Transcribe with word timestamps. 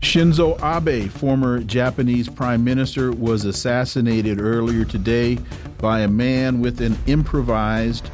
Shinzo 0.00 0.56
Abe, 0.62 1.10
former 1.10 1.60
Japanese 1.60 2.28
prime 2.28 2.62
minister, 2.62 3.12
was 3.12 3.44
assassinated 3.44 4.40
earlier 4.40 4.84
today 4.84 5.38
by 5.78 6.00
a 6.00 6.08
man 6.08 6.60
with 6.60 6.80
an 6.80 6.96
improvised 7.06 8.10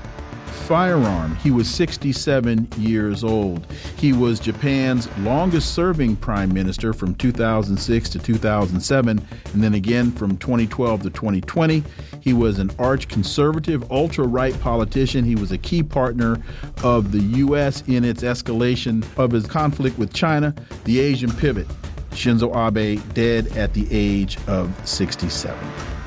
firearm. 0.63 1.37
He 1.37 1.51
was 1.51 1.69
67 1.69 2.69
years 2.79 3.25
old. 3.25 3.67
He 3.97 4.13
was 4.13 4.41
Japan's 4.41 5.09
longest 5.19 5.75
serving 5.75 6.17
prime 6.17 6.53
minister 6.53 6.93
from 6.93 7.15
2006 7.17 8.09
to 8.11 8.19
2007, 8.19 9.29
and 9.53 9.63
then 9.63 9.75
again 9.75 10.13
from 10.13 10.37
2012 10.39 11.03
to 11.03 11.11
2020. 11.11 11.83
He 12.21 12.33
was 12.33 12.59
an 12.59 12.71
arch 12.79 13.09
conservative, 13.09 13.91
ultra 13.91 14.27
right 14.27 14.59
politician. 14.61 15.25
He 15.25 15.37
was 15.37 15.53
a 15.53 15.59
key 15.59 15.83
partner 15.83 16.43
of 16.83 17.13
the 17.13 17.21
U.S. 17.39 17.83
in 17.87 18.05
its 18.05 18.23
escalation 18.23 19.05
of 19.19 19.33
his 19.33 19.47
conflict 19.47 19.99
with 19.99 20.13
China, 20.13 20.55
the 20.85 21.01
Asian 21.01 21.33
pivot. 21.33 21.67
Shinzo 22.13 22.55
Abe 22.55 23.01
dead 23.15 23.57
at 23.57 23.75
the 23.75 23.87
age 23.91 24.39
of 24.47 24.71
67. 24.89 26.02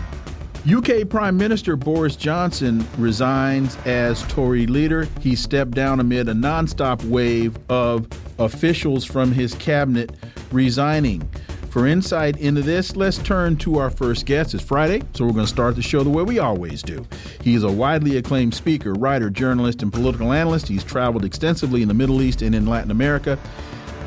UK 0.67 1.07
Prime 1.07 1.37
Minister 1.37 1.75
Boris 1.75 2.15
Johnson 2.15 2.87
resigns 2.97 3.77
as 3.85 4.23
Tory 4.23 4.65
leader. 4.65 5.07
He 5.21 5.35
stepped 5.35 5.71
down 5.71 5.99
amid 5.99 6.27
a 6.27 6.33
nonstop 6.33 7.03
wave 7.05 7.55
of 7.69 8.07
officials 8.39 9.05
from 9.05 9.31
his 9.31 9.53
cabinet 9.55 10.11
resigning. 10.51 11.21
For 11.69 11.85
insight 11.85 12.37
into 12.37 12.63
this, 12.63 12.95
let's 12.95 13.19
turn 13.19 13.57
to 13.57 13.77
our 13.77 13.91
first 13.91 14.25
guest. 14.25 14.55
It's 14.55 14.63
Friday, 14.63 15.03
so 15.13 15.25
we're 15.25 15.33
going 15.33 15.45
to 15.45 15.51
start 15.51 15.75
the 15.75 15.83
show 15.83 16.03
the 16.03 16.09
way 16.09 16.23
we 16.23 16.39
always 16.39 16.81
do. 16.81 17.05
He 17.41 17.53
is 17.53 17.61
a 17.61 17.71
widely 17.71 18.17
acclaimed 18.17 18.55
speaker, 18.55 18.93
writer, 18.93 19.29
journalist, 19.29 19.83
and 19.83 19.93
political 19.93 20.33
analyst. 20.33 20.67
He's 20.67 20.83
traveled 20.83 21.25
extensively 21.25 21.83
in 21.83 21.87
the 21.87 21.93
Middle 21.93 22.23
East 22.23 22.41
and 22.41 22.55
in 22.55 22.65
Latin 22.65 22.89
America. 22.89 23.37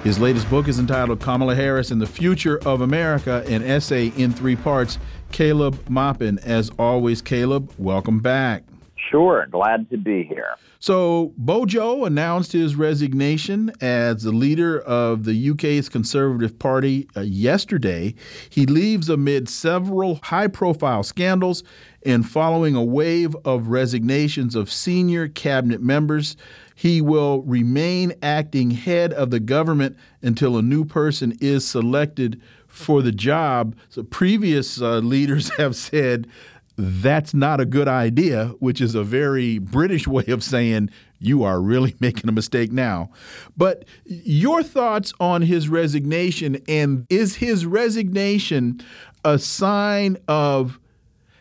His 0.03 0.19
latest 0.19 0.49
book 0.49 0.69
is 0.69 0.79
entitled 0.79 1.21
Kamala 1.21 1.55
Harris 1.55 1.91
and 1.91 2.01
the 2.01 2.07
Future 2.07 2.59
of 2.65 2.81
America, 2.81 3.45
an 3.49 3.63
essay 3.63 4.13
in 4.17 4.33
three 4.33 4.57
parts. 4.57 4.99
Caleb 5.33 5.89
Maupin, 5.89 6.39
as 6.39 6.71
always, 6.79 7.23
Caleb, 7.23 7.73
welcome 7.79 8.21
back. 8.21 8.65
Sure, 9.11 9.47
glad 9.51 9.89
to 9.91 9.97
be 9.97 10.25
here. 10.25 10.55
So, 10.81 11.33
Bojo 11.37 12.05
announced 12.05 12.53
his 12.53 12.77
resignation 12.77 13.73
as 13.81 14.23
the 14.23 14.31
leader 14.33 14.79
of 14.81 15.25
the 15.25 15.51
UK's 15.51 15.89
Conservative 15.89 16.59
Party 16.59 17.09
uh, 17.17 17.23
yesterday. 17.23 18.15
He 18.49 18.65
leaves 18.65 19.09
amid 19.09 19.49
several 19.49 20.21
high 20.23 20.47
profile 20.47 21.03
scandals 21.03 21.65
and 22.05 22.29
following 22.29 22.77
a 22.77 22.85
wave 22.85 23.35
of 23.45 23.69
resignations 23.69 24.55
of 24.55 24.71
senior 24.71 25.27
cabinet 25.27 25.83
members. 25.83 26.37
He 26.77 27.01
will 27.01 27.43
remain 27.43 28.13
acting 28.23 28.71
head 28.71 29.13
of 29.13 29.31
the 29.31 29.41
government 29.41 29.97
until 30.23 30.57
a 30.57 30.63
new 30.63 30.85
person 30.85 31.37
is 31.41 31.67
selected 31.67 32.41
for 32.79 33.03
the 33.03 33.13
job. 33.13 33.77
So, 33.89 34.03
previous 34.03 34.81
uh, 34.81 34.99
leaders 34.99 35.51
have 35.57 35.77
said 35.77 36.29
that's 36.77 37.35
not 37.35 37.61
a 37.61 37.67
good 37.67 37.89
idea, 37.89 38.55
which 38.61 38.81
is 38.81 38.95
a 38.95 39.03
very 39.03 39.59
British 39.59 40.07
way 40.07 40.25
of 40.29 40.45
saying 40.45 40.91
you 41.19 41.43
are 41.43 41.61
really 41.61 41.97
making 42.01 42.29
a 42.29 42.33
mistake 42.33 42.71
now. 42.71 43.11
But 43.57 43.85
your 44.05 44.63
thoughts 44.63 45.13
on 45.19 45.43
his 45.43 45.69
resignation 45.69 46.63
and 46.69 47.07
is 47.11 47.37
his 47.37 47.67
resignation 47.67 48.81
a 49.25 49.39
sign 49.39 50.17
of 50.29 50.79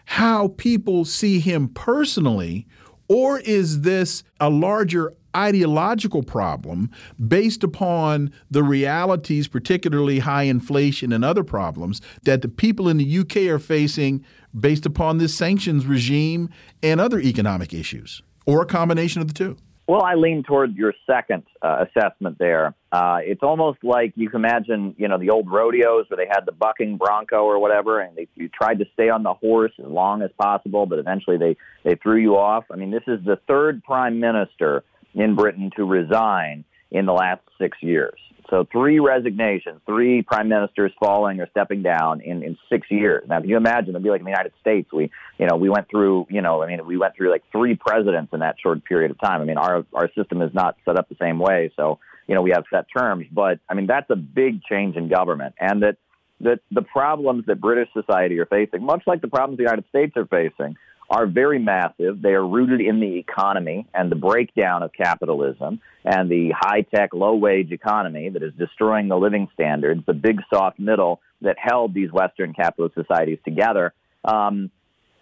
how 0.05 0.49
people 0.57 1.05
see 1.05 1.39
him 1.39 1.67
personally, 1.67 2.65
or 3.07 3.39
is 3.39 3.81
this 3.81 4.23
a 4.39 4.49
larger 4.49 5.13
ideological 5.37 6.23
problem 6.23 6.89
based 7.27 7.63
upon 7.63 8.31
the 8.49 8.63
realities, 8.63 9.47
particularly 9.47 10.19
high 10.19 10.43
inflation 10.43 11.13
and 11.13 11.23
other 11.23 11.43
problems 11.43 12.01
that 12.23 12.41
the 12.41 12.49
people 12.49 12.89
in 12.89 12.97
the 12.97 13.19
UK 13.19 13.37
are 13.53 13.59
facing 13.59 14.25
based 14.57 14.85
upon 14.85 15.19
this 15.19 15.35
sanctions 15.35 15.85
regime 15.85 16.49
and 16.81 16.99
other 16.99 17.19
economic 17.19 17.73
issues, 17.73 18.23
or 18.45 18.61
a 18.61 18.65
combination 18.65 19.21
of 19.21 19.27
the 19.27 19.33
two? 19.33 19.57
Well, 19.87 20.03
I 20.03 20.15
lean 20.15 20.43
toward 20.43 20.75
your 20.75 20.93
second 21.05 21.43
uh, 21.61 21.85
assessment 21.85 22.37
there. 22.39 22.75
Uh, 22.91 23.19
it's 23.21 23.41
almost 23.41 23.79
like 23.83 24.11
you 24.17 24.29
can 24.29 24.43
imagine, 24.43 24.93
you 24.97 25.07
know, 25.07 25.17
the 25.17 25.29
old 25.29 25.49
rodeos 25.49 26.07
where 26.09 26.17
they 26.17 26.27
had 26.29 26.41
the 26.45 26.51
bucking 26.51 26.97
bronco 26.97 27.45
or 27.45 27.57
whatever, 27.57 28.01
and 28.01 28.13
they 28.17 28.27
you 28.35 28.49
tried 28.49 28.79
to 28.79 28.85
stay 28.93 29.07
on 29.07 29.23
the 29.23 29.33
horse 29.33 29.71
as 29.79 29.85
long 29.85 30.21
as 30.21 30.29
possible, 30.37 30.85
but 30.87 30.99
eventually 30.99 31.37
they 31.37 31.55
they 31.85 31.95
threw 31.95 32.17
you 32.17 32.35
off. 32.35 32.65
I 32.69 32.75
mean, 32.75 32.91
this 32.91 33.03
is 33.07 33.23
the 33.23 33.39
third 33.47 33.81
prime 33.81 34.19
minister 34.19 34.83
in 35.17 35.35
Britain 35.35 35.71
to 35.75 35.83
resign 35.83 36.63
in 36.91 37.05
the 37.05 37.13
last 37.13 37.41
six 37.59 37.77
years. 37.81 38.17
So 38.49 38.65
three 38.71 38.99
resignations, 38.99 39.81
three 39.85 40.21
prime 40.21 40.47
ministers 40.47 40.93
falling 40.99 41.41
or 41.41 41.49
stepping 41.49 41.83
down 41.83 42.21
in, 42.21 42.43
in 42.43 42.57
six 42.69 42.87
years. 42.89 43.27
Now, 43.27 43.41
can 43.41 43.49
you 43.49 43.57
imagine? 43.57 43.89
It'd 43.89 44.03
be 44.03 44.09
like 44.09 44.21
in 44.21 44.25
the 44.25 44.31
United 44.31 44.53
States. 44.61 44.89
We, 44.93 45.11
you 45.37 45.47
know, 45.47 45.57
we 45.57 45.69
went 45.69 45.89
through, 45.89 46.27
you 46.29 46.41
know, 46.41 46.63
I 46.63 46.67
mean, 46.67 46.85
we 46.85 46.97
went 46.97 47.15
through 47.17 47.29
like 47.29 47.43
three 47.51 47.75
presidents 47.75 48.31
in 48.31 48.39
that 48.39 48.55
short 48.61 48.85
period 48.85 49.11
of 49.11 49.19
time. 49.19 49.41
I 49.41 49.43
mean, 49.43 49.57
our 49.57 49.85
our 49.93 50.09
system 50.13 50.41
is 50.41 50.53
not 50.53 50.77
set 50.85 50.97
up 50.97 51.09
the 51.09 51.17
same 51.19 51.39
way, 51.39 51.73
so 51.75 51.99
you 52.27 52.35
know, 52.35 52.41
we 52.41 52.51
have 52.51 52.63
set 52.73 52.85
terms. 52.95 53.25
But 53.31 53.59
I 53.67 53.73
mean, 53.73 53.87
that's 53.87 54.09
a 54.09 54.15
big 54.15 54.63
change 54.63 54.95
in 54.95 55.09
government, 55.09 55.55
and 55.59 55.83
that 55.83 55.97
that 56.39 56.59
the 56.71 56.83
problems 56.83 57.47
that 57.47 57.59
British 57.59 57.89
society 57.93 58.39
are 58.39 58.45
facing, 58.45 58.83
much 58.83 59.03
like 59.07 59.21
the 59.21 59.27
problems 59.27 59.57
the 59.57 59.63
United 59.63 59.85
States 59.89 60.13
are 60.15 60.25
facing, 60.25 60.77
are 61.09 61.25
very 61.25 61.59
massive. 61.59 62.21
They 62.21 62.33
are 62.33 62.45
rooted 62.45 62.81
in 62.81 62.99
the 62.99 63.17
economy 63.17 63.87
and 63.93 64.11
the 64.11 64.15
breakdown 64.15 64.83
of 64.83 64.91
capitalism 64.91 65.79
and 66.03 66.29
the 66.29 66.51
high 66.57 66.81
tech, 66.81 67.13
low 67.13 67.35
wage 67.35 67.71
economy 67.71 68.29
that 68.29 68.43
is 68.43 68.53
destroying 68.57 69.07
the 69.07 69.17
living 69.17 69.47
standards, 69.53 70.03
the 70.05 70.13
big 70.13 70.41
soft 70.53 70.79
middle 70.79 71.21
that 71.41 71.55
held 71.57 71.93
these 71.93 72.11
Western 72.11 72.53
capitalist 72.53 72.95
societies 72.95 73.39
together. 73.45 73.93
Um, 74.25 74.69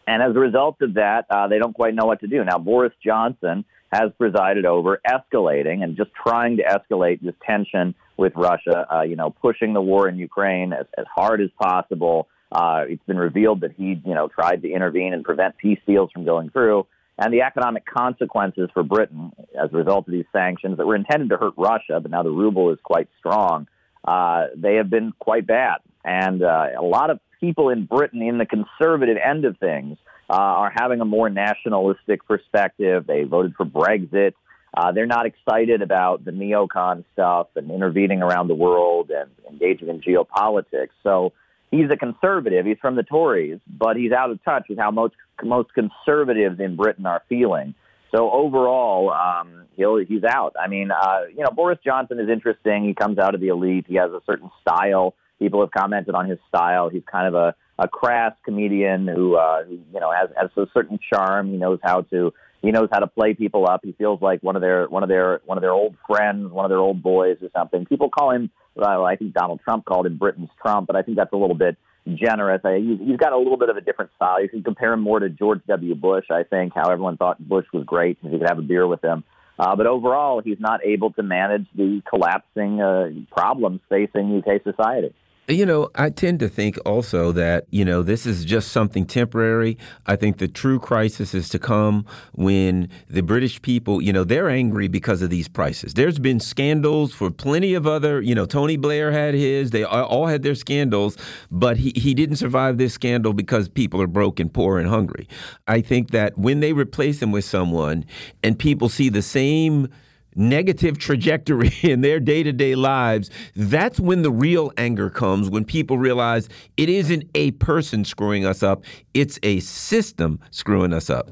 and 0.08 0.22
as 0.22 0.36
a 0.36 0.40
result 0.40 0.82
of 0.82 0.96
that, 0.96 1.26
uh, 1.30 1.48
they 1.48 1.60
don't 1.60 1.74
quite 1.74 1.94
know 1.94 2.06
what 2.06 2.22
to 2.22 2.28
do. 2.28 2.44
Now, 2.44 2.58
Boris 2.58 2.94
Johnson 3.04 3.66
has 3.92 4.12
presided 4.18 4.66
over 4.66 5.00
escalating 5.08 5.84
and 5.84 5.96
just 5.96 6.12
trying 6.14 6.58
to 6.58 6.64
escalate 6.64 7.22
this 7.22 7.36
tension 7.46 7.96
with 8.18 8.34
Russia, 8.36 8.88
uh, 8.94 9.02
you 9.02 9.16
know, 9.16 9.30
pushing 9.30 9.74
the 9.74 9.82
war 9.82 10.08
in 10.08 10.18
Ukraine 10.18 10.74
as, 10.74 10.86
as 10.98 11.06
hard 11.14 11.42
as 11.42 11.50
possible, 11.60 12.28
uh, 12.56 12.86
it's 12.88 13.04
been 13.06 13.18
revealed 13.18 13.62
that 13.62 13.74
he, 13.74 14.02
you 14.06 14.14
know, 14.14 14.30
tried 14.30 14.62
to 14.62 14.72
intervene 14.72 15.14
and 15.14 15.26
prevent 15.26 15.58
peace 15.58 15.80
deals 15.86 16.10
from 16.14 16.24
going 16.24 16.50
through. 16.52 16.88
And 17.18 17.34
the 17.34 17.42
economic 17.42 17.86
consequences 17.86 18.70
for 18.74 18.82
Britain 18.82 19.34
as 19.62 19.74
a 19.74 19.78
result 19.78 20.08
of 20.08 20.14
these 20.14 20.26
sanctions 20.32 20.78
that 20.78 20.88
were 20.88 20.96
intended 20.96 21.30
to 21.32 21.38
hurt 21.38 21.54
Russia, 21.58 22.00
but 22.02 22.12
now 22.12 22.24
the 22.24 22.30
ruble 22.30 22.72
is 22.72 22.80
quite 22.82 23.10
strong, 23.20 23.68
uh, 24.08 24.48
they 24.56 24.76
have 24.76 24.90
been 24.90 25.12
quite 25.20 25.46
bad. 25.46 25.80
And 26.06 26.42
uh, 26.42 26.68
a 26.80 26.82
lot 26.82 27.10
of 27.10 27.20
people 27.42 27.70
in 27.70 27.86
Britain 27.86 28.22
in 28.22 28.38
the 28.38 28.46
conservative 28.46 29.18
end 29.18 29.44
of 29.44 29.58
things 29.58 29.98
uh, 30.30 30.34
are 30.34 30.72
having 30.74 31.02
a 31.02 31.06
more 31.06 31.30
nationalistic 31.30 32.26
perspective. 32.26 33.06
They 33.06 33.24
voted 33.24 33.56
for 33.56 33.66
Brexit. 33.66 34.34
Uh, 34.74 34.94
they're 34.94 35.06
not 35.06 35.26
excited 35.26 35.82
about 35.82 36.24
the 36.24 36.32
neocon 36.32 37.04
stuff 37.12 37.48
and 37.58 37.70
intervening 37.70 38.22
around 38.22 38.48
the 38.48 38.56
world 38.56 39.12
and 39.12 39.30
engaging 39.50 39.90
in 39.90 40.02
geopolitics. 40.02 40.96
So 41.04 41.34
he's 41.72 41.90
a 41.92 41.98
conservative. 41.98 42.66
He's 42.66 42.78
from 42.80 42.96
the 42.96 43.04
Tories, 43.04 43.60
but 43.68 43.98
he's 43.98 44.12
out 44.12 44.32
of 44.32 44.44
touch 44.44 44.66
with 44.70 44.80
how 44.80 44.92
most 44.92 45.16
most 45.44 45.70
conservatives 45.74 46.60
in 46.60 46.76
Britain 46.76 47.06
are 47.06 47.22
feeling. 47.28 47.76
So 48.16 48.32
overall, 48.32 49.12
um, 49.12 49.66
he'll, 49.76 49.98
he's 49.98 50.24
out. 50.24 50.56
I 50.58 50.68
mean, 50.70 50.90
uh, 50.92 51.22
you 51.30 51.44
know, 51.44 51.50
Boris 51.54 51.80
Johnson 51.84 52.20
is 52.20 52.30
interesting. 52.30 52.86
He 52.86 52.94
comes 52.94 53.18
out 53.18 53.36
of 53.36 53.42
the 53.42 53.50
elite. 53.50 53.86
He 53.90 53.96
has 53.96 54.12
a 54.12 54.22
certain 54.26 54.50
style. 54.62 55.16
People 55.38 55.60
have 55.60 55.72
commented 55.72 56.16
on 56.16 56.30
his 56.30 56.40
style. 56.48 56.88
He's 56.88 57.04
kind 57.12 57.28
of 57.28 57.34
a, 57.34 57.56
a 57.78 57.90
crass 57.90 58.34
comedian 58.46 59.08
who, 59.08 59.36
uh, 59.36 59.66
who 59.66 59.80
you 59.94 60.00
know, 60.00 60.12
has, 60.12 60.30
has 60.38 60.50
a 60.56 60.66
certain 60.74 60.98
charm. 61.14 61.52
He 61.52 61.58
knows 61.58 61.80
how 61.84 62.02
to 62.04 62.34
he 62.66 62.72
knows 62.72 62.90
how 62.92 63.00
to 63.00 63.08
play 63.08 63.34
people 63.34 63.68
up. 63.68 63.82
He 63.84 63.94
feels 63.94 64.22
like 64.22 64.42
one 64.42 64.56
of 64.56 64.62
their 64.62 64.88
one 64.88 65.04
of 65.04 65.10
their 65.10 65.42
one 65.46 65.58
of 65.58 65.62
their 65.62 65.72
old 65.72 65.96
friends, 66.08 66.52
one 66.52 66.66
of 66.66 66.70
their 66.70 66.80
old 66.80 67.04
boys 67.04 67.38
or 67.42 67.50
something. 67.56 67.86
People 67.86 68.10
call 68.10 68.32
him 68.32 68.50
well, 68.76 69.06
I 69.06 69.16
think 69.16 69.34
Donald 69.34 69.62
Trump 69.64 69.86
called 69.86 70.06
him 70.06 70.18
Britain's 70.18 70.50
Trump, 70.62 70.88
but 70.88 70.96
I 70.96 71.02
think 71.02 71.18
that's 71.18 71.32
a 71.32 71.38
little 71.38 71.56
bit 71.56 71.78
generous. 72.14 72.62
I, 72.64 72.78
he's, 72.78 73.18
got 73.18 73.32
a 73.32 73.38
little 73.38 73.58
bit 73.58 73.70
of 73.70 73.78
a 73.78 73.82
different 73.82 74.12
style. 74.16 74.42
You 74.42 74.50
can 74.50 74.64
compare 74.64 74.94
him 74.94 75.02
more 75.02 75.20
to 75.20 75.30
George 75.30 75.62
W. 75.68 75.96
Bush, 75.96 76.26
I 76.30 76.44
think, 76.44 76.74
how 76.76 76.90
everyone 76.90 77.18
thought 77.18 77.40
Bush 77.40 77.66
was 77.74 77.84
great 77.86 78.22
because 78.22 78.34
you 78.34 78.40
could 78.40 78.50
have 78.50 78.60
a 78.60 78.64
beer 78.64 78.86
with 78.86 79.04
him. 79.04 79.24
Uh, 79.58 79.76
but 79.76 79.88
overall, 79.88 80.42
he's 80.44 80.60
not 80.60 80.86
able 80.86 81.14
to 81.14 81.24
manage 81.24 81.66
the 81.76 82.02
collapsing 82.10 82.82
uh, 82.82 83.10
problems 83.34 83.80
facing 83.90 84.44
UK 84.44 84.62
society. 84.64 85.14
You 85.48 85.68
know, 85.68 85.90
I 85.94 86.10
tend 86.10 86.40
to 86.40 86.50
think 86.50 86.80
also 86.88 87.32
that, 87.34 87.68
you 87.70 87.86
know, 87.86 88.02
this 88.02 88.26
is 88.26 88.46
just 88.46 88.72
something 88.72 89.06
temporary. 89.06 89.78
I 90.08 90.16
think 90.16 90.40
the 90.40 90.48
true 90.48 90.80
crisis 90.80 91.36
is 91.36 91.50
to 91.50 91.60
come 91.60 92.08
when 92.34 92.90
the 93.12 93.22
British 93.22 93.62
people, 93.62 94.02
you 94.02 94.12
know, 94.12 94.24
they're 94.24 94.50
angry 94.50 94.88
because 94.88 95.22
of 95.22 95.30
these 95.30 95.48
prices. 95.48 95.94
There's 95.94 96.18
been 96.18 96.40
scandals 96.40 97.14
for 97.14 97.30
plenty 97.30 97.76
of 97.76 97.86
other, 97.86 98.22
you 98.22 98.34
know, 98.34 98.48
Tony 98.48 98.76
Blair 98.76 99.12
had 99.12 99.36
his, 99.36 99.70
they 99.70 99.84
all 99.84 100.26
had 100.26 100.42
their 100.42 100.56
scandals, 100.56 101.16
but 101.52 101.78
he, 101.78 101.94
he 101.96 102.16
didn't 102.16 102.38
survive 102.38 102.80
this 102.80 102.94
scandal 102.94 103.34
because 103.34 103.70
people 103.70 104.02
are 104.02 104.08
broke 104.08 104.40
and 104.40 104.52
poor 104.52 104.80
and 104.80 104.90
hungry. 104.90 105.28
I 105.68 105.82
think 105.82 106.10
that 106.10 106.36
when 106.40 106.60
they 106.60 106.74
replace 106.74 107.22
him 107.22 107.32
with 107.32 107.46
someone 107.46 108.06
and 108.42 108.58
people 108.58 108.90
see 108.90 109.10
the 109.10 109.22
same 109.22 109.90
negative 110.36 110.98
trajectory 110.98 111.72
in 111.82 112.02
their 112.02 112.20
day 112.20 112.44
to 112.44 112.52
day 112.52 112.76
lives, 112.76 113.30
that's 113.56 114.00
when 114.00 114.22
the 114.22 114.32
real 114.32 114.72
anger 114.78 115.10
comes, 115.10 115.50
when 115.50 115.66
people 115.66 115.98
realize 115.98 116.50
it 116.78 116.90
isn't 116.90 117.24
a 117.36 117.52
person 117.52 118.06
screwing 118.06 118.46
us 118.46 118.62
up, 118.62 118.84
it's 119.14 119.40
a 119.44 119.60
system 119.62 120.40
screwing 120.52 120.94
us 120.94 121.10
up. 121.10 121.30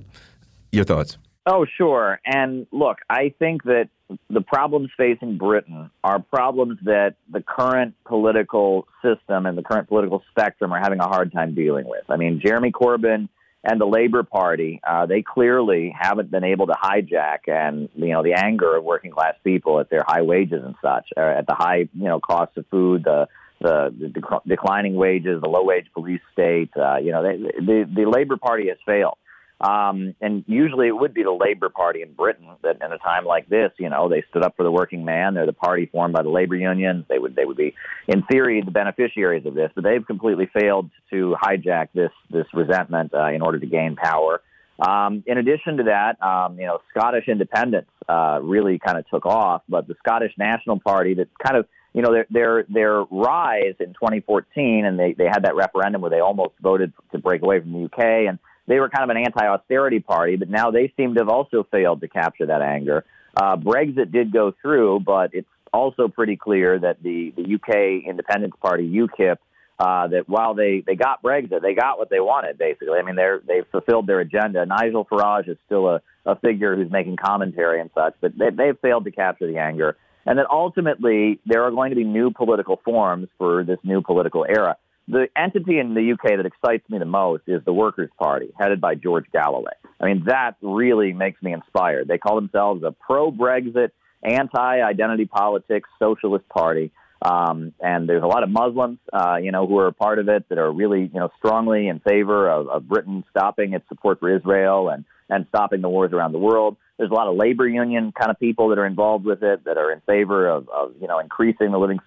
Your 0.71 0.85
thoughts? 0.85 1.17
Oh, 1.45 1.65
sure. 1.77 2.19
And 2.25 2.65
look, 2.71 2.97
I 3.09 3.33
think 3.37 3.63
that 3.63 3.89
the 4.29 4.41
problems 4.41 4.89
facing 4.97 5.37
Britain 5.37 5.89
are 6.03 6.19
problems 6.19 6.79
that 6.83 7.15
the 7.29 7.41
current 7.41 7.95
political 8.05 8.87
system 9.01 9.45
and 9.45 9.57
the 9.57 9.63
current 9.63 9.87
political 9.87 10.23
spectrum 10.31 10.71
are 10.71 10.79
having 10.79 10.99
a 10.99 11.07
hard 11.07 11.31
time 11.33 11.53
dealing 11.53 11.85
with. 11.87 12.03
I 12.09 12.17
mean, 12.17 12.41
Jeremy 12.43 12.71
Corbyn 12.71 13.27
and 13.63 13.79
the 13.79 13.85
Labor 13.85 14.23
Party, 14.23 14.81
uh, 14.85 15.05
they 15.05 15.21
clearly 15.21 15.93
haven't 15.97 16.29
been 16.29 16.43
able 16.43 16.67
to 16.67 16.73
hijack 16.73 17.47
and 17.47 17.89
you 17.95 18.09
know 18.09 18.23
the 18.23 18.33
anger 18.33 18.75
of 18.75 18.83
working 18.83 19.11
class 19.11 19.35
people 19.43 19.79
at 19.79 19.89
their 19.89 20.03
high 20.05 20.21
wages 20.21 20.61
and 20.63 20.75
such, 20.81 21.09
uh, 21.15 21.21
at 21.21 21.47
the 21.47 21.55
high 21.55 21.87
you 21.93 22.07
know 22.07 22.19
cost 22.19 22.57
of 22.57 22.65
food, 22.67 23.03
the 23.03 23.27
the, 23.61 23.95
the 23.97 24.07
dec- 24.07 24.43
declining 24.45 24.95
wages, 24.95 25.41
the 25.41 25.47
low 25.47 25.63
wage 25.63 25.85
police 25.93 26.19
state. 26.33 26.71
Uh, 26.75 26.97
you 26.97 27.11
know, 27.11 27.23
they, 27.23 27.37
the 27.37 27.89
the 27.95 28.05
Labor 28.05 28.37
Party 28.37 28.67
has 28.67 28.77
failed. 28.85 29.17
Um, 29.63 30.13
and 30.19 30.43
usually 30.45 30.89
it 30.89 30.95
would 30.95 31.13
be 31.13 31.23
the 31.23 31.31
Labor 31.31 31.69
Party 31.69 32.01
in 32.01 32.11
Britain 32.11 32.49
that 32.63 32.81
in 32.83 32.91
a 32.91 32.97
time 32.97 33.23
like 33.23 33.47
this, 33.47 33.71
you 33.79 33.89
know, 33.89 34.09
they 34.09 34.21
stood 34.29 34.43
up 34.43 34.57
for 34.57 34.63
the 34.63 34.71
working 34.71 35.05
man. 35.05 35.35
They're 35.35 35.45
the 35.45 35.53
party 35.53 35.85
formed 35.85 36.13
by 36.13 36.21
the 36.21 36.29
labor 36.29 36.57
unions. 36.57 37.05
They 37.07 37.17
would, 37.17 37.33
they 37.33 37.45
would 37.45 37.55
be, 37.55 37.73
in 38.09 38.23
theory, 38.23 38.61
the 38.61 38.71
beneficiaries 38.71 39.45
of 39.45 39.53
this, 39.53 39.71
but 39.73 39.85
they've 39.85 40.05
completely 40.05 40.49
failed 40.53 40.89
to 41.11 41.37
hijack 41.41 41.89
this, 41.93 42.11
this 42.29 42.45
resentment 42.53 43.13
uh, 43.13 43.27
in 43.27 43.41
order 43.41 43.57
to 43.57 43.65
gain 43.65 43.95
power. 43.95 44.41
Um, 44.85 45.23
in 45.27 45.37
addition 45.37 45.77
to 45.77 45.83
that, 45.83 46.21
um, 46.21 46.59
you 46.59 46.65
know, 46.65 46.79
Scottish 46.89 47.29
independence 47.29 47.87
uh, 48.09 48.39
really 48.43 48.79
kind 48.79 48.97
of 48.97 49.07
took 49.09 49.25
off, 49.25 49.61
but 49.69 49.87
the 49.87 49.95
Scottish 50.05 50.33
National 50.37 50.81
Party 50.81 51.13
that 51.13 51.29
kind 51.41 51.57
of 51.57 51.67
you 51.93 52.01
know, 52.01 52.11
their 52.11 52.25
their 52.31 52.63
their 52.69 53.03
rise 53.03 53.75
in 53.79 53.93
2014, 53.93 54.83
and 54.83 54.97
they 54.97 55.13
they 55.13 55.25
had 55.25 55.43
that 55.43 55.55
referendum 55.55 56.01
where 56.01 56.09
they 56.09 56.21
almost 56.21 56.53
voted 56.59 56.91
to 57.11 57.19
break 57.19 57.43
away 57.43 57.59
from 57.59 57.71
the 57.71 57.85
UK, 57.85 58.27
and 58.27 58.39
they 58.67 58.79
were 58.79 58.89
kind 58.89 59.09
of 59.09 59.15
an 59.15 59.23
anti-austerity 59.23 59.99
party, 59.99 60.35
but 60.35 60.49
now 60.49 60.71
they 60.71 60.93
seem 60.95 61.13
to 61.15 61.21
have 61.21 61.29
also 61.29 61.67
failed 61.71 62.01
to 62.01 62.07
capture 62.07 62.45
that 62.47 62.61
anger. 62.61 63.05
Uh, 63.35 63.55
Brexit 63.57 64.11
did 64.11 64.31
go 64.31 64.53
through, 64.61 65.01
but 65.01 65.31
it's 65.33 65.47
also 65.73 66.07
pretty 66.07 66.37
clear 66.37 66.79
that 66.79 67.01
the, 67.01 67.33
the 67.35 67.55
UK 67.55 68.07
Independence 68.07 68.53
Party, 68.61 68.89
UKIP, 68.89 69.37
uh, 69.79 70.07
that 70.07 70.29
while 70.29 70.53
they, 70.53 70.83
they 70.85 70.95
got 70.95 71.23
Brexit, 71.23 71.61
they 71.61 71.73
got 71.73 71.97
what 71.97 72.09
they 72.09 72.19
wanted, 72.19 72.57
basically. 72.57 72.99
I 72.99 73.01
mean, 73.01 73.15
they're, 73.15 73.41
they've 73.45 73.65
fulfilled 73.71 74.07
their 74.07 74.19
agenda. 74.19 74.65
Nigel 74.65 75.03
Farage 75.05 75.49
is 75.49 75.57
still 75.65 75.87
a, 75.89 76.01
a 76.25 76.35
figure 76.37 76.75
who's 76.75 76.91
making 76.91 77.17
commentary 77.17 77.81
and 77.81 77.89
such, 77.95 78.13
but 78.21 78.37
they, 78.37 78.51
they've 78.51 78.79
failed 78.79 79.05
to 79.05 79.11
capture 79.11 79.47
the 79.47 79.57
anger. 79.57 79.97
And 80.25 80.37
that 80.39 80.45
ultimately, 80.49 81.39
there 81.45 81.63
are 81.63 81.71
going 81.71 81.89
to 81.89 81.95
be 81.95 82.05
new 82.05 82.31
political 82.31 82.79
forms 82.85 83.27
for 83.37 83.63
this 83.63 83.79
new 83.83 84.01
political 84.01 84.45
era 84.47 84.77
the 85.07 85.27
entity 85.35 85.79
in 85.79 85.93
the 85.93 86.13
UK 86.13 86.37
that 86.37 86.45
excites 86.45 86.89
me 86.89 86.97
the 86.97 87.05
most 87.05 87.43
is 87.47 87.63
the 87.65 87.73
Workers' 87.73 88.09
Party, 88.17 88.51
headed 88.57 88.79
by 88.79 88.95
George 88.95 89.25
Galloway. 89.31 89.73
I 89.99 90.05
mean, 90.05 90.23
that 90.27 90.55
really 90.61 91.13
makes 91.13 91.41
me 91.41 91.53
inspired. 91.53 92.07
They 92.07 92.17
call 92.17 92.35
themselves 92.35 92.83
a 92.83 92.91
pro-Brexit, 92.91 93.91
anti-identity 94.23 95.25
politics 95.25 95.89
socialist 95.99 96.47
party. 96.47 96.91
Um, 97.21 97.73
and 97.79 98.07
there's 98.07 98.23
a 98.23 98.27
lot 98.27 98.43
of 98.43 98.49
Muslims, 98.49 98.99
uh, 99.11 99.37
you 99.41 99.51
know, 99.51 99.65
who 99.65 99.77
are 99.79 99.87
a 99.87 99.93
part 99.93 100.19
of 100.19 100.27
it 100.27 100.47
that 100.49 100.57
are 100.57 100.71
really, 100.71 101.01
you 101.01 101.19
know, 101.19 101.29
strongly 101.37 101.87
in 101.87 101.99
favor 101.99 102.49
of, 102.49 102.67
of 102.67 102.87
Britain 102.87 103.23
stopping 103.29 103.73
its 103.73 103.87
support 103.87 104.19
for 104.19 104.33
Israel 104.33 104.89
and, 104.89 105.05
and 105.29 105.45
stopping 105.49 105.81
the 105.81 105.89
wars 105.89 106.11
around 106.11 106.33
the 106.33 106.39
world. 106.39 106.75
There's 106.97 107.11
a 107.11 107.13
lot 107.13 107.27
of 107.27 107.37
labor 107.37 107.67
union 107.67 108.11
kind 108.17 108.29
of 108.29 108.39
people 108.39 108.69
that 108.69 108.77
are 108.77 108.85
involved 108.85 109.25
with 109.25 109.41
it 109.41 109.63
that 109.65 109.77
are 109.77 109.91
in 109.91 110.01
favor 110.01 110.49
of, 110.49 110.67
of 110.69 110.93
you 111.01 111.07
know, 111.07 111.19
increasing 111.19 111.71
the 111.71 111.77
living 111.79 111.99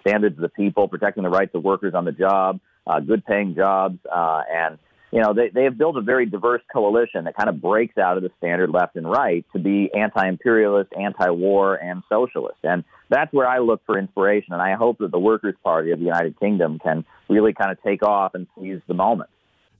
standards 0.00 0.36
of 0.36 0.42
the 0.42 0.48
people, 0.48 0.88
protecting 0.88 1.22
the 1.22 1.30
rights 1.30 1.54
of 1.54 1.62
workers 1.62 1.94
on 1.94 2.04
the 2.04 2.12
job, 2.12 2.60
uh, 2.86 3.00
good 3.00 3.24
paying 3.24 3.54
jobs, 3.54 3.98
uh, 4.12 4.42
and 4.50 4.78
you 5.10 5.20
know 5.20 5.34
they 5.34 5.50
they 5.50 5.64
have 5.64 5.76
built 5.76 5.96
a 5.96 6.00
very 6.00 6.26
diverse 6.26 6.62
coalition 6.72 7.24
that 7.24 7.36
kind 7.36 7.48
of 7.48 7.60
breaks 7.60 7.98
out 7.98 8.16
of 8.16 8.22
the 8.22 8.30
standard 8.38 8.70
left 8.70 8.96
and 8.96 9.08
right 9.08 9.44
to 9.52 9.58
be 9.58 9.90
anti-imperialist, 9.94 10.90
anti-war, 10.98 11.76
and 11.76 12.02
socialist, 12.08 12.58
and 12.62 12.84
that's 13.08 13.32
where 13.32 13.46
I 13.46 13.58
look 13.58 13.82
for 13.84 13.98
inspiration, 13.98 14.52
and 14.52 14.62
I 14.62 14.74
hope 14.74 14.98
that 14.98 15.10
the 15.10 15.18
Workers' 15.18 15.54
Party 15.62 15.90
of 15.90 15.98
the 15.98 16.06
United 16.06 16.38
Kingdom 16.40 16.78
can 16.78 17.04
really 17.28 17.52
kind 17.52 17.70
of 17.70 17.82
take 17.82 18.02
off 18.02 18.34
and 18.34 18.46
seize 18.58 18.80
the 18.88 18.94
moment. 18.94 19.30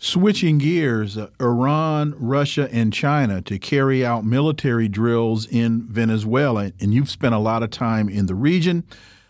Switching 0.05 0.59
gears, 0.59 1.17
uh, 1.17 1.29
Iran, 1.41 2.17
Russia, 2.19 2.69
and 2.73 2.93
China 2.93 3.41
to 3.43 3.57
carry 3.57 4.05
out 4.05 4.25
military 4.25 4.89
drills 4.89 5.47
in 5.47 5.83
Venezuela. 5.83 6.73
And 6.81 6.93
you've 6.93 7.09
spent 7.09 7.37
a 7.37 7.39
lot 7.39 7.63
of 7.63 7.71
time 7.71 8.09
in 8.09 8.27
the 8.27 8.35
region. 8.35 8.83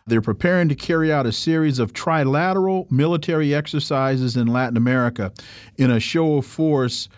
They're 0.07 0.21
preparing 0.21 0.69
to 0.69 0.75
carry 0.75 1.13
out 1.13 1.27
a 1.27 1.33
series 1.33 1.79
of 1.79 1.93
trilateral 1.93 2.91
military 2.91 3.55
exercises 3.55 4.37
in 4.37 4.49
Latin 4.49 4.77
America 4.77 5.33
in 5.77 5.91
a 5.91 6.01
show 6.01 6.37
of 6.37 6.47
force 6.47 7.09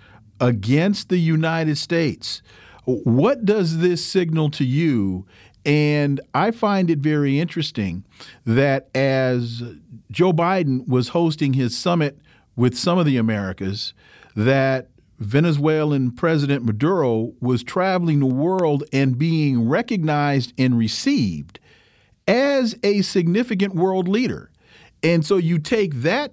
against 0.41 1.09
the 1.09 1.19
United 1.19 1.79
States. 1.79 2.43
What 2.85 3.45
does 3.45 3.79
this 3.79 4.05
signal 4.05 4.51
to 4.51 4.65
you? 4.65 5.27
And 5.65 6.21
I 6.35 6.51
find 6.51 6.91
it 6.91 6.99
very 6.99 7.41
interesting 7.41 8.05
that 8.45 8.91
as 8.95 9.63
Joe 10.11 10.33
Biden 10.35 10.87
was 10.87 11.09
hosting 11.09 11.55
his 11.55 11.77
summit 11.77 12.19
with 12.55 12.77
some 12.77 12.99
of 12.99 13.07
the 13.07 13.17
Americas, 13.17 13.95
that 14.37 14.89
Venezuelan 15.19 16.11
President 16.11 16.64
Maduro 16.64 17.33
was 17.41 17.62
traveling 17.62 18.21
the 18.21 18.26
world 18.26 18.85
and 18.93 19.17
being 19.17 19.67
recognized 19.67 20.53
and 20.59 20.76
received 20.76 21.59
as 22.26 22.76
a 22.83 23.02
significant 23.02 23.75
world 23.75 24.09
leader. 24.09 24.50
And 25.02 25.25
so 25.25 25.37
you 25.37 25.59
take 25.59 25.95
that 25.97 26.33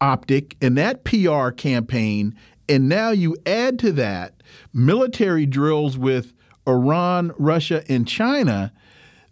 optic 0.00 0.56
and 0.60 0.76
that 0.76 1.04
PR 1.04 1.50
campaign, 1.50 2.34
and 2.68 2.88
now 2.88 3.10
you 3.10 3.36
add 3.46 3.78
to 3.80 3.92
that 3.92 4.42
military 4.72 5.46
drills 5.46 5.96
with 5.96 6.34
Iran, 6.66 7.32
Russia, 7.38 7.84
and 7.88 8.06
China. 8.06 8.72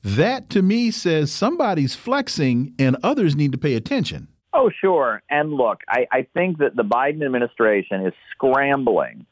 That 0.03 0.51
to 0.51 0.63
me 0.63 0.91
says 0.91 1.33
somebody's 1.33 1.95
flexing 1.95 2.75
and 2.79 2.97
others 3.03 3.35
need 3.35 3.53
to 3.53 3.59
pay 3.59 3.75
attention. 3.75 4.29
Oh, 4.53 4.71
sure. 4.81 5.23
And 5.29 5.53
look, 5.53 5.81
I, 5.89 6.07
I 6.13 6.27
think 6.33 6.59
that 6.59 6.77
the 6.77 6.85
Biden 6.85 7.25
administration 7.25 8.07
is 8.07 8.13
scrambling 8.31 9.27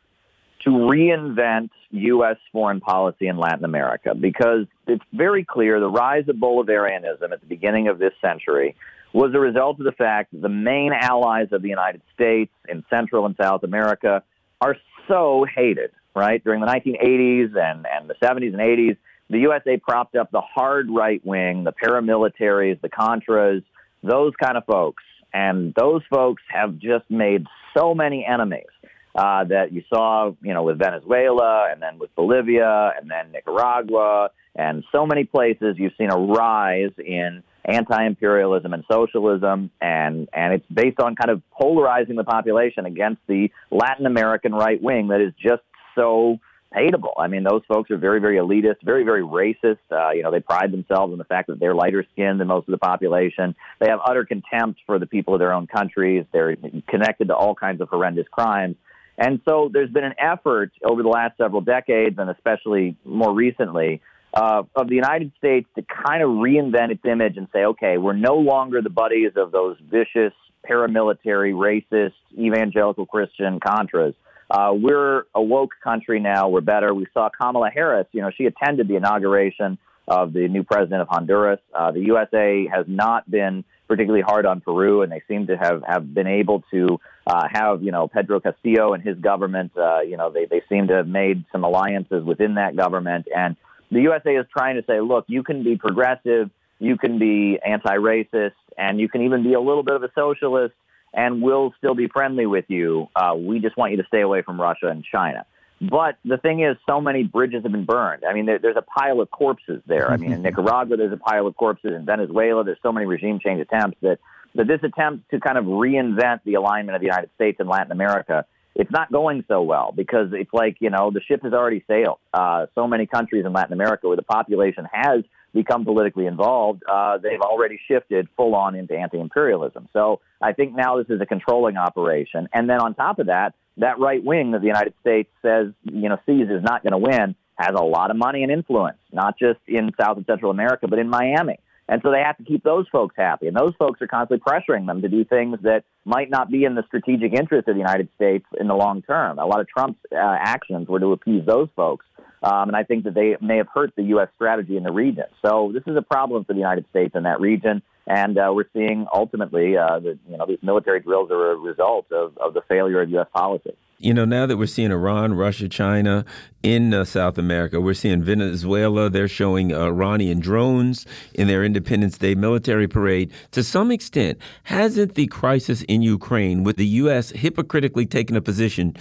to 0.64 0.71
reinvent 0.71 1.71
U.S. 1.90 2.37
foreign 2.52 2.81
policy 2.81 3.26
in 3.26 3.37
Latin 3.37 3.64
America 3.64 4.14
because 4.14 4.66
it's 4.87 5.04
very 5.12 5.45
clear 5.45 5.81
the 5.81 5.90
rise 5.90 6.28
of 6.28 6.37
Bolivarianism 6.37 7.33
at 7.33 7.40
the 7.40 7.47
beginning 7.47 7.88
of 7.88 7.99
this 7.99 8.12
century 8.21 8.76
was 9.12 9.33
a 9.35 9.38
result 9.38 9.78
of 9.78 9.85
the 9.85 9.92
fact 9.92 10.33
that 10.33 10.40
the 10.40 10.49
main 10.49 10.92
allies 10.92 11.49
of 11.52 11.62
the 11.62 11.69
United 11.69 12.00
States 12.14 12.52
in 12.69 12.85
Central 12.88 13.26
and 13.26 13.37
South 13.40 13.62
America 13.62 14.23
are 14.61 14.76
so 15.09 15.45
hated, 15.54 15.90
right? 16.14 16.42
During 16.42 16.61
the 16.61 16.66
1980s 16.66 17.57
and, 17.57 17.87
and 17.87 18.09
the 18.09 18.14
70s 18.23 18.52
and 18.52 18.61
80s, 18.61 18.97
the 19.28 19.40
USA 19.40 19.76
propped 19.76 20.16
up 20.16 20.31
the 20.31 20.40
hard 20.40 20.88
right 20.90 21.25
wing, 21.25 21.64
the 21.64 21.73
paramilitaries, 21.73 22.81
the 22.81 22.88
Contras, 22.88 23.62
those 24.02 24.33
kind 24.42 24.57
of 24.57 24.64
folks. 24.64 25.02
And 25.35 25.75
those 25.75 26.02
folks 26.11 26.42
have 26.49 26.78
just 26.78 27.11
made 27.11 27.47
so 27.76 27.95
many 27.95 28.26
enemies 28.26 28.66
uh, 29.14 29.45
that 29.45 29.73
you 29.73 29.83
saw, 29.88 30.33
you 30.42 30.54
know, 30.54 30.62
with 30.62 30.78
Venezuela 30.78 31.69
and 31.71 31.83
then 31.83 31.99
with 31.99 32.14
Bolivia 32.14 32.92
and 32.99 33.11
then 33.11 33.33
Nicaragua 33.33 34.31
and 34.54 34.85
so 34.92 35.07
many 35.07 35.25
places. 35.25 35.76
You've 35.78 35.92
seen 35.99 36.11
a 36.11 36.16
rise 36.16 36.92
in 36.99 37.42
anti-imperialism 37.64 38.73
and 38.73 38.85
socialism, 38.90 39.71
and 39.81 40.28
and 40.33 40.54
it's 40.54 40.66
based 40.73 41.00
on 41.00 41.14
kind 41.14 41.31
of 41.31 41.42
polarizing 41.50 42.16
the 42.16 42.25
population 42.25 42.87
against 42.87 43.21
the 43.28 43.50
Latin 43.71 44.07
American 44.07 44.52
right 44.52 44.83
wing 44.83 45.09
that 45.09 45.21
is 45.21 45.33
just 45.40 45.62
so 45.95 46.38
hateable. 46.75 47.12
I 47.19 47.28
mean, 47.28 47.45
those 47.45 47.62
folks 47.69 47.90
are 47.90 47.99
very, 47.99 48.21
very 48.21 48.38
elitist, 48.38 48.83
very, 48.83 49.04
very 49.04 49.23
racist. 49.23 49.78
Uh, 49.90 50.11
you 50.11 50.23
know, 50.23 50.31
they 50.31 50.40
pride 50.40 50.73
themselves 50.73 51.12
in 51.12 51.19
the 51.19 51.25
fact 51.25 51.49
that 51.49 51.61
they're 51.61 51.75
lighter 51.75 52.04
skinned 52.12 52.40
than 52.40 52.49
most 52.49 52.66
of 52.66 52.73
the 52.73 52.78
population. 52.78 53.54
They 53.78 53.88
have 53.88 54.00
utter 54.04 54.25
contempt 54.25 54.81
for 54.87 54.99
the 54.99 55.07
people 55.07 55.35
of 55.35 55.40
their 55.40 55.52
own 55.52 55.66
countries. 55.66 56.25
They're 56.33 56.57
connected 56.88 57.28
to 57.28 57.35
all 57.35 57.54
kinds 57.54 57.81
of 57.81 57.88
horrendous 57.90 58.26
crimes. 58.31 58.76
And 59.23 59.41
so 59.49 59.71
there's 59.73 59.88
been 59.88 60.02
an 60.02 60.17
effort 60.19 60.73
over 60.85 61.05
the 61.05 61.09
last 61.09 61.37
several 61.38 61.61
decades, 61.61 62.17
and 62.19 62.29
especially 62.29 62.97
more 63.05 63.33
recently, 63.33 64.00
uh, 64.35 64.64
of 64.75 64.88
the 64.88 64.97
United 64.97 65.31
States 65.38 65.69
to 65.76 65.83
kind 65.83 66.25
of 66.25 66.31
reinvent 66.31 66.91
its 66.91 67.05
image 67.05 67.37
and 67.37 67.47
say, 67.52 67.64
okay, 67.67 67.99
we're 67.99 68.14
no 68.14 68.35
longer 68.35 68.83
the 68.83 68.91
buddies 68.91 69.31
of 69.37 69.52
those 69.52 69.76
vicious 69.88 70.33
paramilitary, 70.69 71.52
racist, 71.52 72.14
evangelical 72.37 73.07
Christian 73.07 73.61
Contras. 73.61 74.14
Uh, 74.50 74.73
we're 74.75 75.23
a 75.37 75.43
woke 75.43 75.75
country 75.85 76.19
now. 76.19 76.49
We're 76.49 76.61
better. 76.61 76.93
We 76.93 77.07
saw 77.14 77.29
Kamala 77.29 77.71
Harris. 77.71 78.09
You 78.11 78.23
know, 78.23 78.33
she 78.37 78.47
attended 78.47 78.88
the 78.88 78.97
inauguration 78.97 79.79
of 80.09 80.33
the 80.33 80.49
new 80.49 80.64
president 80.64 81.00
of 81.00 81.09
Honduras. 81.09 81.61
Uh, 81.73 81.93
the 81.93 82.00
USA 82.00 82.67
has 82.67 82.87
not 82.88 83.31
been 83.31 83.62
particularly 83.92 84.22
hard 84.22 84.46
on 84.46 84.62
Peru, 84.62 85.02
and 85.02 85.12
they 85.12 85.22
seem 85.28 85.49
to 85.49 85.54
have, 85.54 85.82
have 85.87 86.14
been 86.14 86.26
able 86.26 86.64
to 86.70 86.99
uh, 87.26 87.46
have, 87.52 87.82
you 87.82 87.92
know, 87.92 88.08
Pedro 88.08 88.40
Castillo 88.40 88.94
and 88.94 89.02
his 89.02 89.18
government, 89.18 89.70
uh, 89.76 90.00
you 90.00 90.16
know, 90.16 90.32
they, 90.32 90.46
they 90.46 90.62
seem 90.66 90.87
to 90.87 90.94
have 90.94 91.06
made 91.06 91.44
some 91.52 91.62
alliances 91.62 92.25
within 92.25 92.54
that 92.54 92.75
government. 92.75 93.26
And 93.37 93.54
the 93.90 94.00
USA 94.00 94.34
is 94.37 94.46
trying 94.50 94.76
to 94.76 94.84
say, 94.87 95.02
look, 95.02 95.26
you 95.28 95.42
can 95.42 95.62
be 95.62 95.76
progressive, 95.76 96.49
you 96.78 96.96
can 96.96 97.18
be 97.18 97.58
anti-racist, 97.62 98.54
and 98.78 98.99
you 98.99 99.11
can 99.11 99.20
even 99.26 99.42
be 99.42 99.52
a 99.52 99.61
little 99.61 99.82
bit 99.82 99.94
of 99.94 100.02
a 100.02 100.11
socialist, 100.14 100.72
and 101.12 101.42
we'll 101.42 101.75
still 101.76 101.94
be 101.94 102.08
friendly 102.08 102.46
with 102.46 102.64
you. 102.68 103.08
Uh, 103.14 103.34
we 103.37 103.58
just 103.58 103.76
want 103.76 103.90
you 103.90 103.99
to 103.99 104.06
stay 104.08 104.22
away 104.22 104.40
from 104.40 104.58
Russia 104.58 104.87
and 104.87 105.04
China. 105.04 105.44
But 105.90 106.16
the 106.24 106.38
thing 106.38 106.60
is, 106.60 106.76
so 106.88 107.00
many 107.00 107.24
bridges 107.24 107.64
have 107.64 107.72
been 107.72 107.84
burned. 107.84 108.24
I 108.24 108.32
mean, 108.32 108.46
there, 108.46 108.60
there's 108.60 108.76
a 108.76 108.82
pile 108.82 109.20
of 109.20 109.30
corpses 109.32 109.82
there. 109.86 110.12
I 110.12 110.16
mean, 110.16 110.32
in 110.32 110.42
Nicaragua, 110.42 110.96
there's 110.96 111.12
a 111.12 111.16
pile 111.16 111.48
of 111.48 111.56
corpses. 111.56 111.92
In 111.92 112.04
Venezuela, 112.04 112.62
there's 112.62 112.78
so 112.84 112.92
many 112.92 113.04
regime 113.04 113.40
change 113.40 113.60
attempts 113.60 113.98
that, 114.00 114.20
that 114.54 114.68
this 114.68 114.78
attempt 114.84 115.28
to 115.32 115.40
kind 115.40 115.58
of 115.58 115.64
reinvent 115.64 116.40
the 116.44 116.54
alignment 116.54 116.94
of 116.94 117.00
the 117.00 117.06
United 117.06 117.30
States 117.34 117.58
and 117.58 117.68
Latin 117.68 117.90
America, 117.90 118.46
it's 118.76 118.92
not 118.92 119.10
going 119.10 119.44
so 119.48 119.62
well 119.62 119.92
because 119.94 120.28
it's 120.32 120.52
like, 120.52 120.76
you 120.78 120.88
know, 120.88 121.10
the 121.10 121.20
ship 121.20 121.42
has 121.42 121.52
already 121.52 121.84
sailed. 121.88 122.18
Uh, 122.32 122.66
so 122.76 122.86
many 122.86 123.06
countries 123.06 123.44
in 123.44 123.52
Latin 123.52 123.72
America 123.72 124.06
where 124.06 124.16
the 124.16 124.22
population 124.22 124.86
has 124.92 125.24
become 125.54 125.85
politically 125.85 126.26
involved, 126.26 126.82
uh, 126.90 127.18
they've 127.18 127.40
already 127.40 127.78
shifted 127.88 128.28
full 128.37 128.54
on 128.54 128.75
into 128.75 128.97
anti-imperialism. 128.97 129.88
So 129.92 130.21
I 130.40 130.52
think 130.52 130.75
now 130.75 130.99
this 130.99 131.11
is 131.11 131.21
a 131.21 131.26
controlling 131.26 131.76
operation. 131.76 132.49
And 132.52 132.68
then 132.68 132.80
on 132.80 132.94
top 132.94 133.18
of 133.18 133.26
that, 133.26 133.54
that 133.78 133.99
right 133.99 134.23
wing 134.23 134.52
that 134.52 134.61
the 134.61 134.66
United 134.66 134.94
States 135.00 135.30
says, 135.42 135.68
you 135.85 136.09
know, 136.09 136.18
sees 136.26 136.49
is 136.49 136.62
not 136.62 136.82
going 136.82 136.92
to 136.92 136.99
win 136.99 137.35
has 137.56 137.75
a 137.78 137.82
lot 137.82 138.11
of 138.11 138.16
money 138.16 138.42
and 138.42 138.50
influence, 138.50 138.99
not 139.12 139.38
just 139.38 139.61
in 139.66 139.90
South 140.00 140.16
and 140.16 140.26
Central 140.26 140.50
America, 140.50 140.88
but 140.88 140.99
in 140.99 141.09
Miami. 141.09 141.59
And 141.88 142.00
so 142.02 142.10
they 142.10 142.20
have 142.20 142.36
to 142.38 142.44
keep 142.44 142.62
those 142.62 142.86
folks 142.90 143.14
happy. 143.16 143.48
And 143.48 143.56
those 143.56 143.74
folks 143.78 144.00
are 144.00 144.06
constantly 144.06 144.42
pressuring 144.42 144.86
them 144.86 145.02
to 145.02 145.08
do 145.08 145.24
things 145.24 145.58
that 145.62 145.84
might 146.04 146.30
not 146.30 146.50
be 146.50 146.64
in 146.64 146.74
the 146.74 146.84
strategic 146.86 147.32
interest 147.32 147.68
of 147.68 147.74
the 147.74 147.80
United 147.80 148.08
States 148.14 148.46
in 148.58 148.68
the 148.68 148.74
long 148.74 149.02
term. 149.02 149.38
A 149.38 149.46
lot 149.46 149.60
of 149.60 149.68
Trump's 149.68 149.98
uh, 150.12 150.16
actions 150.16 150.88
were 150.88 151.00
to 151.00 151.12
appease 151.12 151.44
those 151.44 151.68
folks. 151.74 152.06
Um, 152.42 152.68
and 152.68 152.76
I 152.76 152.82
think 152.82 153.04
that 153.04 153.14
they 153.14 153.36
may 153.40 153.58
have 153.58 153.68
hurt 153.72 153.92
the 153.96 154.02
U.S. 154.04 154.28
strategy 154.34 154.76
in 154.76 154.82
the 154.82 154.92
region. 154.92 155.24
So 155.44 155.70
this 155.72 155.84
is 155.86 155.96
a 155.96 156.02
problem 156.02 156.44
for 156.44 156.54
the 156.54 156.58
United 156.58 156.86
States 156.90 157.14
in 157.14 157.22
that 157.24 157.40
region. 157.40 157.82
And 158.06 158.36
uh, 158.36 158.52
we're 158.52 158.68
seeing 158.72 159.06
ultimately 159.14 159.76
uh, 159.76 160.00
that 160.00 160.18
you 160.28 160.36
know 160.36 160.46
these 160.46 160.58
military 160.60 161.00
drills 161.00 161.30
are 161.30 161.52
a 161.52 161.56
result 161.56 162.10
of, 162.10 162.36
of 162.38 162.52
the 162.52 162.62
failure 162.68 163.00
of 163.00 163.10
U.S. 163.10 163.28
policy 163.32 163.76
you 164.02 164.12
know, 164.12 164.25
now 164.25 164.47
that 164.47 164.56
we're 164.56 164.66
seeing 164.66 164.90
Iran, 164.90 165.35
Russia, 165.35 165.68
China 165.68 166.25
in 166.62 166.92
uh, 166.92 167.04
South 167.04 167.38
America, 167.38 167.80
we're 167.80 167.94
seeing 167.94 168.23
Venezuela. 168.23 169.09
They're 169.09 169.28
showing 169.28 169.73
uh, 169.73 169.87
Iranian 169.87 170.40
drones 170.40 171.06
in 171.35 171.47
their 171.47 171.64
Independence 171.64 172.18
Day 172.18 172.35
military 172.35 172.88
parade. 172.88 173.32
To 173.52 173.62
some 173.62 173.92
extent, 173.92 174.38
hasn't 174.64 175.14
the 175.14 175.28
crisis 175.28 175.82
in 175.82 176.02
Ukraine, 176.02 176.64
with 176.64 176.76
the 176.76 176.87
U.S. 176.87 177.30
hypocritically 177.30 178.06
taking 178.06 178.37
a 178.37 178.40
position, 178.40 178.97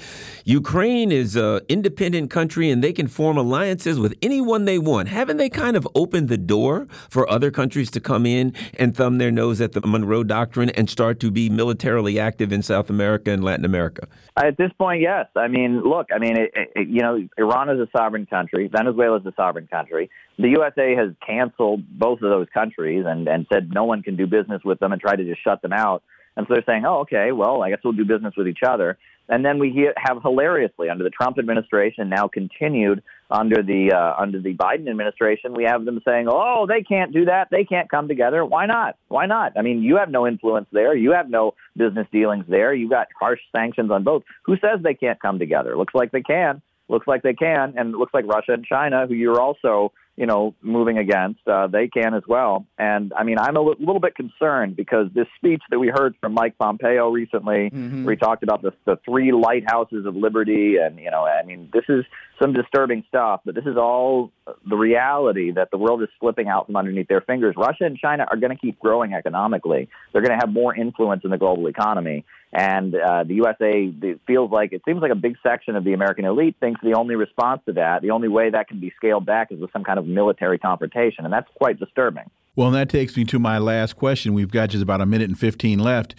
Ukraine 0.46 1.12
is 1.12 1.36
an 1.36 1.62
independent 1.68 2.30
country 2.30 2.70
and 2.70 2.84
they 2.84 2.94
can 2.94 3.08
form 3.08 3.38
alliances 3.38 4.00
with 4.00 4.16
anyone 4.22 4.66
they 4.66 4.78
want. 4.78 5.08
Haven't 5.08 5.38
they 5.38 5.50
kind 5.50 5.76
of 5.76 5.88
opened 5.96 6.30
the 6.30 6.38
door 6.38 6.88
for 7.10 7.30
other 7.30 7.50
countries 7.50 7.90
to 7.92 8.00
come 8.00 8.26
in 8.28 8.54
and 8.78 8.96
thumb 8.96 9.18
their 9.18 9.32
nose 9.32 9.62
at 9.62 9.72
the 9.72 9.82
Monroe 9.82 10.24
Doctrine 10.24 10.70
and 10.72 10.90
start 10.90 11.20
to 11.22 11.32
be 11.32 11.50
militarily 11.50 12.20
active 12.20 12.52
in 12.52 12.62
South 12.62 12.90
America 12.90 13.32
and 13.32 13.44
Latin 13.44 13.66
America? 13.66 14.08
At 14.38 14.58
this 14.58 14.72
point, 14.78 14.91
point, 14.92 15.02
yes. 15.02 15.28
I 15.36 15.48
mean, 15.48 15.82
look, 15.82 16.08
I 16.14 16.20
mean, 16.20 16.38
it, 16.38 16.52
it, 16.54 16.88
you 16.88 17.02
know, 17.02 17.28
Iran 17.38 17.70
is 17.70 17.80
a 17.80 17.88
sovereign 17.96 18.26
country. 18.26 18.68
Venezuela 18.68 19.18
is 19.18 19.26
a 19.26 19.34
sovereign 19.36 19.68
country. 19.68 20.10
The 20.38 20.50
USA 20.50 20.96
has 20.96 21.12
canceled 21.26 21.84
both 21.88 22.22
of 22.22 22.30
those 22.30 22.48
countries 22.54 23.06
and, 23.08 23.28
and 23.28 23.46
said 23.52 23.72
no 23.74 23.86
one 23.86 24.04
can 24.04 24.16
do 24.16 24.28
business 24.28 24.62
with 24.64 24.80
them 24.80 24.92
and 24.92 25.02
try 25.02 25.16
to 25.16 25.24
just 25.24 25.44
shut 25.44 25.62
them 25.62 25.74
out. 25.74 26.04
And 26.36 26.46
so 26.48 26.54
they're 26.54 26.64
saying, 26.66 26.86
oh, 26.86 27.00
okay, 27.02 27.32
well, 27.32 27.62
I 27.62 27.70
guess 27.70 27.80
we'll 27.84 27.94
do 27.94 28.06
business 28.06 28.34
with 28.38 28.48
each 28.48 28.64
other. 28.66 28.98
And 29.28 29.46
then 29.46 29.60
we 29.60 29.90
have 29.98 30.22
hilariously 30.22 30.90
under 30.90 31.04
the 31.04 31.10
Trump 31.10 31.38
administration 31.38 32.10
now 32.10 32.28
continued 32.28 33.04
under 33.32 33.64
the 33.64 33.94
uh, 33.94 34.22
under 34.22 34.40
the 34.42 34.54
Biden 34.54 34.90
administration, 34.90 35.54
we 35.54 35.64
have 35.64 35.86
them 35.86 36.02
saying, 36.06 36.28
"Oh, 36.30 36.66
they 36.68 36.84
can't 36.84 37.14
do 37.14 37.26
that. 37.26 37.48
They 37.50 37.64
can't 37.64 37.90
come 37.90 38.08
together. 38.08 38.46
Why 38.46 38.66
not? 38.66 38.98
Why 39.08 39.26
not? 39.26 39.54
I 39.58 39.62
mean, 39.62 39.82
you 39.82 39.98
have 39.98 40.10
no 40.10 40.28
influence 40.28 40.68
there. 40.72 40.96
You 40.96 41.12
have 41.12 41.30
no 41.30 41.54
business 41.78 42.08
dealings 42.12 42.46
there. 42.48 42.74
You 42.74 42.90
got 42.90 43.08
harsh 43.20 43.40
sanctions 43.56 43.90
on 43.90 44.04
both. 44.04 44.24
Who 44.44 44.58
says 44.58 44.82
they 44.84 44.94
can't 44.94 45.20
come 45.20 45.40
together? 45.40 45.78
Looks 45.78 45.96
like 45.96 46.12
they 46.12 46.22
can. 46.22 46.62
Looks 46.90 47.08
like 47.08 47.24
they 47.24 47.34
can, 47.34 47.76
and 47.78 47.94
it 47.94 47.98
looks 47.98 48.14
like 48.14 48.26
Russia 48.26 48.52
and 48.52 48.66
China, 48.66 49.08
who 49.08 49.14
you're 49.14 49.40
also 49.40 49.94
you 50.18 50.26
know, 50.26 50.54
moving 50.62 50.98
against, 50.98 51.40
uh, 51.48 51.68
they 51.68 51.88
can 51.88 52.14
as 52.14 52.24
well. 52.28 52.66
And 52.78 53.14
I 53.18 53.24
mean, 53.24 53.40
I'm 53.40 53.56
a 53.56 53.62
l- 53.62 53.76
little 53.80 54.00
bit 54.00 54.14
concerned 54.14 54.76
because 54.76 55.08
this 55.16 55.28
speech 55.38 55.62
that 55.70 55.80
we 55.80 55.88
heard 55.88 56.16
from 56.20 56.34
Mike 56.34 56.58
Pompeo 56.60 57.10
recently, 57.10 57.72
mm-hmm. 57.72 58.04
where 58.04 58.16
he 58.16 58.20
talked 58.20 58.44
about 58.44 58.62
the, 58.62 58.72
the 58.86 59.00
three 59.06 59.32
lighthouses 59.32 60.06
of 60.06 60.16
liberty, 60.16 60.76
and 60.78 61.00
you 61.00 61.10
know, 61.10 61.26
I 61.26 61.44
mean, 61.44 61.70
this 61.74 61.86
is 61.88 62.04
some 62.42 62.54
disturbing 62.54 63.04
stuff, 63.08 63.42
but 63.46 63.56
this 63.56 63.66
is 63.66 63.78
all 63.78 64.32
the 64.68 64.76
reality 64.76 65.52
that 65.52 65.70
the 65.72 65.78
world 65.78 66.02
is 66.02 66.10
slipping 66.20 66.48
out 66.48 66.66
from 66.66 66.76
underneath 66.76 67.08
their 67.08 67.22
fingers. 67.22 67.56
Russia 67.56 67.86
and 67.86 67.98
China 67.98 68.26
are 68.30 68.38
going 68.38 68.50
to 68.50 68.58
keep 68.58 68.80
growing 68.80 69.14
economically. 69.14 69.90
They're 70.12 70.22
going 70.22 70.38
to 70.38 70.44
have 70.44 70.52
more 70.52 70.76
influence 70.76 71.24
in 71.24 71.30
the 71.30 71.38
global 71.38 71.68
economy. 71.68 72.26
And 72.52 72.96
uh, 72.96 73.24
the 73.24 73.36
USA 73.36 73.94
feels 74.26 74.52
like 74.52 74.74
it 74.74 74.82
seems 74.86 75.02
like 75.02 75.12
a 75.12 75.16
big 75.16 75.38
section 75.44 75.76
of 75.76 75.84
the 75.84 75.94
American 75.94 76.26
elite 76.26 76.56
thinks 76.60 76.82
the 76.82 76.94
only 76.94 77.16
response 77.16 77.62
to 77.68 77.74
that, 77.74 78.02
the 78.02 78.12
only 78.12 78.28
way 78.28 78.50
that 78.50 78.68
can 78.68 78.80
be 78.80 78.92
scaled 78.98 79.26
back 79.26 79.52
is 79.52 79.60
with 79.60 79.72
some 79.72 79.84
kind 79.84 80.00
of 80.00 80.06
military 80.06 80.58
confrontation. 80.58 81.24
And 81.24 81.34
that's 81.34 81.50
quite 81.56 81.80
disturbing. 81.80 82.30
Well, 82.56 82.72
that 82.72 82.90
takes 82.90 83.16
me 83.16 83.24
to 83.26 83.40
my 83.40 83.60
last 83.60 83.96
question. 83.96 84.34
We've 84.34 84.52
got 84.52 84.70
just 84.70 84.84
about 84.84 85.00
a 85.00 85.06
minute 85.06 85.30
and 85.30 85.40
15 85.40 85.80
left. 85.80 86.16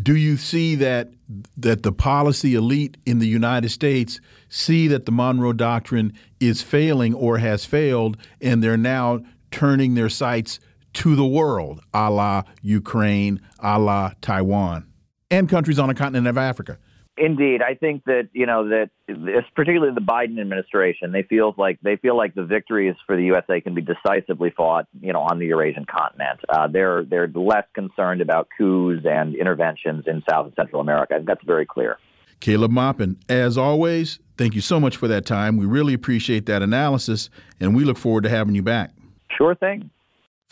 Do 0.00 0.16
you 0.16 0.36
see 0.36 0.74
that 0.76 1.10
that 1.56 1.82
the 1.82 1.92
policy 1.92 2.54
elite 2.54 2.96
in 3.06 3.18
the 3.18 3.26
United 3.26 3.70
States 3.70 4.20
see 4.48 4.88
that 4.88 5.06
the 5.06 5.12
Monroe 5.12 5.52
Doctrine 5.52 6.12
is 6.40 6.62
failing 6.62 7.14
or 7.14 7.38
has 7.38 7.64
failed, 7.64 8.16
and 8.40 8.62
they're 8.62 8.76
now 8.76 9.20
turning 9.50 9.94
their 9.94 10.08
sights 10.08 10.60
to 10.94 11.16
the 11.16 11.26
world, 11.26 11.80
a 11.94 12.10
la 12.10 12.42
Ukraine, 12.62 13.40
a 13.60 13.78
la 13.78 14.12
Taiwan? 14.20 14.92
and 15.32 15.48
countries 15.48 15.78
on 15.78 15.88
the 15.88 15.94
continent 15.94 16.26
of 16.26 16.36
Africa. 16.36 16.78
Indeed, 17.22 17.62
I 17.62 17.74
think 17.74 18.02
that 18.06 18.30
you 18.32 18.46
know 18.46 18.68
that 18.70 18.90
it's 19.06 19.46
particularly 19.54 19.94
the 19.94 20.00
Biden 20.00 20.40
administration. 20.40 21.12
They 21.12 21.22
feel 21.22 21.54
like 21.56 21.78
they 21.80 21.94
feel 21.94 22.16
like 22.16 22.34
the 22.34 22.42
victories 22.42 22.96
for 23.06 23.14
the 23.14 23.22
USA 23.26 23.60
can 23.60 23.74
be 23.74 23.80
decisively 23.80 24.50
fought, 24.50 24.88
you 25.00 25.12
know, 25.12 25.20
on 25.20 25.38
the 25.38 25.46
Eurasian 25.46 25.84
continent. 25.84 26.40
Uh, 26.48 26.66
they're 26.66 27.04
they're 27.04 27.28
less 27.28 27.64
concerned 27.76 28.22
about 28.22 28.48
coups 28.58 29.06
and 29.08 29.36
interventions 29.36 30.02
in 30.08 30.24
South 30.28 30.46
and 30.46 30.54
Central 30.56 30.80
America. 30.80 31.22
That's 31.24 31.44
very 31.44 31.64
clear. 31.64 31.96
Caleb 32.40 32.72
Maupin, 32.72 33.18
as 33.28 33.56
always, 33.56 34.18
thank 34.36 34.56
you 34.56 34.60
so 34.60 34.80
much 34.80 34.96
for 34.96 35.06
that 35.06 35.24
time. 35.24 35.56
We 35.56 35.64
really 35.64 35.94
appreciate 35.94 36.46
that 36.46 36.60
analysis, 36.60 37.30
and 37.60 37.72
we 37.76 37.84
look 37.84 37.98
forward 37.98 38.24
to 38.24 38.30
having 38.30 38.56
you 38.56 38.64
back. 38.64 38.90
Sure 39.30 39.54
thing. 39.54 39.90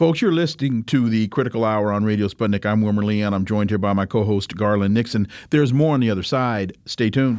Folks, 0.00 0.22
you're 0.22 0.32
listening 0.32 0.82
to 0.84 1.10
the 1.10 1.28
Critical 1.28 1.62
Hour 1.62 1.92
on 1.92 2.04
Radio 2.04 2.26
Sputnik. 2.26 2.64
I'm 2.64 2.80
Wilmer 2.80 3.04
Leon. 3.04 3.34
I'm 3.34 3.44
joined 3.44 3.68
here 3.68 3.78
by 3.78 3.92
my 3.92 4.06
co 4.06 4.24
host, 4.24 4.56
Garland 4.56 4.94
Nixon. 4.94 5.28
There's 5.50 5.74
more 5.74 5.92
on 5.92 6.00
the 6.00 6.08
other 6.08 6.22
side. 6.22 6.74
Stay 6.86 7.10
tuned. 7.10 7.38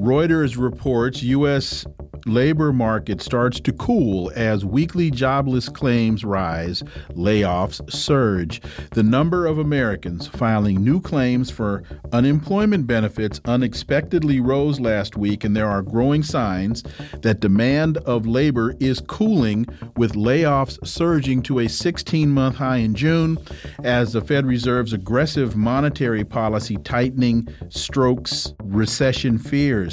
Reuters 0.00 0.56
reports 0.56 1.22
U.S. 1.24 1.84
labor 2.24 2.72
market 2.72 3.20
starts 3.20 3.60
to 3.60 3.70
cool 3.72 4.32
as 4.34 4.64
weekly 4.64 5.10
jobless 5.10 5.68
claims 5.68 6.24
rise, 6.24 6.82
layoffs 7.10 7.92
surge. 7.92 8.62
The 8.92 9.02
number 9.02 9.44
of 9.44 9.58
Americans 9.58 10.26
filing 10.26 10.82
new 10.82 11.02
claims 11.02 11.50
for 11.50 11.82
unemployment 12.12 12.86
benefits 12.86 13.42
unexpectedly 13.44 14.40
rose 14.40 14.80
last 14.80 15.18
week, 15.18 15.44
and 15.44 15.54
there 15.54 15.68
are 15.68 15.82
growing 15.82 16.22
signs 16.22 16.82
that 17.20 17.40
demand 17.40 17.98
of 17.98 18.26
labor 18.26 18.74
is 18.80 19.02
cooling, 19.06 19.66
with 19.96 20.12
layoffs 20.12 20.78
surging 20.86 21.42
to 21.42 21.58
a 21.58 21.68
16 21.68 22.30
month 22.30 22.56
high 22.56 22.78
in 22.78 22.94
June 22.94 23.36
as 23.84 24.14
the 24.14 24.22
Fed 24.22 24.46
Reserve's 24.46 24.94
aggressive 24.94 25.56
monetary 25.56 26.24
policy 26.24 26.76
tightening 26.78 27.46
strokes 27.68 28.54
recession 28.64 29.38
fears. 29.38 29.89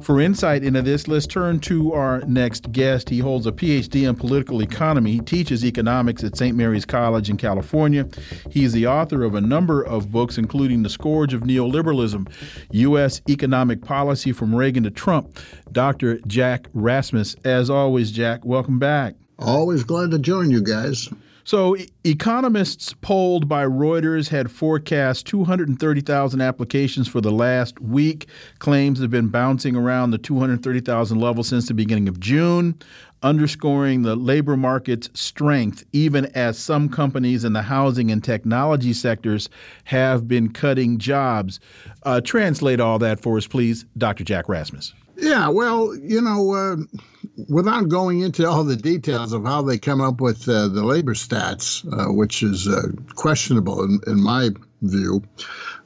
For 0.00 0.20
insight 0.20 0.64
into 0.64 0.82
this, 0.82 1.08
let's 1.08 1.26
turn 1.26 1.60
to 1.60 1.92
our 1.92 2.20
next 2.22 2.72
guest. 2.72 3.10
He 3.10 3.18
holds 3.18 3.46
a 3.46 3.52
PhD 3.52 4.08
in 4.08 4.16
political 4.16 4.62
economy. 4.62 5.12
He 5.12 5.20
teaches 5.20 5.64
economics 5.64 6.24
at 6.24 6.36
St. 6.36 6.56
Mary's 6.56 6.84
College 6.84 7.28
in 7.28 7.36
California. 7.36 8.06
He's 8.50 8.72
the 8.72 8.86
author 8.86 9.24
of 9.24 9.34
a 9.34 9.40
number 9.40 9.82
of 9.82 10.10
books, 10.10 10.38
including 10.38 10.82
The 10.82 10.88
Scourge 10.88 11.34
of 11.34 11.42
Neoliberalism 11.42 12.30
U.S. 12.70 13.20
Economic 13.28 13.82
Policy 13.82 14.32
from 14.32 14.54
Reagan 14.54 14.84
to 14.84 14.90
Trump. 14.90 15.38
Dr. 15.72 16.18
Jack 16.26 16.68
Rasmus. 16.72 17.36
As 17.44 17.70
always, 17.70 18.10
Jack, 18.10 18.44
welcome 18.44 18.78
back. 18.78 19.14
Always 19.38 19.84
glad 19.84 20.10
to 20.10 20.18
join 20.18 20.50
you 20.50 20.62
guys. 20.62 21.08
So, 21.48 21.76
economists 22.04 22.92
polled 22.92 23.48
by 23.48 23.64
Reuters 23.64 24.28
had 24.28 24.50
forecast 24.50 25.24
230,000 25.28 26.42
applications 26.42 27.08
for 27.08 27.22
the 27.22 27.30
last 27.32 27.80
week. 27.80 28.28
Claims 28.58 29.00
have 29.00 29.10
been 29.10 29.28
bouncing 29.28 29.74
around 29.74 30.10
the 30.10 30.18
230,000 30.18 31.18
level 31.18 31.42
since 31.42 31.66
the 31.66 31.72
beginning 31.72 32.06
of 32.06 32.20
June, 32.20 32.78
underscoring 33.22 34.02
the 34.02 34.14
labor 34.14 34.58
market's 34.58 35.08
strength, 35.18 35.84
even 35.94 36.26
as 36.34 36.58
some 36.58 36.90
companies 36.90 37.44
in 37.44 37.54
the 37.54 37.62
housing 37.62 38.10
and 38.10 38.22
technology 38.22 38.92
sectors 38.92 39.48
have 39.84 40.28
been 40.28 40.52
cutting 40.52 40.98
jobs. 40.98 41.60
Uh, 42.02 42.20
translate 42.20 42.78
all 42.78 42.98
that 42.98 43.20
for 43.20 43.38
us, 43.38 43.46
please, 43.46 43.86
Dr. 43.96 44.22
Jack 44.22 44.50
Rasmus. 44.50 44.92
Yeah, 45.18 45.48
well, 45.48 45.96
you 45.96 46.20
know, 46.20 46.54
uh, 46.54 46.76
without 47.48 47.88
going 47.88 48.20
into 48.20 48.48
all 48.48 48.62
the 48.62 48.76
details 48.76 49.32
of 49.32 49.44
how 49.44 49.62
they 49.62 49.76
come 49.76 50.00
up 50.00 50.20
with 50.20 50.48
uh, 50.48 50.68
the 50.68 50.84
labor 50.84 51.14
stats, 51.14 51.84
uh, 51.92 52.12
which 52.12 52.40
is 52.44 52.68
uh, 52.68 52.82
questionable 53.16 53.82
in, 53.82 53.98
in, 54.06 54.22
my 54.22 54.50
view, 54.82 55.24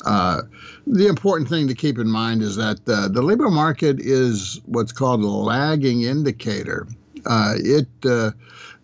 uh, 0.05 0.43
the 0.87 1.07
important 1.07 1.49
thing 1.49 1.67
to 1.67 1.75
keep 1.75 1.99
in 1.99 2.11
mind 2.11 2.43
is 2.43 2.57
that 2.57 2.81
uh, 2.87 3.09
the 3.09 3.23
labor 3.23 3.49
market 3.49 4.01
is 4.01 4.61
what's 4.67 4.93
called 4.93 5.23
a 5.23 5.27
lagging 5.27 6.03
indicator. 6.03 6.87
it 7.25 8.35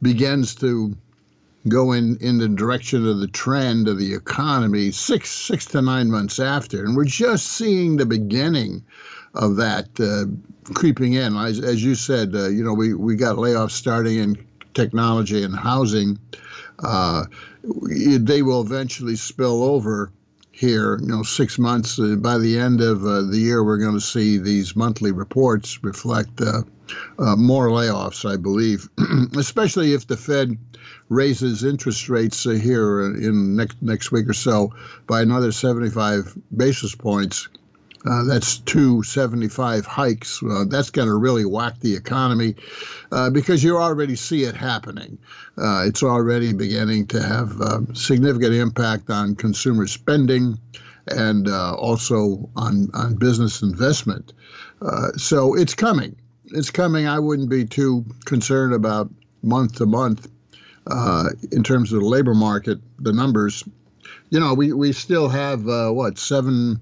begins 0.00 0.54
to 0.54 0.96
go 1.68 1.92
in, 1.92 2.16
in 2.22 2.38
the 2.38 2.48
direction 2.48 3.06
of 3.06 3.18
the 3.18 3.28
trend 3.28 3.86
of 3.86 3.98
the 3.98 4.14
economy 4.14 4.90
six 4.90 5.28
six 5.28 5.66
to 5.66 5.82
nine 5.82 6.10
months 6.10 6.38
after, 6.38 6.86
and 6.86 6.96
we're 6.96 7.04
just 7.04 7.48
seeing 7.48 7.96
the 7.96 8.06
beginning 8.06 8.82
of 9.34 9.56
that 9.56 9.88
uh, 10.00 10.24
creeping 10.74 11.14
in. 11.14 11.36
As, 11.36 11.60
as 11.60 11.82
you 11.82 11.94
said, 11.94 12.34
uh, 12.34 12.48
you 12.48 12.64
know, 12.64 12.74
we, 12.74 12.94
we 12.94 13.16
got 13.16 13.36
layoffs 13.36 13.72
starting 13.72 14.18
in 14.18 14.46
technology 14.74 15.42
and 15.42 15.54
housing. 15.54 16.18
Uh, 16.78 17.24
they 17.62 18.42
will 18.42 18.60
eventually 18.60 19.16
spill 19.16 19.62
over 19.64 20.12
here, 20.52 20.98
you 21.00 21.06
know, 21.06 21.22
six 21.22 21.58
months. 21.58 21.98
Uh, 21.98 22.16
by 22.16 22.38
the 22.38 22.58
end 22.58 22.80
of 22.80 23.04
uh, 23.04 23.22
the 23.22 23.38
year, 23.38 23.62
we're 23.62 23.78
going 23.78 23.94
to 23.94 24.00
see 24.00 24.38
these 24.38 24.74
monthly 24.74 25.12
reports 25.12 25.82
reflect 25.84 26.40
uh, 26.40 26.62
more 27.36 27.68
layoffs, 27.68 28.28
I 28.28 28.36
believe, 28.36 28.88
especially 29.36 29.92
if 29.94 30.06
the 30.06 30.16
Fed 30.16 30.56
raises 31.10 31.64
interest 31.64 32.08
rates 32.08 32.42
here 32.44 33.02
in 33.02 33.56
next 33.56 33.80
next 33.80 34.12
week 34.12 34.28
or 34.28 34.34
so 34.34 34.74
by 35.06 35.22
another 35.22 35.52
75 35.52 36.36
basis 36.54 36.94
points 36.94 37.48
uh, 38.06 38.24
that's 38.24 38.58
two 38.58 39.02
75 39.02 39.84
hikes. 39.84 40.40
Uh, 40.42 40.64
that's 40.68 40.90
going 40.90 41.08
to 41.08 41.14
really 41.14 41.44
whack 41.44 41.80
the 41.80 41.94
economy 41.94 42.54
uh, 43.10 43.30
because 43.30 43.64
you 43.64 43.76
already 43.76 44.14
see 44.14 44.44
it 44.44 44.54
happening. 44.54 45.18
Uh, 45.56 45.84
it's 45.86 46.02
already 46.02 46.52
beginning 46.52 47.06
to 47.08 47.20
have 47.20 47.60
uh, 47.60 47.80
significant 47.94 48.54
impact 48.54 49.10
on 49.10 49.34
consumer 49.34 49.86
spending 49.86 50.58
and 51.08 51.48
uh, 51.48 51.74
also 51.74 52.48
on, 52.54 52.88
on 52.94 53.14
business 53.14 53.62
investment. 53.62 54.32
so 55.16 55.54
it's 55.54 55.74
coming. 55.74 56.14
It's 56.52 56.70
coming. 56.70 57.06
I 57.06 57.18
wouldn't 57.18 57.50
be 57.50 57.64
too 57.64 58.04
concerned 58.24 58.74
about 58.74 59.10
month 59.42 59.76
to 59.76 59.86
month 59.86 60.28
in 61.50 61.64
terms 61.64 61.92
of 61.92 62.00
the 62.00 62.06
labor 62.06 62.34
market, 62.34 62.78
the 62.98 63.12
numbers. 63.12 63.64
You 64.30 64.38
know, 64.40 64.54
we, 64.54 64.72
we 64.72 64.92
still 64.92 65.28
have, 65.28 65.64
what, 65.64 66.18
seven 66.18 66.80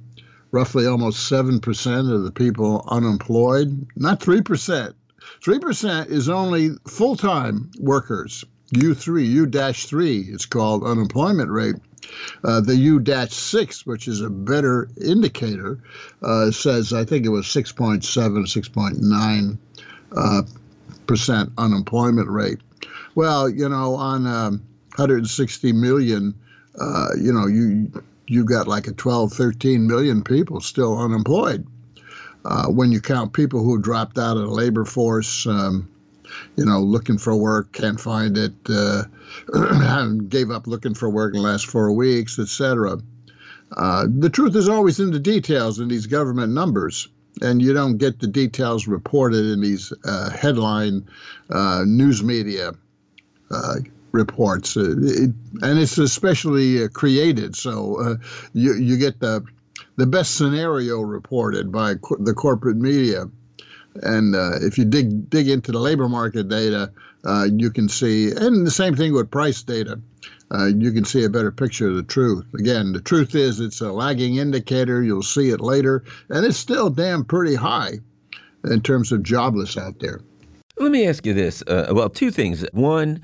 roughly 0.57 0.87
almost 0.87 1.31
7% 1.31 2.11
of 2.11 2.25
the 2.25 2.33
people 2.33 2.83
unemployed. 2.89 3.87
Not 3.95 4.21
3%. 4.21 4.95
3% 5.45 6.07
is 6.07 6.31
only 6.31 6.71
full 6.89 7.15
time 7.15 7.71
workers. 7.79 8.43
U3, 8.75 9.27
U 9.27 9.47
3, 9.47 10.21
it's 10.21 10.47
called 10.47 10.83
unemployment 10.83 11.51
rate. 11.51 11.75
Uh, 12.43 12.63
the 12.63 12.75
U 12.75 13.05
6, 13.05 13.85
which 13.85 14.09
is 14.09 14.23
a 14.23 14.31
better 14.31 14.89
indicator, 15.05 15.79
uh, 16.23 16.51
says 16.51 16.95
I 16.95 17.05
think 17.05 17.27
it 17.27 17.31
was 17.31 17.45
6.7, 17.45 18.01
6.9 18.01 19.59
uh, 20.17 20.43
percent 21.07 21.53
unemployment 21.59 22.31
rate. 22.31 22.61
Well, 23.15 23.47
you 23.51 23.69
know, 23.69 23.95
on 23.97 24.27
um, 24.27 24.63
160 24.97 25.73
million, 25.73 26.35
uh, 26.81 27.09
you 27.21 27.31
know, 27.31 27.47
you 27.47 27.93
you've 28.27 28.47
got 28.47 28.69
like 28.69 28.87
a 28.87 28.93
12, 28.93 29.33
13 29.33 29.87
million 29.87 30.23
people 30.23 30.61
still 30.61 30.99
unemployed. 30.99 31.67
Uh, 32.45 32.67
when 32.69 32.93
you 32.93 33.01
count 33.01 33.33
people 33.33 33.63
who 33.63 33.79
dropped 33.79 34.19
out 34.19 34.37
of 34.37 34.45
the 34.45 34.51
labor 34.51 34.85
force, 34.85 35.47
um, 35.47 35.89
you 36.57 36.65
know, 36.65 36.81
looking 36.81 37.19
for 37.19 37.35
work, 37.35 37.73
can't 37.73 38.01
find 38.01 38.37
it, 38.39 38.53
uh, 38.69 39.03
gave 40.29 40.51
up 40.51 40.67
looking 40.67 40.95
for 40.95 41.11
work 41.11 41.35
in 41.35 41.43
the 41.43 41.49
last 41.49 41.67
four 41.67 41.93
weeks, 41.93 42.39
etc. 42.39 42.99
Uh, 43.77 44.07
the 44.19 44.31
truth 44.31 44.55
is 44.55 44.69
always 44.69 45.01
in 45.01 45.11
the 45.11 45.19
details 45.19 45.81
in 45.81 45.89
these 45.89 46.07
government 46.07 46.53
numbers, 46.53 47.09
and 47.43 47.61
you 47.61 47.73
don't 47.73 47.99
get 47.99 48.21
the 48.21 48.27
details 48.27 48.87
reported 48.87 49.45
in 49.47 49.61
these 49.61 49.93
uh, 50.05 50.31
headline 50.31 51.05
uh, 51.51 51.83
news 51.85 52.23
media 52.23 52.73
uh, 53.51 53.75
reports, 54.13 54.77
uh, 54.77 54.95
it, 54.99 55.31
and 55.63 55.79
it's 55.79 55.99
especially 55.99 56.85
uh, 56.85 56.89
created. 56.89 57.57
So 57.57 58.01
uh, 58.01 58.15
you 58.53 58.75
you 58.75 58.97
get 58.97 59.21
the 59.21 59.45
the 59.97 60.07
best 60.07 60.37
scenario 60.37 61.01
reported 61.01 61.73
by 61.73 61.95
co- 61.97 62.17
the 62.19 62.35
corporate 62.35 62.77
media, 62.77 63.25
and 64.03 64.35
if 64.63 64.79
you 64.79 64.85
dig 64.85 65.31
dig 65.31 65.49
into 65.49 65.73
the 65.73 65.79
labor 65.79 66.09
market 66.09 66.49
data, 66.49 66.91
you 67.53 67.71
can 67.71 67.89
see, 67.89 68.31
and 68.31 68.67
the 68.67 68.71
same 68.71 68.95
thing 68.95 69.13
with 69.13 69.31
price 69.31 69.63
data. 69.63 70.01
Uh, 70.53 70.67
you 70.67 70.93
can 70.93 71.05
see 71.05 71.25
a 71.25 71.29
better 71.29 71.51
picture 71.51 71.89
of 71.89 71.97
the 71.97 72.03
truth. 72.05 72.45
Again, 72.55 72.93
the 72.93 73.01
truth 73.01 73.35
is 73.35 73.59
it's 73.59 73.81
a 73.81 73.91
lagging 73.91 74.37
indicator. 74.37 75.03
You'll 75.03 75.25
see 75.25 75.51
it 75.51 75.61
later, 75.61 76.05
and 76.29 76.47
it's 76.47 76.57
still 76.57 76.89
damn 76.89 77.25
pretty 77.25 77.57
high 77.57 77.99
in 78.65 78.81
terms 78.81 79.11
of 79.11 79.25
jobless 79.25 79.77
out 79.77 79.99
there. 79.99 80.21
Let 80.79 80.93
me 80.93 81.07
ask 81.09 81.27
you 81.27 81.35
this. 81.35 81.63
Uh, 81.67 81.91
well, 81.91 82.11
two 82.11 82.31
things. 82.31 82.65
One, 82.73 83.23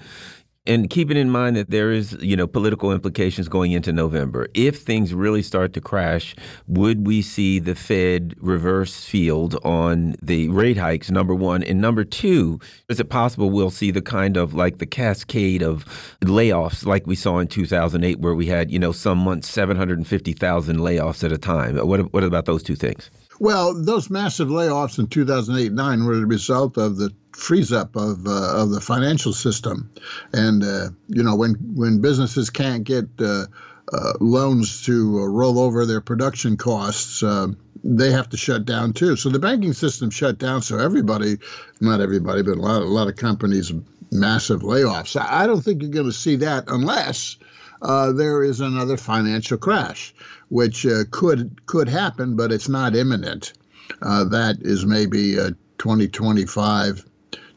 and 0.65 0.89
keeping 0.89 1.17
in 1.17 1.29
mind 1.29 1.57
that 1.57 1.71
there 1.71 1.91
is, 1.91 2.17
you 2.21 2.37
know, 2.37 2.47
political 2.47 2.93
implications 2.93 3.49
going 3.49 3.73
into 3.73 3.93
November. 3.93 4.47
If 4.55 4.81
things 4.83 5.13
really 5.13 5.43
start 5.43 5.73
to 5.73 5.81
crash, 5.81 6.37
would 6.69 7.05
we 7.05 7.21
see 7.21 7.59
the 7.59 7.75
Fed 7.75 8.35
reverse 8.39 9.05
field 9.05 9.57
on 9.65 10.15
the 10.23 10.49
rate 10.51 10.77
hikes? 10.77 11.11
Number 11.11 11.35
one, 11.35 11.65
and 11.65 11.81
number 11.81 12.05
two, 12.05 12.61
is 12.89 13.01
it 13.01 13.09
possible 13.09 13.51
we'll 13.51 13.71
see 13.71 13.91
the 13.91 14.03
kind 14.03 14.37
of 14.37 14.55
like 14.55 14.79
the 14.79 14.87
cascade 14.87 15.63
of 15.63 15.85
layoffs 16.21 16.87
like 16.87 17.07
we 17.09 17.17
saw 17.17 17.41
in 17.41 17.49
2008, 17.49 18.21
where 18.21 18.35
we 18.35 18.47
had, 18.47 18.71
you 18.71 18.79
know, 18.79 18.93
some 18.93 19.19
months 19.19 19.49
750,000 19.49 20.77
layoffs 20.77 21.25
at 21.25 21.33
a 21.33 21.39
time? 21.39 21.77
What 21.77 22.13
what 22.13 22.23
about 22.23 22.45
those 22.45 22.63
two 22.63 22.77
things? 22.77 23.11
Well, 23.43 23.75
those 23.75 24.09
massive 24.09 24.47
layoffs 24.47 25.01
in 25.01 25.09
2008 25.09 25.73
9 25.73 26.05
were 26.05 26.15
the 26.15 26.27
result 26.27 26.77
of 26.77 26.97
the 26.97 27.13
freeze 27.33 27.73
up 27.73 27.97
of 27.97 28.25
uh, 28.25 28.63
of 28.63 28.71
the 28.71 28.81
financial 28.81 29.33
system, 29.33 29.91
and 30.33 30.63
uh, 30.63 30.91
you 31.09 31.25
know 31.25 31.35
when 31.35 31.55
when 31.75 32.01
businesses 32.01 32.51
can't 32.51 32.85
get 32.85 33.09
uh, 33.19 33.47
uh 33.93 34.13
loans 34.21 34.85
to 34.85 35.19
uh, 35.19 35.27
roll 35.27 35.59
over 35.59 35.85
their 35.85 36.01
production 36.01 36.57
costs, 36.57 37.25
uh, 37.25 37.49
they 37.83 38.13
have 38.13 38.29
to 38.29 38.37
shut 38.37 38.65
down 38.65 38.93
too. 38.93 39.17
So 39.17 39.29
the 39.29 39.41
banking 39.41 39.73
system 39.73 40.11
shut 40.11 40.39
down. 40.39 40.63
So 40.63 40.79
everybody, 40.79 41.39
not 41.81 42.01
everybody, 42.01 42.43
but 42.43 42.59
a 42.59 42.63
lot 42.63 42.83
a 42.83 42.85
lot 42.85 43.09
of 43.09 43.17
companies, 43.17 43.73
massive 44.13 44.61
layoffs. 44.61 45.21
I 45.21 45.49
don't 45.49 45.63
think 45.63 45.83
you're 45.83 45.91
going 45.91 46.07
to 46.07 46.13
see 46.13 46.37
that 46.37 46.67
unless. 46.69 47.39
there 47.83 48.45
is 48.45 48.61
another 48.61 48.97
financial 48.97 49.59
crash, 49.59 50.15
which 50.53 50.87
could 51.11 51.67
could 51.67 51.89
happen, 51.89 52.37
but 52.37 52.53
it's 52.53 52.69
not 52.69 52.95
imminent. 52.95 53.55
that 54.01 54.59
is 54.61 54.85
maybe 54.85 55.37
2025, 55.79 57.05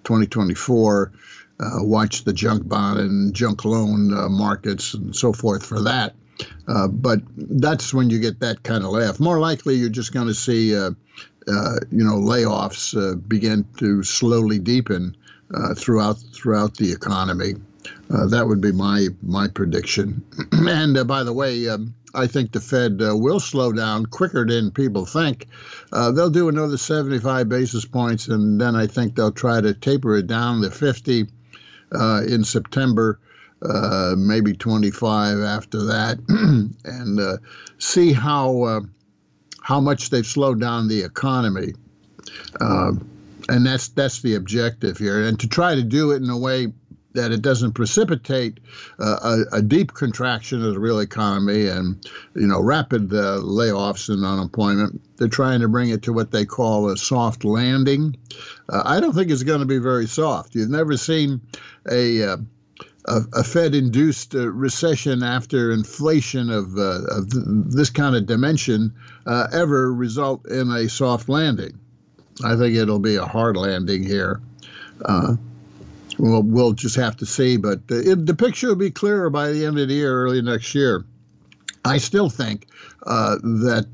2024. 0.03 1.11
Uh, 1.57 1.69
watch 1.83 2.23
the 2.25 2.33
junk 2.33 2.67
bond 2.67 2.99
and 2.99 3.33
junk 3.33 3.63
loan 3.63 4.13
uh, 4.13 4.27
markets 4.27 4.93
and 4.93 5.15
so 5.15 5.31
forth 5.31 5.65
for 5.65 5.79
that. 5.81 6.13
Uh, 6.67 6.87
but 6.87 7.21
that's 7.37 7.93
when 7.93 8.09
you 8.09 8.19
get 8.19 8.39
that 8.41 8.63
kind 8.63 8.83
of 8.83 8.91
laugh. 8.91 9.19
More 9.19 9.39
likely, 9.39 9.75
you're 9.75 9.89
just 9.89 10.11
going 10.11 10.27
to 10.27 10.33
see, 10.33 10.75
uh, 10.75 10.91
uh, 11.47 11.75
you 11.91 12.03
know, 12.03 12.15
layoffs 12.15 12.93
uh, 12.97 13.15
begin 13.15 13.65
to 13.77 14.03
slowly 14.03 14.59
deepen 14.59 15.15
throughout 15.77 16.17
throughout 16.33 16.75
the 16.75 16.91
economy. 16.91 17.53
that 18.09 18.45
would 18.47 18.59
be 18.59 18.73
my 18.73 19.07
my 19.21 19.47
prediction. 19.47 20.21
and 20.51 21.07
by 21.07 21.23
the 21.23 21.33
way. 21.33 21.69
Um, 21.69 21.93
I 22.15 22.27
think 22.27 22.51
the 22.51 22.59
Fed 22.59 23.01
uh, 23.01 23.15
will 23.15 23.39
slow 23.39 23.71
down 23.71 24.05
quicker 24.05 24.45
than 24.45 24.71
people 24.71 25.05
think. 25.05 25.47
Uh, 25.91 26.11
they'll 26.11 26.29
do 26.29 26.49
another 26.49 26.77
75 26.77 27.49
basis 27.49 27.85
points, 27.85 28.27
and 28.27 28.59
then 28.59 28.75
I 28.75 28.87
think 28.87 29.15
they'll 29.15 29.31
try 29.31 29.61
to 29.61 29.73
taper 29.73 30.15
it 30.15 30.27
down 30.27 30.61
to 30.61 30.71
50 30.71 31.27
uh, 31.93 32.21
in 32.27 32.43
September, 32.43 33.19
uh, 33.61 34.15
maybe 34.17 34.53
25 34.53 35.39
after 35.39 35.83
that, 35.83 36.19
and 36.85 37.19
uh, 37.19 37.37
see 37.77 38.13
how 38.13 38.85
how 39.61 39.79
much 39.79 40.11
they've 40.11 40.27
slowed 40.27 40.59
down 40.59 40.87
the 40.87 41.01
economy. 41.01 41.73
and 43.47 43.65
that's 43.65 43.89
that's 43.89 44.21
the 44.21 44.35
objective 44.35 44.97
here, 44.97 45.23
and 45.23 45.39
to 45.39 45.47
try 45.47 45.75
to 45.75 45.83
do 45.83 46.11
it 46.11 46.21
in 46.21 46.29
a 46.29 46.37
way 46.37 46.73
that 47.15 47.31
it 47.31 47.41
doesn't 47.41 47.73
precipitate 47.73 48.59
uh, 48.99 49.43
a, 49.51 49.57
a, 49.57 49.61
deep 49.61 49.93
contraction 49.93 50.63
of 50.63 50.73
the 50.73 50.79
real 50.79 50.99
economy 50.99 51.67
and 51.67 52.07
you 52.35 52.45
know 52.45 52.61
rapid 52.61 53.11
uh, 53.13 53.39
layoffs 53.41 54.09
and 54.09 54.23
unemployment. 54.23 55.01
They're 55.17 55.27
trying 55.27 55.61
to 55.61 55.67
bring 55.67 55.89
it 55.89 56.03
to 56.03 56.13
what 56.13 56.31
they 56.31 56.45
call 56.45 56.89
a 56.89 56.97
soft 56.97 57.43
landing. 57.43 58.15
Uh, 58.69 58.83
I 58.85 58.99
don't 58.99 59.13
think 59.13 59.31
it's 59.31 59.43
going 59.43 59.61
to 59.61 59.65
be 59.65 59.79
very 59.79 60.07
soft. 60.07 60.55
You've 60.55 60.69
never 60.69 60.97
seen 60.97 61.41
a 61.89 62.23
uh, 62.23 62.37
a, 63.07 63.21
a 63.33 63.43
Fed-induced 63.43 64.33
uh, 64.33 64.49
recession 64.49 65.21
after 65.21 65.71
inflation 65.71 66.49
of, 66.49 66.75
uh, 66.75 67.01
of 67.11 67.29
th- 67.29 67.43
this 67.45 67.91
kind 67.91 68.15
of 68.15 68.25
dimension 68.25 68.91
ever 69.53 69.93
result 69.93 70.45
in 70.47 70.71
a 70.71 70.89
soft 70.89 71.29
landing. 71.29 71.77
I 72.43 72.55
think 72.55 72.75
it'll 72.75 72.99
be 72.99 73.15
a 73.15 73.25
hard 73.25 73.57
landing 73.57 74.03
here. 74.03 74.41
Well, 76.17 76.43
we'll 76.43 76.73
just 76.73 76.95
have 76.95 77.17
to 77.17 77.25
see, 77.25 77.57
but 77.57 77.81
it, 77.89 78.25
the 78.25 78.35
picture 78.35 78.69
will 78.69 78.75
be 78.75 78.91
clearer 78.91 79.29
by 79.29 79.51
the 79.51 79.65
end 79.65 79.79
of 79.79 79.87
the 79.87 79.93
year, 79.93 80.23
early 80.23 80.41
next 80.41 80.73
year. 80.73 81.05
I 81.83 81.97
still 81.97 82.29
think 82.29 82.67
uh, 83.05 83.35
that 83.41 83.87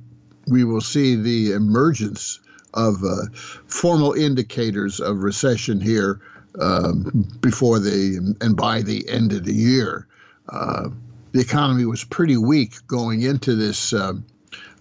we 0.47 0.63
will 0.63 0.81
see 0.81 1.15
the 1.15 1.53
emergence 1.53 2.39
of 2.73 3.03
uh, 3.03 3.25
formal 3.67 4.13
indicators 4.13 4.99
of 4.99 5.23
recession 5.23 5.81
here 5.81 6.21
um, 6.59 7.27
before 7.41 7.79
the 7.79 8.35
and 8.41 8.55
by 8.55 8.81
the 8.81 9.07
end 9.09 9.33
of 9.33 9.45
the 9.45 9.53
year. 9.53 10.07
Uh, 10.49 10.89
the 11.31 11.39
economy 11.39 11.85
was 11.85 12.03
pretty 12.03 12.37
weak 12.37 12.75
going 12.87 13.21
into 13.21 13.55
this, 13.55 13.93
um, 13.93 14.25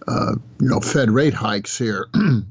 uh, 0.07 0.35
you 0.59 0.67
know, 0.67 0.79
Fed 0.79 1.09
rate 1.09 1.33
hikes 1.33 1.77
here. 1.77 2.07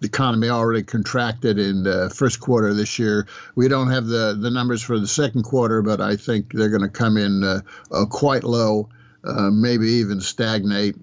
the 0.00 0.06
economy 0.06 0.48
already 0.48 0.82
contracted 0.82 1.58
in 1.58 1.82
the 1.82 2.10
first 2.10 2.40
quarter 2.40 2.68
of 2.68 2.76
this 2.76 2.98
year. 2.98 3.26
We 3.54 3.68
don't 3.68 3.90
have 3.90 4.06
the, 4.06 4.36
the 4.38 4.50
numbers 4.50 4.82
for 4.82 4.98
the 4.98 5.06
second 5.06 5.42
quarter, 5.42 5.82
but 5.82 6.00
I 6.00 6.16
think 6.16 6.52
they're 6.52 6.70
going 6.70 6.82
to 6.82 6.88
come 6.88 7.16
in 7.16 7.44
uh, 7.44 7.60
uh, 7.92 8.06
quite 8.06 8.42
low, 8.42 8.88
uh, 9.24 9.50
maybe 9.50 9.88
even 9.88 10.20
stagnate. 10.20 10.96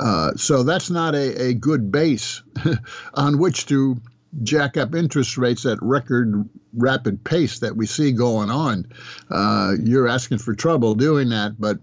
Uh, 0.00 0.32
so 0.36 0.62
that's 0.62 0.88
not 0.88 1.14
a, 1.14 1.48
a 1.48 1.54
good 1.54 1.92
base 1.92 2.42
on 3.14 3.38
which 3.38 3.66
to 3.66 4.00
jack 4.42 4.76
up 4.76 4.94
interest 4.94 5.36
rates 5.36 5.66
at 5.66 5.78
record 5.82 6.48
rapid 6.72 7.22
pace 7.24 7.58
that 7.58 7.76
we 7.76 7.84
see 7.84 8.12
going 8.12 8.50
on. 8.50 8.86
Uh, 9.30 9.74
you're 9.82 10.08
asking 10.08 10.38
for 10.38 10.54
trouble 10.54 10.94
doing 10.94 11.28
that, 11.28 11.60
but 11.60 11.78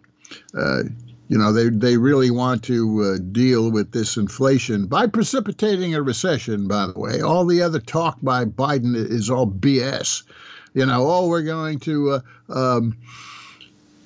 uh, 0.58 0.84
you 1.30 1.38
know, 1.38 1.52
they, 1.52 1.70
they 1.70 1.98
really 1.98 2.32
want 2.32 2.64
to 2.64 3.02
uh, 3.02 3.18
deal 3.32 3.70
with 3.70 3.92
this 3.92 4.16
inflation 4.16 4.88
by 4.88 5.08
precipitating 5.08 5.94
a 5.94 6.02
recession, 6.02 6.68
by 6.68 6.88
the 6.88 6.98
way. 6.98 7.22
All 7.22 7.46
the 7.46 7.62
other 7.62 7.80
talk 7.80 8.18
by 8.22 8.46
Biden 8.46 8.96
is 8.96 9.30
all 9.30 9.46
BS. 9.46 10.24
You 10.74 10.86
know, 10.86 11.10
oh, 11.10 11.28
we're 11.28 11.44
going 11.44 11.80
to, 11.80 12.12
uh, 12.12 12.78
um, 12.78 12.96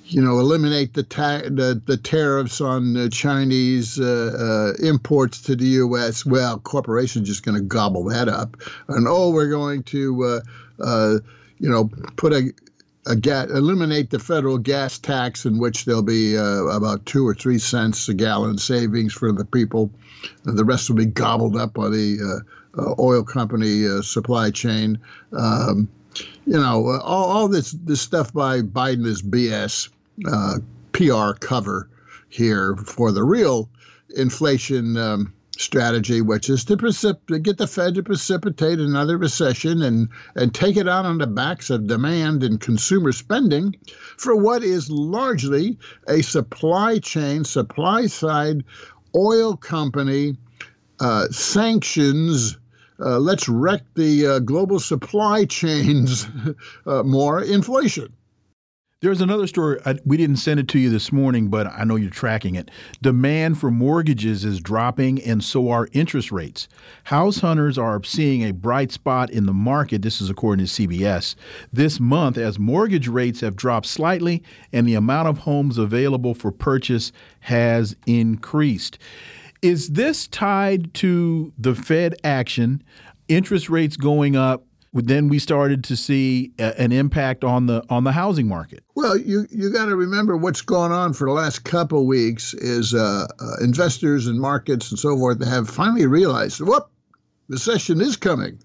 you 0.06 0.22
know, 0.22 0.40
eliminate 0.40 0.96
the, 0.96 1.04
ta- 1.04 1.44
the, 1.44 1.80
the 1.86 1.98
tariffs 1.98 2.60
on 2.60 2.98
uh, 2.98 3.10
Chinese 3.10 4.00
uh, 4.00 4.74
uh, 4.82 4.84
imports 4.86 5.42
to 5.44 5.56
the 5.56 5.66
U.S. 5.66 6.26
Well, 6.26 6.60
corporations 6.60 7.28
just 7.28 7.44
going 7.44 7.56
to 7.56 7.64
gobble 7.64 8.06
that 8.06 8.30
up. 8.30 8.58
And, 8.88 9.08
oh, 9.08 9.30
we're 9.30 9.50
going 9.50 9.84
to, 9.84 10.42
uh, 10.80 11.20
you 11.60 11.70
know, 11.70 11.90
put 12.16 12.34
a 12.34 12.52
ga- 13.16 13.48
eliminate 13.50 14.10
the 14.10 14.20
federal 14.20 14.58
gas 14.58 14.98
tax, 15.00 15.46
in 15.46 15.58
which 15.58 15.86
there'll 15.86 16.02
be 16.02 16.38
uh, 16.38 16.66
about 16.66 17.06
two 17.06 17.28
or 17.28 17.34
three 17.34 17.58
cents 17.58 18.08
a 18.10 18.14
gallon 18.14 18.58
savings 18.58 19.14
for 19.14 19.32
the 19.32 19.46
people. 19.46 19.92
And 20.46 20.58
the 20.58 20.66
rest 20.66 20.90
will 20.90 20.98
be 20.98 21.06
gobbled 21.06 21.56
up 21.56 21.74
by 21.74 21.90
the 21.90 22.44
uh, 22.78 22.82
uh, 22.82 22.96
oil 23.00 23.24
company 23.24 23.88
uh, 23.88 24.02
supply 24.02 24.52
chain. 24.52 25.00
Um, 25.34 25.90
you 26.46 26.54
know, 26.54 26.88
uh, 26.88 27.00
all, 27.00 27.26
all, 27.26 27.48
this 27.48 27.72
this 27.72 28.02
stuff 28.02 28.34
by 28.34 28.62
Biden 28.62 29.06
is 29.06 29.22
BS, 29.22 29.90
PR 30.92 31.38
cover 31.40 31.90
here 32.30 32.76
for 32.76 33.12
the 33.12 33.24
real 33.24 33.70
inflation. 34.16 34.98
Um, 34.98 35.34
strategy, 35.62 36.22
which 36.22 36.50
is 36.50 36.66
to, 36.66 36.76
precip- 36.76 37.44
get 37.44 37.58
the 37.58 37.68
Fed 37.68 37.96
to 37.96 38.04
precipitate 38.04 38.80
another 38.80 39.18
recession 39.18 39.82
and, 39.82 40.10
and 40.36 40.54
take 40.54 40.76
it 40.76 40.88
out 40.90 41.06
on 41.06 41.20
the 41.20 41.28
backs 41.28 41.70
of 41.70 41.88
demand 41.88 42.44
and 42.44 42.60
consumer 42.60 43.12
spending 43.12 43.76
for 44.18 44.36
what 44.36 44.64
is 44.64 44.90
largely 44.90 45.78
a 46.08 46.22
supply 46.22 47.00
chain, 47.00 47.44
supply 47.44 48.08
side 48.08 48.64
oil 49.16 49.56
company 49.56 50.36
uh, 51.00 51.28
sanctions. 51.28 52.58
Uh, 53.00 53.18
let's 53.20 53.50
wreck 53.50 53.82
the 53.96 54.28
uh, 54.28 54.40
global 54.40 54.80
supply 54.80 55.46
chains 55.46 56.28
uh, 56.86 57.04
more 57.04 57.42
inflation. 57.42 58.14
There's 59.02 59.20
another 59.20 59.48
story. 59.48 59.80
I, 59.84 59.96
we 60.06 60.16
didn't 60.16 60.36
send 60.36 60.60
it 60.60 60.68
to 60.68 60.80
you 60.80 60.92
this 60.92 61.12
morning, 61.12 61.48
but 61.48 61.66
I 61.66 61.86
know 61.86 61.96
you're 61.96 62.12
tracking 62.12 62.54
it. 62.54 62.70
Demand 63.02 63.60
for 63.60 63.72
mortgages 63.72 64.46
is 64.46 64.60
dropping, 64.60 65.20
and 65.24 65.44
so 65.44 65.72
are 65.72 65.88
interest 65.92 66.32
rates. 66.32 66.68
House 67.06 67.40
hunters 67.40 67.80
are 67.80 68.04
seeing 68.04 68.44
a 68.44 68.54
bright 68.54 68.92
spot 68.92 69.32
in 69.32 69.48
the 69.48 69.54
market. 69.54 70.04
This 70.04 70.22
is 70.22 70.30
according 70.30 70.68
to 70.68 70.72
CBS. 70.72 71.34
This 71.74 72.00
month, 72.00 72.38
as 72.38 72.60
mortgage 72.60 73.08
rates 73.08 73.42
have 73.42 73.56
dropped 73.56 73.88
slightly 73.88 74.44
and 74.72 74.88
the 74.88 74.94
amount 74.94 75.30
of 75.30 75.40
homes 75.40 75.80
available 75.80 76.36
for 76.36 76.52
purchase 76.52 77.12
has 77.40 77.96
increased. 78.06 79.00
Is 79.64 79.90
this 79.90 80.28
tied 80.28 80.94
to 80.96 81.52
the 81.58 81.74
Fed 81.74 82.18
action, 82.24 82.84
interest 83.28 83.68
rates 83.68 83.98
going 83.98 84.36
up? 84.36 84.64
Then 84.94 85.30
we 85.30 85.40
started 85.40 85.84
to 85.86 85.96
see 85.96 86.52
a, 86.60 86.80
an 86.80 86.92
impact 86.92 87.44
on 87.44 87.68
the 87.68 87.84
on 87.90 88.04
the 88.04 88.12
housing 88.12 88.48
market. 88.48 88.84
Well, 88.96 89.18
you 89.18 89.48
you 89.50 89.72
got 89.72 89.86
to 89.86 89.96
remember 89.96 90.36
what's 90.36 90.62
going 90.62 90.92
on 90.92 91.14
for 91.14 91.28
the 91.28 91.34
last 91.34 91.64
couple 91.64 92.06
weeks 92.06 92.54
is 92.54 92.94
uh, 92.94 93.28
uh, 93.40 93.64
investors 93.64 94.28
and 94.28 94.40
markets 94.40 94.92
and 94.92 95.00
so 95.00 95.18
forth 95.18 95.46
have 95.46 95.70
finally 95.70 96.06
realized, 96.06 96.60
whoop, 96.60 96.90
recession 97.48 98.02
is 98.02 98.18
coming, 98.18 98.60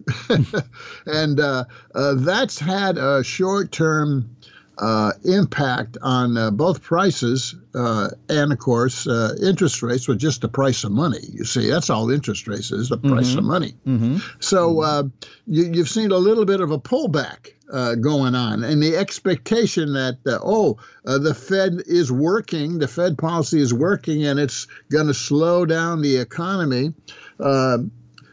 and 1.06 1.40
uh, 1.40 1.64
uh, 1.94 2.14
that's 2.14 2.58
had 2.58 2.98
a 2.98 3.22
short 3.22 3.72
term 3.72 4.35
uh, 4.78 5.12
impact 5.24 5.96
on 6.02 6.36
uh, 6.36 6.50
both 6.50 6.82
prices 6.82 7.54
uh, 7.74 8.08
and, 8.28 8.52
of 8.52 8.58
course, 8.58 9.06
uh, 9.06 9.34
interest 9.42 9.82
rates 9.82 10.06
with 10.06 10.18
just 10.18 10.42
the 10.42 10.48
price 10.48 10.84
of 10.84 10.92
money. 10.92 11.20
You 11.32 11.44
see, 11.44 11.70
that's 11.70 11.88
all 11.88 12.10
interest 12.10 12.46
rates 12.46 12.70
is 12.70 12.90
the 12.90 12.98
price 12.98 13.30
mm-hmm. 13.30 13.38
of 13.38 13.44
money. 13.44 13.74
Mm-hmm. 13.86 14.18
So 14.40 14.82
uh, 14.82 15.04
you, 15.46 15.78
have 15.78 15.88
seen 15.88 16.10
a 16.10 16.18
little 16.18 16.44
bit 16.44 16.60
of 16.60 16.70
a 16.70 16.78
pullback 16.78 17.52
uh, 17.72 17.94
going 17.94 18.34
on, 18.34 18.62
and 18.64 18.82
the 18.82 18.96
expectation 18.96 19.94
that 19.94 20.18
oh, 20.26 20.78
the 21.04 21.34
Fed 21.34 21.82
is 21.86 22.12
working, 22.12 22.78
the 22.78 22.88
Fed 22.88 23.16
policy 23.16 23.60
is 23.60 23.72
working, 23.72 24.26
and 24.26 24.38
it's 24.38 24.66
going 24.90 25.06
to 25.06 25.14
slow 25.14 25.64
down 25.64 26.02
the 26.02 26.16
economy. 26.16 26.92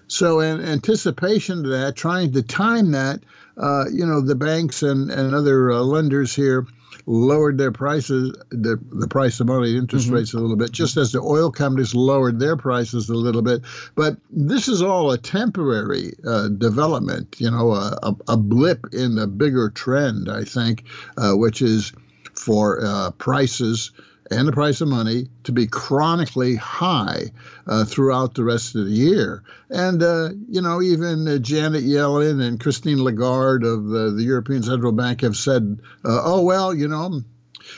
so, 0.08 0.40
in 0.42 0.62
anticipation 0.62 1.66
of 1.66 1.72
that, 1.72 1.96
trying 1.96 2.34
to 2.34 2.44
time 2.44 2.92
that 2.92 3.22
uh, 3.58 3.86
you 3.92 4.06
know, 4.06 4.22
the 4.22 4.36
banks 4.36 4.84
and, 4.84 5.10
and 5.12 5.34
other 5.34 5.72
uh, 5.72 5.80
lenders 5.80 6.36
here 6.36 6.66
lowered 7.06 7.58
their 7.58 7.72
prices, 7.72 8.36
the, 8.50 8.80
the 8.92 9.08
price 9.08 9.40
of 9.40 9.48
money, 9.48 9.76
interest 9.76 10.06
mm-hmm. 10.06 10.16
rates 10.16 10.34
a 10.34 10.40
little 10.40 10.56
bit, 10.56 10.72
just 10.72 10.96
as 10.98 11.12
the 11.12 11.20
oil 11.20 11.52
companies 11.52 11.94
lowered 11.94 12.40
their 12.40 12.56
prices 12.56 13.10
a 13.10 13.16
little 13.16 13.42
bit. 13.42 13.62
But 13.96 14.18
this 14.30 14.68
is 14.68 14.82
all 14.82 15.12
a 15.12 15.18
temporary 15.18 16.14
uh, 16.26 16.50
development, 16.50 17.36
you 17.40 17.52
know, 17.52 17.72
a, 17.72 17.98
a, 18.04 18.16
a, 18.30 18.38
blip 18.38 18.88
in 18.94 19.16
the 19.16 19.28
bigger 19.28 19.70
trend, 19.70 20.30
I 20.30 20.44
think, 20.44 20.86
uh, 21.18 21.34
which 21.34 21.62
is 21.62 21.92
for 22.36 22.84
uh, 22.84 23.12
prices 23.12 23.92
and 24.34 24.48
the 24.48 24.52
price 24.52 24.82
of 24.82 24.88
money 24.88 25.28
to 25.44 25.52
be 25.52 25.68
chronically 25.68 26.56
high 26.56 27.32
uh, 27.68 27.86
throughout 27.86 28.34
the 28.34 28.44
rest 28.44 28.76
of 28.76 28.86
the 28.86 28.92
year. 28.92 29.44
And, 29.70 30.02
uh, 30.02 30.30
you 30.50 30.62
know, 30.62 30.82
even 30.82 31.28
uh, 31.28 31.38
Janet 31.38 31.84
Yellen 31.84 32.42
and 32.42 32.60
Christine 32.60 33.04
Lagarde 33.04 33.66
of 33.66 33.88
the 33.88 34.24
European 34.24 34.64
Central 34.64 34.92
Bank 34.92 35.22
have 35.22 35.38
said, 35.38 35.80
uh, 36.06 36.22
oh, 36.24 36.42
well, 36.42 36.74
you 36.74 36.88
know, 36.88 37.22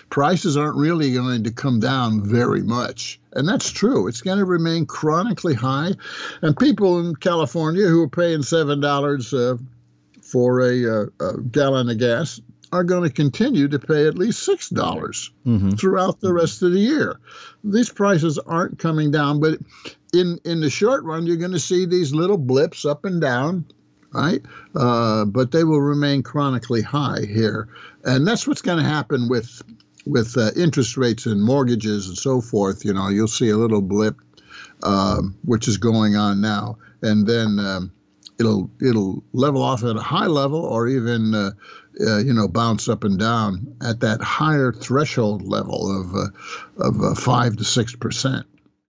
prices 0.09 0.57
aren't 0.57 0.77
really 0.77 1.13
going 1.13 1.43
to 1.43 1.51
come 1.51 1.79
down 1.79 2.23
very 2.23 2.61
much. 2.61 3.19
And 3.33 3.47
that's 3.47 3.69
true. 3.69 4.07
It's 4.07 4.21
going 4.21 4.39
to 4.39 4.45
remain 4.45 4.85
chronically 4.85 5.53
high. 5.53 5.91
And 6.41 6.57
people 6.57 6.99
in 6.99 7.15
California 7.15 7.87
who 7.87 8.01
are 8.03 8.09
paying 8.09 8.39
$7 8.39 9.33
uh, 9.33 9.57
for 10.21 10.61
a, 10.61 11.03
uh, 11.03 11.05
a 11.19 11.41
gallon 11.41 11.89
of 11.89 11.99
gas 11.99 12.39
are 12.71 12.83
going 12.83 13.03
to 13.03 13.13
continue 13.13 13.67
to 13.67 13.79
pay 13.79 14.07
at 14.07 14.17
least 14.17 14.43
six 14.43 14.69
dollars 14.69 15.31
mm-hmm. 15.45 15.71
throughout 15.71 16.19
the 16.19 16.33
rest 16.33 16.61
of 16.61 16.71
the 16.71 16.79
year. 16.79 17.19
These 17.63 17.89
prices 17.89 18.37
aren't 18.39 18.79
coming 18.79 19.11
down, 19.11 19.39
but 19.39 19.59
in 20.13 20.39
in 20.45 20.61
the 20.61 20.69
short 20.69 21.03
run, 21.03 21.25
you're 21.25 21.37
going 21.37 21.51
to 21.51 21.59
see 21.59 21.85
these 21.85 22.13
little 22.13 22.37
blips 22.37 22.85
up 22.85 23.05
and 23.05 23.21
down, 23.21 23.65
right? 24.13 24.41
Uh, 24.75 25.25
but 25.25 25.51
they 25.51 25.63
will 25.63 25.81
remain 25.81 26.23
chronically 26.23 26.81
high 26.81 27.25
here, 27.27 27.67
and 28.03 28.27
that's 28.27 28.47
what's 28.47 28.61
going 28.61 28.81
to 28.81 28.89
happen 28.89 29.29
with 29.29 29.61
with 30.05 30.37
uh, 30.37 30.51
interest 30.55 30.97
rates 30.97 31.25
and 31.25 31.43
mortgages 31.43 32.07
and 32.07 32.17
so 32.17 32.41
forth. 32.41 32.85
You 32.85 32.93
know, 32.93 33.09
you'll 33.09 33.27
see 33.27 33.49
a 33.49 33.57
little 33.57 33.81
blip, 33.81 34.15
uh, 34.83 35.21
which 35.43 35.67
is 35.67 35.77
going 35.77 36.15
on 36.15 36.41
now, 36.41 36.77
and 37.01 37.27
then. 37.27 37.59
Um, 37.59 37.91
it'll 38.39 38.69
it'll 38.81 39.23
level 39.33 39.61
off 39.61 39.83
at 39.83 39.95
a 39.95 40.01
high 40.01 40.27
level 40.27 40.63
or 40.63 40.87
even 40.87 41.33
uh, 41.33 41.51
uh, 42.01 42.17
you 42.17 42.33
know 42.33 42.47
bounce 42.47 42.89
up 42.89 43.03
and 43.03 43.19
down 43.19 43.65
at 43.81 43.99
that 44.01 44.21
higher 44.21 44.71
threshold 44.71 45.41
level 45.43 46.01
of 46.01 46.15
uh, 46.15 46.87
of 46.87 47.01
uh, 47.01 47.15
five 47.15 47.55
to 47.57 47.63
six 47.63 47.95
percent. 47.95 48.45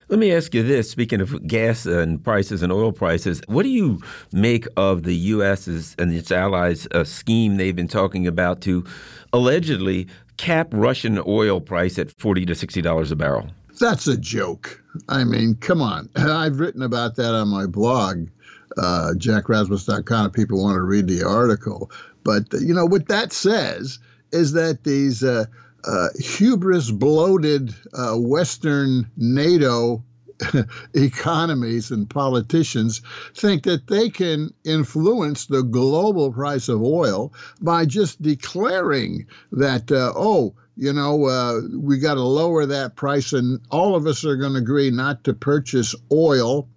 Let 0.09 0.19
me 0.21 0.33
ask 0.33 0.55
you 0.55 0.63
this: 0.63 0.91
Speaking 0.91 1.21
of 1.21 1.47
gas 1.47 1.87
and 1.87 2.23
prices 2.23 2.63
and 2.63 2.73
oil 2.73 2.93
prices, 2.93 3.43
what 3.49 3.65
do 3.65 3.69
you 3.69 4.01
make 4.33 4.67
of 4.77 5.03
the 5.03 5.15
U.S.'s 5.15 5.97
and 5.99 6.13
its 6.13 6.31
allies' 6.31 6.87
uh, 6.93 7.05
scheme 7.05 7.57
they've 7.57 7.75
been 7.75 7.89
talking 7.89 8.27
about 8.27 8.61
to 8.63 8.85
allegedly 9.33 10.07
cap 10.37 10.69
Russian 10.73 11.21
oil 11.27 11.61
price 11.61 11.99
at 11.99 12.11
forty 12.11 12.47
to 12.47 12.55
sixty 12.55 12.83
dollars 12.83 13.11
a 13.11 13.17
barrel? 13.17 13.49
That's 13.79 14.07
a 14.07 14.17
joke. 14.17 14.83
I 15.09 15.25
mean, 15.25 15.57
come 15.57 15.83
on. 15.83 16.09
I've 16.17 16.61
written 16.61 16.83
about 16.83 17.17
that 17.17 17.35
on 17.35 17.49
my 17.49 17.67
blog 17.67 18.29
uh, 18.77 19.13
jackrasmus.com 19.17 20.27
if 20.27 20.33
people 20.33 20.63
want 20.63 20.77
to 20.77 20.83
read 20.83 21.09
the 21.09 21.23
article. 21.23 21.91
But, 22.25 22.45
you 22.61 22.75
know, 22.75 22.87
what 22.87 23.09
that 23.09 23.33
says 23.33 23.99
is 24.33 24.53
that 24.53 24.85
these 24.85 25.23
uh, 25.23 25.47
uh, 25.85 26.09
hubris 26.19 26.91
bloated 26.91 27.75
uh, 27.95 28.15
Western 28.17 29.11
NATO 29.17 30.03
economies 30.95 31.91
and 31.91 32.09
politicians 32.11 33.01
think 33.35 33.63
that 33.65 33.87
they 33.87 34.11
can 34.11 34.53
influence 34.65 35.47
the 35.47 35.63
global 35.63 36.33
price 36.33 36.69
of 36.69 36.83
oil 36.83 37.33
by 37.61 37.87
just 37.87 38.21
declaring 38.21 39.27
that, 39.53 39.91
uh, 39.91 40.13
oh, 40.17 40.55
you 40.77 40.93
know, 40.93 41.25
uh, 41.27 41.61
we 41.79 41.99
got 41.99 42.15
to 42.15 42.23
lower 42.23 42.67
that 42.67 42.97
price, 42.97 43.33
and 43.33 43.61
all 43.71 43.95
of 43.95 44.07
us 44.07 44.25
are 44.25 44.37
going 44.37 44.53
to 44.53 44.59
agree 44.59 44.91
not 44.91 45.25
to 45.25 45.33
purchase 45.33 45.95
oil. 46.13 46.69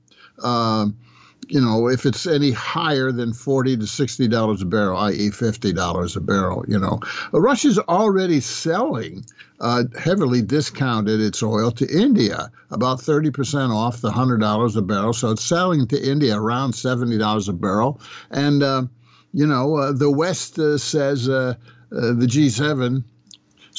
Um, 0.42 0.98
you 1.50 1.60
know, 1.60 1.88
if 1.88 2.06
it's 2.06 2.28
any 2.28 2.52
higher 2.52 3.12
than 3.12 3.34
forty 3.34 3.76
to 3.76 3.88
sixty 3.88 4.28
dollars 4.28 4.62
a 4.62 4.66
barrel, 4.66 4.98
i.e., 5.00 5.32
fifty 5.32 5.74
dollars 5.74 6.16
a 6.16 6.22
barrel, 6.22 6.64
you 6.68 6.78
know, 6.78 7.00
Russia's 7.32 7.80
already 7.80 8.40
selling 8.40 9.26
uh, 9.60 9.84
heavily 9.98 10.42
discounted 10.42 11.20
its 11.20 11.42
oil 11.42 11.72
to 11.72 11.88
India, 11.90 12.52
about 12.72 13.02
thirty 13.02 13.32
percent 13.32 13.72
off 13.72 14.02
the 14.02 14.12
hundred 14.12 14.40
dollars 14.40 14.76
a 14.76 14.82
barrel. 14.82 15.14
So 15.14 15.32
it's 15.32 15.44
selling 15.44 15.88
to 15.88 16.02
India 16.02 16.38
around 16.40 16.74
seventy 16.74 17.18
dollars 17.18 17.50
a 17.50 17.54
barrel, 17.54 18.00
and 18.30 18.62
uh, 18.62 18.84
you 19.34 19.46
know, 19.46 19.78
uh, 19.78 19.92
the 19.92 20.12
West 20.12 20.58
uh, 20.60 20.78
says 20.78 21.28
uh, 21.30 21.56
uh, 21.92 22.14
the 22.14 22.28
G7 22.28 23.04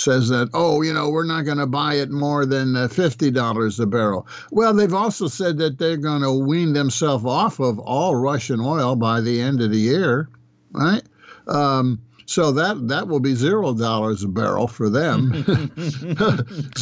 says 0.00 0.28
that, 0.28 0.48
oh, 0.54 0.82
you 0.82 0.92
know, 0.92 1.10
we're 1.10 1.24
not 1.24 1.44
going 1.44 1.58
to 1.58 1.66
buy 1.66 1.94
it 1.94 2.10
more 2.10 2.46
than 2.46 2.76
uh, 2.76 2.88
$50 2.88 3.80
a 3.80 3.86
barrel. 3.86 4.26
Well, 4.50 4.74
they've 4.74 4.94
also 4.94 5.28
said 5.28 5.58
that 5.58 5.78
they're 5.78 5.96
going 5.96 6.22
to 6.22 6.32
wean 6.32 6.72
themselves 6.72 7.24
off 7.24 7.60
of 7.60 7.78
all 7.78 8.16
Russian 8.16 8.60
oil 8.60 8.96
by 8.96 9.20
the 9.20 9.40
end 9.40 9.60
of 9.60 9.70
the 9.70 9.78
year, 9.78 10.28
right? 10.72 11.02
Um, 11.46 12.00
so 12.30 12.52
that 12.52 12.86
that 12.86 13.08
will 13.08 13.18
be 13.18 13.34
zero 13.34 13.74
dollars 13.74 14.22
a 14.22 14.28
barrel 14.28 14.68
for 14.68 14.88
them. 14.88 15.30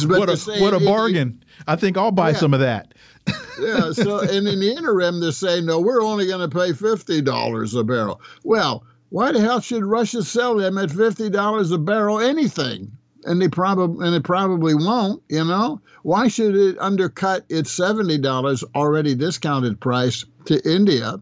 what 0.05 0.29
a 0.29 0.59
what 0.59 0.73
a 0.75 0.79
bargain! 0.79 1.43
I 1.67 1.75
think 1.75 1.97
I'll 1.97 2.11
buy 2.11 2.29
yeah. 2.29 2.37
some 2.37 2.53
of 2.53 2.59
that. 2.59 2.93
yeah. 3.59 3.91
So 3.91 4.19
and 4.19 4.47
in 4.47 4.59
the 4.59 4.75
interim, 4.77 5.19
they're 5.19 5.31
saying 5.31 5.65
no, 5.65 5.79
we're 5.79 6.03
only 6.03 6.27
going 6.27 6.47
to 6.47 6.55
pay 6.55 6.73
fifty 6.73 7.19
dollars 7.19 7.73
a 7.73 7.83
barrel. 7.83 8.21
Well, 8.43 8.83
why 9.09 9.31
the 9.31 9.41
hell 9.41 9.59
should 9.59 9.83
Russia 9.83 10.21
sell 10.21 10.55
them 10.55 10.77
at 10.77 10.91
fifty 10.91 11.31
dollars 11.31 11.71
a 11.71 11.79
barrel 11.79 12.19
anything? 12.19 12.91
And 13.25 13.41
they 13.41 13.47
probably 13.47 14.05
and 14.05 14.15
it 14.15 14.23
probably 14.23 14.75
won't. 14.75 15.21
You 15.29 15.45
know, 15.45 15.81
why 16.03 16.27
should 16.27 16.55
it 16.55 16.77
undercut 16.79 17.45
its 17.49 17.71
seventy 17.71 18.17
dollars 18.17 18.63
already 18.75 19.15
discounted 19.15 19.79
price 19.79 20.25
to 20.45 20.61
India 20.69 21.19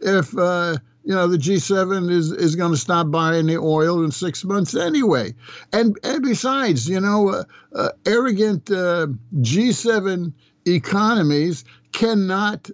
if 0.00 0.36
uh, 0.36 0.76
you 1.04 1.14
know 1.14 1.26
the 1.28 1.38
G7 1.38 2.10
is 2.10 2.32
is 2.32 2.56
going 2.56 2.72
to 2.72 2.78
stop 2.78 3.10
buying 3.10 3.46
the 3.46 3.58
oil 3.58 4.04
in 4.04 4.10
six 4.10 4.44
months 4.44 4.74
anyway? 4.74 5.34
And 5.72 5.98
and 6.02 6.22
besides, 6.22 6.88
you 6.88 7.00
know, 7.00 7.28
uh, 7.30 7.44
uh, 7.74 7.90
arrogant 8.06 8.70
uh, 8.70 9.08
G7 9.36 10.32
economies 10.66 11.64
cannot 11.92 12.70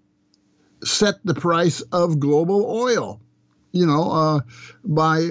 set 0.84 1.14
the 1.24 1.34
price 1.34 1.80
of 1.92 2.18
global 2.18 2.66
oil 2.66 3.20
you 3.72 3.86
know, 3.86 4.10
uh, 4.10 4.40
by 4.84 5.28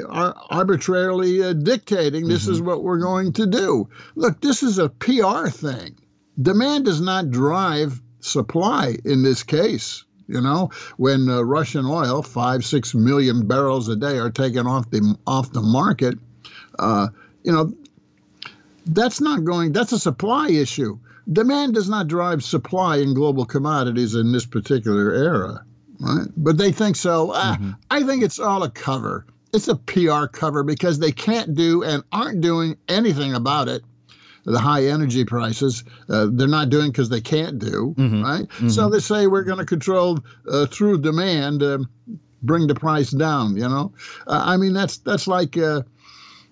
arbitrarily 0.50 1.44
uh, 1.44 1.54
dictating 1.54 2.28
this 2.28 2.44
mm-hmm. 2.44 2.54
is 2.54 2.62
what 2.62 2.84
we're 2.84 3.00
going 3.00 3.32
to 3.34 3.46
do. 3.46 3.88
Look, 4.16 4.42
this 4.42 4.64
is 4.64 4.80
a 4.80 4.90
PR 4.90 5.48
thing. 5.48 5.96
Demand 6.42 6.86
does 6.86 7.02
not 7.02 7.30
drive 7.30 8.02
supply 8.20 8.98
in 9.06 9.24
this 9.24 9.44
case. 9.44 10.04
You 10.28 10.42
know, 10.42 10.72
when 10.98 11.30
uh, 11.30 11.42
Russian 11.42 11.86
oil, 11.86 12.24
five, 12.24 12.64
six 12.66 12.96
million 12.96 13.48
barrels 13.48 13.90
a 13.90 13.96
day, 13.96 14.18
are 14.18 14.30
taken 14.30 14.66
off 14.66 14.90
the 14.90 15.16
off 15.28 15.52
the 15.52 15.62
market, 15.62 16.18
uh, 16.80 17.10
you 17.44 17.52
know, 17.52 17.74
that's 18.86 19.20
not 19.20 19.44
going. 19.44 19.74
That's 19.74 19.92
a 19.92 20.00
supply 20.00 20.50
issue. 20.50 20.98
Demand 21.32 21.74
does 21.74 21.90
not 21.90 22.08
drive 22.08 22.44
supply 22.44 22.98
in 22.98 23.14
global 23.14 23.46
commodities 23.46 24.16
in 24.16 24.32
this 24.32 24.46
particular 24.46 25.12
era 25.12 25.66
right? 26.02 26.28
But 26.36 26.58
they 26.58 26.72
think 26.72 26.96
so. 26.96 27.32
Uh, 27.32 27.56
mm-hmm. 27.56 27.72
I 27.90 28.04
think 28.04 28.24
it's 28.24 28.40
all 28.40 28.64
a 28.64 28.70
cover. 28.70 29.26
It's 29.54 29.68
a 29.68 29.76
PR 29.76 30.26
cover 30.26 30.64
because 30.64 31.00
they 31.00 31.12
can't 31.12 31.56
do 31.56 31.84
and 31.84 32.04
aren't 32.12 32.42
doing 32.42 32.78
anything 32.88 33.34
about 33.34 33.68
it. 33.68 33.84
The 34.44 34.58
high 34.58 34.86
energy 34.86 35.24
prices, 35.24 35.84
uh, 36.10 36.28
they're 36.32 36.48
not 36.48 36.70
doing 36.70 36.92
because 36.92 37.10
they 37.10 37.22
can't 37.22 37.60
do, 37.60 37.94
mm-hmm. 37.96 38.24
right? 38.24 38.48
Mm-hmm. 38.48 38.70
So 38.70 38.90
they 38.90 39.00
say 39.00 39.28
we're 39.28 39.44
going 39.44 39.60
to 39.60 39.66
control 39.66 40.18
uh, 40.50 40.66
through 40.66 41.02
demand, 41.02 41.62
uh, 41.62 41.78
bring 42.42 42.66
the 42.66 42.74
price 42.74 43.12
down. 43.12 43.56
You 43.56 43.70
know, 43.70 43.94
uh, 44.26 44.42
I 44.44 44.58
mean 44.58 44.74
that's 44.74 44.98
that's 44.98 45.28
like 45.28 45.58
uh, 45.58 45.84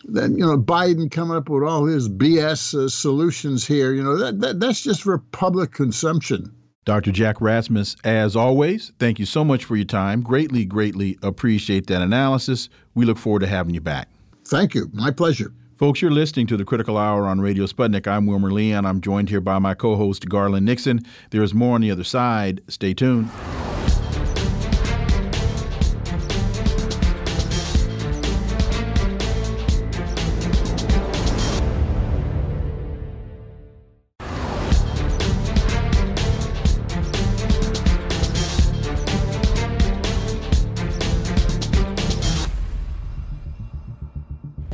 then 0.03 0.37
you 0.37 0.45
know 0.45 0.57
Biden 0.57 1.09
coming 1.09 1.35
up 1.35 1.49
with 1.49 1.63
all 1.63 1.85
his 1.85 2.07
BS 2.07 2.75
uh, 2.75 2.89
solutions 2.89 3.65
here. 3.65 3.93
You 3.93 4.03
know 4.03 4.17
that, 4.17 4.39
that 4.41 4.59
that's 4.59 4.83
just 4.83 5.01
for 5.01 5.17
public 5.17 5.71
consumption. 5.71 6.53
Dr. 6.85 7.11
Jack 7.11 7.41
Rasmus, 7.41 7.95
as 8.03 8.35
always, 8.35 8.93
thank 8.99 9.19
you 9.19 9.25
so 9.25 9.43
much 9.43 9.65
for 9.65 9.75
your 9.75 9.85
time. 9.85 10.21
Greatly, 10.21 10.65
greatly 10.65 11.17
appreciate 11.21 11.87
that 11.87 12.01
analysis. 12.01 12.69
We 12.95 13.05
look 13.05 13.17
forward 13.17 13.41
to 13.41 13.47
having 13.47 13.73
you 13.73 13.81
back. 13.81 14.09
Thank 14.47 14.73
you. 14.73 14.89
My 14.93 15.11
pleasure. 15.11 15.51
Folks, 15.77 16.01
you're 16.01 16.11
listening 16.11 16.47
to 16.47 16.57
the 16.57 16.65
Critical 16.65 16.97
Hour 16.97 17.25
on 17.27 17.39
Radio 17.39 17.65
Sputnik. 17.65 18.07
I'm 18.07 18.25
Wilmer 18.25 18.51
Leon. 18.51 18.85
I'm 18.85 19.01
joined 19.01 19.29
here 19.29 19.39
by 19.39 19.59
my 19.59 19.73
co 19.73 19.95
host, 19.95 20.27
Garland 20.27 20.65
Nixon. 20.65 21.01
There 21.29 21.43
is 21.43 21.53
more 21.53 21.75
on 21.75 21.81
the 21.81 21.91
other 21.91 22.03
side. 22.03 22.61
Stay 22.67 22.93
tuned. 22.93 23.29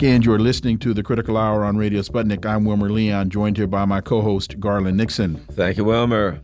And 0.05 0.23
you're 0.23 0.37
listening 0.37 0.77
to 0.79 0.93
the 0.93 1.01
Critical 1.01 1.35
Hour 1.35 1.65
on 1.65 1.77
Radio 1.77 1.99
Sputnik. 2.01 2.45
I'm 2.45 2.63
Wilmer 2.63 2.91
Leon, 2.91 3.31
joined 3.31 3.57
here 3.57 3.65
by 3.65 3.85
my 3.85 4.01
co 4.01 4.21
host, 4.21 4.59
Garland 4.59 4.97
Nixon. 4.97 5.37
Thank 5.53 5.77
you, 5.77 5.83
Wilmer. 5.83 6.41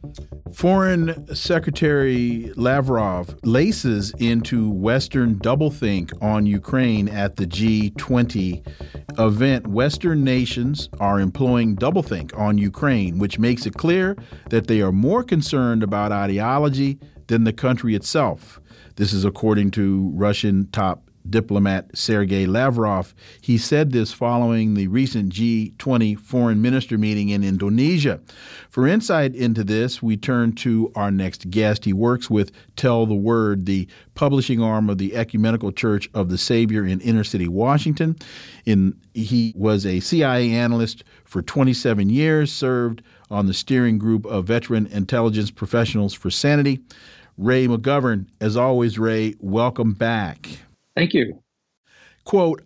Foreign 0.51 1.35
Secretary 1.35 2.51
Lavrov 2.55 3.35
laces 3.43 4.15
into 4.17 4.71
Western 4.71 5.35
doublethink 5.35 6.11
on 6.23 6.47
Ukraine 6.47 7.07
at 7.07 7.35
the 7.35 7.45
G20 7.45 8.67
event. 9.19 9.67
Western 9.67 10.23
nations 10.23 10.89
are 10.99 11.19
employing 11.19 11.75
doublethink 11.75 12.35
on 12.35 12.57
Ukraine, 12.57 13.19
which 13.19 13.37
makes 13.37 13.67
it 13.67 13.75
clear 13.75 14.17
that 14.49 14.65
they 14.65 14.81
are 14.81 14.91
more 14.91 15.21
concerned 15.23 15.83
about 15.83 16.11
ideology 16.11 16.97
than 17.27 17.43
the 17.43 17.53
country 17.53 17.93
itself. 17.93 18.59
This 18.95 19.13
is 19.13 19.23
according 19.23 19.69
to 19.71 20.11
Russian 20.15 20.67
top 20.71 21.10
diplomat 21.29 21.97
Sergei 21.97 22.45
Lavrov. 22.45 23.13
He 23.41 23.57
said 23.57 23.91
this 23.91 24.11
following 24.11 24.73
the 24.73 24.87
recent 24.87 25.33
G20 25.33 26.19
foreign 26.19 26.61
minister 26.61 26.97
meeting 26.97 27.29
in 27.29 27.43
Indonesia. 27.43 28.19
For 28.69 28.87
insight 28.87 29.35
into 29.35 29.63
this, 29.63 30.01
we 30.01 30.17
turn 30.17 30.53
to 30.53 30.91
our 30.95 31.11
next 31.11 31.49
guest. 31.49 31.85
He 31.85 31.93
works 31.93 32.29
with 32.29 32.51
Tell 32.75 33.05
the 33.05 33.15
Word, 33.15 33.65
the 33.65 33.87
publishing 34.15 34.61
arm 34.61 34.89
of 34.89 34.97
the 34.97 35.15
Ecumenical 35.15 35.71
Church 35.71 36.09
of 36.13 36.29
the 36.29 36.37
Savior 36.37 36.85
in 36.85 37.01
inner 37.01 37.23
city 37.23 37.47
Washington. 37.47 38.15
In, 38.65 38.99
he 39.13 39.53
was 39.55 39.85
a 39.85 39.99
CIA 39.99 40.51
analyst 40.51 41.03
for 41.23 41.41
27 41.41 42.09
years, 42.09 42.51
served 42.51 43.01
on 43.29 43.47
the 43.47 43.53
steering 43.53 43.97
group 43.97 44.25
of 44.25 44.45
veteran 44.45 44.87
intelligence 44.87 45.51
professionals 45.51 46.13
for 46.13 46.29
sanity. 46.29 46.81
Ray 47.37 47.67
McGovern, 47.67 48.27
as 48.39 48.57
always, 48.57 48.99
Ray, 48.99 49.35
welcome 49.39 49.93
back. 49.93 50.59
Thank 50.95 51.13
you. 51.13 51.41
Quote, 52.23 52.63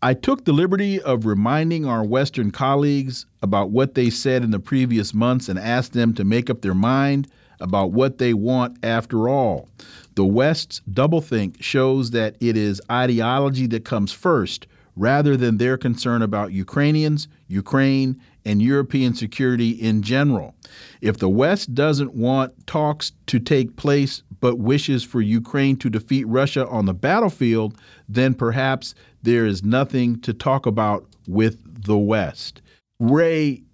I 0.00 0.14
took 0.14 0.44
the 0.44 0.52
liberty 0.52 1.00
of 1.00 1.26
reminding 1.26 1.84
our 1.84 2.04
Western 2.04 2.52
colleagues 2.52 3.26
about 3.42 3.70
what 3.70 3.94
they 3.94 4.10
said 4.10 4.44
in 4.44 4.52
the 4.52 4.60
previous 4.60 5.12
months 5.12 5.48
and 5.48 5.58
asked 5.58 5.92
them 5.92 6.14
to 6.14 6.24
make 6.24 6.48
up 6.48 6.62
their 6.62 6.74
mind 6.74 7.26
about 7.60 7.90
what 7.90 8.18
they 8.18 8.32
want 8.32 8.78
after 8.84 9.28
all. 9.28 9.68
The 10.14 10.24
West's 10.24 10.82
doublethink 10.88 11.60
shows 11.60 12.12
that 12.12 12.36
it 12.40 12.56
is 12.56 12.80
ideology 12.90 13.66
that 13.68 13.84
comes 13.84 14.12
first 14.12 14.68
rather 14.94 15.36
than 15.36 15.58
their 15.58 15.76
concern 15.76 16.22
about 16.22 16.52
Ukrainians, 16.52 17.26
Ukraine, 17.48 18.20
and 18.44 18.62
European 18.62 19.14
security 19.14 19.70
in 19.70 20.02
general. 20.02 20.54
If 21.00 21.18
the 21.18 21.28
West 21.28 21.74
doesn't 21.74 22.14
want 22.14 22.66
talks 22.66 23.12
to 23.26 23.38
take 23.38 23.76
place 23.76 24.22
but 24.40 24.58
wishes 24.58 25.04
for 25.04 25.20
Ukraine 25.20 25.76
to 25.78 25.90
defeat 25.90 26.24
Russia 26.26 26.66
on 26.68 26.86
the 26.86 26.94
battlefield, 26.94 27.76
then 28.08 28.34
perhaps 28.34 28.94
there 29.22 29.46
is 29.46 29.64
nothing 29.64 30.20
to 30.20 30.32
talk 30.32 30.66
about 30.66 31.06
with 31.26 31.84
the 31.84 31.98
West. 31.98 32.62
Ray, 33.00 33.64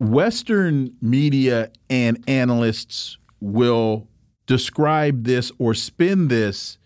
Western 0.00 0.94
media 1.00 1.70
and 1.88 2.22
analysts 2.28 3.16
will 3.40 4.08
describe 4.46 5.24
this 5.24 5.52
or 5.58 5.74
spin 5.74 6.28
this 6.28 6.78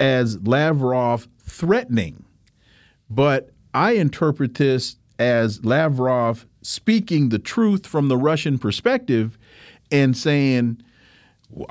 as 0.00 0.38
Lavrov 0.40 1.28
threatening. 1.40 2.24
But 3.08 3.50
I 3.72 3.92
interpret 3.92 4.54
this 4.54 4.96
as 5.18 5.64
Lavrov 5.64 6.46
speaking 6.62 7.28
the 7.28 7.38
truth 7.38 7.86
from 7.86 8.08
the 8.08 8.16
Russian 8.16 8.58
perspective 8.58 9.38
and 9.90 10.16
saying, 10.16 10.82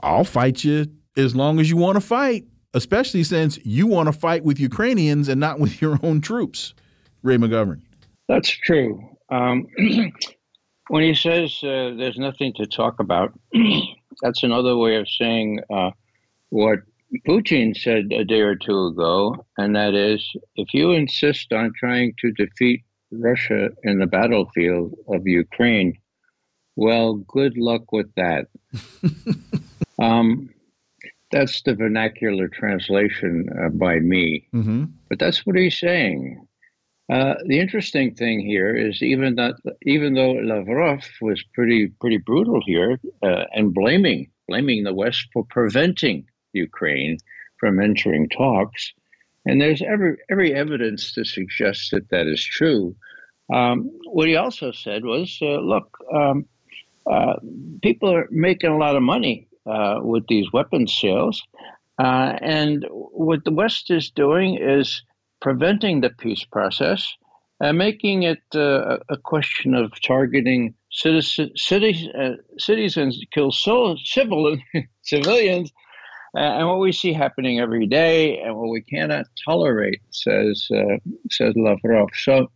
I'll 0.01 0.23
fight 0.23 0.63
you 0.63 0.87
as 1.17 1.35
long 1.35 1.59
as 1.59 1.69
you 1.69 1.77
want 1.77 1.95
to 1.95 2.01
fight, 2.01 2.45
especially 2.73 3.23
since 3.23 3.59
you 3.65 3.87
want 3.87 4.07
to 4.07 4.13
fight 4.13 4.43
with 4.43 4.59
Ukrainians 4.59 5.27
and 5.27 5.39
not 5.39 5.59
with 5.59 5.81
your 5.81 5.99
own 6.03 6.21
troops. 6.21 6.73
Ray 7.21 7.37
McGovern. 7.37 7.81
That's 8.27 8.49
true. 8.49 9.01
Um, 9.29 9.65
when 10.89 11.03
he 11.03 11.15
says 11.15 11.57
uh, 11.63 11.93
there's 11.97 12.17
nothing 12.17 12.53
to 12.55 12.67
talk 12.67 12.99
about, 12.99 13.33
that's 14.21 14.43
another 14.43 14.77
way 14.77 14.97
of 14.97 15.07
saying 15.07 15.59
uh, 15.73 15.91
what 16.49 16.79
Putin 17.27 17.75
said 17.75 18.11
a 18.11 18.25
day 18.25 18.41
or 18.41 18.55
two 18.55 18.87
ago, 18.87 19.45
and 19.57 19.75
that 19.75 19.93
is 19.93 20.35
if 20.55 20.73
you 20.73 20.91
insist 20.91 21.53
on 21.53 21.71
trying 21.77 22.13
to 22.19 22.31
defeat 22.31 22.83
Russia 23.19 23.69
in 23.83 23.99
the 23.99 24.07
battlefield 24.07 24.93
of 25.07 25.27
Ukraine, 25.27 25.97
well, 26.75 27.15
good 27.15 27.57
luck 27.57 27.91
with 27.91 28.13
that. 28.15 28.47
um, 30.01 30.49
that's 31.31 31.61
the 31.63 31.75
vernacular 31.75 32.47
translation 32.47 33.47
uh, 33.59 33.69
by 33.69 33.99
me, 33.99 34.47
mm-hmm. 34.53 34.85
but 35.09 35.19
that's 35.19 35.45
what 35.45 35.55
he's 35.55 35.79
saying. 35.79 36.45
Uh, 37.11 37.35
the 37.47 37.59
interesting 37.59 38.13
thing 38.13 38.39
here 38.39 38.73
is 38.73 39.01
even 39.01 39.35
that 39.35 39.55
even 39.81 40.13
though 40.13 40.31
Lavrov 40.31 41.03
was 41.21 41.43
pretty 41.53 41.87
pretty 41.99 42.17
brutal 42.17 42.61
here 42.65 42.97
uh, 43.21 43.43
and 43.53 43.73
blaming 43.73 44.29
blaming 44.47 44.83
the 44.83 44.93
West 44.93 45.27
for 45.33 45.43
preventing 45.49 46.25
Ukraine 46.53 47.17
from 47.59 47.79
entering 47.79 48.29
talks, 48.29 48.93
and 49.45 49.61
there's 49.61 49.81
every 49.81 50.17
every 50.29 50.53
evidence 50.53 51.13
to 51.13 51.23
suggest 51.23 51.91
that 51.91 52.09
that 52.09 52.27
is 52.27 52.43
true. 52.43 52.95
Um, 53.53 53.91
what 54.05 54.27
he 54.27 54.35
also 54.35 54.71
said 54.71 55.03
was, 55.03 55.37
uh, 55.41 55.59
look, 55.59 55.97
um, 56.13 56.45
uh, 57.09 57.33
people 57.81 58.13
are 58.13 58.27
making 58.31 58.71
a 58.71 58.77
lot 58.77 58.95
of 58.95 59.03
money 59.03 59.47
uh, 59.65 59.99
with 60.01 60.25
these 60.27 60.51
weapons 60.53 60.97
sales. 60.99 61.41
Uh, 61.99 62.37
and 62.41 62.85
what 62.89 63.43
the 63.43 63.51
West 63.51 63.91
is 63.91 64.09
doing 64.09 64.57
is 64.57 65.03
preventing 65.41 66.01
the 66.01 66.09
peace 66.09 66.43
process 66.45 67.13
and 67.59 67.77
making 67.77 68.23
it 68.23 68.41
uh, 68.55 68.97
a 69.09 69.17
question 69.17 69.75
of 69.75 69.91
targeting 70.01 70.73
citizen, 70.91 71.51
cities, 71.55 72.07
uh, 72.19 72.31
citizens 72.57 73.19
kill 73.33 73.51
so, 73.51 73.95
civil, 74.03 74.57
civilians. 75.01 75.71
And 76.33 76.67
what 76.67 76.79
we 76.79 76.91
see 76.91 77.13
happening 77.13 77.59
every 77.59 77.87
day, 77.87 78.39
and 78.39 78.55
what 78.55 78.69
we 78.69 78.81
cannot 78.81 79.25
tolerate, 79.45 80.01
says 80.11 80.67
says 81.29 81.53
Lavrov. 81.55 82.09
So, 82.15 82.51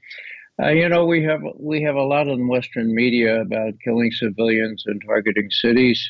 uh, 0.62 0.70
you 0.70 0.90
know, 0.90 1.06
we 1.06 1.24
have 1.24 1.42
we 1.60 1.82
have 1.84 1.96
a 1.96 2.04
lot 2.04 2.28
in 2.28 2.48
Western 2.48 2.94
media 2.94 3.42
about 3.42 3.74
killing 3.84 4.12
civilians 4.12 4.84
and 4.88 5.02
targeting 5.06 5.50
cities. 5.52 6.10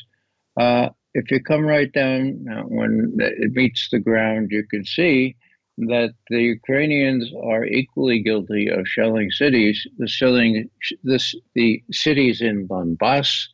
Uh, 0.58 0.88
if 1.14 1.30
you 1.30 1.42
come 1.42 1.64
right 1.64 1.92
down 1.92 2.46
uh, 2.50 2.62
when 2.62 3.14
it 3.18 3.52
meets 3.52 3.88
the 3.90 3.98
ground, 3.98 4.48
you 4.50 4.64
can 4.66 4.84
see 4.84 5.36
that 5.78 6.12
the 6.28 6.42
Ukrainians 6.42 7.30
are 7.44 7.64
equally 7.64 8.20
guilty 8.22 8.68
of 8.68 8.88
shelling 8.88 9.30
cities, 9.30 9.86
the 9.98 10.08
shelling 10.08 10.70
this 11.04 11.34
the 11.54 11.82
cities 11.92 12.40
in 12.40 12.66
Donbass, 12.66 13.48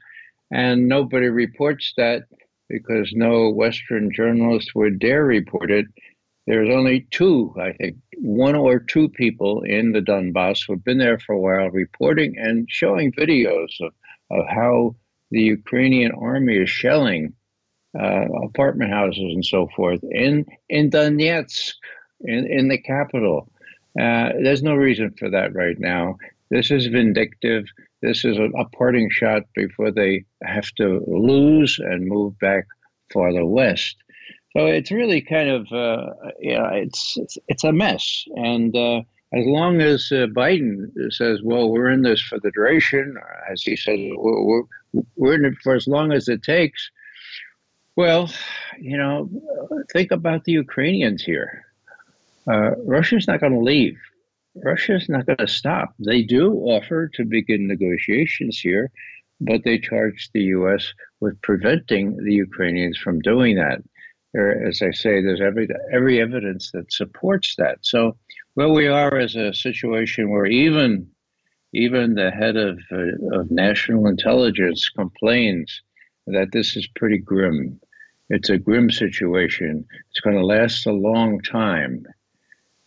and 0.50 0.88
nobody 0.88 1.26
reports 1.26 1.92
that 1.96 2.22
because 2.68 3.12
no 3.14 3.50
Western 3.50 4.12
journalist 4.12 4.74
would 4.74 4.98
dare 4.98 5.24
report 5.24 5.70
it. 5.70 5.86
There's 6.46 6.68
only 6.68 7.06
two, 7.10 7.54
I 7.60 7.72
think, 7.72 7.96
one 8.18 8.54
or 8.54 8.78
two 8.78 9.08
people 9.08 9.62
in 9.62 9.92
the 9.92 10.00
Donbass 10.00 10.66
who've 10.66 10.84
been 10.84 10.98
there 10.98 11.18
for 11.18 11.34
a 11.34 11.40
while 11.40 11.70
reporting 11.70 12.36
and 12.38 12.66
showing 12.68 13.12
videos 13.12 13.68
of, 13.80 13.92
of 14.30 14.46
how 14.48 14.96
the 15.30 15.40
Ukrainian 15.40 16.12
army 16.12 16.56
is 16.58 16.70
shelling 16.70 17.32
uh, 17.98 18.26
apartment 18.44 18.90
houses 18.90 19.32
and 19.34 19.44
so 19.44 19.68
forth 19.74 20.00
in, 20.10 20.44
in 20.68 20.90
Donetsk, 20.90 21.72
in, 22.20 22.46
in 22.46 22.68
the 22.68 22.78
capital. 22.78 23.48
Uh, 23.98 24.30
there's 24.42 24.62
no 24.62 24.74
reason 24.74 25.14
for 25.18 25.30
that 25.30 25.54
right 25.54 25.78
now. 25.78 26.16
This 26.50 26.70
is 26.70 26.86
vindictive. 26.86 27.64
This 28.04 28.24
is 28.24 28.36
a, 28.36 28.44
a 28.58 28.68
parting 28.68 29.08
shot 29.10 29.44
before 29.54 29.90
they 29.90 30.26
have 30.42 30.70
to 30.76 31.02
lose 31.06 31.78
and 31.78 32.06
move 32.06 32.38
back 32.38 32.66
farther 33.10 33.46
west. 33.46 33.96
So 34.54 34.66
it's 34.66 34.92
really 34.92 35.22
kind 35.22 35.48
of, 35.48 35.72
uh, 35.72 36.12
you 36.38 36.54
know, 36.54 36.68
it's, 36.72 37.16
it's, 37.16 37.38
it's 37.48 37.64
a 37.64 37.72
mess. 37.72 38.24
And 38.36 38.76
uh, 38.76 39.00
as 39.32 39.46
long 39.46 39.80
as 39.80 40.12
uh, 40.12 40.26
Biden 40.26 40.90
says, 41.10 41.40
well, 41.42 41.70
we're 41.70 41.90
in 41.90 42.02
this 42.02 42.20
for 42.20 42.38
the 42.38 42.50
duration, 42.50 43.16
as 43.50 43.62
he 43.62 43.74
said, 43.74 43.98
we're, 44.16 44.62
we're, 45.16 45.34
in 45.34 45.46
it 45.46 45.54
for 45.62 45.74
as 45.74 45.88
long 45.88 46.12
as 46.12 46.28
it 46.28 46.42
takes. 46.42 46.90
Well, 47.96 48.30
you 48.78 48.98
know, 48.98 49.30
think 49.92 50.10
about 50.10 50.44
the 50.44 50.52
Ukrainians 50.52 51.22
here. 51.22 51.64
Uh, 52.46 52.72
Russia's 52.84 53.26
not 53.26 53.40
going 53.40 53.54
to 53.54 53.58
leave. 53.58 53.98
Russia's 54.56 55.08
not 55.08 55.26
going 55.26 55.38
to 55.38 55.48
stop. 55.48 55.94
They 55.98 56.22
do 56.22 56.52
offer 56.52 57.08
to 57.14 57.24
begin 57.24 57.66
negotiations 57.66 58.58
here, 58.60 58.90
but 59.40 59.62
they 59.64 59.78
charge 59.78 60.30
the 60.32 60.42
U.S. 60.58 60.92
with 61.20 61.40
preventing 61.42 62.16
the 62.16 62.34
Ukrainians 62.34 62.98
from 62.98 63.20
doing 63.20 63.56
that 63.56 63.82
there, 64.34 64.66
as 64.66 64.82
I 64.82 64.90
say, 64.90 65.22
there's 65.22 65.40
every 65.40 65.68
every 65.92 66.20
evidence 66.20 66.72
that 66.72 66.92
supports 66.92 67.54
that. 67.56 67.78
So 67.82 68.16
where 68.54 68.68
we 68.68 68.88
are 68.88 69.18
is 69.18 69.36
a 69.36 69.54
situation 69.54 70.30
where 70.30 70.46
even 70.46 71.08
even 71.72 72.14
the 72.14 72.30
head 72.30 72.56
of 72.56 72.78
uh, 72.92 73.38
of 73.38 73.50
national 73.50 74.08
intelligence 74.08 74.90
complains 74.90 75.82
that 76.26 76.50
this 76.52 76.76
is 76.76 76.86
pretty 76.96 77.18
grim. 77.18 77.80
It's 78.28 78.50
a 78.50 78.58
grim 78.58 78.90
situation. 78.90 79.86
It's 80.10 80.20
going 80.20 80.36
to 80.36 80.44
last 80.44 80.86
a 80.86 80.92
long 80.92 81.40
time. 81.40 82.04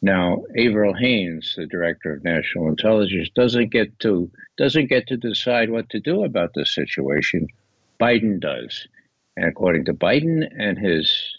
Now, 0.01 0.43
Avril 0.55 0.93
Haines, 0.93 1.55
the 1.57 1.65
director 1.65 2.13
of 2.13 2.23
national 2.23 2.69
intelligence, 2.69 3.29
doesn't 3.35 3.71
get 3.71 3.97
to 3.99 4.29
doesn't 4.57 4.89
get 4.89 5.07
to 5.07 5.17
decide 5.17 5.69
what 5.69 5.89
to 5.89 5.99
do 5.99 6.23
about 6.23 6.51
this 6.53 6.73
situation. 6.73 7.47
Biden 7.99 8.39
does. 8.39 8.87
And 9.35 9.45
according 9.45 9.85
to 9.85 9.93
Biden 9.93 10.47
and 10.57 10.77
his, 10.77 11.37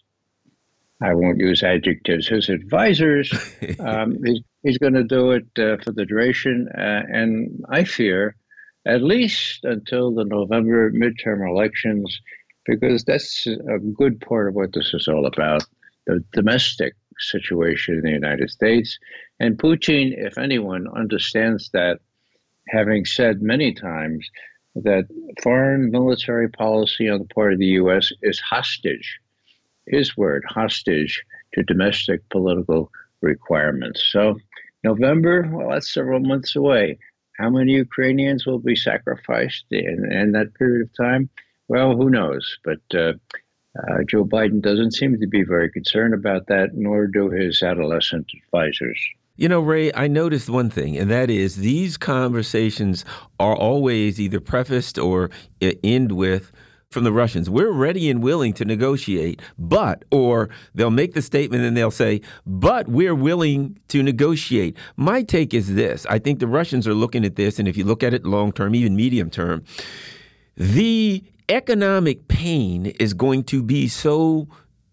I 1.01 1.15
won't 1.15 1.39
use 1.39 1.63
adjectives, 1.63 2.29
his 2.29 2.49
advisors, 2.49 3.33
um, 3.81 4.19
he's, 4.25 4.41
he's 4.63 4.79
going 4.79 4.95
to 4.95 5.05
do 5.05 5.33
it 5.33 5.47
uh, 5.59 5.83
for 5.83 5.93
the 5.93 6.05
duration. 6.05 6.69
Uh, 6.77 7.03
and 7.09 7.65
I 7.69 7.85
fear 7.85 8.37
at 8.87 9.03
least 9.03 9.65
until 9.65 10.15
the 10.15 10.25
November 10.25 10.91
midterm 10.93 11.49
elections, 11.49 12.21
because 12.65 13.05
that's 13.05 13.47
a 13.47 13.79
good 13.79 14.21
part 14.21 14.49
of 14.49 14.55
what 14.55 14.73
this 14.73 14.95
is 14.95 15.09
all 15.09 15.27
about 15.27 15.65
the 16.07 16.25
domestic 16.33 16.95
situation 17.19 17.95
in 17.95 18.03
the 18.03 18.11
United 18.11 18.51
States. 18.51 18.99
And 19.41 19.59
Putin, 19.59 20.15
if 20.17 20.39
anyone, 20.39 20.87
understands 20.95 21.71
that, 21.73 22.01
having 22.69 23.05
said 23.05 23.41
many 23.41 23.73
times 23.73 24.29
that 24.75 25.07
foreign 25.43 25.91
military 25.91 26.49
policy 26.49 27.09
on 27.09 27.19
the 27.19 27.35
part 27.35 27.53
of 27.53 27.59
the 27.59 27.67
U.S. 27.83 28.13
is 28.23 28.39
hostage, 28.41 29.19
his 29.87 30.17
word, 30.17 30.45
hostage 30.47 31.23
to 31.55 31.63
domestic 31.63 32.29
political 32.29 32.91
requirements. 33.21 34.07
So, 34.11 34.37
November, 34.85 35.49
well, 35.51 35.71
that's 35.71 35.93
several 35.93 36.21
months 36.21 36.55
away. 36.55 36.99
How 37.39 37.51
many 37.51 37.73
Ukrainians 37.73 38.47
will 38.47 38.59
be 38.59 38.77
sacrificed 38.77 39.65
in, 39.71 40.11
in 40.13 40.33
that 40.33 40.55
period 40.55 40.83
of 40.83 40.97
time? 40.97 41.31
Well, 41.69 41.97
who 41.97 42.11
knows? 42.11 42.59
But 42.65 42.81
uh, 42.99 43.13
uh, 43.79 44.03
Joe 44.09 44.25
Biden 44.25 44.61
doesn't 44.61 44.93
seem 44.93 45.19
to 45.19 45.27
be 45.27 45.43
very 45.43 45.71
concerned 45.71 46.15
about 46.15 46.47
that, 46.49 46.71
nor 46.75 47.07
do 47.07 47.31
his 47.31 47.63
adolescent 47.63 48.27
advisors. 48.45 48.99
You 49.37 49.49
know, 49.49 49.61
Ray, 49.61 49.93
I 49.95 50.09
noticed 50.09 50.51
one 50.51 50.69
thing, 50.69 50.97
and 50.97 51.09
that 51.11 51.31
is 51.31 51.57
these 51.57 51.97
conversations 51.97 53.05
are 53.39 53.55
always 53.55 54.21
either 54.21 54.41
prefaced 54.41 54.99
or 54.99 55.31
end 55.61 56.13
with 56.13 56.51
from 56.91 57.05
the 57.05 57.13
Russians. 57.13 57.49
We're 57.49 57.71
ready 57.71 58.11
and 58.11 58.23
willing 58.23 58.53
to 58.55 58.65
negotiate, 58.65 59.41
but, 59.59 60.05
or 60.11 60.49
they'll 60.75 60.91
make 60.91 61.15
the 61.15 61.23
statement 61.23 61.63
and 61.63 61.77
they'll 61.77 61.91
say, 61.91 62.21
but 62.47 62.89
we're 62.89 63.15
willing 63.15 63.79
to 63.89 64.03
negotiate. 64.03 64.77
My 64.97 65.23
take 65.23 65.55
is 65.55 65.75
this 65.75 66.07
I 66.07 66.19
think 66.19 66.41
the 66.41 66.49
Russians 66.49 66.89
are 66.89 66.95
looking 66.95 67.25
at 67.25 67.37
this, 67.37 67.59
and 67.59 67.69
if 67.69 67.77
you 67.77 67.85
look 67.85 68.03
at 68.03 68.15
it 68.15 68.25
long 68.25 68.53
term, 68.53 68.75
even 68.75 68.97
medium 68.97 69.31
term, 69.31 69.65
the 70.59 71.23
economic 71.49 72.29
pain 72.29 72.87
is 72.99 73.15
going 73.15 73.45
to 73.45 73.63
be 73.63 73.89
so 73.89 74.49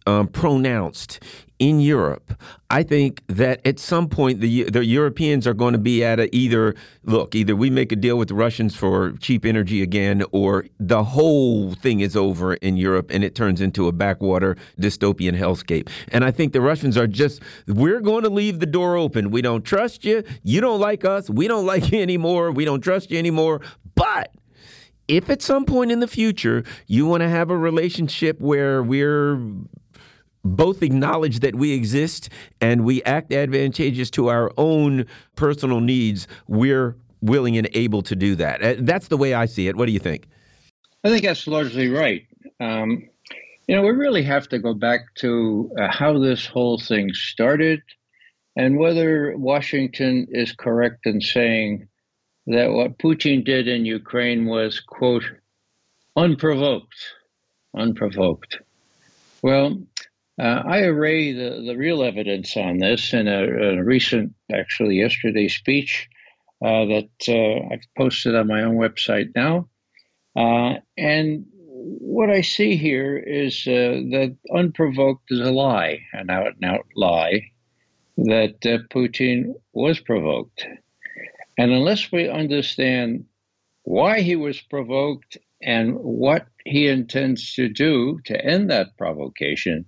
um, 0.05 0.27
pronounced 0.27 1.19
in 1.57 1.79
Europe, 1.79 2.33
I 2.69 2.83
think 2.83 3.23
that 3.27 3.65
at 3.65 3.79
some 3.79 4.09
point 4.09 4.41
the 4.41 4.63
the 4.63 4.85
Europeans 4.85 5.47
are 5.47 5.53
going 5.53 5.71
to 5.71 5.79
be 5.79 6.03
at 6.03 6.19
a 6.19 6.33
either 6.35 6.75
look 7.03 7.33
either 7.33 7.55
we 7.55 7.69
make 7.69 7.91
a 7.91 7.95
deal 7.95 8.17
with 8.17 8.27
the 8.27 8.35
Russians 8.35 8.75
for 8.75 9.13
cheap 9.19 9.45
energy 9.45 9.81
again, 9.81 10.23
or 10.31 10.65
the 10.79 11.03
whole 11.03 11.73
thing 11.73 12.01
is 12.01 12.15
over 12.15 12.55
in 12.55 12.75
Europe 12.75 13.09
and 13.09 13.23
it 13.23 13.35
turns 13.35 13.61
into 13.61 13.87
a 13.87 13.93
backwater 13.93 14.57
dystopian 14.79 15.37
hellscape. 15.37 15.89
And 16.09 16.25
I 16.25 16.31
think 16.31 16.51
the 16.51 16.61
Russians 16.61 16.97
are 16.97 17.07
just 17.07 17.41
we're 17.67 18.01
going 18.01 18.23
to 18.23 18.29
leave 18.29 18.59
the 18.59 18.65
door 18.65 18.97
open. 18.97 19.31
We 19.31 19.41
don't 19.41 19.63
trust 19.63 20.03
you. 20.03 20.23
You 20.43 20.59
don't 20.59 20.81
like 20.81 21.05
us. 21.05 21.29
We 21.29 21.47
don't 21.47 21.65
like 21.65 21.91
you 21.91 22.01
anymore. 22.01 22.51
We 22.51 22.65
don't 22.65 22.81
trust 22.81 23.11
you 23.11 23.17
anymore. 23.17 23.61
But 23.95 24.33
if 25.07 25.29
at 25.29 25.41
some 25.41 25.65
point 25.65 25.91
in 25.91 25.99
the 25.99 26.07
future 26.07 26.63
you 26.87 27.05
want 27.05 27.21
to 27.21 27.29
have 27.29 27.49
a 27.49 27.57
relationship 27.57 28.39
where 28.39 28.81
we're 28.83 29.39
both 30.43 30.83
acknowledge 30.83 31.39
that 31.39 31.55
we 31.55 31.73
exist 31.73 32.29
and 32.61 32.85
we 32.85 33.01
act 33.03 33.33
advantageous 33.33 34.09
to 34.11 34.27
our 34.27 34.51
own 34.57 35.05
personal 35.35 35.79
needs, 35.79 36.27
we're 36.47 36.95
willing 37.21 37.57
and 37.57 37.67
able 37.73 38.01
to 38.03 38.15
do 38.15 38.35
that. 38.35 38.63
Uh, 38.63 38.75
that's 38.79 39.07
the 39.07 39.17
way 39.17 39.33
I 39.33 39.45
see 39.45 39.67
it. 39.67 39.75
What 39.75 39.87
do 39.87 39.91
you 39.91 39.99
think? 39.99 40.27
I 41.03 41.09
think 41.09 41.23
that's 41.23 41.47
largely 41.47 41.89
right. 41.89 42.27
Um, 42.59 43.09
you 43.67 43.75
know, 43.75 43.81
we 43.81 43.89
really 43.89 44.23
have 44.23 44.47
to 44.49 44.59
go 44.59 44.73
back 44.73 45.01
to 45.15 45.71
uh, 45.79 45.87
how 45.89 46.19
this 46.19 46.45
whole 46.45 46.79
thing 46.79 47.11
started 47.13 47.81
and 48.55 48.77
whether 48.77 49.35
Washington 49.37 50.27
is 50.29 50.53
correct 50.53 51.05
in 51.05 51.19
saying 51.19 51.87
that 52.47 52.71
what 52.71 52.97
Putin 52.99 53.43
did 53.43 53.67
in 53.67 53.85
Ukraine 53.85 54.45
was, 54.45 54.79
quote, 54.79 55.25
unprovoked. 56.15 56.95
Unprovoked. 57.75 58.59
Well, 59.41 59.81
uh, 60.39 60.61
I 60.65 60.81
array 60.81 61.33
the, 61.33 61.63
the 61.65 61.77
real 61.77 62.03
evidence 62.03 62.55
on 62.57 62.77
this 62.79 63.13
in 63.13 63.27
a, 63.27 63.77
a 63.77 63.83
recent, 63.83 64.33
actually 64.53 64.97
yesterday 64.97 65.47
speech 65.47 66.09
uh, 66.63 66.85
that 66.85 67.09
uh, 67.27 67.73
I've 67.73 67.85
posted 67.97 68.35
on 68.35 68.47
my 68.47 68.63
own 68.63 68.75
website 68.75 69.35
now. 69.35 69.69
Uh, 70.35 70.79
and 70.97 71.45
what 71.51 72.29
I 72.29 72.41
see 72.41 72.75
here 72.75 73.17
is 73.17 73.65
uh, 73.67 74.01
that 74.11 74.35
unprovoked 74.53 75.31
is 75.31 75.39
a 75.39 75.51
lie, 75.51 75.99
an 76.13 76.29
out 76.29 76.55
and 76.55 76.65
out 76.65 76.85
lie, 76.95 77.51
that 78.17 78.65
uh, 78.65 78.79
Putin 78.93 79.53
was 79.73 79.99
provoked. 79.99 80.65
And 81.57 81.71
unless 81.71 82.11
we 82.11 82.29
understand 82.29 83.25
why 83.83 84.21
he 84.21 84.35
was 84.35 84.59
provoked 84.61 85.37
and 85.61 85.95
what 85.95 86.47
he 86.65 86.87
intends 86.87 87.53
to 87.55 87.69
do 87.69 88.19
to 88.25 88.45
end 88.45 88.69
that 88.69 88.97
provocation, 88.97 89.85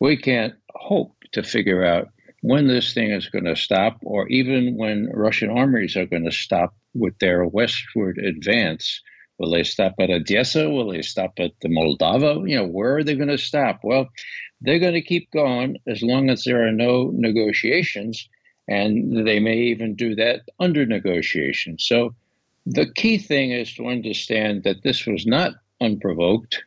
we 0.00 0.16
can't 0.16 0.54
hope 0.74 1.14
to 1.32 1.42
figure 1.42 1.84
out 1.84 2.08
when 2.40 2.68
this 2.68 2.94
thing 2.94 3.10
is 3.10 3.28
going 3.28 3.44
to 3.44 3.56
stop, 3.56 3.98
or 4.02 4.28
even 4.28 4.76
when 4.76 5.10
Russian 5.12 5.50
armies 5.50 5.96
are 5.96 6.06
going 6.06 6.24
to 6.24 6.32
stop 6.32 6.74
with 6.94 7.18
their 7.18 7.44
westward 7.44 8.18
advance. 8.18 9.02
Will 9.38 9.50
they 9.50 9.64
stop 9.64 9.94
at 10.00 10.10
Odessa? 10.10 10.68
Will 10.68 10.90
they 10.90 11.02
stop 11.02 11.32
at 11.38 11.52
the 11.60 11.68
Moldova? 11.68 12.48
You 12.48 12.56
know, 12.56 12.66
where 12.66 12.96
are 12.96 13.04
they 13.04 13.14
going 13.14 13.28
to 13.28 13.38
stop? 13.38 13.80
Well, 13.82 14.08
they're 14.60 14.78
going 14.80 14.94
to 14.94 15.02
keep 15.02 15.30
going 15.30 15.78
as 15.86 16.02
long 16.02 16.30
as 16.30 16.44
there 16.44 16.66
are 16.66 16.72
no 16.72 17.10
negotiations, 17.12 18.28
and 18.68 19.26
they 19.26 19.40
may 19.40 19.56
even 19.56 19.94
do 19.94 20.14
that 20.14 20.42
under 20.60 20.84
negotiation. 20.84 21.78
So 21.78 22.14
the 22.66 22.86
key 22.92 23.16
thing 23.18 23.50
is 23.50 23.72
to 23.74 23.88
understand 23.88 24.62
that 24.64 24.82
this 24.82 25.06
was 25.06 25.26
not 25.26 25.54
unprovoked, 25.80 26.62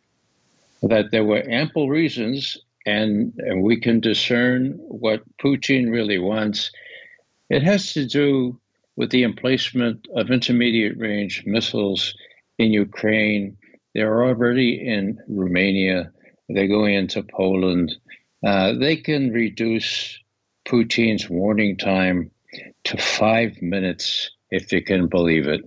that 0.82 1.12
there 1.12 1.24
were 1.24 1.48
ample 1.48 1.90
reasons 1.90 2.58
and, 2.88 3.34
and 3.38 3.62
we 3.62 3.80
can 3.80 4.00
discern 4.00 4.72
what 4.80 5.22
Putin 5.38 5.92
really 5.92 6.18
wants. 6.18 6.72
It 7.50 7.62
has 7.62 7.94
to 7.94 8.08
do 8.08 8.60
with 8.96 9.12
the 9.12 9.24
emplacement 9.24 10.08
of 10.16 10.32
intermediate 10.32 10.98
range 10.98 11.44
missiles 11.46 12.16
in 12.58 12.74
Ukraine. 12.74 13.58
They're 13.94 14.24
already 14.24 14.88
in 14.88 15.20
Romania, 15.28 16.12
they're 16.50 16.68
going 16.68 16.96
into 16.96 17.22
Poland. 17.24 17.96
Uh, 18.44 18.74
they 18.74 18.96
can 18.96 19.32
reduce 19.32 20.18
Putin's 20.66 21.30
warning 21.30 21.78
time 21.78 22.32
to 22.84 22.98
five 22.98 23.62
minutes, 23.62 24.30
if 24.50 24.72
you 24.72 24.82
can 24.82 25.08
believe 25.08 25.48
it. 25.48 25.62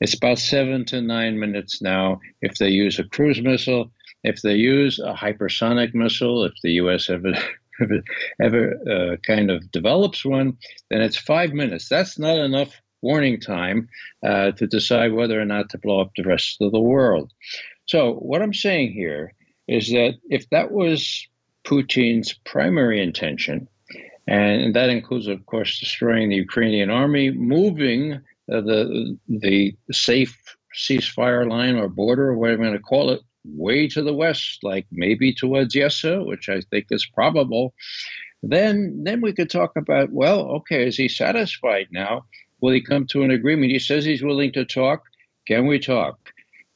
It's 0.00 0.14
about 0.14 0.38
seven 0.38 0.84
to 0.86 1.00
nine 1.00 1.38
minutes 1.38 1.80
now 1.80 2.20
if 2.40 2.56
they 2.56 2.68
use 2.68 2.98
a 2.98 3.04
cruise 3.04 3.40
missile 3.40 3.90
if 4.24 4.40
they 4.40 4.54
use 4.54 4.98
a 4.98 5.12
hypersonic 5.12 5.94
missile, 5.94 6.44
if 6.44 6.54
the 6.62 6.72
U.S. 6.72 7.08
ever 7.10 7.34
ever, 8.40 8.74
uh, 8.90 9.16
kind 9.26 9.50
of 9.50 9.70
develops 9.70 10.24
one, 10.24 10.56
then 10.90 11.00
it's 11.00 11.16
five 11.16 11.52
minutes. 11.52 11.88
That's 11.88 12.18
not 12.18 12.38
enough 12.38 12.80
warning 13.02 13.38
time 13.40 13.88
uh, 14.24 14.52
to 14.52 14.66
decide 14.66 15.12
whether 15.12 15.40
or 15.40 15.44
not 15.44 15.68
to 15.70 15.78
blow 15.78 16.00
up 16.00 16.12
the 16.16 16.22
rest 16.22 16.56
of 16.60 16.72
the 16.72 16.80
world. 16.80 17.32
So 17.86 18.14
what 18.14 18.42
I'm 18.42 18.54
saying 18.54 18.92
here 18.92 19.34
is 19.68 19.88
that 19.88 20.14
if 20.30 20.48
that 20.50 20.70
was 20.70 21.26
Putin's 21.64 22.32
primary 22.44 23.02
intention, 23.02 23.68
and 24.26 24.74
that 24.74 24.90
includes, 24.90 25.26
of 25.26 25.44
course, 25.46 25.78
destroying 25.78 26.28
the 26.28 26.36
Ukrainian 26.36 26.90
army, 26.90 27.30
moving 27.30 28.14
uh, 28.52 28.60
the 28.60 29.18
the 29.28 29.76
safe 29.92 30.36
ceasefire 30.74 31.48
line 31.48 31.76
or 31.76 31.88
border, 31.88 32.30
or 32.30 32.36
whatever 32.36 32.62
you 32.62 32.70
want 32.70 32.80
to 32.80 32.82
call 32.82 33.10
it, 33.10 33.20
way 33.44 33.86
to 33.88 34.02
the 34.02 34.14
west, 34.14 34.58
like 34.62 34.86
maybe 34.90 35.32
towards 35.32 35.76
Odessa, 35.76 36.22
which 36.22 36.48
I 36.48 36.60
think 36.70 36.86
is 36.90 37.06
probable, 37.06 37.74
then 38.42 39.02
then 39.04 39.20
we 39.20 39.32
could 39.32 39.50
talk 39.50 39.72
about, 39.76 40.10
well, 40.10 40.40
okay, 40.56 40.86
is 40.86 40.96
he 40.96 41.08
satisfied 41.08 41.88
now? 41.90 42.24
Will 42.60 42.72
he 42.72 42.80
come 42.80 43.06
to 43.08 43.22
an 43.22 43.30
agreement? 43.30 43.72
He 43.72 43.78
says 43.78 44.04
he's 44.04 44.22
willing 44.22 44.52
to 44.52 44.64
talk. 44.64 45.02
Can 45.46 45.66
we 45.66 45.78
talk? 45.78 46.18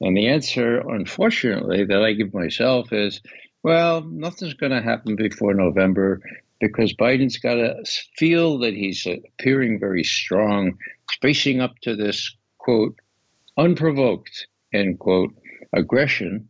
And 0.00 0.16
the 0.16 0.28
answer, 0.28 0.80
unfortunately, 0.80 1.84
that 1.84 2.02
I 2.02 2.12
give 2.12 2.32
myself 2.34 2.92
is, 2.92 3.20
well, 3.62 4.02
nothing's 4.02 4.54
going 4.54 4.72
to 4.72 4.82
happen 4.82 5.16
before 5.16 5.54
November 5.54 6.20
because 6.60 6.94
Biden's 6.94 7.38
got 7.38 7.54
to 7.54 7.76
feel 8.16 8.58
that 8.58 8.74
he's 8.74 9.06
appearing 9.06 9.78
very 9.78 10.04
strong, 10.04 10.76
facing 11.22 11.60
up 11.60 11.78
to 11.82 11.96
this 11.96 12.34
quote, 12.58 12.98
unprovoked, 13.56 14.46
end 14.72 14.98
quote, 14.98 15.34
aggression 15.72 16.48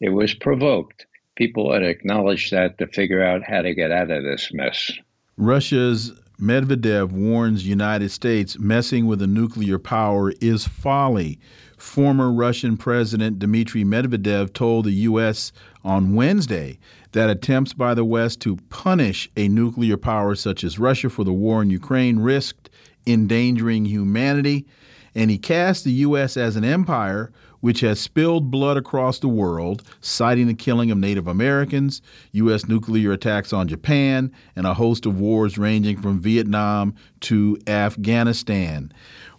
it 0.00 0.10
was 0.10 0.34
provoked. 0.34 1.06
People 1.36 1.72
had 1.72 1.82
acknowledged 1.82 2.52
that 2.52 2.78
to 2.78 2.86
figure 2.86 3.22
out 3.22 3.42
how 3.44 3.62
to 3.62 3.74
get 3.74 3.90
out 3.90 4.10
of 4.10 4.24
this 4.24 4.50
mess. 4.52 4.92
Russia's 5.36 6.12
Medvedev 6.40 7.12
warns 7.12 7.66
United 7.66 8.10
States 8.10 8.58
messing 8.58 9.06
with 9.06 9.20
a 9.20 9.26
nuclear 9.26 9.78
power 9.78 10.32
is 10.40 10.66
folly. 10.66 11.38
Former 11.76 12.32
Russian 12.32 12.76
President 12.76 13.38
Dmitry 13.38 13.84
Medvedev 13.84 14.52
told 14.52 14.86
the 14.86 14.92
U.S. 14.92 15.52
on 15.84 16.14
Wednesday 16.14 16.78
that 17.12 17.30
attempts 17.30 17.72
by 17.72 17.94
the 17.94 18.04
West 18.04 18.40
to 18.42 18.56
punish 18.68 19.30
a 19.36 19.48
nuclear 19.48 19.96
power 19.96 20.34
such 20.34 20.62
as 20.64 20.78
Russia 20.78 21.10
for 21.10 21.24
the 21.24 21.32
war 21.32 21.62
in 21.62 21.70
Ukraine 21.70 22.18
risked 22.18 22.70
endangering 23.06 23.86
humanity. 23.86 24.66
And 25.14 25.30
he 25.30 25.38
cast 25.38 25.84
the 25.84 25.92
U.S. 25.92 26.36
as 26.36 26.56
an 26.56 26.64
empire 26.64 27.32
which 27.60 27.80
has 27.80 28.00
spilled 28.00 28.50
blood 28.50 28.76
across 28.76 29.18
the 29.18 29.28
world, 29.28 29.82
citing 30.00 30.46
the 30.46 30.54
killing 30.54 30.90
of 30.90 30.98
Native 30.98 31.26
Americans, 31.26 32.00
U.S. 32.32 32.66
nuclear 32.66 33.12
attacks 33.12 33.52
on 33.52 33.68
Japan, 33.68 34.32
and 34.56 34.66
a 34.66 34.74
host 34.74 35.06
of 35.06 35.20
wars 35.20 35.58
ranging 35.58 36.00
from 36.00 36.20
Vietnam 36.20 36.94
to 37.20 37.58
Afghanistan. 37.66 38.92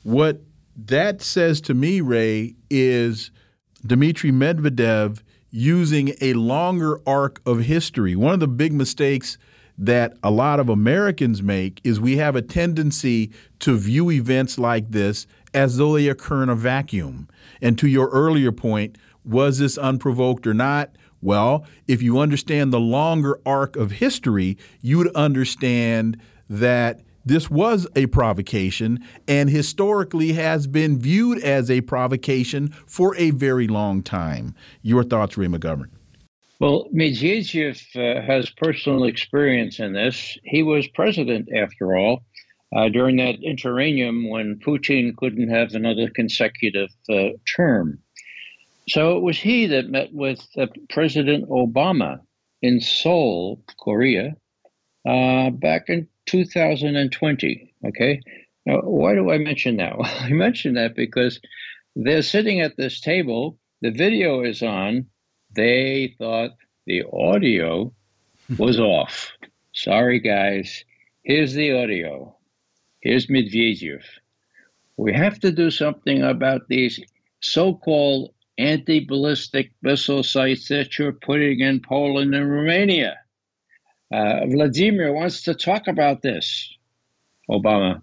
What 0.03 0.41
that 0.75 1.21
says 1.21 1.61
to 1.61 1.73
me, 1.73 2.01
Ray, 2.01 2.55
is 2.69 3.31
Dmitry 3.85 4.31
Medvedev 4.31 5.21
using 5.51 6.13
a 6.21 6.33
longer 6.33 6.99
arc 7.05 7.41
of 7.45 7.59
history. 7.59 8.15
One 8.15 8.33
of 8.33 8.39
the 8.39 8.47
big 8.47 8.73
mistakes 8.73 9.37
that 9.77 10.13
a 10.23 10.31
lot 10.31 10.59
of 10.59 10.69
Americans 10.69 11.43
make 11.43 11.81
is 11.83 11.99
we 11.99 12.17
have 12.17 12.35
a 12.35 12.41
tendency 12.41 13.31
to 13.59 13.77
view 13.77 14.11
events 14.11 14.57
like 14.57 14.91
this 14.91 15.27
as 15.53 15.77
though 15.77 15.93
they 15.93 16.07
occur 16.07 16.43
in 16.43 16.49
a 16.49 16.55
vacuum. 16.55 17.27
And 17.61 17.77
to 17.79 17.87
your 17.87 18.09
earlier 18.09 18.51
point, 18.51 18.97
was 19.25 19.59
this 19.59 19.77
unprovoked 19.77 20.47
or 20.47 20.53
not? 20.53 20.95
Well, 21.21 21.65
if 21.87 22.01
you 22.01 22.19
understand 22.19 22.71
the 22.71 22.79
longer 22.79 23.39
arc 23.45 23.75
of 23.75 23.91
history, 23.91 24.57
you 24.81 24.97
would 24.97 25.13
understand 25.15 26.19
that 26.49 27.01
this 27.25 27.49
was 27.49 27.87
a 27.95 28.07
provocation 28.07 28.99
and 29.27 29.49
historically 29.49 30.33
has 30.33 30.67
been 30.67 30.99
viewed 30.99 31.39
as 31.39 31.69
a 31.69 31.81
provocation 31.81 32.69
for 32.85 33.15
a 33.15 33.31
very 33.31 33.67
long 33.67 34.01
time. 34.03 34.55
Your 34.81 35.03
thoughts, 35.03 35.37
Ray 35.37 35.47
McGovern? 35.47 35.89
Well, 36.59 36.87
Medvedev 36.93 37.81
uh, 37.95 38.21
has 38.21 38.51
personal 38.51 39.05
experience 39.05 39.79
in 39.79 39.93
this. 39.93 40.37
He 40.43 40.61
was 40.61 40.87
president, 40.89 41.49
after 41.55 41.97
all, 41.97 42.23
uh, 42.75 42.89
during 42.89 43.17
that 43.17 43.43
interregnum 43.43 44.29
when 44.29 44.59
Putin 44.59 45.15
couldn't 45.17 45.49
have 45.49 45.73
another 45.73 46.09
consecutive 46.09 46.89
uh, 47.09 47.29
term. 47.55 47.99
So 48.87 49.17
it 49.17 49.21
was 49.21 49.39
he 49.39 49.67
that 49.67 49.89
met 49.89 50.13
with 50.13 50.45
uh, 50.57 50.67
President 50.89 51.49
Obama 51.49 52.19
in 52.61 52.79
Seoul, 52.79 53.63
Korea, 53.79 54.35
uh, 55.07 55.49
back 55.49 55.85
in 55.87 56.07
2020. 56.31 57.73
Okay. 57.85 58.21
Now, 58.65 58.79
why 58.81 59.15
do 59.15 59.31
I 59.31 59.37
mention 59.37 59.77
that? 59.77 59.97
Well, 59.97 60.09
I 60.19 60.29
mention 60.29 60.75
that 60.75 60.95
because 60.95 61.39
they're 61.95 62.21
sitting 62.21 62.61
at 62.61 62.77
this 62.77 63.01
table, 63.01 63.57
the 63.81 63.91
video 63.91 64.41
is 64.43 64.63
on. 64.63 65.07
They 65.53 66.15
thought 66.17 66.51
the 66.85 67.03
audio 67.11 67.93
was 68.57 68.79
off. 68.79 69.31
Sorry, 69.73 70.19
guys. 70.19 70.85
Here's 71.23 71.53
the 71.53 71.73
audio. 71.73 72.35
Here's 73.01 73.27
Medvedev. 73.27 74.03
We 74.97 75.13
have 75.13 75.39
to 75.39 75.51
do 75.51 75.71
something 75.71 76.21
about 76.21 76.67
these 76.69 76.99
so 77.41 77.75
called 77.75 78.33
anti 78.57 79.03
ballistic 79.05 79.71
missile 79.81 80.23
sites 80.23 80.67
that 80.69 80.97
you're 80.97 81.13
putting 81.13 81.59
in 81.59 81.81
Poland 81.81 82.35
and 82.35 82.49
Romania. 82.49 83.17
Uh, 84.11 84.45
Vladimir 84.47 85.13
wants 85.13 85.43
to 85.43 85.53
talk 85.53 85.87
about 85.87 86.21
this, 86.21 86.75
Obama. 87.49 88.01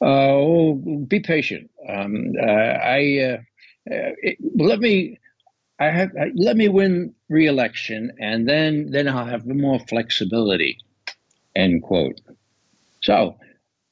Uh, 0.00 0.32
oh, 0.32 0.74
be 1.06 1.20
patient. 1.20 1.70
Um, 1.88 2.32
uh, 2.40 2.46
I 2.46 3.18
uh, 3.18 3.36
uh, 3.90 4.14
it, 4.22 4.38
let 4.56 4.80
me. 4.80 5.18
I 5.80 5.90
have 5.90 6.10
let 6.34 6.56
me 6.56 6.68
win 6.68 7.14
re-election, 7.28 8.12
and 8.18 8.48
then 8.48 8.90
then 8.90 9.06
I'll 9.08 9.26
have 9.26 9.46
more 9.46 9.78
flexibility. 9.80 10.78
End 11.54 11.82
quote. 11.82 12.20
So 13.02 13.36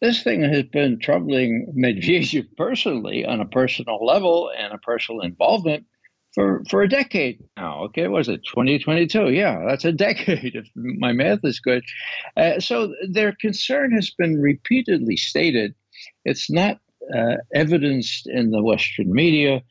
this 0.01 0.22
thing 0.22 0.43
has 0.43 0.64
been 0.64 0.99
troubling 0.99 1.72
Medvedev 1.76 2.47
personally 2.57 3.24
on 3.24 3.41
a 3.41 3.47
personal 3.47 4.05
level 4.05 4.51
and 4.57 4.72
a 4.72 4.78
personal 4.78 5.20
involvement 5.22 5.87
for, 6.37 6.62
for 6.68 6.82
a 6.82 6.89
decade 6.89 7.43
now. 7.57 7.84
Okay, 7.84 8.07
was 8.09 8.28
it 8.28 8.43
2022? 8.45 9.30
Yeah, 9.30 9.64
that's 9.66 9.87
a 9.87 9.93
decade 10.07 10.55
if 10.55 10.68
my 10.76 11.12
math 11.12 11.41
is 11.43 11.59
good. 11.59 11.82
Uh, 12.37 12.61
so 12.61 12.95
their 13.11 13.34
concern 13.41 13.91
has 13.93 14.11
been 14.11 14.41
repeatedly 14.41 15.16
stated. 15.16 15.74
It's 16.26 16.51
not 16.51 16.78
uh, 17.16 17.37
evidenced 17.55 18.28
in 18.28 18.51
the 18.51 18.62
Western 18.62 19.12
media, 19.12 19.62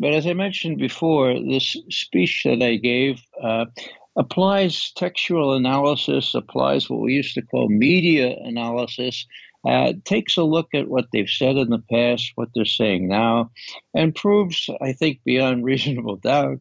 but 0.00 0.14
as 0.14 0.26
I 0.26 0.32
mentioned 0.32 0.78
before, 0.78 1.34
this 1.34 1.76
speech 1.90 2.42
that 2.46 2.62
I 2.62 2.76
gave 2.76 3.20
uh, 3.42 3.66
applies 4.16 4.92
textual 4.96 5.52
analysis, 5.52 6.34
applies 6.34 6.88
what 6.88 7.00
we 7.00 7.12
used 7.12 7.34
to 7.34 7.42
call 7.42 7.68
media 7.68 8.34
analysis 8.44 9.26
uh, 9.66 9.92
takes 10.04 10.36
a 10.36 10.42
look 10.42 10.68
at 10.74 10.88
what 10.88 11.06
they've 11.12 11.28
said 11.28 11.56
in 11.56 11.70
the 11.70 11.82
past, 11.90 12.32
what 12.34 12.48
they're 12.54 12.64
saying 12.64 13.08
now, 13.08 13.50
and 13.94 14.14
proves, 14.14 14.68
I 14.80 14.92
think, 14.92 15.20
beyond 15.24 15.64
reasonable 15.64 16.16
doubt, 16.16 16.60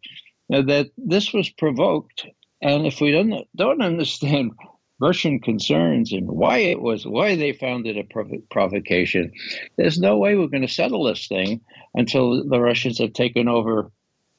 uh, 0.53 0.61
that 0.63 0.91
this 0.97 1.33
was 1.33 1.49
provoked. 1.49 2.25
And 2.61 2.87
if 2.87 3.01
we 3.01 3.11
don't 3.11 3.45
don't 3.55 3.81
understand 3.81 4.51
Russian 4.99 5.39
concerns 5.39 6.13
and 6.13 6.27
why 6.27 6.59
it 6.59 6.81
was 6.81 7.05
why 7.05 7.35
they 7.35 7.51
found 7.51 7.87
it 7.87 7.97
a 7.97 8.03
prov- 8.03 8.49
provocation, 8.49 9.31
there's 9.77 9.99
no 9.99 10.17
way 10.17 10.35
we're 10.35 10.47
going 10.47 10.61
to 10.61 10.67
settle 10.67 11.03
this 11.03 11.27
thing 11.27 11.59
until 11.93 12.47
the 12.47 12.59
Russians 12.59 12.99
have 12.99 13.13
taken 13.13 13.47
over. 13.47 13.91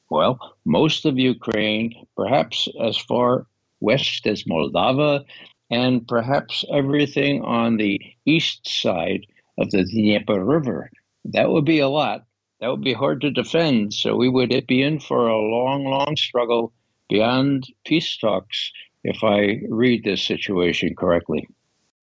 Well, 0.09 0.39
most 0.65 1.05
of 1.05 1.17
Ukraine, 1.17 1.93
perhaps 2.15 2.67
as 2.81 2.95
far 2.97 3.47
west 3.79 4.25
as 4.27 4.43
Moldova, 4.43 5.25
and 5.69 6.07
perhaps 6.07 6.63
everything 6.71 7.41
on 7.43 7.77
the 7.77 7.99
east 8.25 8.67
side 8.67 9.25
of 9.57 9.71
the 9.71 9.83
Dnieper 9.83 10.43
River. 10.43 10.89
That 11.25 11.49
would 11.49 11.65
be 11.65 11.79
a 11.79 11.89
lot. 11.89 12.25
That 12.59 12.69
would 12.69 12.83
be 12.83 12.93
hard 12.93 13.21
to 13.21 13.31
defend. 13.31 13.93
So 13.93 14.15
we 14.15 14.29
would 14.29 14.65
be 14.67 14.81
in 14.81 14.99
for 14.99 15.27
a 15.27 15.37
long, 15.37 15.85
long 15.85 16.15
struggle 16.15 16.73
beyond 17.09 17.65
peace 17.85 18.17
talks 18.17 18.71
if 19.03 19.23
I 19.23 19.61
read 19.69 20.03
this 20.03 20.23
situation 20.23 20.95
correctly. 20.95 21.47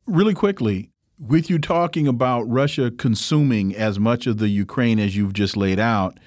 Really 0.06 0.34
quickly, 0.34 0.90
with 1.18 1.48
you 1.48 1.58
talking 1.58 2.06
about 2.06 2.42
Russia 2.42 2.90
consuming 2.90 3.74
as 3.74 3.98
much 3.98 4.26
of 4.26 4.38
the 4.38 4.48
Ukraine 4.48 4.98
as 4.98 5.16
you've 5.16 5.32
just 5.32 5.56
laid 5.56 5.78
out, 5.78 6.18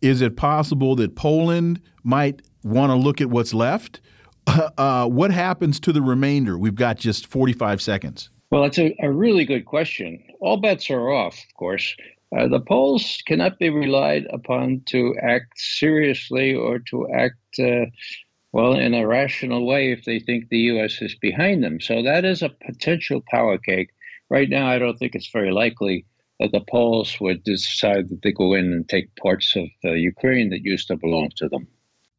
is 0.00 0.20
it 0.20 0.36
possible 0.36 0.94
that 0.96 1.16
Poland 1.16 1.80
might 2.02 2.42
want 2.62 2.90
to 2.90 2.96
look 2.96 3.20
at 3.20 3.30
what's 3.30 3.54
left? 3.54 4.00
Uh, 4.78 5.06
what 5.06 5.30
happens 5.30 5.80
to 5.80 5.92
the 5.92 6.02
remainder? 6.02 6.56
We've 6.58 6.74
got 6.74 6.98
just 6.98 7.26
45 7.26 7.80
seconds. 7.80 8.30
Well, 8.50 8.62
that's 8.62 8.78
a, 8.78 8.94
a 9.00 9.10
really 9.10 9.44
good 9.44 9.64
question. 9.66 10.22
All 10.40 10.58
bets 10.58 10.90
are 10.90 11.10
off, 11.10 11.34
of 11.34 11.54
course. 11.56 11.96
Uh, 12.36 12.48
the 12.48 12.60
Poles 12.60 13.22
cannot 13.26 13.58
be 13.58 13.70
relied 13.70 14.26
upon 14.30 14.82
to 14.86 15.14
act 15.22 15.58
seriously 15.58 16.54
or 16.54 16.78
to 16.90 17.08
act, 17.12 17.58
uh, 17.58 17.86
well, 18.52 18.74
in 18.74 18.94
a 18.94 19.06
rational 19.06 19.66
way 19.66 19.92
if 19.92 20.04
they 20.04 20.18
think 20.18 20.48
the 20.48 20.58
U.S. 20.72 21.00
is 21.00 21.14
behind 21.14 21.62
them. 21.62 21.80
So 21.80 22.02
that 22.02 22.24
is 22.24 22.42
a 22.42 22.50
potential 22.64 23.22
power 23.30 23.58
cake. 23.58 23.90
Right 24.28 24.48
now, 24.48 24.68
I 24.68 24.78
don't 24.78 24.98
think 24.98 25.14
it's 25.14 25.30
very 25.30 25.52
likely 25.52 26.04
that 26.40 26.52
the 26.52 26.60
Poles 26.60 27.18
would 27.20 27.44
decide 27.44 28.08
that 28.08 28.22
they 28.22 28.32
go 28.32 28.54
in 28.54 28.72
and 28.72 28.88
take 28.88 29.14
parts 29.16 29.54
of 29.56 29.66
uh, 29.84 29.92
Ukraine 29.92 30.50
that 30.50 30.64
used 30.64 30.88
to 30.88 30.96
belong 30.96 31.30
to 31.36 31.48
them. 31.48 31.66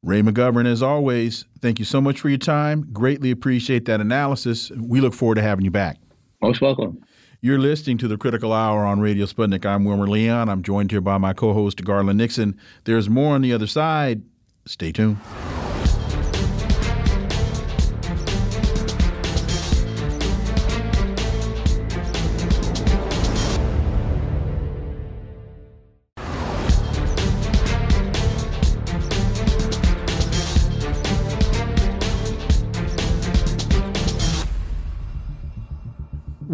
Ray 0.07 0.21
McGovern, 0.21 0.65
as 0.65 0.81
always, 0.81 1.43
thank 1.61 1.79
you 1.79 1.85
so 1.85 1.99
much 1.99 2.21
for 2.21 2.29
your 2.29 2.37
time. 2.37 2.87
Greatly 2.93 3.29
appreciate 3.29 3.83
that 3.87 3.99
analysis. 3.99 4.71
We 4.71 5.01
look 5.01 5.13
forward 5.13 5.35
to 5.35 5.41
having 5.41 5.65
you 5.65 5.71
back. 5.71 5.97
Most 6.41 6.61
welcome. 6.61 7.03
You're 7.41 7.59
listening 7.59 7.97
to 7.97 8.07
the 8.07 8.17
Critical 8.17 8.53
Hour 8.53 8.85
on 8.85 9.01
Radio 9.01 9.25
Sputnik. 9.25 9.65
I'm 9.65 9.83
Wilmer 9.83 10.07
Leon. 10.07 10.47
I'm 10.47 10.63
joined 10.63 10.91
here 10.91 11.01
by 11.01 11.17
my 11.17 11.33
co 11.33 11.51
host, 11.51 11.83
Garland 11.83 12.19
Nixon. 12.19 12.57
There's 12.85 13.09
more 13.09 13.35
on 13.35 13.41
the 13.41 13.51
other 13.51 13.67
side. 13.67 14.21
Stay 14.65 14.93
tuned. 14.93 15.17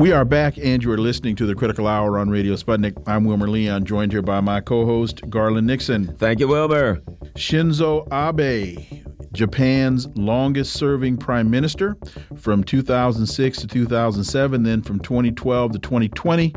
We 0.04 0.12
are 0.12 0.26
back, 0.26 0.58
and 0.58 0.84
you 0.84 0.91
are 0.91 0.97
listening 0.97 1.38
to 1.38 1.45
the 1.45 1.56
Critical 1.56 1.88
Hour 1.88 2.20
on 2.20 2.30
Radio 2.30 2.56
Sputnik. 2.56 3.01
I'm 3.08 3.24
Wilmer 3.24 3.49
Leon, 3.49 3.86
joined 3.86 4.12
here 4.12 4.22
by 4.22 4.41
my 4.41 4.60
co 4.60 4.86
host, 4.86 5.22
Garland 5.30 5.66
Nixon. 5.66 6.14
Thank 6.18 6.41
you, 6.41 6.49
Wilmer. 6.49 6.95
Shinzo 7.38 8.06
Abe 8.12 9.12
Japan's 9.34 10.08
longest 10.16 10.74
serving 10.74 11.18
prime 11.18 11.50
minister 11.50 11.98
from 12.38 12.64
2006 12.64 13.58
to 13.60 13.68
2007, 13.68 14.64
then 14.64 14.82
from 14.82 15.00
2012 15.00 15.72
to 15.74 15.80
2020, 15.80 16.54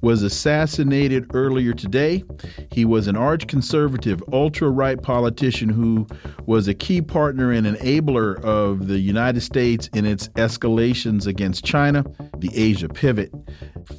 was 0.00 0.22
assassinated 0.22 1.30
earlier 1.34 1.72
today. 1.72 2.24
He 2.72 2.84
was 2.84 3.06
an 3.06 3.16
arch 3.16 3.46
conservative, 3.46 4.22
ultra 4.32 4.70
right 4.70 5.00
politician 5.00 5.68
who 5.68 6.06
was 6.46 6.66
a 6.68 6.74
key 6.74 7.02
partner 7.02 7.52
and 7.52 7.66
enabler 7.66 8.42
of 8.42 8.88
the 8.88 8.98
United 8.98 9.42
States 9.42 9.88
in 9.94 10.04
its 10.04 10.28
escalations 10.28 11.26
against 11.26 11.64
China, 11.64 12.04
the 12.38 12.50
Asia 12.54 12.88
pivot. 12.88 13.32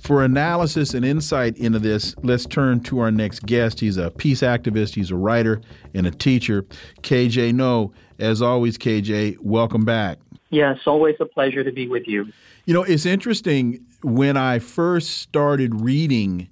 For 0.01 0.23
analysis 0.23 0.93
and 0.93 1.05
insight 1.05 1.57
into 1.57 1.79
this, 1.79 2.15
let's 2.23 2.45
turn 2.45 2.81
to 2.81 2.99
our 2.99 3.11
next 3.11 3.45
guest. 3.45 3.79
He's 3.79 3.97
a 3.97 4.09
peace 4.11 4.41
activist, 4.41 4.95
he's 4.95 5.11
a 5.11 5.15
writer, 5.15 5.61
and 5.95 6.05
a 6.05 6.11
teacher. 6.11 6.63
KJ 7.01 7.53
Noh, 7.53 7.91
as 8.19 8.41
always, 8.41 8.77
KJ, 8.77 9.39
welcome 9.39 9.85
back. 9.85 10.19
Yes, 10.49 10.79
always 10.85 11.15
a 11.19 11.25
pleasure 11.25 11.63
to 11.63 11.71
be 11.71 11.87
with 11.87 12.07
you. 12.07 12.31
You 12.65 12.73
know, 12.73 12.83
it's 12.83 13.05
interesting 13.05 13.83
when 14.03 14.37
I 14.37 14.59
first 14.59 15.21
started 15.21 15.81
reading 15.81 16.49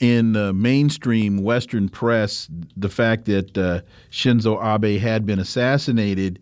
in 0.00 0.32
the 0.32 0.52
mainstream 0.52 1.42
Western 1.42 1.88
press 1.88 2.48
the 2.76 2.88
fact 2.88 3.26
that 3.26 3.56
uh, 3.58 3.80
Shinzo 4.10 4.58
Abe 4.62 5.00
had 5.00 5.26
been 5.26 5.38
assassinated 5.38 6.40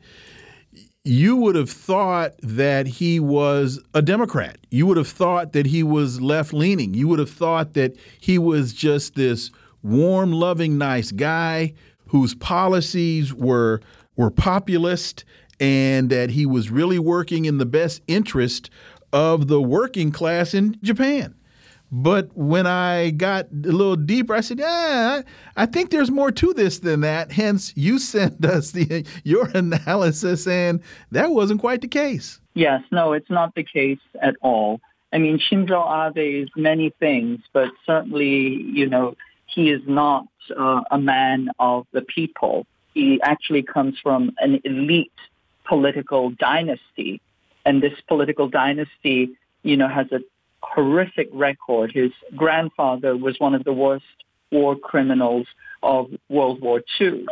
you 1.04 1.34
would 1.36 1.56
have 1.56 1.70
thought 1.70 2.34
that 2.42 2.86
he 2.86 3.18
was 3.18 3.80
a 3.94 4.02
Democrat. 4.02 4.58
You 4.70 4.86
would 4.86 4.98
have 4.98 5.08
thought 5.08 5.54
that 5.54 5.66
he 5.66 5.82
was 5.82 6.20
left 6.20 6.52
leaning. 6.52 6.92
You 6.92 7.08
would 7.08 7.18
have 7.18 7.30
thought 7.30 7.72
that 7.72 7.96
he 8.20 8.38
was 8.38 8.74
just 8.74 9.14
this 9.14 9.50
warm, 9.82 10.30
loving, 10.30 10.76
nice 10.76 11.10
guy 11.10 11.72
whose 12.10 12.34
policies 12.34 13.32
were 13.32 13.80
were 14.16 14.30
populist 14.30 15.24
and 15.58 16.10
that 16.10 16.30
he 16.30 16.44
was 16.44 16.70
really 16.70 16.98
working 16.98 17.44
in 17.44 17.58
the 17.58 17.66
best 17.66 18.02
interest 18.06 18.68
of 19.12 19.48
the 19.48 19.62
working 19.62 20.10
class 20.10 20.52
in 20.52 20.76
Japan. 20.82 21.34
But 21.92 22.36
when 22.36 22.66
I 22.66 23.10
got 23.10 23.46
a 23.46 23.72
little 23.72 23.96
deeper, 23.96 24.34
I 24.34 24.40
said, 24.40 24.58
"Yeah, 24.58 25.22
I 25.56 25.66
think 25.66 25.90
there's 25.90 26.10
more 26.10 26.30
to 26.32 26.52
this 26.52 26.78
than 26.78 27.00
that." 27.00 27.32
Hence, 27.32 27.72
you 27.76 27.98
sent 28.14 28.44
us 28.44 28.72
the 28.72 29.06
your 29.24 29.48
analysis, 29.54 30.46
and 30.46 30.80
that 31.10 31.30
wasn't 31.30 31.60
quite 31.60 31.80
the 31.80 31.88
case. 31.88 32.40
Yes, 32.54 32.82
no, 32.90 33.12
it's 33.12 33.30
not 33.30 33.54
the 33.54 33.64
case 33.64 33.98
at 34.20 34.34
all. 34.40 34.80
I 35.12 35.18
mean, 35.18 35.38
Shinzo 35.38 35.80
Abe 36.08 36.44
is 36.44 36.48
many 36.56 36.90
things, 37.00 37.40
but 37.52 37.70
certainly, 37.84 38.62
you 38.62 38.88
know, 38.88 39.16
he 39.46 39.70
is 39.70 39.82
not 39.86 40.26
uh, 40.56 40.80
a 40.90 40.98
man 40.98 41.50
of 41.58 41.86
the 41.92 42.02
people. 42.02 42.66
He 42.94 43.20
actually 43.22 43.62
comes 43.62 43.98
from 44.02 44.32
an 44.38 44.60
elite 44.64 45.12
political 45.66 46.30
dynasty, 46.30 47.20
and 47.64 47.82
this 47.82 47.92
political 48.08 48.48
dynasty, 48.48 49.30
you 49.62 49.76
know, 49.76 49.88
has 49.88 50.10
a 50.12 50.20
horrific 50.62 51.28
record. 51.32 51.92
His 51.92 52.10
grandfather 52.36 53.16
was 53.16 53.38
one 53.38 53.54
of 53.54 53.64
the 53.64 53.72
worst 53.72 54.04
war 54.50 54.76
criminals 54.76 55.46
of 55.82 56.10
World 56.28 56.60
War 56.60 56.82
II. 57.00 57.24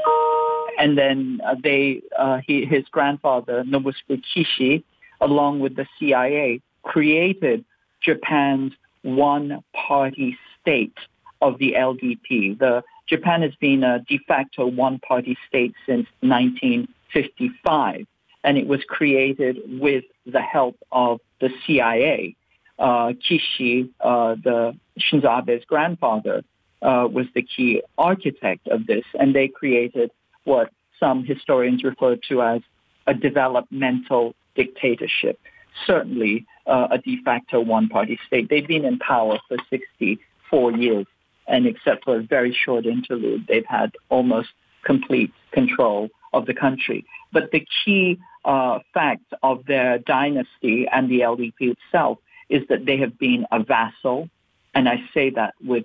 And 0.78 0.96
then 0.96 1.40
uh, 1.44 1.56
they, 1.62 2.02
uh, 2.16 2.38
he, 2.46 2.64
his 2.64 2.84
grandfather, 2.90 3.64
Nobusuke 3.64 4.22
Kishi, 4.34 4.84
along 5.20 5.60
with 5.60 5.76
the 5.76 5.86
CIA, 5.98 6.60
created 6.84 7.64
Japan's 8.00 8.72
one-party 9.02 10.38
state 10.60 10.96
of 11.42 11.58
the 11.58 11.74
LDP. 11.76 12.58
The, 12.58 12.82
Japan 13.08 13.42
has 13.42 13.54
been 13.56 13.82
a 13.82 14.00
de 14.00 14.18
facto 14.18 14.66
one-party 14.66 15.36
state 15.48 15.74
since 15.86 16.06
1955, 16.20 18.06
and 18.44 18.58
it 18.58 18.66
was 18.66 18.80
created 18.86 19.58
with 19.80 20.04
the 20.26 20.42
help 20.42 20.76
of 20.92 21.20
the 21.40 21.50
CIA 21.66 22.36
uh, 22.78 23.12
Kishi, 23.12 23.90
uh, 24.00 24.36
the 24.42 24.76
Shinzo 24.98 25.26
Abe's 25.26 25.64
grandfather, 25.64 26.44
uh, 26.80 27.08
was 27.10 27.26
the 27.34 27.42
key 27.42 27.82
architect 27.96 28.68
of 28.68 28.86
this, 28.86 29.04
and 29.18 29.34
they 29.34 29.48
created 29.48 30.10
what 30.44 30.70
some 31.00 31.24
historians 31.24 31.82
refer 31.82 32.16
to 32.28 32.42
as 32.42 32.60
a 33.06 33.14
developmental 33.14 34.34
dictatorship. 34.54 35.40
Certainly 35.86 36.46
uh, 36.66 36.88
a 36.90 36.98
de 36.98 37.20
facto 37.24 37.60
one-party 37.60 38.18
state. 38.26 38.48
They've 38.48 38.66
been 38.66 38.84
in 38.84 38.98
power 38.98 39.38
for 39.48 39.56
64 39.70 40.72
years, 40.72 41.06
and 41.48 41.66
except 41.66 42.04
for 42.04 42.18
a 42.18 42.22
very 42.22 42.52
short 42.52 42.86
interlude, 42.86 43.46
they've 43.48 43.66
had 43.66 43.92
almost 44.08 44.50
complete 44.84 45.32
control 45.52 46.10
of 46.32 46.46
the 46.46 46.54
country. 46.54 47.04
But 47.32 47.50
the 47.50 47.66
key 47.84 48.18
uh, 48.44 48.80
fact 48.94 49.32
of 49.42 49.66
their 49.66 49.98
dynasty 49.98 50.86
and 50.90 51.10
the 51.10 51.20
LDP 51.20 51.76
itself 51.76 52.18
is 52.48 52.66
that 52.68 52.86
they 52.86 52.96
have 52.98 53.18
been 53.18 53.46
a 53.50 53.62
vassal, 53.62 54.28
and 54.74 54.88
I 54.88 55.02
say 55.12 55.30
that 55.30 55.54
with 55.64 55.84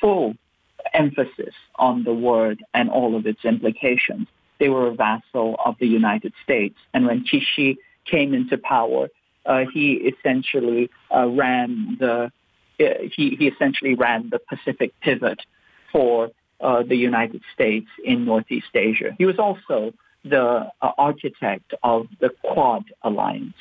full 0.00 0.34
emphasis 0.94 1.54
on 1.76 2.04
the 2.04 2.12
word 2.12 2.62
and 2.74 2.90
all 2.90 3.16
of 3.16 3.26
its 3.26 3.44
implications. 3.44 4.26
They 4.58 4.68
were 4.68 4.88
a 4.88 4.94
vassal 4.94 5.56
of 5.64 5.76
the 5.78 5.86
United 5.86 6.32
States. 6.42 6.76
And 6.92 7.06
when 7.06 7.24
Kishi 7.24 7.76
came 8.04 8.34
into 8.34 8.58
power, 8.58 9.08
uh, 9.46 9.64
he 9.72 9.92
essentially 9.94 10.90
uh, 11.14 11.28
ran 11.28 11.96
the 11.98 12.30
he, 13.14 13.36
he 13.38 13.46
essentially 13.48 13.94
ran 13.94 14.30
the 14.30 14.38
Pacific 14.38 14.92
pivot 15.00 15.40
for 15.92 16.30
uh, 16.60 16.82
the 16.82 16.96
United 16.96 17.42
States 17.54 17.88
in 18.04 18.24
Northeast 18.24 18.74
Asia. 18.74 19.14
He 19.18 19.26
was 19.26 19.38
also 19.38 19.92
the 20.24 20.70
uh, 20.82 20.92
architect 20.98 21.72
of 21.82 22.06
the 22.20 22.30
Quad 22.42 22.84
alliance. 23.02 23.54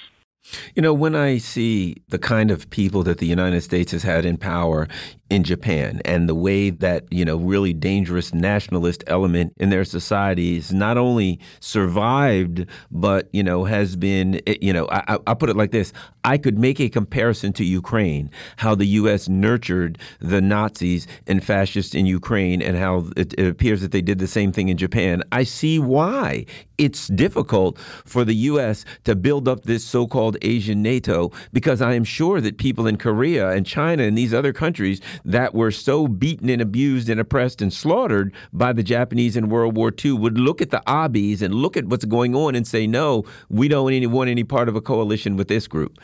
You 0.75 0.81
know, 0.81 0.93
when 0.93 1.15
I 1.15 1.37
see 1.37 1.97
the 2.09 2.19
kind 2.19 2.51
of 2.51 2.69
people 2.69 3.03
that 3.03 3.19
the 3.19 3.27
United 3.27 3.61
States 3.61 3.91
has 3.91 4.03
had 4.03 4.25
in 4.25 4.37
power 4.37 4.87
in 5.29 5.43
Japan 5.43 6.01
and 6.05 6.27
the 6.27 6.35
way 6.35 6.71
that, 6.71 7.05
you 7.11 7.23
know, 7.23 7.37
really 7.37 7.73
dangerous 7.73 8.33
nationalist 8.33 9.03
element 9.07 9.53
in 9.57 9.69
their 9.69 9.85
societies 9.85 10.73
not 10.73 10.97
only 10.97 11.39
survived, 11.59 12.65
but, 12.89 13.29
you 13.31 13.43
know, 13.43 13.63
has 13.63 13.95
been, 13.95 14.41
eh, 14.47 14.55
you 14.59 14.73
know, 14.73 14.87
I, 14.91 15.19
I 15.27 15.33
put 15.35 15.49
it 15.49 15.55
like 15.55 15.71
this 15.71 15.93
I 16.23 16.37
could 16.37 16.57
make 16.57 16.79
a 16.79 16.89
comparison 16.89 17.53
to 17.53 17.63
Ukraine, 17.63 18.29
how 18.57 18.75
the 18.75 18.85
U.S. 18.85 19.29
nurtured 19.29 19.97
the 20.19 20.41
Nazis 20.41 21.07
and 21.27 21.43
fascists 21.43 21.95
in 21.95 22.05
Ukraine 22.05 22.61
and 22.61 22.77
how 22.77 23.05
it, 23.15 23.33
it 23.37 23.47
appears 23.47 23.81
that 23.81 23.91
they 23.91 24.01
did 24.01 24.19
the 24.19 24.27
same 24.27 24.51
thing 24.51 24.69
in 24.69 24.77
Japan. 24.77 25.23
I 25.31 25.43
see 25.43 25.79
why 25.79 26.45
it's 26.79 27.07
difficult 27.09 27.77
for 28.05 28.23
the 28.23 28.33
U.S. 28.33 28.85
to 29.03 29.15
build 29.15 29.47
up 29.47 29.63
this 29.63 29.83
so 29.83 30.07
called 30.07 30.37
Asian 30.41 30.81
NATO 30.81 31.31
because 31.53 31.81
I 31.81 31.93
am 31.93 32.05
sure 32.05 32.39
that 32.41 32.57
people 32.57 32.87
in 32.87 32.97
Korea 32.97 33.49
and 33.49 33.65
China 33.65 34.03
and 34.03 34.17
these 34.17 34.33
other 34.33 34.53
countries 34.53 35.01
that 35.25 35.53
were 35.53 35.71
so 35.71 36.07
beaten 36.07 36.49
and 36.49 36.61
abused 36.61 37.09
and 37.09 37.19
oppressed 37.19 37.61
and 37.61 37.71
slaughtered 37.71 38.33
by 38.53 38.71
the 38.73 38.81
Japanese 38.81 39.35
in 39.35 39.49
World 39.49 39.75
War 39.75 39.93
II 40.03 40.13
would 40.13 40.37
look 40.37 40.61
at 40.61 40.71
the 40.71 40.81
Abes 40.87 41.41
and 41.41 41.53
look 41.53 41.75
at 41.75 41.85
what's 41.85 42.05
going 42.05 42.33
on 42.33 42.55
and 42.55 42.65
say, 42.65 42.87
no, 42.87 43.25
we 43.49 43.67
don't 43.67 43.89
want 44.11 44.29
any 44.29 44.43
part 44.43 44.69
of 44.69 44.75
a 44.75 44.81
coalition 44.81 45.35
with 45.35 45.49
this 45.49 45.67
group. 45.67 45.99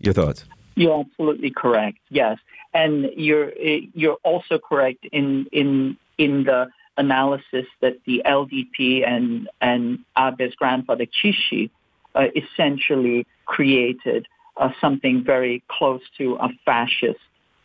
Your 0.00 0.12
thoughts? 0.12 0.44
You're 0.74 1.00
absolutely 1.00 1.50
correct. 1.50 1.98
Yes, 2.10 2.38
and 2.74 3.10
you're 3.16 3.52
eh, 3.58 3.80
you're 3.94 4.18
also 4.24 4.58
correct 4.58 5.04
in 5.12 5.46
in 5.52 5.96
in 6.18 6.44
the 6.44 6.68
analysis 7.00 7.66
that 7.80 7.98
the 8.06 8.22
LDP 8.24 9.06
and 9.06 9.48
and 9.60 9.98
Abe's 10.16 10.54
grandfather 10.54 11.06
Kishi 11.06 11.70
uh, 12.14 12.26
essentially 12.36 13.26
created 13.46 14.26
uh, 14.56 14.70
something 14.80 15.24
very 15.24 15.62
close 15.68 16.02
to 16.18 16.36
a 16.36 16.48
fascist 16.64 17.20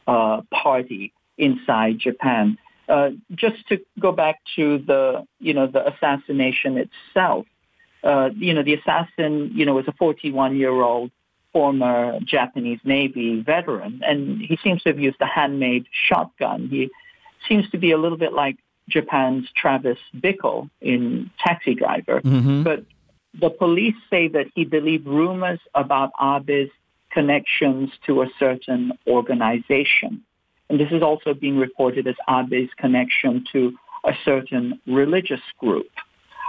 uh, 0.08 0.42
party 0.52 1.14
inside 1.38 2.00
Japan. 2.00 2.58
Uh, 2.88 3.10
just 3.34 3.68
to 3.68 3.82
go 4.00 4.12
back 4.12 4.40
to 4.56 4.78
the, 4.78 5.26
you 5.40 5.54
know, 5.54 5.66
the 5.66 5.88
assassination 5.88 6.78
itself, 6.78 7.46
uh, 8.04 8.30
you 8.36 8.54
know, 8.54 8.62
the 8.62 8.76
assassin, 8.76 9.52
you 9.56 9.66
know, 9.66 9.74
was 9.74 9.88
a 9.88 9.92
41-year-old 9.94 11.10
former 11.52 12.20
Japanese 12.24 12.80
Navy 12.84 13.42
veteran, 13.42 14.02
and 14.06 14.40
he 14.40 14.60
seems 14.64 14.84
to 14.84 14.90
have 14.90 15.00
used 15.00 15.18
a 15.22 15.26
handmade 15.26 15.88
shotgun. 16.08 16.68
He 16.70 16.92
seems 17.48 17.68
to 17.72 17.78
be 17.78 17.92
a 17.92 17.98
little 17.98 18.18
bit 18.18 18.34
like 18.34 18.58
Japan's 18.90 19.48
Travis 19.56 19.98
Bickle 20.16 20.70
in 20.82 21.32
Taxi 21.44 21.76
Driver. 21.76 22.22
Mm-hmm. 22.22 22.64
But 22.64 22.86
the 23.40 23.50
police 23.50 23.96
say 24.10 24.28
that 24.30 24.48
he 24.54 24.66
believed 24.66 25.08
rumors 25.08 25.60
about 25.74 26.12
Abe's 26.20 26.70
connections 27.12 27.90
to 28.06 28.22
a 28.22 28.28
certain 28.40 28.92
organization. 29.08 30.24
And 30.70 30.80
this 30.80 30.92
is 30.92 31.02
also 31.02 31.34
being 31.34 31.58
reported 31.58 32.08
as 32.08 32.16
Abe's 32.28 32.70
connection 32.78 33.46
to 33.54 33.74
a 34.04 34.14
certain 34.24 34.80
religious 34.86 35.42
group. 35.60 35.90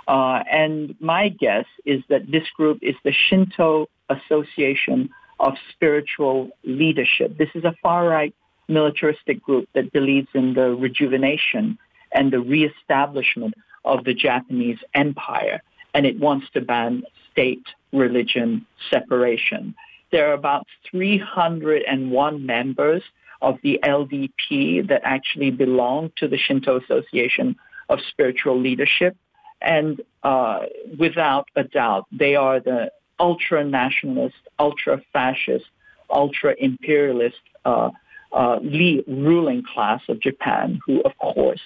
Uh, 0.09 0.43
and 0.51 0.95
my 1.01 1.29
guess 1.29 1.67
is 1.85 2.03
that 2.09 2.31
this 2.31 2.49
group 2.57 2.79
is 2.83 2.95
the 3.05 3.13
Shinto 3.13 3.89
Association 4.09 5.11
of 5.41 5.55
Spiritual 5.73 6.51
Leadership. 6.65 7.37
This 7.37 7.49
is 7.55 7.65
a 7.65 7.75
far-right 7.83 8.35
militaristic 8.69 9.43
group 9.43 9.69
that 9.75 9.93
believes 9.93 10.29
in 10.35 10.55
the 10.55 10.75
rejuvenation 10.75 11.79
and 12.17 12.33
the 12.33 12.41
reestablishment 12.41 13.55
of 13.85 14.05
the 14.05 14.15
Japanese 14.15 14.79
empire. 14.95 15.63
and 15.95 16.05
it 16.05 16.19
wants 16.21 16.47
to 16.53 16.61
ban 16.61 17.03
state 17.33 17.67
religion 17.91 18.67
separation. 18.91 19.75
There 20.13 20.29
are 20.29 20.35
about 20.35 20.67
301 20.91 22.45
members 22.45 23.03
of 23.41 23.55
the 23.63 23.81
LDP 23.83 24.87
that 24.89 25.01
actually 25.05 25.51
belong 25.51 26.13
to 26.19 26.29
the 26.29 26.37
Shinto 26.37 26.79
Association 26.81 27.57
of 27.89 28.01
Spiritual 28.11 28.61
Leadership. 28.61 29.17
And 29.63 30.03
uh, 30.23 30.61
without 30.99 31.49
a 31.57 31.65
doubt, 31.65 32.05
they 32.13 32.35
are 32.37 32.61
the 32.61 32.91
ultra 33.19 33.65
nationalist, 33.65 34.37
ultra 34.59 35.01
fascist, 35.15 35.65
ultra 36.11 36.55
imperialist 36.59 37.41
uh, 37.65 37.91
uh, 38.33 38.59
ruling 39.07 39.63
class 39.73 40.03
of 40.09 40.21
Japan, 40.21 40.79
who, 40.85 41.01
of 41.03 41.17
course, 41.19 41.63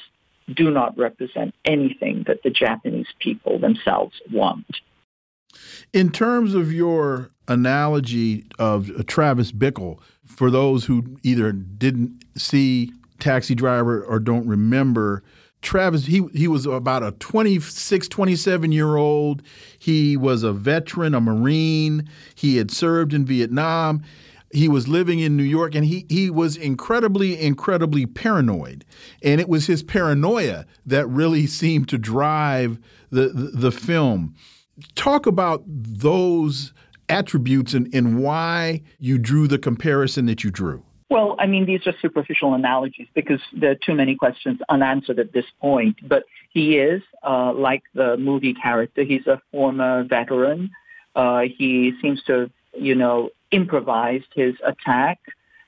do 0.54 0.70
not 0.70 0.96
represent 0.96 1.54
anything 1.64 2.24
that 2.26 2.42
the 2.42 2.50
Japanese 2.50 3.08
people 3.18 3.58
themselves 3.58 4.20
want. 4.32 4.66
In 5.92 6.10
terms 6.10 6.54
of 6.54 6.72
your 6.72 7.30
analogy 7.48 8.44
of 8.58 9.06
Travis 9.06 9.52
Bickle, 9.52 9.98
for 10.24 10.50
those 10.50 10.84
who 10.84 11.18
either 11.22 11.52
didn't 11.52 12.24
see 12.36 12.92
Taxi 13.18 13.54
Driver 13.54 14.02
or 14.02 14.20
don't 14.20 14.46
remember, 14.46 15.22
Travis, 15.62 16.06
he 16.06 16.26
he 16.32 16.48
was 16.48 16.64
about 16.64 17.02
a 17.02 17.12
26, 17.12 18.08
27 18.08 18.72
year 18.72 18.96
old. 18.96 19.42
He 19.78 20.16
was 20.16 20.42
a 20.42 20.52
veteran, 20.52 21.14
a 21.14 21.20
Marine. 21.20 22.08
He 22.34 22.56
had 22.56 22.70
served 22.70 23.12
in 23.12 23.26
Vietnam. 23.26 24.02
He 24.52 24.68
was 24.68 24.88
living 24.88 25.20
in 25.20 25.36
New 25.36 25.44
York 25.44 25.74
and 25.74 25.84
he, 25.84 26.06
he 26.08 26.28
was 26.28 26.56
incredibly, 26.56 27.40
incredibly 27.40 28.06
paranoid. 28.06 28.84
And 29.22 29.40
it 29.40 29.48
was 29.48 29.66
his 29.66 29.82
paranoia 29.82 30.66
that 30.86 31.06
really 31.06 31.46
seemed 31.46 31.88
to 31.90 31.98
drive 31.98 32.78
the, 33.10 33.28
the, 33.28 33.50
the 33.54 33.72
film. 33.72 34.34
Talk 34.94 35.26
about 35.26 35.62
those 35.66 36.72
attributes 37.08 37.74
and, 37.74 37.92
and 37.94 38.22
why 38.22 38.82
you 38.98 39.18
drew 39.18 39.46
the 39.46 39.58
comparison 39.58 40.26
that 40.26 40.42
you 40.42 40.50
drew. 40.50 40.82
Well, 41.10 41.34
I 41.40 41.46
mean, 41.46 41.66
these 41.66 41.86
are 41.86 41.94
superficial 42.00 42.54
analogies 42.54 43.08
because 43.14 43.40
there 43.52 43.72
are 43.72 43.76
too 43.76 43.94
many 43.94 44.14
questions 44.14 44.60
unanswered 44.68 45.18
at 45.18 45.32
this 45.32 45.44
point. 45.60 45.96
But 46.08 46.22
he 46.50 46.78
is, 46.78 47.02
uh, 47.24 47.52
like 47.52 47.82
the 47.94 48.16
movie 48.16 48.54
character, 48.54 49.02
he's 49.02 49.26
a 49.26 49.42
former 49.50 50.04
veteran. 50.04 50.70
Uh, 51.16 51.42
he 51.58 51.92
seems 52.00 52.22
to, 52.24 52.48
you 52.78 52.94
know, 52.94 53.30
improvised 53.50 54.32
his 54.34 54.54
attack. 54.64 55.20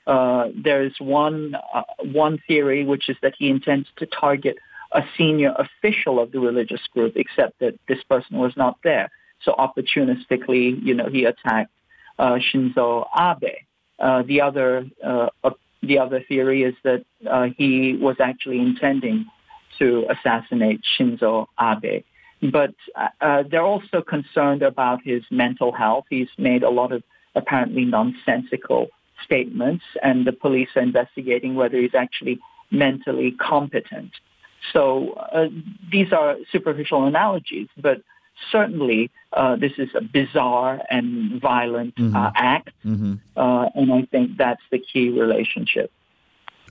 Uh, 0.05 0.49
there's 0.55 0.93
one 0.99 1.55
uh, 1.73 1.83
one 2.03 2.37
theory, 2.47 2.83
which 2.85 3.09
is 3.09 3.17
that 3.21 3.33
he 3.37 3.49
intends 3.49 3.87
to 3.97 4.05
target 4.05 4.57
a 4.91 5.01
senior 5.17 5.53
official 5.57 6.19
of 6.19 6.31
the 6.31 6.39
religious 6.39 6.81
group, 6.93 7.13
except 7.15 7.59
that 7.59 7.73
this 7.87 8.03
person 8.03 8.37
was 8.37 8.53
not 8.55 8.77
there. 8.83 9.09
So 9.43 9.53
opportunistically, 9.53 10.83
you 10.83 10.93
know, 10.93 11.09
he 11.09 11.25
attacked 11.25 11.71
uh, 12.19 12.37
Shinzo 12.53 13.07
Abe. 13.17 13.55
Uh, 13.99 14.23
the 14.23 14.41
other 14.41 14.85
uh, 15.03 15.29
the 15.81 15.99
other 15.99 16.23
theory 16.27 16.63
is 16.63 16.75
that 16.83 17.05
uh, 17.29 17.47
he 17.57 17.97
was 17.99 18.17
actually 18.19 18.59
intending 18.59 19.25
to 19.79 20.05
assassinate 20.09 20.81
Shinzo 20.97 21.47
Abe. 21.59 22.03
But 22.41 22.75
they're 23.21 23.65
also 23.65 24.01
concerned 24.01 24.63
about 24.63 24.99
his 25.03 25.23
mental 25.31 25.71
health. 25.71 26.05
He's 26.09 26.27
made 26.37 26.63
a 26.63 26.69
lot 26.69 26.91
of 26.91 27.03
apparently 27.35 27.85
nonsensical 27.85 28.87
statements, 29.23 29.83
and 30.01 30.25
the 30.25 30.31
police 30.31 30.69
are 30.75 30.81
investigating 30.81 31.55
whether 31.55 31.79
he's 31.79 31.95
actually 31.95 32.39
mentally 32.71 33.31
competent. 33.31 34.11
So 34.71 35.11
uh, 35.11 35.47
these 35.91 36.13
are 36.13 36.37
superficial 36.51 37.05
analogies, 37.05 37.67
but 37.77 38.01
certainly 38.51 39.11
uh, 39.33 39.55
this 39.55 39.73
is 39.77 39.89
a 39.95 40.01
bizarre 40.01 40.81
and 40.89 41.41
violent 41.41 41.95
mm-hmm. 41.95 42.15
uh, 42.15 42.31
act, 42.35 42.71
mm-hmm. 42.85 43.15
Uh, 43.35 43.69
and 43.75 43.91
I 43.93 44.03
think 44.03 44.37
that's 44.37 44.61
the 44.71 44.79
key 44.79 45.09
relationship. 45.09 45.91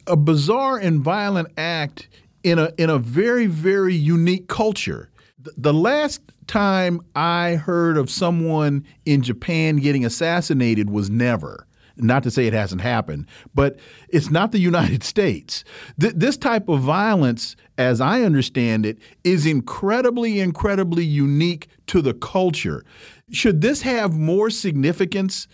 A 0.06 0.16
bizarre 0.16 0.78
and 0.78 1.00
violent 1.00 1.48
act 1.56 2.08
in 2.42 2.58
a 2.58 2.72
in 2.76 2.90
a 2.90 2.98
very 2.98 3.46
very 3.46 3.94
unique 3.94 4.48
culture. 4.48 5.08
The 5.56 5.74
last 5.74 6.20
time 6.46 7.00
I 7.14 7.54
heard 7.54 7.96
of 7.96 8.10
someone 8.10 8.84
in 9.04 9.22
Japan 9.22 9.76
getting 9.76 10.04
assassinated 10.04 10.90
was 10.90 11.10
never. 11.10 11.66
Not 11.96 12.22
to 12.22 12.30
say 12.30 12.46
it 12.46 12.52
hasn't 12.52 12.80
happened, 12.80 13.26
but 13.54 13.78
it's 14.08 14.30
not 14.30 14.52
the 14.52 14.58
United 14.58 15.02
States. 15.12 15.64
Th 16.00 16.14
this 16.14 16.36
type 16.36 16.68
of 16.68 16.80
violence, 16.80 17.56
as 17.76 18.00
I 18.00 18.22
understand 18.22 18.86
it, 18.86 18.98
is 19.24 19.46
incredibly, 19.46 20.40
incredibly 20.40 21.04
unique 21.04 21.68
to 21.88 22.00
the 22.00 22.14
culture. 22.14 22.84
Should 23.30 23.60
this 23.60 23.82
have 23.82 24.14
more 24.14 24.50
significance 24.50 25.48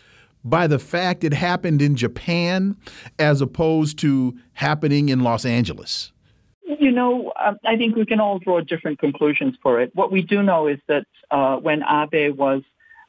by 0.45 0.67
the 0.67 0.79
fact 0.79 1.25
it 1.25 1.35
happened 1.35 1.83
in 1.83 1.97
Japan 1.97 2.77
as 3.19 3.41
opposed 3.41 3.99
to 4.01 4.37
happening 4.53 5.09
in 5.09 5.21
Los 5.21 5.45
Angeles? 5.45 6.13
You 6.69 6.93
know, 6.93 7.33
um, 7.43 7.57
I 7.65 7.77
think 7.79 7.97
we 7.97 8.05
can 8.05 8.21
all 8.21 8.39
draw 8.39 8.61
different 8.61 8.99
conclusions 8.99 9.57
for 9.63 9.81
it. 9.81 9.91
What 9.95 10.13
we 10.13 10.21
do 10.21 10.43
know 10.43 10.67
is 10.67 10.79
that 10.87 11.07
uh, 11.31 11.57
when 11.57 11.83
Abe 11.83 12.37
was 12.37 12.61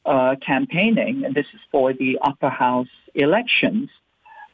uh, 0.06 0.36
campaigning, 0.40 1.26
and 1.26 1.34
this 1.34 1.44
is 1.52 1.60
for 1.70 1.92
the 1.92 2.18
upper 2.22 2.48
house 2.48 2.88
elections, 3.14 3.90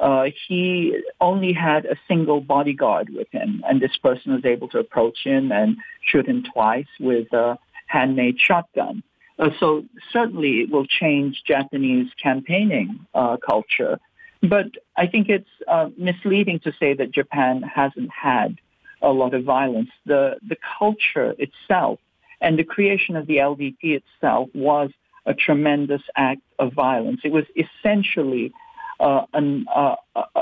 uh, 0.00 0.24
he 0.48 0.98
only 1.20 1.52
had 1.52 1.86
a 1.86 1.94
single 2.08 2.40
bodyguard 2.40 3.08
with 3.10 3.28
him, 3.30 3.62
and 3.68 3.80
this 3.80 3.96
person 3.96 4.32
was 4.32 4.44
able 4.44 4.66
to 4.70 4.80
approach 4.80 5.18
him 5.22 5.52
and 5.52 5.76
shoot 6.02 6.26
him 6.26 6.42
twice 6.52 6.88
with 6.98 7.32
a 7.32 7.56
handmade 7.86 8.40
shotgun. 8.40 9.04
Uh, 9.38 9.50
so 9.60 9.84
certainly 10.12 10.62
it 10.62 10.70
will 10.70 10.86
change 10.86 11.44
Japanese 11.46 12.08
campaigning 12.20 13.06
uh, 13.14 13.36
culture. 13.36 14.00
But 14.42 14.66
I 14.96 15.06
think 15.06 15.28
it's 15.28 15.48
uh, 15.68 15.90
misleading 15.96 16.58
to 16.60 16.72
say 16.80 16.94
that 16.94 17.12
Japan 17.12 17.62
hasn't 17.62 18.10
had 18.10 18.58
a 19.02 19.10
lot 19.10 19.34
of 19.34 19.44
violence. 19.44 19.90
The, 20.04 20.36
the 20.46 20.56
culture 20.78 21.34
itself 21.38 21.98
and 22.40 22.58
the 22.58 22.64
creation 22.64 23.16
of 23.16 23.26
the 23.26 23.38
LDP 23.38 24.00
itself 24.00 24.48
was 24.54 24.90
a 25.24 25.34
tremendous 25.34 26.02
act 26.16 26.42
of 26.58 26.72
violence. 26.72 27.20
It 27.24 27.32
was 27.32 27.44
essentially 27.56 28.52
uh, 29.00 29.26
an, 29.34 29.66
uh, 29.74 29.96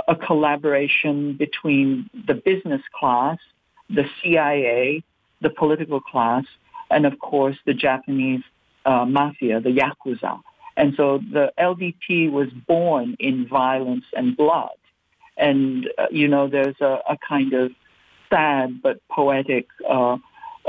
a 0.07 0.15
collaboration 0.15 1.37
between 1.37 2.09
the 2.27 2.35
business 2.35 2.83
class, 2.99 3.39
the 3.89 4.05
CIA, 4.23 5.03
the 5.41 5.51
political 5.51 6.01
class, 6.01 6.45
and 6.91 7.07
of 7.07 7.19
course 7.19 7.57
the 7.65 7.75
Japanese 7.75 8.43
uh, 8.85 9.05
mafia, 9.05 9.61
the 9.61 9.71
Yakuza. 9.71 10.41
And 10.77 10.95
so 10.97 11.19
the 11.19 11.53
LDP 11.59 12.31
was 12.31 12.49
born 12.51 13.17
in 13.19 13.47
violence 13.49 14.05
and 14.17 14.37
blood. 14.37 14.77
And, 15.37 15.89
uh, 15.99 16.07
you 16.11 16.29
know, 16.29 16.49
there's 16.49 16.81
a, 16.81 17.01
a 17.09 17.17
kind 17.17 17.53
of 17.55 17.73
sad 18.35 18.83
but 18.83 19.01
poetic, 19.11 19.67
uh, 19.89 20.17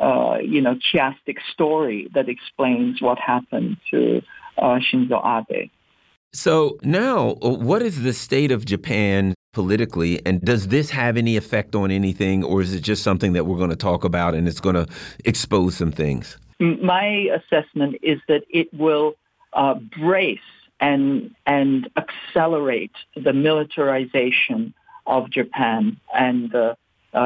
uh, 0.01 0.37
you 0.37 0.61
know, 0.61 0.75
chiastic 0.75 1.37
story 1.53 2.09
that 2.13 2.29
explains 2.29 3.01
what 3.01 3.17
happened 3.19 3.77
to 3.91 4.21
uh, 4.57 4.79
Shinzo 4.79 5.19
Abe. 5.25 5.69
So 6.33 6.77
now, 6.83 7.35
what 7.41 7.81
is 7.81 8.03
the 8.03 8.13
state 8.13 8.51
of 8.51 8.65
Japan 8.65 9.33
politically, 9.53 10.23
and 10.25 10.41
does 10.41 10.67
this 10.67 10.89
have 10.89 11.15
any 11.15 11.37
effect 11.37 11.75
on 11.75 11.89
anything, 11.89 12.43
or 12.43 12.61
is 12.61 12.73
it 12.73 12.81
just 12.81 13.03
something 13.03 13.31
that 13.33 13.45
we're 13.45 13.57
going 13.57 13.69
to 13.69 13.75
talk 13.75 14.03
about 14.03 14.35
and 14.35 14.47
it's 14.49 14.59
going 14.59 14.75
to 14.75 14.85
expose 15.23 15.77
some 15.77 15.93
things? 15.93 16.37
My 16.59 17.29
assessment 17.33 17.95
is 18.03 18.19
that 18.27 18.43
it 18.49 18.67
will 18.73 19.15
uh, 19.53 19.75
brace 19.97 20.39
and 20.81 21.33
and 21.45 21.89
accelerate 21.95 22.91
the 23.15 23.31
militarization 23.31 24.73
of 25.07 25.29
Japan 25.29 25.97
and 26.13 26.51
the 26.51 26.71
uh, 26.71 26.75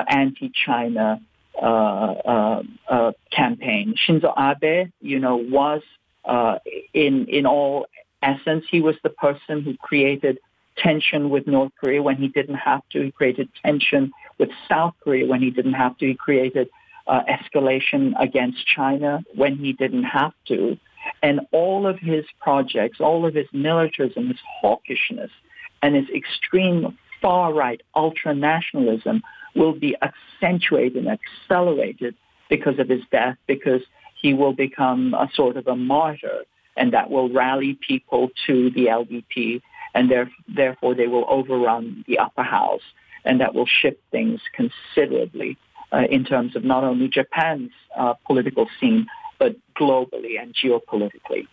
anti-China 0.07 1.21
uh, 1.61 1.65
uh, 1.65 2.63
uh, 2.87 3.11
campaign. 3.31 3.95
Shinzo 3.95 4.33
Abe, 4.37 4.91
you 5.01 5.19
know, 5.19 5.35
was 5.35 5.81
in 6.93 7.25
in 7.27 7.45
all 7.45 7.87
essence, 8.21 8.65
he 8.69 8.81
was 8.81 8.95
the 9.03 9.09
person 9.09 9.61
who 9.61 9.75
created 9.77 10.39
tension 10.77 11.29
with 11.29 11.47
North 11.47 11.71
Korea 11.79 12.01
when 12.01 12.15
he 12.15 12.27
didn't 12.27 12.55
have 12.55 12.81
to. 12.91 13.03
He 13.03 13.11
created 13.11 13.49
tension 13.63 14.11
with 14.37 14.49
South 14.67 14.93
Korea 15.03 15.25
when 15.25 15.41
he 15.41 15.49
didn't 15.49 15.73
have 15.73 15.97
to. 15.97 16.07
He 16.07 16.15
created 16.15 16.69
uh, 17.07 17.21
escalation 17.23 18.13
against 18.19 18.65
China 18.65 19.23
when 19.35 19.57
he 19.57 19.73
didn't 19.73 20.03
have 20.03 20.33
to. 20.47 20.77
And 21.23 21.41
all 21.51 21.87
of 21.87 21.97
his 21.99 22.25
projects, 22.39 22.99
all 22.99 23.25
of 23.25 23.33
his 23.33 23.47
militarism, 23.51 24.27
his 24.27 24.37
hawkishness, 24.61 25.31
and 25.81 25.95
his 25.95 26.09
extreme 26.09 26.97
far-right 27.21 27.81
ultra-nationalism 27.95 29.21
will 29.55 29.73
be 29.73 29.95
accentuated 30.01 31.05
and 31.05 31.19
accelerated 31.19 32.15
because 32.49 32.79
of 32.79 32.89
his 32.89 33.01
death, 33.11 33.37
because 33.47 33.81
he 34.21 34.33
will 34.33 34.53
become 34.53 35.13
a 35.13 35.29
sort 35.33 35.57
of 35.57 35.67
a 35.67 35.75
martyr, 35.75 36.43
and 36.75 36.93
that 36.93 37.09
will 37.09 37.29
rally 37.29 37.77
people 37.87 38.29
to 38.47 38.69
the 38.71 38.85
LDP, 38.85 39.61
and 39.93 40.11
therefore 40.47 40.95
they 40.95 41.07
will 41.07 41.25
overrun 41.27 42.03
the 42.07 42.19
upper 42.19 42.43
house, 42.43 42.81
and 43.25 43.39
that 43.41 43.53
will 43.53 43.65
shift 43.65 44.01
things 44.11 44.41
considerably 44.53 45.57
uh, 45.91 46.03
in 46.09 46.23
terms 46.23 46.55
of 46.55 46.63
not 46.63 46.83
only 46.83 47.07
Japan's 47.07 47.71
uh, 47.97 48.13
political 48.25 48.67
scene, 48.79 49.07
but 49.37 49.55
globally 49.79 50.39
and 50.39 50.53
geopolitically. 50.53 51.47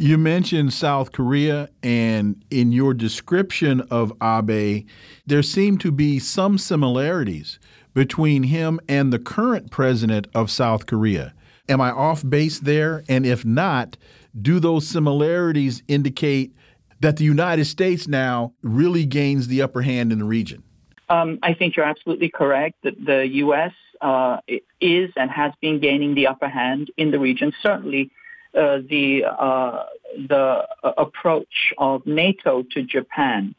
You 0.00 0.16
mentioned 0.16 0.72
South 0.72 1.10
Korea, 1.10 1.70
and 1.82 2.44
in 2.52 2.70
your 2.70 2.94
description 2.94 3.80
of 3.90 4.12
Abe, 4.22 4.86
there 5.26 5.42
seem 5.42 5.76
to 5.78 5.90
be 5.90 6.20
some 6.20 6.56
similarities 6.56 7.58
between 7.94 8.44
him 8.44 8.78
and 8.88 9.12
the 9.12 9.18
current 9.18 9.72
president 9.72 10.28
of 10.36 10.52
South 10.52 10.86
Korea. 10.86 11.34
Am 11.68 11.80
I 11.80 11.90
off 11.90 12.22
base 12.22 12.60
there? 12.60 13.02
And 13.08 13.26
if 13.26 13.44
not, 13.44 13.96
do 14.40 14.60
those 14.60 14.86
similarities 14.86 15.82
indicate 15.88 16.54
that 17.00 17.16
the 17.16 17.24
United 17.24 17.64
States 17.64 18.06
now 18.06 18.52
really 18.62 19.04
gains 19.04 19.48
the 19.48 19.62
upper 19.62 19.82
hand 19.82 20.12
in 20.12 20.20
the 20.20 20.24
region? 20.24 20.62
Um, 21.08 21.40
I 21.42 21.54
think 21.54 21.74
you're 21.74 21.84
absolutely 21.84 22.28
correct 22.28 22.76
that 22.84 23.04
the 23.04 23.26
U.S. 23.26 23.72
Uh, 24.00 24.38
is 24.80 25.10
and 25.16 25.28
has 25.28 25.52
been 25.60 25.80
gaining 25.80 26.14
the 26.14 26.28
upper 26.28 26.48
hand 26.48 26.92
in 26.96 27.10
the 27.10 27.18
region. 27.18 27.52
Certainly, 27.60 28.12
uh, 28.54 28.78
the 28.88 29.24
uh, 29.24 29.84
the 30.16 30.66
approach 30.96 31.72
of 31.76 32.06
NATO 32.06 32.62
to 32.72 32.82
Japan 32.82 33.54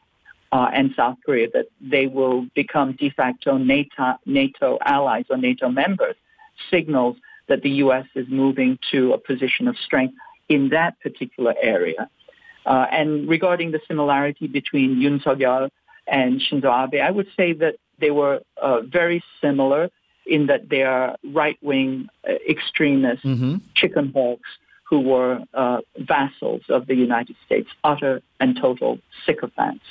uh, 0.52 0.68
and 0.72 0.92
South 0.96 1.18
Korea 1.24 1.48
that 1.54 1.66
they 1.80 2.06
will 2.06 2.46
become 2.54 2.92
de 2.92 3.10
facto 3.10 3.56
NATO, 3.56 4.14
NATO 4.26 4.78
allies 4.84 5.26
or 5.30 5.36
NATO 5.36 5.68
members 5.68 6.16
signals 6.70 7.16
that 7.48 7.62
the 7.62 7.70
U.S. 7.84 8.06
is 8.14 8.26
moving 8.28 8.78
to 8.90 9.12
a 9.12 9.18
position 9.18 9.68
of 9.68 9.76
strength 9.76 10.14
in 10.48 10.70
that 10.70 11.00
particular 11.00 11.54
area. 11.60 12.10
Uh, 12.66 12.86
and 12.90 13.28
regarding 13.28 13.70
the 13.70 13.80
similarity 13.88 14.46
between 14.46 14.96
Yoon 14.96 15.22
Suk-yeol 15.22 15.70
and 16.06 16.40
Shinzo 16.40 16.70
Abe, 16.84 17.00
I 17.00 17.10
would 17.10 17.28
say 17.36 17.52
that 17.54 17.76
they 17.98 18.10
were 18.10 18.40
uh, 18.60 18.80
very 18.82 19.22
similar 19.40 19.90
in 20.26 20.46
that 20.46 20.68
they 20.68 20.82
are 20.82 21.16
right-wing 21.24 22.08
uh, 22.28 22.32
extremists, 22.48 23.24
mm-hmm. 23.24 23.56
chicken 23.74 24.12
hawks 24.12 24.48
who 24.90 25.00
were 25.00 25.38
uh, 25.54 25.78
vassals 25.98 26.62
of 26.68 26.88
the 26.88 26.96
United 26.96 27.36
States, 27.46 27.70
utter 27.84 28.20
and 28.40 28.56
total 28.56 28.98
sycophants. 29.24 29.84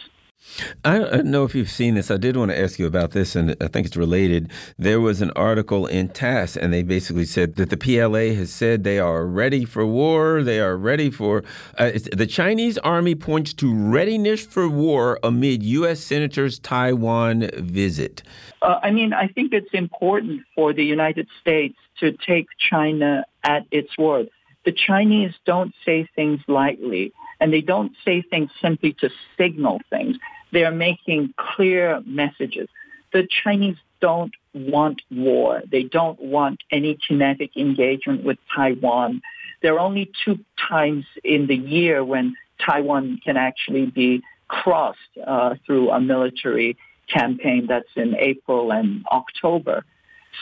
I 0.86 0.98
don't 0.98 1.26
know 1.26 1.44
if 1.44 1.54
you've 1.54 1.70
seen 1.70 1.96
this. 1.96 2.10
I 2.10 2.18
did 2.18 2.38
want 2.38 2.52
to 2.52 2.60
ask 2.60 2.80
you 2.80 2.88
about 2.88 3.12
this, 3.12 3.36
and 3.36 3.56
I 3.62 3.68
think 3.68 3.86
it's 3.86 3.98
related. 3.98 4.50
There 4.78 5.02
was 5.02 5.22
an 5.22 5.32
article 5.32 5.86
in 5.86 6.10
TASS, 6.10 6.56
and 6.56 6.74
they 6.74 6.82
basically 6.82 7.26
said 7.26 7.56
that 7.56 7.70
the 7.70 7.78
PLA 7.78 8.34
has 8.36 8.52
said 8.52 8.84
they 8.84 9.00
are 9.00 9.26
ready 9.26 9.66
for 9.66 9.86
war. 9.86 10.42
They 10.42 10.60
are 10.60 10.78
ready 10.78 11.12
for. 11.12 11.44
Uh, 11.78 11.92
the 12.14 12.26
Chinese 12.26 12.78
army 12.80 13.16
points 13.16 13.54
to 13.56 13.74
readiness 13.74 14.46
for 14.46 14.70
war 14.70 15.20
amid 15.24 15.62
U.S. 15.64 16.00
Senator's 16.00 16.58
Taiwan 16.60 17.50
visit. 17.56 18.24
Uh, 18.62 18.80
I 18.82 18.92
mean, 18.92 19.14
I 19.14 19.28
think 19.28 19.54
it's 19.54 19.74
important 19.74 20.44
for 20.56 20.74
the 20.74 20.86
United 20.86 21.28
States 21.42 21.78
to 22.00 22.14
take 22.14 22.48
China 22.58 23.26
at 23.44 23.66
its 23.72 23.98
word. 23.98 24.30
The 24.70 24.76
Chinese 24.76 25.34
don't 25.48 25.74
say 25.84 26.08
things 26.16 26.42
lightly 26.48 27.12
and 27.40 27.52
they 27.52 27.62
don't 27.62 27.92
say 28.06 28.22
things 28.22 28.52
simply 28.62 28.94
to 29.00 29.10
signal 29.36 29.82
things. 29.90 30.18
They 30.54 30.64
are 30.64 30.72
making 30.72 31.34
clear 31.36 32.04
messages. 32.06 32.70
The 33.12 33.28
Chinese 33.44 33.78
don't 34.00 34.32
want 34.54 35.02
war. 35.10 35.64
They 35.72 35.82
don't 35.82 36.22
want 36.22 36.62
any 36.70 37.00
kinetic 37.08 37.58
engagement 37.58 38.24
with 38.24 38.38
Taiwan. 38.56 39.24
There 39.64 39.74
are 39.74 39.80
only 39.80 40.12
two 40.24 40.38
times 40.70 41.06
in 41.24 41.48
the 41.48 41.58
year 41.58 42.06
when 42.06 42.36
Taiwan 42.64 43.22
can 43.26 43.38
actually 43.38 43.88
be 43.88 44.22
crossed 44.50 45.00
uh, 45.26 45.56
through 45.66 45.90
a 45.90 46.00
military 46.00 46.78
campaign. 47.12 47.66
That's 47.68 47.90
in 47.96 48.16
April 48.20 48.72
and 48.72 49.04
October. 49.12 49.84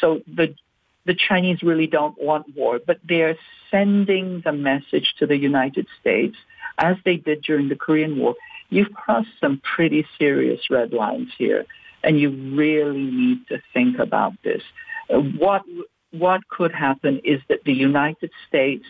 So 0.02 0.20
the 0.28 0.54
the 1.08 1.16
Chinese 1.16 1.64
really 1.64 1.88
don't 1.88 2.22
want 2.22 2.56
war, 2.56 2.80
but 2.86 3.00
they're 3.04 3.38
sending 3.72 4.42
the 4.46 4.52
message 4.52 5.16
to 5.20 5.26
the 5.26 5.38
United 5.38 5.88
States 6.00 6.38
as 6.78 6.98
they 7.06 7.16
did 7.16 7.42
during 7.42 7.70
the 7.70 7.76
Korean 7.76 8.20
War, 8.20 8.36
you've 8.70 8.94
crossed 8.94 9.30
some 9.42 9.62
pretty 9.76 10.06
serious 10.20 10.70
red 10.70 10.94
lines 10.94 11.30
here, 11.38 11.66
and 12.04 12.20
you 12.20 12.30
really 12.56 13.10
need 13.24 13.48
to 13.48 13.62
think 13.74 14.00
about 14.00 14.34
this. 14.44 14.62
Uh, 15.10 15.20
what 15.20 15.64
what 16.12 16.48
could 16.48 16.72
happen 16.72 17.20
is 17.24 17.42
that 17.50 17.64
the 17.66 17.74
United 17.74 18.32
States 18.48 18.86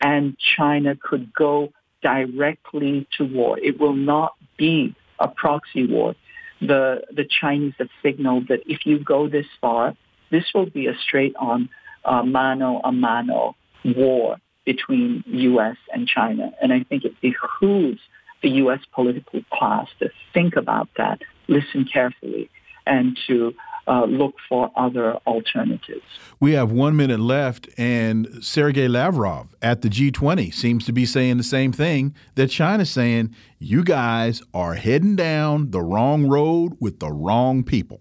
and 0.00 0.36
China 0.38 0.96
could 0.96 1.32
go 1.34 1.72
directly 2.02 3.06
to 3.18 3.24
war. 3.24 3.58
It 3.58 3.80
will 3.80 3.94
not 3.94 4.34
be 4.56 4.94
a 5.18 5.28
proxy 5.28 5.86
war. 5.86 6.14
The 6.60 7.02
the 7.10 7.24
Chinese 7.24 7.74
have 7.78 7.88
signaled 8.02 8.48
that 8.48 8.60
if 8.66 8.86
you 8.86 8.98
go 8.98 9.28
this 9.28 9.46
far, 9.60 9.94
this 10.30 10.44
will 10.54 10.66
be 10.66 10.86
a 10.86 10.96
straight 10.98 11.34
on 11.36 11.68
uh, 12.04 12.22
mano 12.22 12.80
a 12.82 12.92
mano 12.92 13.56
war 13.84 14.36
between 14.64 15.24
U.S. 15.26 15.76
and 15.92 16.06
China. 16.06 16.52
And 16.62 16.72
I 16.72 16.84
think 16.84 17.04
it 17.04 17.20
behooves 17.20 18.00
the 18.42 18.50
U.S. 18.50 18.80
political 18.94 19.40
class 19.52 19.88
to 19.98 20.10
think 20.32 20.56
about 20.56 20.88
that, 20.96 21.20
listen 21.48 21.86
carefully, 21.90 22.50
and 22.86 23.18
to 23.26 23.54
uh, 23.86 24.04
look 24.04 24.34
for 24.48 24.70
other 24.76 25.14
alternatives. 25.26 26.04
We 26.38 26.52
have 26.52 26.70
one 26.70 26.96
minute 26.96 27.20
left, 27.20 27.68
and 27.76 28.42
Sergei 28.42 28.88
Lavrov 28.88 29.54
at 29.60 29.82
the 29.82 29.88
G20 29.88 30.54
seems 30.54 30.84
to 30.86 30.92
be 30.92 31.04
saying 31.04 31.36
the 31.38 31.42
same 31.42 31.72
thing 31.72 32.14
that 32.36 32.48
China's 32.48 32.90
saying 32.90 33.34
you 33.58 33.82
guys 33.82 34.42
are 34.54 34.74
heading 34.74 35.16
down 35.16 35.70
the 35.70 35.82
wrong 35.82 36.28
road 36.28 36.76
with 36.80 37.00
the 37.00 37.10
wrong 37.10 37.64
people. 37.64 38.00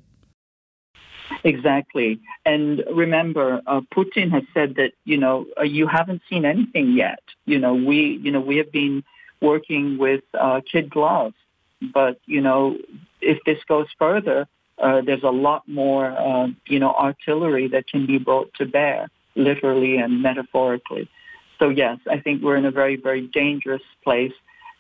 Exactly. 1.44 2.20
And 2.46 2.84
remember, 2.92 3.62
uh, 3.66 3.82
Putin 3.96 4.30
has 4.32 4.44
said 4.54 4.76
that, 4.76 4.92
you 5.06 5.18
know, 5.18 5.46
uh, 5.58 5.64
you 5.64 5.88
haven't 5.88 6.22
seen 6.30 6.46
anything 6.46 6.92
yet. 6.94 7.22
You 7.46 7.60
know, 7.60 7.74
we, 7.74 8.20
you 8.22 8.32
know, 8.32 8.42
we 8.42 8.58
have 8.58 8.72
been 8.72 9.04
working 9.42 9.98
with 9.98 10.24
uh, 10.34 10.62
kid 10.70 10.90
gloves, 10.90 11.36
but, 11.94 12.20
you 12.26 12.42
know, 12.42 12.78
if 13.22 13.42
this 13.46 13.60
goes 13.68 13.88
further, 13.98 14.48
uh, 14.80 15.02
there's 15.02 15.24
a 15.24 15.30
lot 15.30 15.68
more, 15.68 16.08
uh, 16.12 16.48
you 16.68 16.80
know, 16.80 16.92
artillery 16.94 17.68
that 17.70 17.88
can 17.88 18.06
be 18.06 18.18
brought 18.18 18.54
to 18.56 18.66
bear, 18.66 19.10
literally 19.36 19.98
and 19.98 20.22
metaphorically. 20.22 21.10
So 21.58 21.70
yes, 21.70 22.00
I 22.10 22.20
think 22.20 22.42
we're 22.42 22.56
in 22.58 22.66
a 22.66 22.72
very, 22.72 22.96
very 22.96 23.28
dangerous 23.28 23.82
place. 24.04 24.34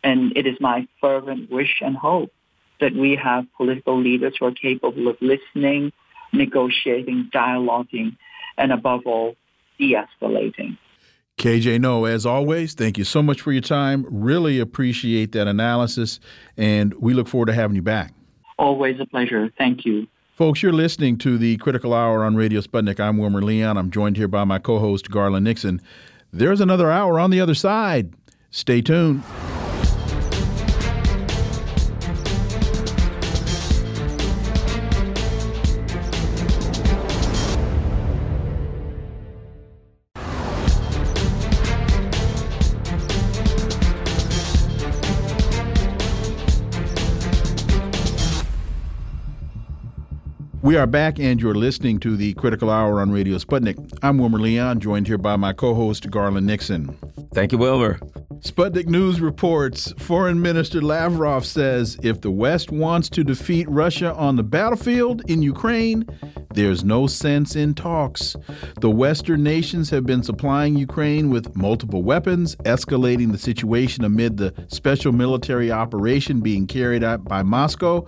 And 0.03 0.35
it 0.37 0.47
is 0.47 0.57
my 0.61 0.87
fervent 1.01 1.51
wish 1.51 1.81
and 1.81 1.95
hope 1.95 2.31
that 2.79 2.93
we 2.93 3.15
have 3.17 3.45
political 3.57 3.99
leaders 3.99 4.35
who 4.39 4.45
are 4.45 4.51
capable 4.51 5.09
of 5.09 5.17
listening, 5.21 5.91
negotiating, 6.31 7.29
dialoguing, 7.33 8.17
and 8.57 8.71
above 8.71 9.01
all, 9.05 9.35
de-escalating. 9.77 10.77
KJ 11.37 11.79
Noh, 11.79 12.03
as 12.03 12.25
always, 12.25 12.73
thank 12.73 12.97
you 12.97 13.05
so 13.05 13.23
much 13.23 13.39
for 13.39 13.53
your 13.53 13.61
time. 13.61 14.05
Really 14.09 14.59
appreciate 14.59 15.31
that 15.31 15.47
analysis, 15.47 16.19
and 16.57 16.93
we 16.95 17.13
look 17.13 17.29
forward 17.29 17.45
to 17.45 17.53
having 17.53 17.75
you 17.75 17.81
back. 17.81 18.13
Always 18.57 18.99
a 18.99 19.05
pleasure. 19.05 19.49
Thank 19.57 19.85
you. 19.85 20.07
Folks, 20.33 20.61
you're 20.61 20.73
listening 20.73 21.17
to 21.19 21.37
the 21.37 21.57
Critical 21.57 21.93
Hour 21.93 22.25
on 22.25 22.35
Radio 22.35 22.59
Sputnik. 22.59 22.99
I'm 22.99 23.17
Wilmer 23.17 23.41
Leon. 23.41 23.77
I'm 23.77 23.89
joined 23.89 24.17
here 24.17 24.27
by 24.27 24.43
my 24.43 24.59
co 24.59 24.79
host, 24.79 25.09
Garland 25.09 25.45
Nixon. 25.45 25.81
There's 26.31 26.61
another 26.61 26.91
hour 26.91 27.19
on 27.19 27.31
the 27.31 27.39
other 27.39 27.55
side. 27.55 28.13
Stay 28.51 28.81
tuned. 28.81 29.23
We 50.69 50.77
are 50.77 50.85
back, 50.85 51.17
and 51.17 51.41
you're 51.41 51.55
listening 51.55 51.99
to 52.01 52.15
the 52.15 52.35
Critical 52.35 52.69
Hour 52.69 53.01
on 53.01 53.09
Radio 53.09 53.39
Sputnik. 53.39 53.75
I'm 54.03 54.19
Wilmer 54.19 54.37
Leon, 54.37 54.79
joined 54.79 55.07
here 55.07 55.17
by 55.17 55.35
my 55.35 55.51
co 55.51 55.73
host, 55.73 56.07
Garland 56.11 56.45
Nixon. 56.45 56.95
Thank 57.33 57.51
you, 57.51 57.57
Wilmer. 57.57 57.97
Sputnik 58.41 58.85
News 58.85 59.19
reports 59.19 59.91
Foreign 59.97 60.39
Minister 60.39 60.79
Lavrov 60.79 61.43
says 61.43 61.97
if 62.03 62.21
the 62.21 62.29
West 62.29 62.69
wants 62.71 63.09
to 63.09 63.23
defeat 63.23 63.67
Russia 63.67 64.13
on 64.13 64.35
the 64.35 64.43
battlefield 64.43 65.23
in 65.27 65.41
Ukraine, 65.41 66.07
there's 66.53 66.83
no 66.83 67.05
sense 67.05 67.55
in 67.55 67.75
talks. 67.75 68.35
The 68.81 68.89
Western 68.89 69.43
nations 69.43 69.89
have 69.91 70.05
been 70.05 70.23
supplying 70.23 70.75
Ukraine 70.75 71.29
with 71.29 71.55
multiple 71.55 72.01
weapons, 72.01 72.55
escalating 72.57 73.31
the 73.31 73.37
situation 73.37 74.03
amid 74.03 74.37
the 74.37 74.53
special 74.67 75.11
military 75.11 75.71
operation 75.71 76.41
being 76.41 76.65
carried 76.65 77.03
out 77.03 77.23
by 77.23 77.43
Moscow. 77.43 78.07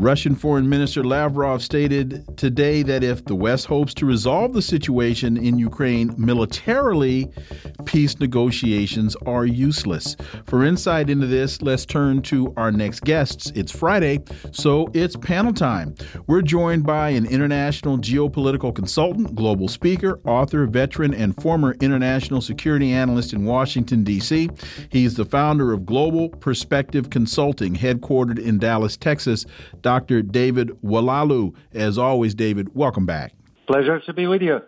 Russian 0.00 0.36
Foreign 0.36 0.68
Minister 0.68 1.02
Lavrov 1.02 1.60
stated 1.60 2.24
today 2.38 2.82
that 2.84 3.02
if 3.02 3.24
the 3.24 3.34
West 3.34 3.66
hopes 3.66 3.92
to 3.94 4.06
resolve 4.06 4.52
the 4.52 4.62
situation 4.62 5.36
in 5.36 5.58
Ukraine 5.58 6.14
militarily, 6.16 7.28
peace 7.84 8.20
negotiations 8.20 9.16
are 9.26 9.44
useless. 9.44 10.16
For 10.46 10.64
insight 10.64 11.10
into 11.10 11.26
this, 11.26 11.62
let's 11.62 11.84
turn 11.84 12.22
to 12.22 12.54
our 12.56 12.70
next 12.70 13.00
guests. 13.00 13.50
It's 13.56 13.72
Friday, 13.72 14.20
so 14.52 14.88
it's 14.94 15.16
panel 15.16 15.52
time. 15.52 15.96
We're 16.28 16.42
joined 16.42 16.84
by 16.84 17.10
an 17.10 17.26
international 17.26 17.57
geopolitical 17.58 18.74
consultant, 18.74 19.34
global 19.34 19.68
speaker, 19.68 20.20
author, 20.24 20.66
veteran, 20.66 21.12
and 21.12 21.40
former 21.40 21.74
international 21.80 22.40
security 22.40 22.92
analyst 22.92 23.32
in 23.32 23.44
Washington, 23.44 24.04
D.C. 24.04 24.48
He's 24.90 25.14
the 25.14 25.24
founder 25.24 25.72
of 25.72 25.84
Global 25.84 26.28
Perspective 26.28 27.10
Consulting, 27.10 27.74
headquartered 27.74 28.38
in 28.38 28.58
Dallas, 28.58 28.96
Texas. 28.96 29.46
Dr. 29.82 30.22
David 30.22 30.70
Oualaalou. 30.82 31.54
As 31.72 31.98
always, 31.98 32.34
David, 32.34 32.74
welcome 32.74 33.06
back. 33.06 33.32
Pleasure 33.66 34.00
to 34.00 34.12
be 34.12 34.26
with 34.26 34.42
you. 34.42 34.60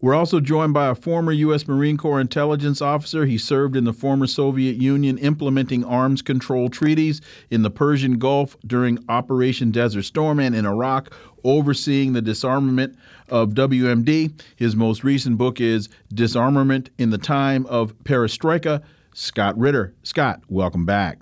We're 0.00 0.14
also 0.14 0.38
joined 0.38 0.74
by 0.74 0.88
a 0.88 0.94
former 0.94 1.32
U.S. 1.32 1.66
Marine 1.66 1.96
Corps 1.96 2.20
intelligence 2.20 2.80
officer. 2.80 3.26
He 3.26 3.36
served 3.36 3.74
in 3.74 3.82
the 3.82 3.92
former 3.92 4.28
Soviet 4.28 4.76
Union 4.76 5.18
implementing 5.18 5.84
arms 5.84 6.22
control 6.22 6.68
treaties 6.68 7.20
in 7.50 7.62
the 7.62 7.70
Persian 7.70 8.18
Gulf 8.18 8.56
during 8.64 8.98
Operation 9.08 9.72
Desert 9.72 10.04
Storm 10.04 10.38
and 10.38 10.54
in 10.54 10.66
Iraq, 10.66 11.12
overseeing 11.44 12.12
the 12.12 12.22
disarmament 12.22 12.96
of 13.28 13.50
WMD. 13.50 14.40
His 14.56 14.76
most 14.76 15.04
recent 15.04 15.38
book 15.38 15.60
is 15.60 15.88
Disarmament 16.12 16.90
in 16.98 17.10
the 17.10 17.18
Time 17.18 17.66
of 17.66 17.96
Perestroika. 18.04 18.82
Scott 19.14 19.58
Ritter. 19.58 19.94
Scott, 20.02 20.42
welcome 20.48 20.86
back. 20.86 21.18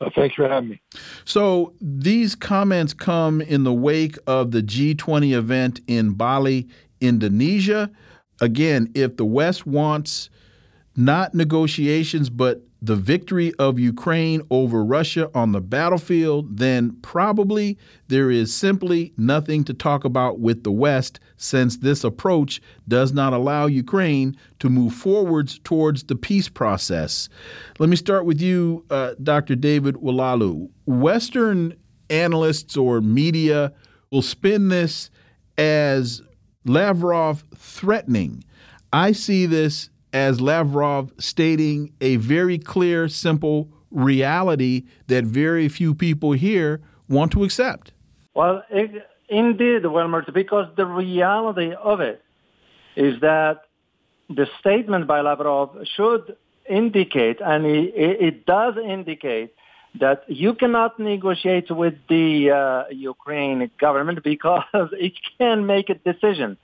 Uh, 0.00 0.10
thanks 0.14 0.34
for 0.34 0.48
having 0.48 0.70
me. 0.70 0.80
So 1.24 1.72
these 1.80 2.34
comments 2.34 2.92
come 2.92 3.40
in 3.40 3.64
the 3.64 3.72
wake 3.72 4.16
of 4.26 4.50
the 4.50 4.62
G20 4.62 5.32
event 5.32 5.80
in 5.86 6.12
Bali, 6.12 6.68
Indonesia. 7.00 7.90
Again, 8.40 8.90
if 8.94 9.16
the 9.16 9.24
West 9.24 9.66
wants 9.66 10.28
not 10.96 11.34
negotiations, 11.34 12.30
but 12.30 12.62
the 12.82 12.96
victory 12.96 13.52
of 13.54 13.78
Ukraine 13.78 14.42
over 14.50 14.84
Russia 14.84 15.30
on 15.34 15.52
the 15.52 15.60
battlefield, 15.60 16.58
then 16.58 16.96
probably 17.02 17.78
there 18.08 18.30
is 18.30 18.54
simply 18.54 19.12
nothing 19.16 19.64
to 19.64 19.74
talk 19.74 20.04
about 20.04 20.38
with 20.40 20.62
the 20.62 20.72
West 20.72 21.18
since 21.36 21.78
this 21.78 22.04
approach 22.04 22.60
does 22.86 23.12
not 23.12 23.32
allow 23.32 23.66
Ukraine 23.66 24.36
to 24.58 24.68
move 24.68 24.92
forwards 24.92 25.58
towards 25.64 26.04
the 26.04 26.16
peace 26.16 26.48
process. 26.48 27.28
Let 27.78 27.88
me 27.88 27.96
start 27.96 28.26
with 28.26 28.40
you, 28.40 28.84
uh, 28.90 29.14
Dr. 29.22 29.56
David 29.56 29.96
Oualaalou. 29.96 30.68
Western 30.84 31.74
analysts 32.10 32.76
or 32.76 33.00
media 33.00 33.72
will 34.10 34.22
spin 34.22 34.68
this 34.68 35.10
as 35.58 36.22
Lavrov 36.64 37.44
threatening. 37.56 38.44
I 38.92 39.12
see 39.12 39.46
this 39.46 39.90
as 40.16 40.40
Lavrov 40.40 41.12
stating 41.18 41.92
a 42.00 42.16
very 42.16 42.58
clear, 42.58 43.06
simple 43.06 43.68
reality 43.90 44.84
that 45.08 45.24
very 45.24 45.68
few 45.68 45.94
people 45.94 46.32
here 46.32 46.80
want 47.06 47.32
to 47.32 47.44
accept. 47.44 47.92
Well, 48.34 48.62
it, 48.70 48.90
indeed, 49.28 49.84
Wilmer, 49.84 50.24
because 50.32 50.68
the 50.74 50.86
reality 50.86 51.74
of 51.92 52.00
it 52.00 52.22
is 52.96 53.20
that 53.20 53.56
the 54.30 54.46
statement 54.58 55.06
by 55.06 55.20
Lavrov 55.20 55.76
should 55.94 56.34
indicate, 56.68 57.38
and 57.42 57.66
it, 57.66 57.92
it 58.28 58.46
does 58.46 58.74
indicate, 58.78 59.52
that 60.00 60.24
you 60.28 60.54
cannot 60.54 60.98
negotiate 60.98 61.70
with 61.70 61.94
the 62.08 62.50
uh, 62.50 62.84
Ukraine 62.90 63.70
government 63.78 64.22
because 64.24 64.64
it 64.92 65.12
can 65.38 65.66
make 65.66 65.90
a 65.90 65.94
decision 66.10 66.56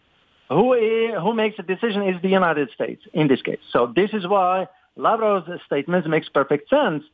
who, 0.48 0.74
who 1.20 1.34
makes 1.34 1.56
the 1.56 1.62
decision 1.62 2.02
is 2.02 2.20
the 2.22 2.28
United 2.28 2.70
States 2.70 3.02
in 3.12 3.28
this 3.28 3.42
case. 3.42 3.60
So 3.70 3.92
this 3.94 4.10
is 4.12 4.26
why 4.26 4.68
Lavrov's 4.96 5.60
statement 5.64 6.06
makes 6.08 6.28
perfect 6.28 6.68
sense. 6.68 7.04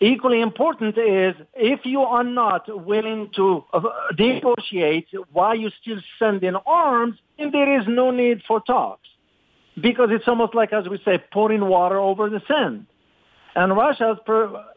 Equally 0.00 0.40
important 0.40 0.98
is 0.98 1.34
if 1.54 1.86
you 1.86 2.00
are 2.00 2.24
not 2.24 2.64
willing 2.84 3.30
to 3.36 3.64
uh, 3.72 3.80
negotiate 4.18 5.06
why 5.32 5.54
you 5.54 5.70
still 5.80 6.00
send 6.18 6.42
in 6.42 6.56
arms, 6.56 7.16
there 7.38 7.80
is 7.80 7.86
no 7.86 8.10
need 8.10 8.42
for 8.46 8.60
talks. 8.60 9.08
Because 9.80 10.10
it's 10.12 10.28
almost 10.28 10.54
like, 10.54 10.72
as 10.72 10.88
we 10.88 11.00
say, 11.04 11.18
pouring 11.32 11.64
water 11.66 11.98
over 11.98 12.28
the 12.28 12.42
sand. 12.46 12.86
And 13.56 13.76
Russia, 13.76 14.18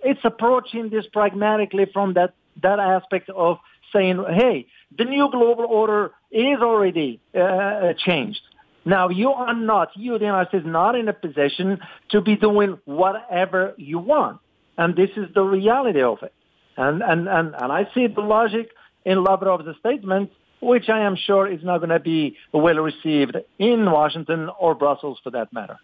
it's 0.03 0.21
approaching 0.23 0.89
this 0.89 1.05
pragmatically 1.11 1.87
from 1.91 2.13
that, 2.13 2.33
that 2.61 2.79
aspect 2.79 3.29
of 3.29 3.57
saying, 3.93 4.23
hey, 4.29 4.67
the 4.97 5.05
new 5.05 5.29
global 5.31 5.65
order 5.65 6.11
is 6.31 6.59
already 6.61 7.19
uh, 7.35 7.93
changed. 7.97 8.41
Now 8.85 9.09
you 9.09 9.31
are 9.31 9.53
not, 9.53 9.89
you 9.95 10.17
the 10.17 10.25
United 10.25 10.49
States, 10.49 10.65
not 10.65 10.95
in 10.95 11.07
a 11.07 11.13
position 11.13 11.79
to 12.11 12.21
be 12.21 12.35
doing 12.35 12.79
whatever 12.85 13.73
you 13.77 13.99
want. 13.99 14.39
And 14.77 14.95
this 14.95 15.09
is 15.17 15.33
the 15.33 15.41
reality 15.41 16.01
of 16.01 16.19
it. 16.23 16.33
And, 16.77 17.01
and, 17.01 17.27
and, 17.27 17.55
and 17.55 17.71
I 17.71 17.87
see 17.93 18.07
the 18.07 18.21
logic 18.21 18.69
in 19.03 19.23
Lavrov's 19.23 19.77
statement, 19.79 20.31
which 20.61 20.89
I 20.89 21.01
am 21.01 21.15
sure 21.15 21.51
is 21.51 21.63
not 21.63 21.79
going 21.79 21.89
to 21.89 21.99
be 21.99 22.37
well 22.53 22.75
received 22.75 23.35
in 23.59 23.91
Washington 23.91 24.49
or 24.59 24.75
Brussels 24.75 25.19
for 25.23 25.31
that 25.31 25.51
matter. 25.51 25.77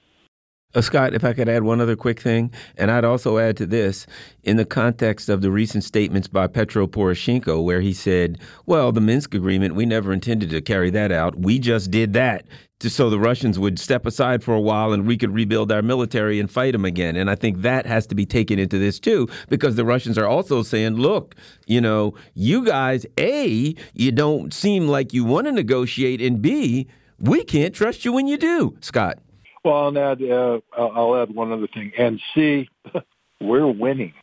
Uh, 0.75 0.81
Scott, 0.81 1.13
if 1.13 1.23
I 1.23 1.33
could 1.33 1.47
add 1.47 1.63
one 1.63 1.81
other 1.81 1.95
quick 1.95 2.19
thing, 2.19 2.51
and 2.77 2.89
I'd 2.89 3.05
also 3.05 3.37
add 3.37 3.57
to 3.57 3.65
this 3.65 4.07
in 4.43 4.57
the 4.57 4.65
context 4.65 5.29
of 5.29 5.41
the 5.41 5.51
recent 5.51 5.83
statements 5.83 6.27
by 6.27 6.47
Petro 6.47 6.87
Poroshenko, 6.87 7.63
where 7.63 7.81
he 7.81 7.93
said, 7.93 8.39
Well, 8.65 8.91
the 8.91 9.01
Minsk 9.01 9.35
agreement, 9.35 9.75
we 9.75 9.85
never 9.85 10.11
intended 10.11 10.49
to 10.49 10.61
carry 10.61 10.89
that 10.89 11.11
out. 11.11 11.37
We 11.37 11.59
just 11.59 11.91
did 11.91 12.13
that 12.13 12.45
so 12.89 13.09
the 13.09 13.19
Russians 13.19 13.57
would 13.57 13.79
step 13.79 14.05
aside 14.05 14.43
for 14.43 14.53
a 14.53 14.61
while 14.61 14.91
and 14.91 15.07
we 15.07 15.17
could 15.17 15.33
rebuild 15.33 15.71
our 15.71 15.81
military 15.81 16.39
and 16.39 16.49
fight 16.49 16.73
them 16.73 16.85
again. 16.85 17.15
And 17.15 17.29
I 17.29 17.35
think 17.35 17.61
that 17.61 17.85
has 17.85 18.07
to 18.07 18.15
be 18.15 18.25
taken 18.25 18.59
into 18.59 18.77
this 18.77 18.99
too, 18.99 19.27
because 19.49 19.75
the 19.75 19.85
Russians 19.85 20.17
are 20.17 20.27
also 20.27 20.63
saying, 20.63 20.95
Look, 20.95 21.35
you 21.65 21.81
know, 21.81 22.13
you 22.33 22.65
guys, 22.65 23.05
A, 23.19 23.75
you 23.93 24.11
don't 24.11 24.53
seem 24.53 24.87
like 24.87 25.13
you 25.13 25.23
want 25.23 25.47
to 25.47 25.51
negotiate, 25.51 26.21
and 26.21 26.41
B, 26.41 26.87
we 27.19 27.43
can't 27.43 27.73
trust 27.73 28.03
you 28.05 28.11
when 28.11 28.27
you 28.27 28.37
do. 28.37 28.75
Scott. 28.81 29.19
Well, 29.63 29.75
I'll 29.75 29.97
add, 29.97 30.21
uh, 30.21 30.59
I'll 30.77 31.15
add 31.21 31.33
one 31.33 31.51
other 31.51 31.67
thing. 31.67 31.93
And 31.97 32.19
C, 32.33 32.69
we're 33.41 33.67
winning. 33.67 34.13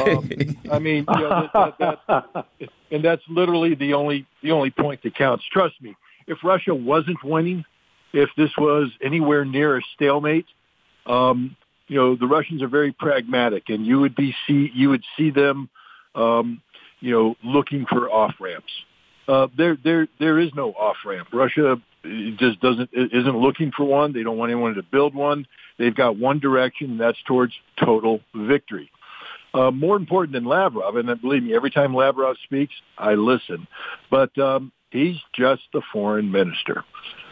um, 0.00 0.30
I 0.70 0.78
mean, 0.78 1.04
you 1.08 1.20
know, 1.20 1.48
that, 1.52 1.74
that, 1.78 1.98
that, 2.08 2.46
and 2.90 3.04
that's 3.04 3.22
literally 3.28 3.74
the 3.74 3.94
only 3.94 4.26
the 4.42 4.52
only 4.52 4.70
point 4.70 5.02
that 5.02 5.14
counts. 5.14 5.44
Trust 5.50 5.74
me. 5.80 5.94
If 6.26 6.38
Russia 6.44 6.74
wasn't 6.74 7.22
winning, 7.24 7.64
if 8.12 8.30
this 8.36 8.50
was 8.58 8.90
anywhere 9.02 9.44
near 9.44 9.78
a 9.78 9.82
stalemate, 9.94 10.46
um, 11.06 11.56
you 11.86 11.96
know, 11.96 12.16
the 12.16 12.26
Russians 12.26 12.62
are 12.62 12.68
very 12.68 12.92
pragmatic, 12.92 13.64
and 13.68 13.86
you 13.86 14.00
would 14.00 14.14
be 14.14 14.34
see 14.46 14.70
you 14.74 14.90
would 14.90 15.04
see 15.16 15.30
them, 15.30 15.68
um, 16.14 16.60
you 17.00 17.12
know, 17.12 17.34
looking 17.42 17.86
for 17.86 18.10
off 18.10 18.34
ramps. 18.40 18.72
Uh, 19.26 19.48
there, 19.56 19.76
there, 19.84 20.08
there 20.18 20.38
is 20.38 20.50
no 20.54 20.70
off 20.70 20.96
ramp. 21.04 21.28
Russia 21.32 21.78
just 22.04 22.60
doesn't 22.60 22.90
isn't 22.92 23.36
looking 23.36 23.72
for 23.76 23.84
one. 23.84 24.12
They 24.12 24.22
don't 24.22 24.36
want 24.36 24.50
anyone 24.50 24.74
to 24.74 24.82
build 24.82 25.14
one. 25.14 25.46
They've 25.78 25.94
got 25.94 26.16
one 26.16 26.38
direction, 26.38 26.92
and 26.92 27.00
that's 27.00 27.18
towards 27.26 27.52
total 27.82 28.20
victory. 28.34 28.90
Uh, 29.54 29.70
more 29.70 29.96
important 29.96 30.34
than 30.34 30.44
Lavrov, 30.44 30.96
and 30.96 31.20
believe 31.20 31.42
me, 31.42 31.54
every 31.54 31.70
time 31.70 31.94
Lavrov 31.94 32.36
speaks, 32.44 32.74
I 32.98 33.14
listen. 33.14 33.66
But 34.10 34.36
um, 34.38 34.72
he's 34.90 35.16
just 35.34 35.62
the 35.72 35.82
foreign 35.92 36.30
minister. 36.30 36.84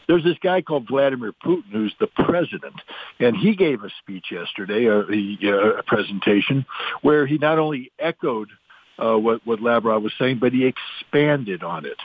There's 0.08 0.24
this 0.24 0.38
guy 0.40 0.62
called 0.62 0.86
Vladimir 0.88 1.32
Putin 1.44 1.70
who's 1.72 1.94
the 1.98 2.06
president, 2.06 2.74
and 3.18 3.36
he 3.36 3.56
gave 3.56 3.82
a 3.82 3.90
speech 4.00 4.26
yesterday, 4.30 4.86
a, 4.86 5.00
a, 5.00 5.78
a 5.78 5.82
presentation, 5.82 6.64
where 7.02 7.26
he 7.26 7.38
not 7.38 7.58
only 7.58 7.90
echoed 7.98 8.48
uh, 8.98 9.16
what, 9.16 9.44
what 9.44 9.60
Lavrov 9.60 10.02
was 10.02 10.12
saying, 10.18 10.38
but 10.38 10.52
he 10.52 10.64
expanded 10.64 11.62
on 11.62 11.84
it. 11.84 11.98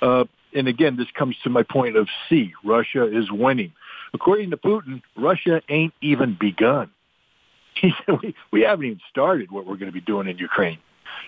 Uh, 0.00 0.24
and 0.54 0.68
again, 0.68 0.96
this 0.96 1.08
comes 1.16 1.36
to 1.44 1.50
my 1.50 1.62
point 1.62 1.96
of 1.96 2.08
C. 2.28 2.52
Russia 2.64 3.04
is 3.04 3.30
winning. 3.30 3.72
According 4.14 4.50
to 4.50 4.56
Putin, 4.56 5.02
Russia 5.16 5.60
ain't 5.68 5.94
even 6.00 6.36
begun. 6.38 6.90
He 7.80 7.92
said, 8.04 8.18
we, 8.20 8.34
we 8.50 8.62
haven't 8.62 8.86
even 8.86 9.00
started 9.08 9.52
what 9.52 9.64
we're 9.64 9.76
going 9.76 9.86
to 9.86 9.92
be 9.92 10.00
doing 10.00 10.26
in 10.26 10.36
Ukraine. 10.36 10.78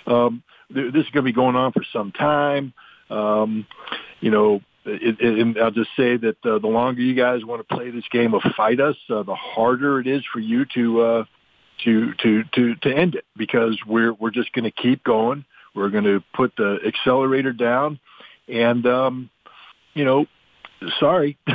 Um, 0.04 0.42
this 0.68 0.84
is 0.86 1.10
going 1.10 1.12
to 1.12 1.22
be 1.22 1.32
going 1.32 1.54
on 1.54 1.70
for 1.70 1.84
some 1.92 2.10
time. 2.10 2.72
Um, 3.08 3.68
you 4.20 4.32
know, 4.32 4.60
it, 4.84 5.20
it, 5.20 5.38
and 5.38 5.56
I'll 5.58 5.70
just 5.70 5.90
say 5.96 6.16
that 6.16 6.36
uh, 6.44 6.58
the 6.58 6.66
longer 6.66 7.02
you 7.02 7.14
guys 7.14 7.44
want 7.44 7.66
to 7.66 7.74
play 7.74 7.90
this 7.90 8.04
game 8.10 8.34
of 8.34 8.42
fight 8.56 8.80
us, 8.80 8.96
uh, 9.10 9.22
the 9.22 9.36
harder 9.36 10.00
it 10.00 10.08
is 10.08 10.24
for 10.32 10.40
you 10.40 10.64
to 10.74 11.02
uh, 11.02 11.24
to 11.84 12.14
to 12.14 12.44
to 12.54 12.74
to 12.76 12.92
end 12.92 13.14
it 13.14 13.24
because 13.36 13.78
we're 13.86 14.12
we're 14.12 14.30
just 14.30 14.52
going 14.52 14.64
to 14.64 14.70
keep 14.70 15.04
going. 15.04 15.44
We're 15.74 15.90
going 15.90 16.04
to 16.04 16.22
put 16.34 16.56
the 16.56 16.78
accelerator 16.84 17.52
down 17.52 18.00
and 18.50 18.86
um, 18.86 19.30
you 19.94 20.04
know, 20.04 20.26
sorry, 20.98 21.38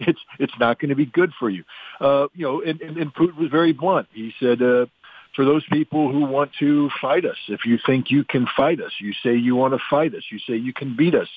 it's 0.00 0.20
it's 0.38 0.52
not 0.58 0.80
going 0.80 0.90
to 0.90 0.96
be 0.96 1.06
good 1.06 1.32
for 1.38 1.48
you. 1.48 1.64
Uh, 2.00 2.28
you 2.34 2.44
know, 2.44 2.62
and, 2.62 2.80
and, 2.80 2.96
and 2.96 3.14
Putin 3.14 3.36
was 3.36 3.50
very 3.50 3.72
blunt. 3.72 4.08
He 4.12 4.32
said, 4.40 4.62
uh, 4.62 4.86
for 5.34 5.44
those 5.44 5.64
people 5.72 6.10
who 6.12 6.24
want 6.24 6.52
to 6.58 6.90
fight 7.00 7.24
us. 7.24 7.36
If 7.48 7.64
you 7.64 7.78
think 7.84 8.10
you 8.10 8.24
can 8.24 8.46
fight 8.56 8.80
us, 8.80 8.92
you 9.00 9.12
say 9.22 9.34
you 9.34 9.56
want 9.56 9.74
to 9.74 9.80
fight 9.88 10.14
us, 10.14 10.24
you 10.30 10.38
say 10.38 10.56
you 10.56 10.72
can 10.72 10.96
beat 10.96 11.14
us. 11.14 11.28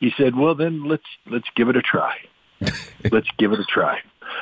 He 0.00 0.12
said, 0.16 0.36
well, 0.36 0.54
then 0.54 0.88
let's 0.88 1.04
let's 1.26 1.48
give 1.54 1.68
it 1.68 1.76
a 1.76 1.82
try. 1.82 2.16
let's 3.10 3.28
give 3.38 3.52
it 3.52 3.60
a 3.60 3.64
try. 3.64 3.98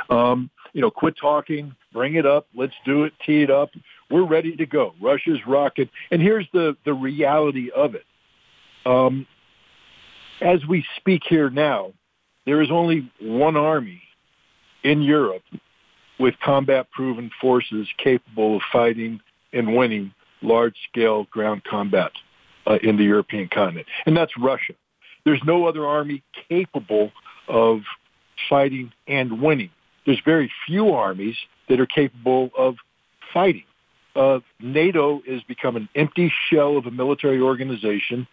Um, 0.09 0.51
you 0.73 0.81
know, 0.81 0.91
quit 0.91 1.17
talking, 1.21 1.75
bring 1.93 2.15
it 2.15 2.27
up, 2.27 2.47
let's 2.55 2.75
do 2.85 3.05
it, 3.05 3.13
tee 3.25 3.43
it 3.43 3.51
up. 3.51 3.71
We're 4.11 4.27
ready 4.27 4.57
to 4.57 4.67
go. 4.67 4.95
Russia's 5.01 5.41
rocket. 5.47 5.89
And 6.11 6.21
here's 6.23 6.47
the, 6.53 6.77
the 6.85 6.93
reality 6.93 7.71
of 7.75 7.95
it. 7.95 8.05
Um, 8.87 9.27
as 10.41 10.65
we 10.67 10.85
speak 10.97 11.23
here 11.29 11.51
now, 11.51 11.93
there 12.47 12.61
is 12.63 12.71
only 12.71 13.11
one 13.21 13.57
army 13.57 14.03
in 14.83 15.03
Europe 15.03 15.43
with 16.19 16.35
combat 16.43 16.91
proven 16.91 17.31
forces 17.41 17.89
capable 17.99 18.57
of 18.57 18.63
fighting 18.73 19.21
and 19.53 19.77
winning 19.77 20.13
large 20.43 20.75
scale 20.91 21.25
ground 21.31 21.63
combat 21.65 22.13
uh, 22.67 22.79
in 22.83 22.97
the 22.97 23.05
European 23.05 23.49
continent. 23.49 23.87
And 24.07 24.17
that's 24.17 24.33
Russia. 24.39 24.75
There's 25.25 25.43
no 25.45 25.67
other 25.67 25.87
army 25.87 26.23
capable 26.49 27.13
of 27.49 27.81
fighting 28.49 28.93
and 29.07 29.43
winning. 29.43 29.71
There's 30.07 30.21
very 30.25 30.51
few 30.67 30.93
armies 30.93 31.37
that 31.69 31.81
are 31.81 31.87
capable 31.87 32.51
of 32.57 32.77
fighting. 33.33 33.65
Uh, 34.17 34.41
NATO 34.61 35.23
has 35.29 35.43
become 35.43 35.77
an 35.77 35.89
empty 35.95 36.33
shell 36.49 36.77
of 36.77 36.87
a 36.87 36.91
military 36.91 37.41
organization. 37.41 38.27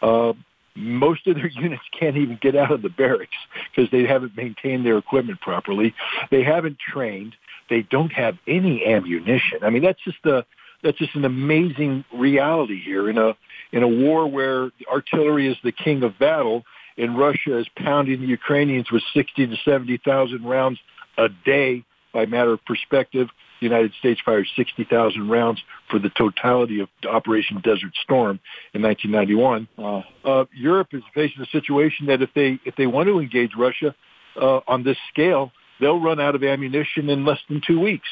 Uh, 0.00 0.34
most 0.76 1.26
of 1.26 1.34
their 1.34 1.46
units 1.60 1.82
can't 1.98 2.16
even 2.16 2.38
get 2.40 2.54
out 2.56 2.70
of 2.70 2.82
the 2.82 2.88
barracks 2.88 3.36
because 3.74 3.90
they 3.90 4.04
haven't 4.04 4.36
maintained 4.36 4.84
their 4.84 4.98
equipment 4.98 5.40
properly. 5.40 5.94
They 6.30 6.42
haven't 6.42 6.78
trained. 6.78 7.34
They 7.68 7.82
don't 7.82 8.12
have 8.12 8.36
any 8.46 8.86
ammunition. 8.86 9.60
I 9.62 9.70
mean, 9.70 9.82
that's 9.82 10.02
just 10.04 10.24
a 10.24 10.44
that's 10.82 10.98
just 10.98 11.14
an 11.16 11.24
amazing 11.24 12.04
reality 12.14 12.80
here 12.80 13.08
in 13.08 13.18
a 13.18 13.36
in 13.72 13.82
a 13.82 13.88
war 13.88 14.26
where 14.30 14.70
artillery 14.90 15.50
is 15.50 15.56
the 15.64 15.72
king 15.72 16.02
of 16.02 16.18
battle, 16.18 16.64
and 16.96 17.18
Russia 17.18 17.58
is 17.58 17.66
pounding 17.76 18.20
the 18.20 18.26
Ukrainians 18.26 18.90
with 18.92 19.02
sixty 19.12 19.46
to 19.46 19.56
seventy 19.64 19.98
thousand 19.98 20.44
rounds 20.44 20.78
a 21.18 21.28
day. 21.44 21.84
By 22.12 22.24
matter 22.24 22.52
of 22.52 22.64
perspective, 22.64 23.28
the 23.60 23.66
United 23.66 23.92
States 23.98 24.20
fired 24.24 24.46
60,000 24.56 25.28
rounds 25.28 25.60
for 25.90 25.98
the 25.98 26.10
totality 26.10 26.80
of 26.80 26.88
Operation 27.08 27.60
Desert 27.62 27.92
Storm 28.02 28.40
in 28.74 28.82
1991. 28.82 29.68
Uh, 29.78 30.02
uh, 30.28 30.44
Europe 30.54 30.88
is 30.92 31.02
facing 31.14 31.42
a 31.42 31.46
situation 31.46 32.06
that 32.06 32.22
if 32.22 32.30
they 32.34 32.58
if 32.64 32.76
they 32.76 32.86
want 32.86 33.08
to 33.08 33.18
engage 33.18 33.52
Russia 33.56 33.94
uh, 34.40 34.60
on 34.68 34.84
this 34.84 34.98
scale, 35.12 35.52
they'll 35.80 36.00
run 36.00 36.20
out 36.20 36.34
of 36.34 36.42
ammunition 36.42 37.08
in 37.08 37.24
less 37.24 37.40
than 37.48 37.60
two 37.66 37.80
weeks. 37.80 38.08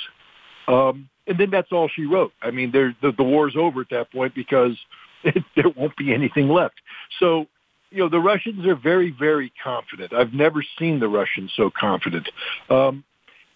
Um, 0.67 1.09
and 1.27 1.39
then 1.39 1.51
that's 1.51 1.73
all 1.73 1.89
she 1.95 2.05
wrote. 2.05 2.33
I 2.43 2.51
mean, 2.51 2.71
the, 2.71 2.95
the 3.17 3.23
war's 3.23 3.55
over 3.57 3.81
at 3.81 3.91
that 3.91 4.13
point 4.13 4.35
because 4.35 4.77
it, 5.25 5.43
there 5.57 5.69
won't 5.75 5.97
be 5.97 6.13
anything 6.13 6.49
left. 6.49 6.75
So, 7.19 7.47
you 7.91 7.99
know, 7.99 8.09
the 8.09 8.19
Russians 8.19 8.67
are 8.67 8.75
very, 8.75 9.15
very 9.17 9.53
confident. 9.63 10.13
I've 10.13 10.33
never 10.33 10.65
seen 10.79 11.01
the 11.01 11.09
Russians 11.09 11.53
so 11.57 11.71
confident. 11.71 12.29
Um, 12.69 13.05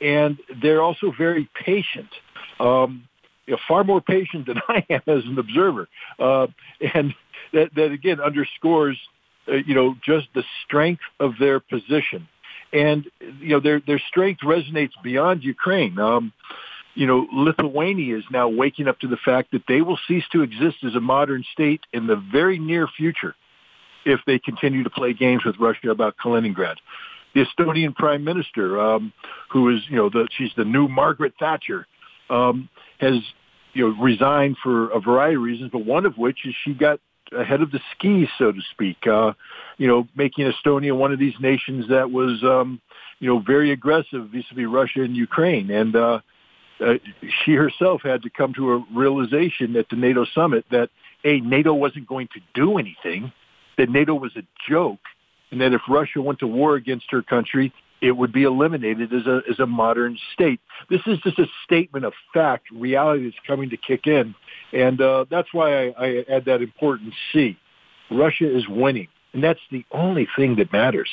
and 0.00 0.38
they're 0.62 0.82
also 0.82 1.12
very 1.16 1.48
patient. 1.64 2.08
Um, 2.60 3.04
you 3.46 3.54
know, 3.54 3.60
far 3.66 3.84
more 3.84 4.00
patient 4.00 4.46
than 4.46 4.58
I 4.68 4.84
am 4.90 5.02
as 5.06 5.24
an 5.24 5.38
observer, 5.38 5.88
uh, 6.18 6.48
and 6.94 7.14
that, 7.52 7.74
that 7.74 7.92
again 7.92 8.20
underscores, 8.20 8.98
uh, 9.48 9.54
you 9.54 9.74
know, 9.74 9.96
just 10.04 10.28
the 10.34 10.44
strength 10.64 11.02
of 11.18 11.32
their 11.40 11.60
position, 11.60 12.28
and 12.72 13.06
you 13.20 13.50
know 13.50 13.60
their 13.60 13.80
their 13.80 14.00
strength 14.08 14.42
resonates 14.42 14.92
beyond 15.02 15.44
Ukraine. 15.44 15.98
Um, 15.98 16.32
you 16.94 17.06
know, 17.06 17.28
Lithuania 17.32 18.18
is 18.18 18.24
now 18.30 18.48
waking 18.48 18.88
up 18.88 18.98
to 19.00 19.08
the 19.08 19.16
fact 19.16 19.52
that 19.52 19.62
they 19.68 19.82
will 19.82 19.98
cease 20.08 20.24
to 20.32 20.42
exist 20.42 20.78
as 20.84 20.96
a 20.96 21.00
modern 21.00 21.44
state 21.52 21.80
in 21.92 22.08
the 22.08 22.16
very 22.16 22.58
near 22.58 22.88
future 22.88 23.36
if 24.04 24.20
they 24.26 24.38
continue 24.38 24.82
to 24.82 24.90
play 24.90 25.12
games 25.12 25.44
with 25.44 25.56
Russia 25.60 25.90
about 25.90 26.16
Kaliningrad 26.16 26.76
the 27.38 27.44
Estonian 27.64 27.94
Prime 27.94 28.24
Minister, 28.24 28.80
um, 28.80 29.12
who 29.50 29.74
is 29.74 29.80
you 29.88 29.96
know 29.96 30.08
the 30.08 30.26
she's 30.36 30.50
the 30.56 30.64
new 30.64 30.88
Margaret 30.88 31.34
Thatcher, 31.38 31.86
um, 32.30 32.68
has 32.98 33.14
you 33.74 33.88
know 33.88 34.02
resigned 34.02 34.56
for 34.62 34.90
a 34.90 35.00
variety 35.00 35.36
of 35.36 35.42
reasons, 35.42 35.70
but 35.72 35.84
one 35.84 36.06
of 36.06 36.16
which 36.16 36.38
is 36.44 36.54
she 36.64 36.74
got 36.74 37.00
ahead 37.32 37.60
of 37.60 37.70
the 37.70 37.80
skis, 37.92 38.28
so 38.38 38.52
to 38.52 38.60
speak. 38.72 39.06
Uh, 39.06 39.32
you 39.76 39.86
know, 39.86 40.08
making 40.16 40.50
Estonia 40.50 40.96
one 40.96 41.12
of 41.12 41.18
these 41.18 41.34
nations 41.40 41.88
that 41.90 42.10
was 42.10 42.42
um, 42.42 42.80
you 43.20 43.28
know 43.28 43.38
very 43.38 43.70
aggressive 43.70 44.28
vis-a-vis 44.30 44.66
Russia 44.66 45.02
and 45.02 45.16
Ukraine, 45.16 45.70
and 45.70 45.94
uh, 45.94 46.20
uh, 46.84 46.94
she 47.44 47.52
herself 47.52 48.02
had 48.02 48.22
to 48.22 48.30
come 48.30 48.52
to 48.54 48.72
a 48.72 48.84
realization 48.94 49.76
at 49.76 49.88
the 49.90 49.96
NATO 49.96 50.24
summit 50.34 50.64
that 50.70 50.90
a 51.24 51.40
NATO 51.40 51.74
wasn't 51.74 52.06
going 52.06 52.28
to 52.34 52.40
do 52.54 52.78
anything, 52.78 53.32
that 53.76 53.90
NATO 53.90 54.14
was 54.14 54.32
a 54.36 54.42
joke 54.68 55.00
and 55.50 55.60
that 55.60 55.72
if 55.72 55.80
Russia 55.88 56.20
went 56.20 56.38
to 56.40 56.46
war 56.46 56.74
against 56.74 57.06
her 57.10 57.22
country, 57.22 57.72
it 58.00 58.12
would 58.12 58.32
be 58.32 58.44
eliminated 58.44 59.12
as 59.12 59.26
a 59.26 59.42
as 59.50 59.58
a 59.58 59.66
modern 59.66 60.18
state. 60.32 60.60
This 60.88 61.00
is 61.06 61.18
just 61.18 61.38
a 61.38 61.46
statement 61.64 62.04
of 62.04 62.12
fact, 62.32 62.70
reality 62.70 63.24
that's 63.24 63.46
coming 63.46 63.70
to 63.70 63.76
kick 63.76 64.06
in, 64.06 64.34
and 64.72 65.00
uh, 65.00 65.24
that's 65.30 65.52
why 65.52 65.88
I, 65.88 65.94
I 65.98 66.24
add 66.30 66.44
that 66.44 66.62
important 66.62 67.14
C. 67.32 67.58
Russia 68.10 68.56
is 68.56 68.68
winning, 68.68 69.08
and 69.32 69.42
that's 69.42 69.60
the 69.70 69.84
only 69.90 70.28
thing 70.36 70.56
that 70.56 70.72
matters. 70.72 71.08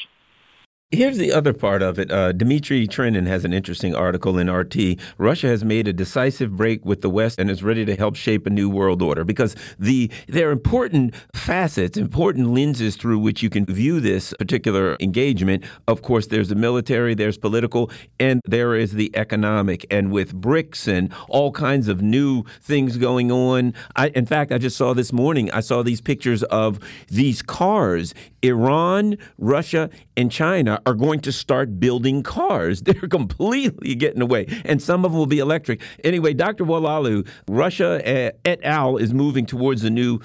Here's 0.96 1.18
the 1.18 1.34
other 1.34 1.52
part 1.52 1.82
of 1.82 2.00
it. 2.00 2.10
Uh, 2.10 2.32
Dmitry 2.32 2.88
Trenin 2.88 3.28
has 3.28 3.44
an 3.44 3.52
interesting 3.52 3.94
article 3.94 4.38
in 4.38 4.50
RT. 4.50 4.98
Russia 5.18 5.48
has 5.48 5.66
made 5.66 5.90
a 5.90 5.94
decisive 5.94 6.56
break 6.56 6.86
with 6.86 7.02
the 7.02 7.10
West 7.10 7.38
and 7.38 7.52
is 7.52 7.62
ready 7.62 7.84
to 7.84 7.98
help 7.98 8.16
shape 8.16 8.48
a 8.48 8.50
new 8.50 8.70
world 8.70 9.02
order 9.02 9.26
because 9.26 9.58
the 9.78 10.10
there 10.30 10.48
are 10.48 10.54
important 10.54 11.14
facets, 11.34 11.98
important 11.98 12.52
lenses 12.52 12.96
through 12.96 13.20
which 13.20 13.44
you 13.44 13.50
can 13.50 13.66
view 13.66 14.00
this 14.00 14.34
particular 14.40 14.96
engagement. 15.02 15.66
Of 15.86 16.02
course, 16.02 16.28
there's 16.28 16.48
the 16.48 16.56
military, 16.56 17.14
there's 17.14 17.38
political, 17.38 17.92
and 18.18 18.40
there 18.46 18.74
is 18.74 18.94
the 18.94 19.14
economic. 19.18 19.86
And 19.92 20.14
with 20.14 20.34
BRICS 20.40 20.88
and 20.88 21.14
all 21.28 21.52
kinds 21.52 21.90
of 21.90 22.02
new 22.02 22.46
things 22.62 22.96
going 22.96 23.34
on, 23.34 23.74
I, 23.98 24.10
in 24.10 24.26
fact, 24.26 24.54
I 24.54 24.60
just 24.60 24.78
saw 24.78 24.94
this 24.94 25.12
morning. 25.12 25.52
I 25.52 25.60
saw 25.60 25.84
these 25.84 26.00
pictures 26.00 26.44
of 26.44 26.80
these 27.10 27.42
cars. 27.42 28.14
Iran, 28.42 29.18
Russia, 29.38 29.90
and 30.16 30.32
China 30.32 30.80
are 30.86 30.94
going 30.94 31.20
to 31.22 31.32
start 31.32 31.80
building 31.80 32.24
cars. 32.24 32.82
They're 32.86 33.08
completely 33.10 33.96
getting 33.96 34.22
away, 34.22 34.48
and 34.66 34.82
some 34.82 35.06
of 35.06 35.12
them 35.12 35.20
will 35.20 35.26
be 35.26 35.40
electric. 35.40 35.82
Anyway, 36.04 36.34
Dr. 36.34 36.66
Oualaalou, 36.66 37.28
Russia 37.48 38.02
eh, 38.08 38.32
et 38.46 38.64
al. 38.64 38.98
is 38.98 39.14
moving 39.14 39.46
towards 39.46 39.84
a 39.84 39.90
new 39.90 40.20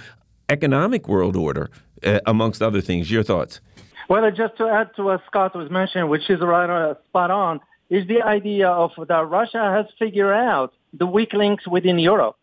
economic 0.49 1.09
world 1.09 1.37
order, 1.37 1.71
uh, 2.05 2.21
amongst 2.27 2.63
other 2.63 2.81
things. 2.81 3.11
Your 3.11 3.23
thoughts? 3.23 3.61
Well, 4.09 4.29
just 4.33 4.57
to 4.57 4.67
add 4.69 4.91
to 4.97 5.05
what 5.05 5.23
Scott 5.27 5.55
was 5.55 5.71
mentioning, 5.71 6.09
which 6.09 6.29
is 6.29 6.41
right 6.41 6.69
uh, 6.69 6.95
spot 7.09 7.31
on, 7.31 7.61
is 7.89 8.07
the 8.09 8.23
idea 8.23 8.69
of 8.69 8.91
that 9.09 9.29
Russia 9.29 9.63
has 9.77 9.87
figured 9.99 10.33
out 10.33 10.73
the 10.93 11.07
weak 11.07 11.33
links 11.33 11.67
within 11.67 11.99
Europe. 11.99 12.37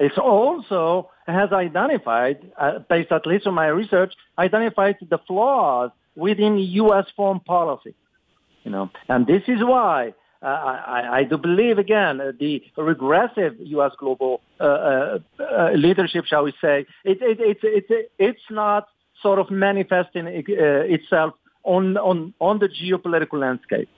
It's 0.00 0.16
also 0.16 1.10
has 1.26 1.52
identified, 1.52 2.52
uh, 2.56 2.78
based 2.88 3.12
at 3.12 3.26
least 3.26 3.46
on 3.46 3.54
my 3.54 3.66
research, 3.66 4.14
identified 4.38 4.96
the 5.10 5.18
flaws 5.26 5.90
within 6.18 6.58
U.S. 6.58 7.06
foreign 7.16 7.40
policy. 7.40 7.94
You 8.64 8.72
know, 8.72 8.90
and 9.08 9.26
this 9.26 9.42
is 9.46 9.60
why 9.60 10.14
uh, 10.42 10.46
I, 10.46 11.18
I, 11.18 11.24
do 11.24 11.38
believe 11.38 11.78
again 11.78 12.20
uh, 12.20 12.32
the 12.38 12.62
regressive 12.76 13.54
U.S. 13.58 13.92
global 13.98 14.40
uh, 14.60 14.64
uh, 14.64 15.18
uh, 15.40 15.70
leadership, 15.74 16.26
shall 16.26 16.44
we 16.44 16.52
say, 16.60 16.86
it, 17.04 17.18
it, 17.22 17.38
it, 17.40 17.84
it, 17.88 18.12
it's 18.18 18.48
not 18.50 18.88
sort 19.22 19.38
of 19.38 19.50
manifesting 19.50 20.26
itself 20.26 21.34
on, 21.64 21.96
on, 21.96 22.34
on 22.40 22.58
the 22.58 22.68
geopolitical 22.68 23.40
landscape. 23.40 23.88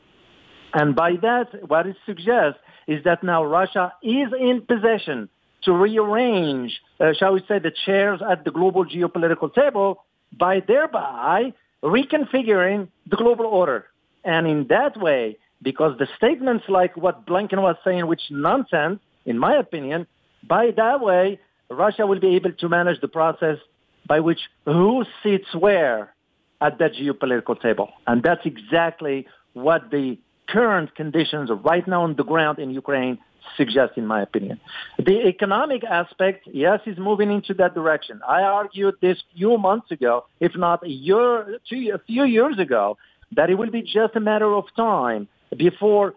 And 0.72 0.94
by 0.94 1.12
that, 1.20 1.68
what 1.68 1.86
it 1.86 1.96
suggests 2.06 2.60
is 2.86 3.04
that 3.04 3.22
now 3.22 3.44
Russia 3.44 3.92
is 4.02 4.28
in 4.38 4.62
possession 4.62 5.28
to 5.64 5.72
rearrange, 5.72 6.80
shall 7.18 7.34
we 7.34 7.40
say, 7.48 7.58
the 7.58 7.72
chairs 7.84 8.20
at 8.26 8.44
the 8.44 8.50
global 8.50 8.86
geopolitical 8.86 9.52
table 9.52 10.04
by 10.32 10.60
thereby 10.66 11.52
reconfiguring 11.82 12.88
the 13.06 13.16
global 13.16 13.46
order. 13.46 13.86
And 14.24 14.46
in 14.46 14.66
that 14.68 15.00
way, 15.00 15.38
because 15.62 15.98
the 15.98 16.08
statements 16.16 16.64
like 16.68 16.96
what 16.96 17.26
Blinken 17.26 17.60
was 17.62 17.76
saying, 17.84 18.06
which 18.06 18.22
nonsense, 18.30 19.00
in 19.24 19.38
my 19.38 19.56
opinion, 19.56 20.06
by 20.46 20.70
that 20.76 21.00
way, 21.00 21.38
Russia 21.70 22.06
will 22.06 22.20
be 22.20 22.34
able 22.36 22.52
to 22.52 22.68
manage 22.68 23.00
the 23.00 23.08
process 23.08 23.58
by 24.06 24.20
which 24.20 24.40
who 24.64 25.04
sits 25.22 25.54
where 25.54 26.14
at 26.60 26.78
that 26.78 26.94
geopolitical 26.94 27.60
table. 27.60 27.90
And 28.06 28.22
that's 28.22 28.44
exactly 28.44 29.26
what 29.52 29.90
the 29.90 30.18
current 30.52 30.94
conditions 30.94 31.50
right 31.64 31.86
now 31.86 32.02
on 32.02 32.14
the 32.16 32.24
ground 32.24 32.58
in 32.58 32.70
Ukraine 32.70 33.18
suggest, 33.56 33.92
in 33.96 34.06
my 34.06 34.22
opinion. 34.22 34.60
The 34.98 35.26
economic 35.26 35.82
aspect, 35.84 36.46
yes, 36.46 36.80
is 36.86 36.98
moving 36.98 37.30
into 37.30 37.54
that 37.54 37.74
direction. 37.74 38.20
I 38.26 38.42
argued 38.42 38.94
this 39.00 39.18
few 39.34 39.58
months 39.58 39.90
ago, 39.90 40.26
if 40.40 40.52
not 40.56 40.84
a 40.84 40.88
year, 40.88 41.58
two, 41.68 41.92
a 41.94 41.98
few 41.98 42.24
years 42.24 42.58
ago, 42.58 42.96
that 43.36 43.50
it 43.50 43.54
will 43.54 43.70
be 43.70 43.82
just 43.82 44.16
a 44.16 44.20
matter 44.20 44.52
of 44.52 44.64
time 44.76 45.28
before 45.56 46.14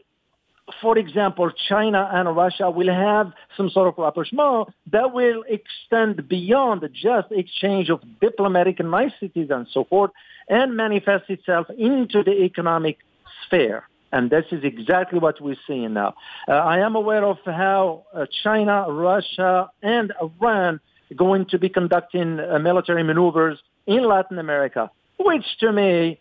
for 0.82 0.98
example, 0.98 1.52
China 1.68 2.10
and 2.12 2.34
Russia 2.36 2.72
will 2.72 2.88
have 2.88 3.34
some 3.58 3.70
sort 3.70 3.90
of 3.90 3.96
rapprochement 3.98 4.70
that 4.92 5.14
will 5.14 5.44
extend 5.48 6.28
beyond 6.30 6.88
just 6.94 7.28
exchange 7.32 7.90
of 7.90 8.00
diplomatic 8.22 8.80
niceties 8.80 9.50
and 9.50 9.68
so 9.74 9.84
forth 9.84 10.12
and 10.48 10.76
manifest 10.76 11.30
itself 11.30 11.68
into 11.78 12.24
the 12.24 12.44
economic 12.44 12.98
sphere. 13.46 13.84
And 14.14 14.30
this 14.30 14.46
is 14.52 14.64
exactly 14.64 15.20
what 15.20 15.42
we're 15.42 15.64
seeing 15.68 15.94
now. 15.94 16.14
Uh, 16.48 16.52
I 16.52 16.78
am 16.88 16.96
aware 16.96 17.26
of 17.26 17.38
how 17.46 18.06
uh, 18.14 18.26
China, 18.44 18.86
Russia, 18.88 19.72
and 19.82 20.14
Iran 20.22 20.80
are 21.12 21.16
going 21.16 21.48
to 21.48 21.58
be 21.58 21.68
conducting 21.68 22.40
uh, 22.40 22.60
military 22.60 23.04
maneuvers 23.04 23.58
in 23.88 24.08
Latin 24.08 24.38
America, 24.38 24.92
which 25.20 25.46
to 25.62 25.72
me 25.72 26.20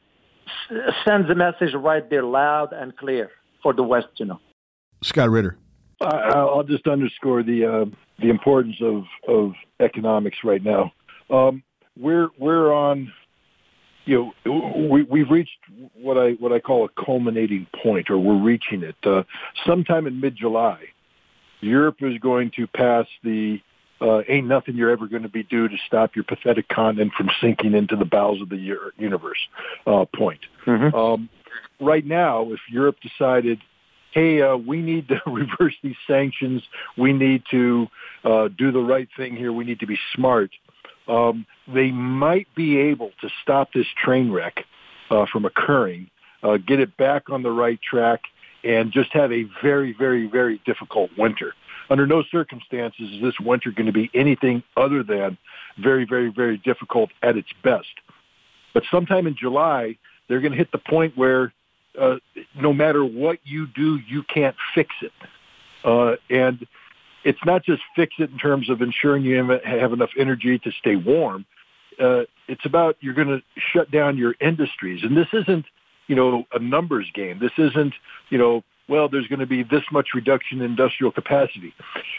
sends 1.07 1.31
a 1.31 1.35
message 1.35 1.75
right 1.75 2.09
there 2.09 2.25
loud 2.25 2.73
and 2.73 2.97
clear 2.97 3.31
for 3.63 3.73
the 3.75 3.83
West 3.83 4.09
to 4.17 4.25
know. 4.25 4.41
Scott 5.03 5.31
Ritter. 5.31 5.59
I'll 6.01 6.65
just 6.65 6.87
underscore 6.89 7.43
the 7.43 7.65
uh, 7.65 7.85
the 8.19 8.31
importance 8.31 8.77
of, 8.81 9.05
of 9.29 9.53
economics 9.81 10.39
right 10.43 10.63
now. 10.63 10.93
Um, 11.31 11.63
we're 11.97 12.29
we're 12.39 12.73
on, 12.73 13.13
you 14.05 14.33
know, 14.45 14.89
we 14.91 15.03
we've 15.03 15.31
reached 15.31 15.59
what 15.95 16.19
I 16.19 16.33
what 16.33 16.53
I 16.53 16.61
call 16.61 16.85
a 16.85 17.05
culminating 17.05 17.67
point, 17.83 18.11
or 18.11 18.19
we're 18.19 18.43
reaching 18.43 18.83
it. 18.83 18.97
Uh, 19.05 19.23
sometime 19.67 20.07
in 20.07 20.21
mid 20.21 20.37
July, 20.37 20.79
Europe 21.61 21.97
is 22.01 22.19
going 22.19 22.51
to 22.57 22.67
pass 22.67 23.07
the 23.23 23.61
uh, 24.01 24.23
"ain't 24.29 24.47
nothing 24.47 24.77
you're 24.77 24.91
ever 24.91 25.07
going 25.07 25.23
to 25.23 25.29
be 25.29 25.45
do 25.45 25.69
to 25.69 25.77
stop 25.87 26.17
your 26.17 26.25
pathetic 26.25 26.69
continent 26.69 27.13
from 27.17 27.31
sinking 27.41 27.75
into 27.75 27.97
the 27.97 28.05
bowels 28.05 28.43
of 28.43 28.49
the 28.49 28.77
universe" 28.97 29.39
uh, 29.87 30.05
point. 30.17 30.41
Mm-hmm. 30.67 30.95
Um, 30.95 31.29
right 31.81 32.05
now, 32.05 32.51
if 32.53 32.61
Europe 32.71 32.97
decided 33.01 33.61
hey, 34.13 34.43
uh, 34.43 34.57
we 34.57 34.83
need 34.83 35.09
to 35.09 35.21
reverse 35.27 35.75
these 35.83 35.97
sanctions. 36.07 36.63
We 36.97 37.13
need 37.13 37.43
to 37.51 37.87
uh, 38.25 38.49
do 38.57 38.71
the 38.71 38.81
right 38.81 39.09
thing 39.17 39.37
here. 39.37 39.53
We 39.53 39.65
need 39.65 39.81
to 39.81 39.87
be 39.87 39.99
smart. 40.15 40.51
Um, 41.09 41.47
they 41.67 41.91
might 41.91 42.49
be 42.55 42.79
able 42.79 43.11
to 43.21 43.29
stop 43.43 43.73
this 43.73 43.87
train 44.03 44.31
wreck 44.31 44.65
uh, 45.11 45.27
from 45.31 45.45
occurring, 45.45 46.11
uh, 46.43 46.57
get 46.57 46.81
it 46.81 46.97
back 46.97 47.31
on 47.31 47.43
the 47.43 47.51
right 47.51 47.81
track, 47.83 48.23
and 48.65 48.93
just 48.93 49.13
have 49.13 49.33
a 49.33 49.45
very, 49.63 49.93
very, 49.93 50.27
very 50.27 50.61
difficult 50.65 51.11
winter. 51.19 51.55
Under 51.91 52.07
no 52.07 52.23
circumstances 52.23 53.11
is 53.13 53.23
this 53.23 53.39
winter 53.41 53.71
going 53.71 53.87
to 53.87 53.93
be 53.93 54.11
anything 54.15 54.63
other 54.77 55.03
than 55.03 55.37
very, 55.79 56.05
very, 56.05 56.31
very 56.31 56.57
difficult 56.59 57.11
at 57.23 57.37
its 57.37 57.49
best. 57.63 57.93
But 58.73 58.85
sometime 58.91 59.27
in 59.27 59.37
July, 59.37 59.99
they're 60.29 60.41
going 60.41 60.53
to 60.53 60.59
hit 60.59 60.73
the 60.73 60.79
point 60.79 61.17
where 61.17 61.53
uh, 61.99 62.17
no 62.55 62.73
matter 62.73 63.05
what 63.05 63.39
you 63.45 63.67
do, 63.67 63.99
you 64.09 64.23
can't 64.23 64.57
fix 64.75 64.95
it. 65.03 65.13
Uh, 65.85 66.17
and 66.31 66.67
it's 67.25 67.45
not 67.45 67.65
just 67.65 67.83
fix 67.95 68.15
it 68.19 68.31
in 68.31 68.39
terms 68.39 68.69
of 68.69 68.83
ensuring 68.83 69.23
you 69.23 69.37
have 69.65 69.93
enough 69.93 70.11
energy 70.19 70.59
to 70.59 70.71
stay 70.73 70.97
warm. 70.97 71.45
Uh, 72.01 72.23
it's 72.49 72.65
about 72.65 72.97
you're 73.01 73.15
going 73.15 73.29
to 73.29 73.43
shut 73.73 73.91
down 73.91 74.17
your 74.17 74.35
industries. 74.41 75.03
And 75.03 75.17
this 75.17 75.29
isn't, 75.33 75.67
you 76.07 76.17
know, 76.17 76.45
a 76.53 76.59
numbers 76.59 77.07
game. 77.15 77.39
This 77.39 77.53
isn't, 77.59 77.95
you 78.31 78.39
know, 78.39 78.65
well, 78.89 79.09
there's 79.09 79.29
going 79.29 79.41
to 79.41 79.47
be 79.47 79.63
this 79.63 79.85
much 79.93 80.09
reduction 80.15 80.61
in 80.61 80.71
industrial 80.71 81.13
capacity. 81.13 81.73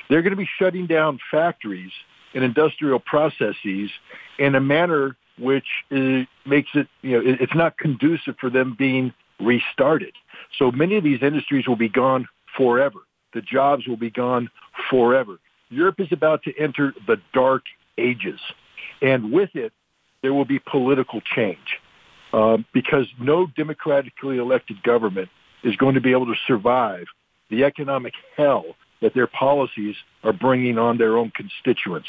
They're 0.10 0.22
going 0.22 0.32
to 0.32 0.38
be 0.38 0.50
shutting 0.60 0.88
down 0.88 1.20
factories 1.30 1.92
and 2.34 2.44
industrial 2.44 3.00
processes 3.00 3.92
in 4.40 4.56
a 4.56 4.62
manner 4.62 5.16
which 5.40 5.66
is, 5.90 6.28
makes 6.46 6.70
it, 6.76 6.88
you 7.02 7.12
know, 7.12 7.36
it's 7.40 7.56
not 7.56 7.78
conducive 7.78 8.36
for 8.40 8.50
them 8.50 8.76
being 8.78 9.14
restarted. 9.40 10.14
So 10.58 10.72
many 10.72 10.96
of 10.96 11.04
these 11.04 11.22
industries 11.22 11.68
will 11.68 11.76
be 11.76 11.90
gone 11.90 12.28
forever. 12.56 13.00
The 13.34 13.42
jobs 13.42 13.88
will 13.88 13.98
be 13.98 14.10
gone 14.10 14.50
forever. 14.90 15.40
Europe 15.70 16.00
is 16.00 16.10
about 16.12 16.44
to 16.44 16.54
enter 16.58 16.94
the 17.08 17.18
dark 17.34 17.64
ages. 17.98 18.40
And 19.02 19.32
with 19.32 19.50
it, 19.56 19.74
there 20.22 20.34
will 20.34 20.46
be 20.46 20.60
political 20.60 21.22
change 21.22 21.80
um, 22.32 22.66
because 22.74 23.08
no 23.20 23.48
democratically 23.48 24.38
elected 24.38 24.82
government 24.84 25.30
is 25.64 25.76
going 25.76 25.96
to 25.96 26.02
be 26.02 26.12
able 26.12 26.28
to 26.28 26.36
survive 26.48 27.06
the 27.50 27.64
economic 27.64 28.14
hell 28.38 28.64
that 29.02 29.14
their 29.14 29.28
policies 29.28 29.96
are 30.24 30.32
bringing 30.32 30.78
on 30.78 30.98
their 30.98 31.18
own 31.18 31.32
constituents. 31.36 32.08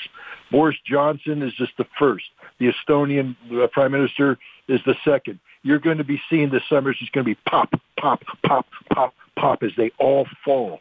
Boris 0.51 0.77
Johnson 0.87 1.43
is 1.43 1.53
just 1.55 1.73
the 1.77 1.87
first. 1.99 2.27
The 2.61 2.71
Estonian 2.73 3.35
uh, 3.53 3.67
prime 3.69 3.91
minister 3.91 4.39
is 4.69 4.81
the 4.87 4.95
second 5.05 5.41
you're 5.65 5.81
going 5.81 5.99
to 5.99 6.05
be 6.05 6.21
seeing 6.31 6.51
this 6.51 6.63
summer 6.69 6.93
is 6.93 6.99
just 6.99 7.13
going 7.13 7.25
to 7.25 7.35
be 7.35 7.41
pop, 7.49 7.73
pop, 7.99 8.23
pop, 8.47 8.67
pop, 8.93 9.15
pop 9.37 9.63
as 9.63 9.73
they 9.77 9.91
all 9.99 10.27
fall. 10.45 10.81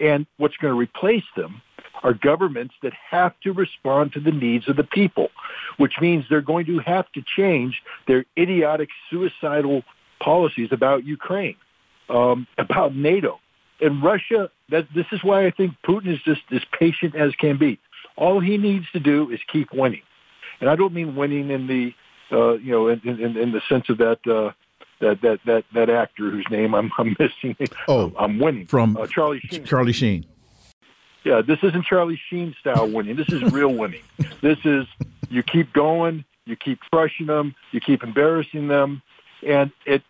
And 0.00 0.26
what's 0.36 0.56
going 0.56 0.72
to 0.72 0.78
replace 0.78 1.24
them 1.36 1.62
are 2.02 2.12
governments 2.12 2.74
that 2.82 2.92
have 3.10 3.32
to 3.42 3.52
respond 3.52 4.12
to 4.12 4.20
the 4.20 4.30
needs 4.30 4.68
of 4.68 4.76
the 4.76 4.84
people, 4.84 5.30
which 5.78 5.94
means 6.00 6.24
they're 6.28 6.40
going 6.40 6.66
to 6.66 6.78
have 6.80 7.10
to 7.12 7.22
change 7.36 7.82
their 8.06 8.24
idiotic, 8.38 8.90
suicidal 9.10 9.82
policies 10.20 10.68
about 10.70 11.04
Ukraine, 11.04 11.56
um, 12.08 12.46
about 12.58 12.94
NATO. 12.94 13.40
And 13.80 14.02
Russia, 14.02 14.50
that, 14.70 14.86
this 14.94 15.06
is 15.12 15.22
why 15.22 15.46
I 15.46 15.50
think 15.50 15.74
Putin 15.84 16.12
is 16.12 16.20
just 16.24 16.42
as 16.52 16.62
patient 16.78 17.14
as 17.14 17.34
can 17.36 17.58
be. 17.58 17.78
All 18.16 18.38
he 18.40 18.58
needs 18.58 18.86
to 18.92 19.00
do 19.00 19.30
is 19.30 19.40
keep 19.50 19.72
winning. 19.72 20.02
And 20.60 20.70
I 20.70 20.76
don't 20.76 20.94
mean 20.94 21.16
winning 21.16 21.50
in 21.50 21.66
the 21.66 21.94
uh, 22.32 22.54
you 22.54 22.72
know, 22.72 22.88
in, 22.88 23.00
in, 23.04 23.36
in 23.36 23.52
the 23.52 23.60
sense 23.68 23.88
of 23.88 23.98
that, 23.98 24.18
uh, 24.26 24.52
that, 25.00 25.20
that, 25.22 25.40
that, 25.46 25.64
that 25.74 25.90
actor 25.90 26.30
whose 26.30 26.46
name 26.50 26.74
I'm, 26.74 26.90
I'm 26.98 27.16
missing. 27.18 27.56
Oh, 27.88 28.12
I'm 28.18 28.38
winning. 28.38 28.66
From 28.66 28.96
uh, 28.96 29.06
Charlie 29.06 29.40
Sheen. 29.40 29.64
Charlie 29.64 29.92
Sheen. 29.92 30.26
Yeah, 31.24 31.40
this 31.40 31.58
isn't 31.62 31.86
Charlie 31.86 32.20
Sheen 32.28 32.54
style 32.60 32.88
winning. 32.88 33.16
This 33.16 33.28
is 33.30 33.42
real 33.52 33.72
winning. 33.74 34.02
This 34.40 34.58
is 34.64 34.86
you 35.30 35.42
keep 35.42 35.72
going, 35.72 36.24
you 36.44 36.56
keep 36.56 36.80
crushing 36.92 37.26
them, 37.26 37.54
you 37.72 37.80
keep 37.80 38.02
embarrassing 38.02 38.68
them, 38.68 39.02
and 39.46 39.72
it, 39.86 40.02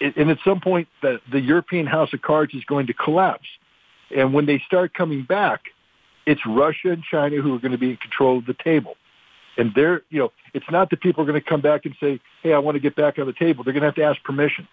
it 0.00 0.16
and 0.16 0.30
at 0.30 0.38
some 0.44 0.60
point 0.60 0.88
the 1.02 1.20
the 1.30 1.40
European 1.40 1.86
House 1.86 2.12
of 2.12 2.20
Cards 2.20 2.54
is 2.54 2.64
going 2.64 2.86
to 2.88 2.94
collapse. 2.94 3.48
And 4.14 4.34
when 4.34 4.46
they 4.46 4.58
start 4.66 4.92
coming 4.92 5.22
back, 5.22 5.66
it's 6.26 6.44
Russia 6.44 6.90
and 6.90 7.02
China 7.02 7.36
who 7.36 7.54
are 7.54 7.58
going 7.58 7.72
to 7.72 7.78
be 7.78 7.90
in 7.90 7.96
control 7.96 8.38
of 8.38 8.46
the 8.46 8.54
table. 8.54 8.96
And 9.60 9.74
they're, 9.74 10.00
you 10.08 10.18
know, 10.18 10.32
it's 10.54 10.70
not 10.70 10.88
that 10.88 11.02
people 11.02 11.22
are 11.22 11.26
going 11.26 11.38
to 11.38 11.46
come 11.46 11.60
back 11.60 11.84
and 11.84 11.94
say, 12.00 12.18
hey, 12.42 12.54
I 12.54 12.58
want 12.58 12.76
to 12.76 12.80
get 12.80 12.96
back 12.96 13.18
on 13.18 13.26
the 13.26 13.34
table. 13.34 13.62
They're 13.62 13.74
going 13.74 13.82
to 13.82 13.88
have 13.88 13.94
to 13.96 14.02
ask 14.02 14.22
permission. 14.22 14.66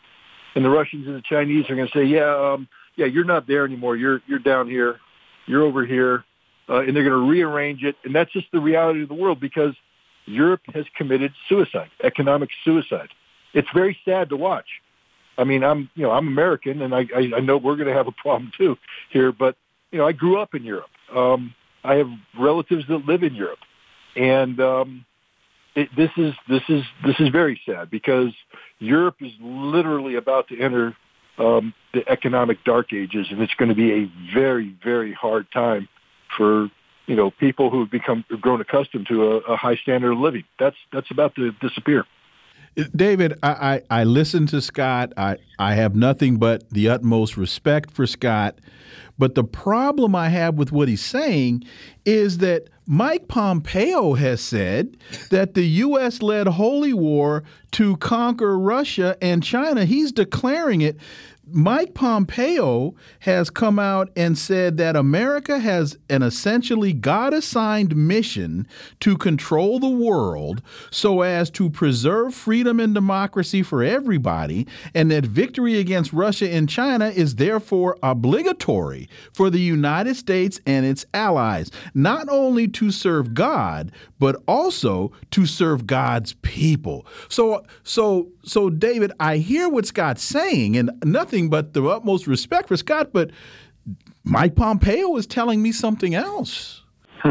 And 0.56 0.64
the 0.64 0.70
Russians 0.70 1.08
and 1.08 1.16
the 1.18 1.22
Chinese 1.22 1.70
are 1.70 1.76
going 1.76 1.90
to 1.90 1.94
say, 1.94 2.06
yeah, 2.06 2.54
um, 2.54 2.70
yeah, 2.96 3.06
you're 3.06 3.26
not 3.26 3.48
there 3.48 3.66
anymore. 3.66 3.98
You're, 3.98 4.22
you're 4.28 4.40
down 4.40 4.70
here. 4.70 5.02
You're 5.46 5.64
over 5.64 5.86
here. 5.86 6.24
Uh, 6.70 6.80
and 6.80 6.96
they're 6.96 7.04
going 7.04 7.22
to 7.22 7.30
rearrange 7.30 7.84
it. 7.84 7.98
And 8.06 8.16
that's 8.16 8.32
just 8.32 8.48
the 8.54 8.62
reality 8.62 9.04
of 9.04 9.10
the 9.10 9.14
world 9.14 9.42
because 9.42 9.76
Europe 10.26 10.62
has 10.74 10.86
committed 10.96 11.34
suicide, 11.50 11.90
economic 12.02 12.50
suicide. 12.64 13.10
It's 13.54 13.70
very 13.74 13.98
sad 14.06 14.30
to 14.30 14.38
watch. 14.38 14.68
I 15.38 15.44
mean, 15.44 15.66
I'm, 15.66 15.90
you 15.96 16.04
know, 16.04 16.12
I'm 16.12 16.30
American 16.30 16.82
and 16.82 16.96
I, 16.96 17.06
I, 17.14 17.32
I 17.36 17.40
know 17.42 17.58
we're 17.58 17.76
going 17.76 17.90
to 17.90 17.94
have 17.94 18.08
a 18.08 18.14
problem 18.14 18.54
too 18.58 18.78
here, 19.12 19.34
but, 19.34 19.58
you 19.92 20.00
know, 20.00 20.08
I 20.08 20.14
grew 20.14 20.40
up 20.40 20.56
in 20.56 20.64
Europe. 20.64 20.90
Um, 21.14 21.54
I 21.84 21.96
have 21.96 22.10
relatives 22.40 22.86
that 22.88 23.06
live 23.06 23.24
in 23.24 23.36
Europe 23.36 23.60
and 24.18 24.60
um, 24.60 25.06
it, 25.76 25.90
this 25.96 26.10
is 26.18 26.34
this 26.50 26.64
is 26.68 26.84
this 27.06 27.16
is 27.20 27.30
very 27.30 27.62
sad 27.66 27.90
because 27.90 28.34
Europe 28.80 29.18
is 29.22 29.32
literally 29.40 30.16
about 30.16 30.48
to 30.50 30.60
enter 30.60 30.96
um, 31.38 31.74
the 31.94 32.08
economic 32.10 32.64
dark 32.64 32.94
ages, 32.94 33.28
and 33.30 33.42
it's 33.42 33.54
going 33.54 33.70
to 33.70 33.76
be 33.76 33.92
a 33.92 34.12
very 34.34 34.76
very 34.84 35.14
hard 35.14 35.50
time 35.52 35.88
for 36.36 36.70
you 37.06 37.16
know 37.16 37.32
people 37.32 37.70
who 37.70 37.82
have 37.82 37.92
become 37.92 38.26
grown 38.42 38.60
accustomed 38.60 39.08
to 39.08 39.24
a, 39.24 39.38
a 39.54 39.56
high 39.56 39.76
standard 39.76 40.12
of 40.14 40.18
living. 40.18 40.44
That's 40.60 40.78
that's 40.92 41.12
about 41.12 41.36
to 41.36 41.52
disappear. 41.54 42.06
David, 42.96 43.40
I, 43.42 43.82
I, 43.90 44.02
I 44.02 44.04
listen 44.04 44.46
to 44.48 44.62
Scott. 44.62 45.14
I, 45.18 45.38
I 45.58 45.74
have 45.74 45.96
nothing 45.96 46.38
but 46.38 46.70
the 46.70 46.90
utmost 46.90 47.38
respect 47.38 47.92
for 47.92 48.06
Scott. 48.06 48.60
But 49.18 49.36
the 49.36 49.44
problem 49.44 50.16
I 50.16 50.30
have 50.30 50.56
with 50.56 50.72
what 50.72 50.88
he's 50.88 51.04
saying 51.04 51.64
is 52.06 52.38
that 52.38 52.70
Mike 52.86 53.28
Pompeo 53.28 54.14
has 54.14 54.42
said 54.42 54.96
that 55.32 55.56
the 55.56 55.66
U.S. 55.66 56.22
led 56.22 56.48
holy 56.48 56.94
war 56.94 57.44
to 57.72 57.98
conquer 57.98 58.58
Russia 58.58 59.18
and 59.22 59.44
China. 59.44 59.84
He's 59.86 60.12
declaring 60.12 60.82
it. 60.82 60.98
Mike 61.50 61.94
Pompeo 61.94 62.94
has 63.20 63.50
come 63.50 63.80
out 63.80 64.10
and 64.16 64.38
said 64.38 64.78
that 64.78 64.96
America 64.96 65.60
has 65.60 65.98
an 66.10 66.22
essentially 66.22 66.92
God 66.94 67.34
assigned 67.34 67.96
mission 67.96 68.68
to 69.00 69.18
control 69.18 69.80
the 69.80 69.90
world 69.90 70.62
so 70.92 71.22
as 71.22 71.50
to 71.52 71.70
preserve 71.70 72.34
freedom 72.34 72.80
and 72.80 72.94
democracy 72.94 73.64
for 73.64 73.84
everybody, 73.84 74.68
and 74.94 75.10
that 75.12 75.26
victory 75.26 75.78
against 75.78 76.12
Russia 76.12 76.50
and 76.50 76.68
China 76.68 77.08
is 77.10 77.36
therefore 77.36 77.98
obligatory 78.04 79.08
for 79.32 79.50
the 79.50 79.62
United 79.62 80.16
States 80.16 80.60
and 80.66 80.86
its 80.86 81.06
allies, 81.14 81.72
not 81.94 82.28
only 82.30 82.68
to 82.68 82.92
serve 82.92 83.34
God, 83.34 83.92
but 84.20 84.36
also 84.48 85.12
to 85.32 85.46
serve 85.46 85.88
God's 85.88 86.34
people. 86.42 87.06
So, 87.30 87.64
so, 87.84 88.30
so, 88.44 88.70
David, 88.70 89.12
I 89.20 89.38
hear 89.38 89.70
what 89.70 89.86
Scott's 89.86 90.24
saying, 90.24 90.78
and 90.78 90.92
nothing 91.04 91.37
nothing 91.38 91.50
but 91.50 91.74
the 91.74 91.88
utmost 91.88 92.28
respect 92.28 92.68
for 92.68 92.78
Scott, 92.78 93.10
but 93.14 93.32
Mike 94.24 94.56
Pompeo 94.56 95.16
is 95.18 95.28
telling 95.28 95.62
me 95.62 95.72
something 95.72 96.16
else. 96.16 96.84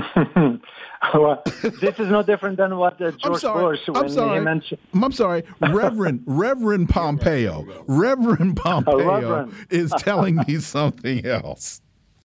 well, 1.15 1.43
this 1.81 1.99
is 1.99 2.09
no 2.09 2.23
different 2.23 2.57
than 2.57 2.77
what 2.77 3.01
uh, 3.01 3.13
George 3.13 3.43
Bush 3.43 3.81
when 3.87 3.97
I'm 3.97 4.09
sorry. 4.09 4.39
he 4.39 4.45
mentioned. 4.45 4.81
I'm 4.95 5.13
sorry, 5.13 5.45
Reverend 5.61 6.23
Reverend 6.27 6.89
Pompeo, 6.89 7.65
Reverend 7.87 8.57
Pompeo 8.57 8.97
Reverend. 8.97 9.55
is 9.71 9.93
telling 9.99 10.37
me 10.47 10.59
something 10.59 11.25
else. 11.25 11.81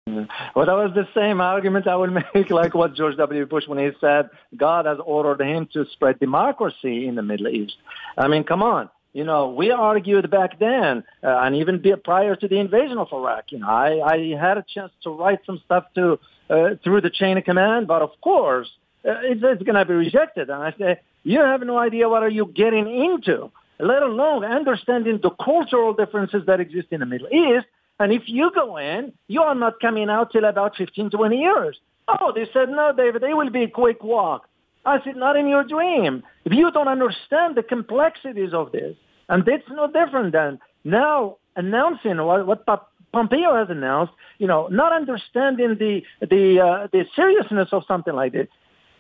Well, 0.07 0.65
that 0.65 0.73
was 0.73 0.91
the 0.95 1.07
same 1.13 1.39
argument 1.39 1.87
I 1.87 1.95
would 1.95 2.11
make, 2.33 2.49
like 2.49 2.73
what 2.73 2.95
George 2.95 3.15
W. 3.17 3.45
Bush 3.45 3.67
when 3.67 3.77
he 3.77 3.91
said 4.01 4.29
God 4.55 4.85
has 4.85 4.97
ordered 5.05 5.41
him 5.41 5.67
to 5.73 5.85
spread 5.93 6.19
democracy 6.19 7.07
in 7.07 7.15
the 7.15 7.21
Middle 7.21 7.47
East. 7.49 7.75
I 8.17 8.27
mean, 8.27 8.43
come 8.43 8.63
on. 8.63 8.89
You 9.13 9.23
know, 9.23 9.49
we 9.49 9.71
argued 9.71 10.29
back 10.29 10.59
then, 10.59 11.03
uh, 11.23 11.39
and 11.43 11.55
even 11.55 11.83
prior 12.03 12.35
to 12.35 12.47
the 12.47 12.57
invasion 12.59 12.97
of 12.97 13.07
Iraq. 13.11 13.51
You 13.51 13.59
know, 13.59 13.67
I, 13.67 14.01
I 14.05 14.37
had 14.39 14.57
a 14.57 14.65
chance 14.73 14.91
to 15.03 15.09
write 15.09 15.39
some 15.45 15.61
stuff 15.65 15.85
to 15.95 16.19
uh, 16.49 16.75
through 16.83 17.01
the 17.01 17.09
chain 17.09 17.37
of 17.37 17.43
command, 17.43 17.87
but 17.87 18.01
of 18.01 18.11
course, 18.21 18.69
uh, 19.05 19.21
it's, 19.21 19.41
it's 19.43 19.63
going 19.63 19.75
to 19.75 19.85
be 19.85 19.93
rejected. 19.93 20.49
And 20.49 20.61
I 20.61 20.73
say, 20.77 20.99
you 21.23 21.39
have 21.39 21.61
no 21.61 21.77
idea 21.77 22.09
what 22.09 22.23
are 22.23 22.29
you 22.29 22.45
getting 22.45 22.87
into, 22.87 23.51
let 23.79 24.03
alone 24.03 24.43
understanding 24.43 25.19
the 25.21 25.29
cultural 25.31 25.93
differences 25.93 26.43
that 26.47 26.59
exist 26.59 26.87
in 26.91 26.99
the 27.01 27.05
Middle 27.05 27.27
East. 27.27 27.67
And 27.99 28.11
if 28.11 28.23
you 28.27 28.51
go 28.53 28.77
in, 28.77 29.13
you 29.27 29.41
are 29.41 29.55
not 29.55 29.79
coming 29.79 30.09
out 30.09 30.31
till 30.31 30.45
about 30.45 30.75
15, 30.77 31.11
20 31.11 31.37
years. 31.37 31.77
Oh, 32.07 32.31
they 32.33 32.47
said, 32.51 32.69
no, 32.69 32.93
David, 32.95 33.23
it 33.23 33.35
will 33.35 33.49
be 33.49 33.63
a 33.63 33.69
quick 33.69 34.03
walk. 34.03 34.48
I 34.85 34.97
said, 35.03 35.15
not 35.15 35.35
in 35.35 35.47
your 35.47 35.63
dream. 35.63 36.23
If 36.45 36.53
you 36.53 36.71
don't 36.71 36.87
understand 36.87 37.55
the 37.55 37.63
complexities 37.63 38.53
of 38.53 38.71
this, 38.71 38.95
and 39.27 39.47
it's 39.47 39.67
no 39.69 39.87
different 39.87 40.33
than 40.33 40.59
now 40.83 41.37
announcing 41.55 42.17
what, 42.17 42.47
what 42.47 42.65
Pompeo 43.11 43.55
has 43.55 43.69
announced, 43.69 44.13
you 44.37 44.47
know, 44.47 44.67
not 44.67 44.93
understanding 44.93 45.75
the 45.79 46.01
the 46.21 46.59
uh, 46.59 46.87
the 46.91 47.05
seriousness 47.15 47.69
of 47.71 47.83
something 47.87 48.13
like 48.13 48.33
this. 48.33 48.47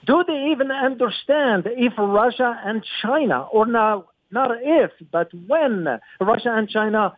Do 0.05 0.23
they 0.25 0.49
even 0.51 0.71
understand 0.71 1.63
if 1.67 1.93
Russia 1.97 2.59
and 2.65 2.83
China, 3.01 3.43
or 3.51 3.65
now 3.65 4.05
not 4.31 4.51
if, 4.61 4.91
but 5.11 5.29
when 5.47 5.87
Russia 6.19 6.53
and 6.55 6.69
China 6.69 7.15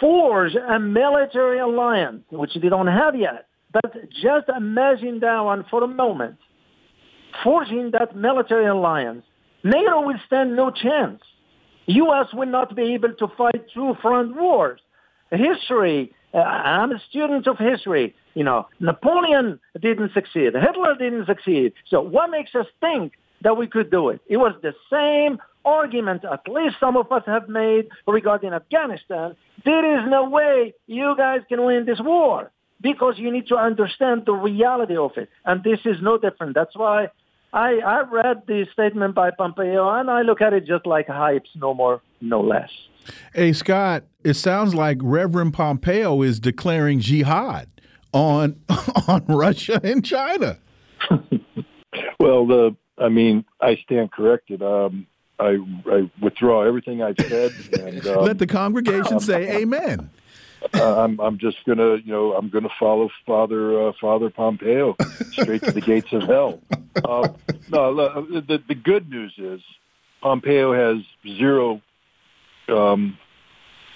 forge 0.00 0.54
a 0.54 0.78
military 0.78 1.58
alliance, 1.58 2.22
which 2.30 2.54
they 2.60 2.68
don't 2.68 2.86
have 2.86 3.16
yet, 3.16 3.46
but 3.72 3.92
just 4.22 4.48
imagine 4.56 5.20
that 5.20 5.40
one 5.40 5.64
for 5.70 5.82
a 5.82 5.88
moment, 5.88 6.36
forging 7.42 7.90
that 7.92 8.16
military 8.16 8.66
alliance, 8.66 9.24
NATO 9.64 10.02
will 10.02 10.18
stand 10.26 10.56
no 10.56 10.70
chance. 10.70 11.22
U.S. 11.86 12.26
will 12.32 12.48
not 12.48 12.76
be 12.76 12.94
able 12.94 13.12
to 13.14 13.28
fight 13.36 13.66
two 13.74 13.94
front 14.00 14.36
wars. 14.36 14.80
History, 15.30 16.12
uh, 16.34 16.38
I'm 16.38 16.92
a 16.92 17.00
student 17.08 17.46
of 17.46 17.58
history. 17.58 18.14
You 18.34 18.44
know, 18.44 18.68
Napoleon 18.80 19.60
didn't 19.80 20.12
succeed. 20.14 20.52
Hitler 20.54 20.94
didn't 20.98 21.26
succeed. 21.26 21.72
So 21.88 22.00
what 22.00 22.30
makes 22.30 22.54
us 22.54 22.66
think 22.80 23.12
that 23.42 23.56
we 23.56 23.66
could 23.66 23.90
do 23.90 24.10
it? 24.10 24.20
It 24.26 24.36
was 24.36 24.54
the 24.62 24.74
same 24.90 25.38
argument 25.64 26.24
at 26.24 26.40
least 26.48 26.76
some 26.80 26.96
of 26.96 27.10
us 27.12 27.22
have 27.26 27.48
made 27.48 27.88
regarding 28.06 28.52
Afghanistan. 28.52 29.36
There 29.64 29.98
is 29.98 30.08
no 30.08 30.28
way 30.28 30.74
you 30.86 31.14
guys 31.16 31.40
can 31.48 31.64
win 31.64 31.84
this 31.86 32.00
war 32.00 32.50
because 32.80 33.14
you 33.16 33.30
need 33.30 33.46
to 33.48 33.56
understand 33.56 34.22
the 34.26 34.32
reality 34.32 34.96
of 34.96 35.12
it. 35.16 35.28
And 35.44 35.62
this 35.62 35.78
is 35.84 35.96
no 36.02 36.18
different. 36.18 36.54
That's 36.54 36.76
why 36.76 37.08
I, 37.52 37.78
I 37.78 38.02
read 38.02 38.42
the 38.46 38.66
statement 38.72 39.14
by 39.14 39.30
Pompeo 39.30 39.88
and 39.98 40.10
I 40.10 40.22
look 40.22 40.40
at 40.40 40.52
it 40.52 40.66
just 40.66 40.86
like 40.86 41.06
hypes, 41.06 41.48
no 41.54 41.74
more, 41.74 42.00
no 42.20 42.40
less. 42.40 42.70
Hey, 43.34 43.52
Scott, 43.52 44.04
it 44.24 44.34
sounds 44.34 44.74
like 44.74 44.98
Reverend 45.02 45.54
Pompeo 45.54 46.22
is 46.22 46.40
declaring 46.40 47.00
jihad 47.00 47.68
on 48.12 48.60
on 49.08 49.24
Russia 49.26 49.80
and 49.82 50.04
China. 50.04 50.58
well, 52.20 52.46
the 52.46 52.76
I 52.98 53.08
mean, 53.08 53.44
I 53.60 53.76
stand 53.76 54.12
corrected. 54.12 54.62
Um, 54.62 55.06
I, 55.38 55.58
I 55.86 56.10
withdraw 56.20 56.62
everything 56.62 57.02
I've 57.02 57.16
said. 57.18 57.52
And, 57.72 58.06
um, 58.06 58.24
Let 58.24 58.38
the 58.38 58.46
congregation 58.46 59.18
say 59.20 59.60
Amen. 59.60 60.10
Uh, 60.74 61.02
I'm 61.02 61.20
I'm 61.20 61.38
just 61.38 61.58
gonna 61.66 61.96
you 61.96 62.12
know 62.12 62.32
I'm 62.34 62.48
gonna 62.48 62.68
follow 62.78 63.10
Father 63.26 63.88
uh, 63.88 63.92
Father 64.00 64.30
Pompeo 64.30 64.96
straight 65.32 65.62
to 65.62 65.72
the 65.72 65.80
gates 65.80 66.12
of 66.12 66.22
hell. 66.22 66.60
Uh, 67.04 67.28
no, 67.70 67.94
the 67.94 68.62
the 68.66 68.74
good 68.74 69.08
news 69.08 69.34
is 69.38 69.60
Pompeo 70.22 70.72
has 70.72 71.04
zero, 71.36 71.82
um, 72.68 73.18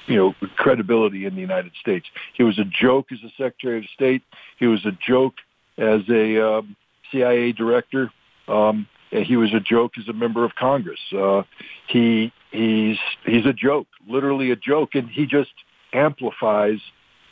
you 0.06 0.16
know, 0.16 0.34
credibility 0.56 1.24
in 1.24 1.34
the 1.34 1.40
United 1.40 1.72
States. 1.80 2.06
He 2.34 2.42
was 2.42 2.58
a 2.58 2.64
joke 2.64 3.06
as 3.12 3.18
a 3.24 3.30
Secretary 3.30 3.78
of 3.78 3.84
State. 3.94 4.22
He 4.58 4.66
was 4.66 4.84
a 4.84 4.92
joke 4.92 5.34
as 5.78 6.02
a 6.08 6.58
um, 6.58 6.76
CIA 7.10 7.52
director. 7.52 8.10
Um, 8.48 8.88
he 9.10 9.36
was 9.36 9.54
a 9.54 9.60
joke 9.60 9.92
as 9.98 10.08
a 10.08 10.12
member 10.12 10.44
of 10.44 10.54
Congress. 10.56 11.00
Uh, 11.16 11.42
he 11.86 12.32
he's 12.50 12.98
he's 13.24 13.46
a 13.46 13.52
joke, 13.52 13.86
literally 14.08 14.50
a 14.50 14.56
joke, 14.56 14.94
and 14.94 15.08
he 15.08 15.26
just 15.26 15.52
amplifies, 15.96 16.78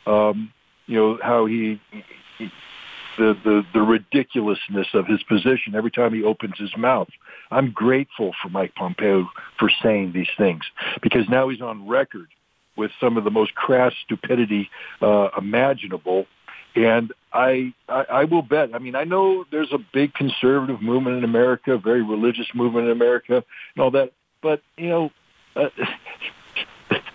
um, 0.06 0.52
you 0.86 0.96
know, 0.96 1.18
how 1.22 1.46
he, 1.46 1.80
he 2.38 2.50
the, 3.16 3.36
the 3.44 3.62
the 3.72 3.80
ridiculousness 3.80 4.88
of 4.92 5.06
his 5.06 5.22
position 5.22 5.74
every 5.76 5.90
time 5.90 6.12
he 6.12 6.24
opens 6.24 6.58
his 6.58 6.76
mouth. 6.76 7.08
I'm 7.50 7.70
grateful 7.70 8.32
for 8.42 8.48
Mike 8.48 8.74
Pompeo 8.74 9.28
for 9.58 9.70
saying 9.82 10.12
these 10.12 10.28
things 10.36 10.64
because 11.00 11.28
now 11.28 11.48
he's 11.48 11.60
on 11.60 11.86
record 11.86 12.26
with 12.76 12.90
some 13.00 13.16
of 13.16 13.22
the 13.22 13.30
most 13.30 13.54
crass 13.54 13.92
stupidity 14.04 14.68
uh, 15.00 15.28
imaginable 15.38 16.26
and 16.76 17.12
I, 17.32 17.72
I, 17.88 18.04
I 18.10 18.24
will 18.24 18.42
bet. 18.42 18.74
I 18.74 18.78
mean, 18.78 18.94
I 18.94 19.04
know 19.04 19.44
there's 19.50 19.72
a 19.72 19.78
big 19.92 20.14
conservative 20.14 20.82
movement 20.82 21.18
in 21.18 21.24
America, 21.24 21.72
a 21.72 21.78
very 21.78 22.02
religious 22.02 22.46
movement 22.54 22.86
in 22.86 22.92
America, 22.92 23.44
and 23.74 23.82
all 23.82 23.90
that. 23.92 24.12
But 24.42 24.60
you 24.76 24.88
know, 24.88 25.10
uh, 25.56 25.68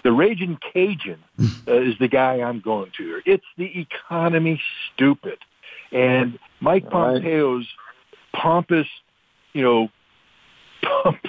the 0.09 0.13
raging 0.13 0.57
Cajun 0.73 1.19
uh, 1.67 1.81
is 1.81 1.93
the 1.99 2.07
guy 2.07 2.41
I'm 2.41 2.61
going 2.61 2.89
to. 2.97 3.21
It's 3.27 3.45
the 3.59 3.79
economy, 3.79 4.59
stupid, 4.91 5.37
and 5.91 6.39
Mike 6.59 6.89
Pompeo's 6.89 7.67
pompous, 8.33 8.87
you 9.53 9.61
know, 9.61 9.89
pump, 11.03 11.19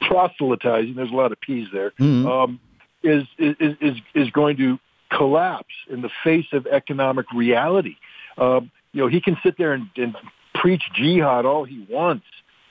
proselytizing. 0.00 0.94
There's 0.94 1.10
a 1.10 1.14
lot 1.14 1.30
of 1.30 1.38
P's 1.42 1.68
there. 1.74 1.90
Mm-hmm. 2.00 2.26
Um, 2.26 2.60
is, 3.02 3.24
is 3.38 3.76
is 3.82 3.96
is 4.14 4.30
going 4.30 4.56
to 4.56 4.78
collapse 5.10 5.74
in 5.90 6.00
the 6.00 6.10
face 6.24 6.46
of 6.54 6.66
economic 6.66 7.26
reality. 7.34 7.96
Um, 8.38 8.70
you 8.92 9.02
know, 9.02 9.08
he 9.08 9.20
can 9.20 9.36
sit 9.42 9.58
there 9.58 9.74
and, 9.74 9.90
and 9.96 10.16
preach 10.54 10.84
jihad 10.94 11.44
all 11.44 11.64
he 11.64 11.86
wants, 11.90 12.24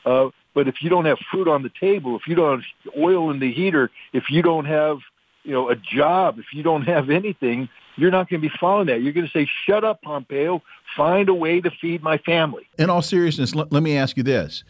uh, 0.07 0.29
but 0.55 0.67
if 0.67 0.81
you 0.81 0.89
don't 0.89 1.05
have 1.05 1.19
food 1.31 1.47
on 1.47 1.61
the 1.61 1.71
table, 1.79 2.15
if 2.15 2.27
you 2.27 2.33
don't 2.33 2.61
have 2.61 2.93
oil 2.97 3.29
in 3.29 3.39
the 3.39 3.53
heater, 3.53 3.91
if 4.11 4.31
you 4.31 4.41
don't 4.41 4.65
have 4.65 4.97
you 5.45 5.51
know 5.51 5.69
a 5.69 5.75
job, 5.75 6.39
if 6.39 6.45
you 6.53 6.63
don't 6.63 6.83
have 6.83 7.09
anything, 7.09 7.69
you're 7.95 8.11
not 8.11 8.29
going 8.29 8.41
to 8.41 8.49
be 8.49 8.53
following 8.59 8.87
that. 8.87 9.01
You're 9.01 9.13
going 9.13 9.27
to 9.27 9.31
say, 9.31 9.47
"Shut 9.65 9.83
up, 9.83 10.01
Pompeo. 10.01 10.61
Find 10.97 11.29
a 11.29 11.33
way 11.33 11.61
to 11.61 11.71
feed 11.71 12.03
my 12.03 12.17
family." 12.17 12.67
In 12.77 12.89
all 12.89 13.01
seriousness, 13.01 13.55
let, 13.55 13.71
me 13.71 13.97
ask 13.97 14.17
you 14.17 14.23
this: 14.23 14.63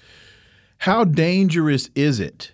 How 0.79 1.03
dangerous 1.03 1.89
is 1.95 2.19
it 2.19 2.53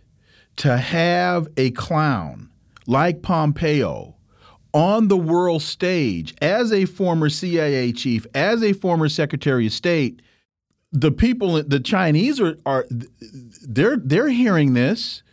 to 0.57 0.77
have 0.77 1.47
a 1.57 1.71
clown 1.71 2.49
like 2.87 3.21
Pompeo? 3.21 4.15
on 4.73 5.09
the 5.09 5.17
world 5.17 5.61
stage 5.61 6.33
as 6.41 6.71
a 6.71 6.85
former 6.85 7.27
CIA 7.27 7.91
chief, 7.91 8.25
as 8.33 8.63
a 8.63 8.71
former 8.71 9.09
Secretary 9.09 9.67
of 9.67 9.73
State, 9.73 10.21
the 10.93 11.11
people, 11.11 11.61
the 11.61 11.79
Chinese 11.79 12.39
are, 12.39 12.57
are 12.65 12.85
they're 12.89 13.97
they're 13.97 14.29
hearing 14.29 14.73
this, 14.73 15.23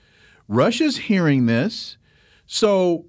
Russia's 0.46 0.96
hearing 0.96 1.46
this, 1.46 1.97
so 2.48 3.04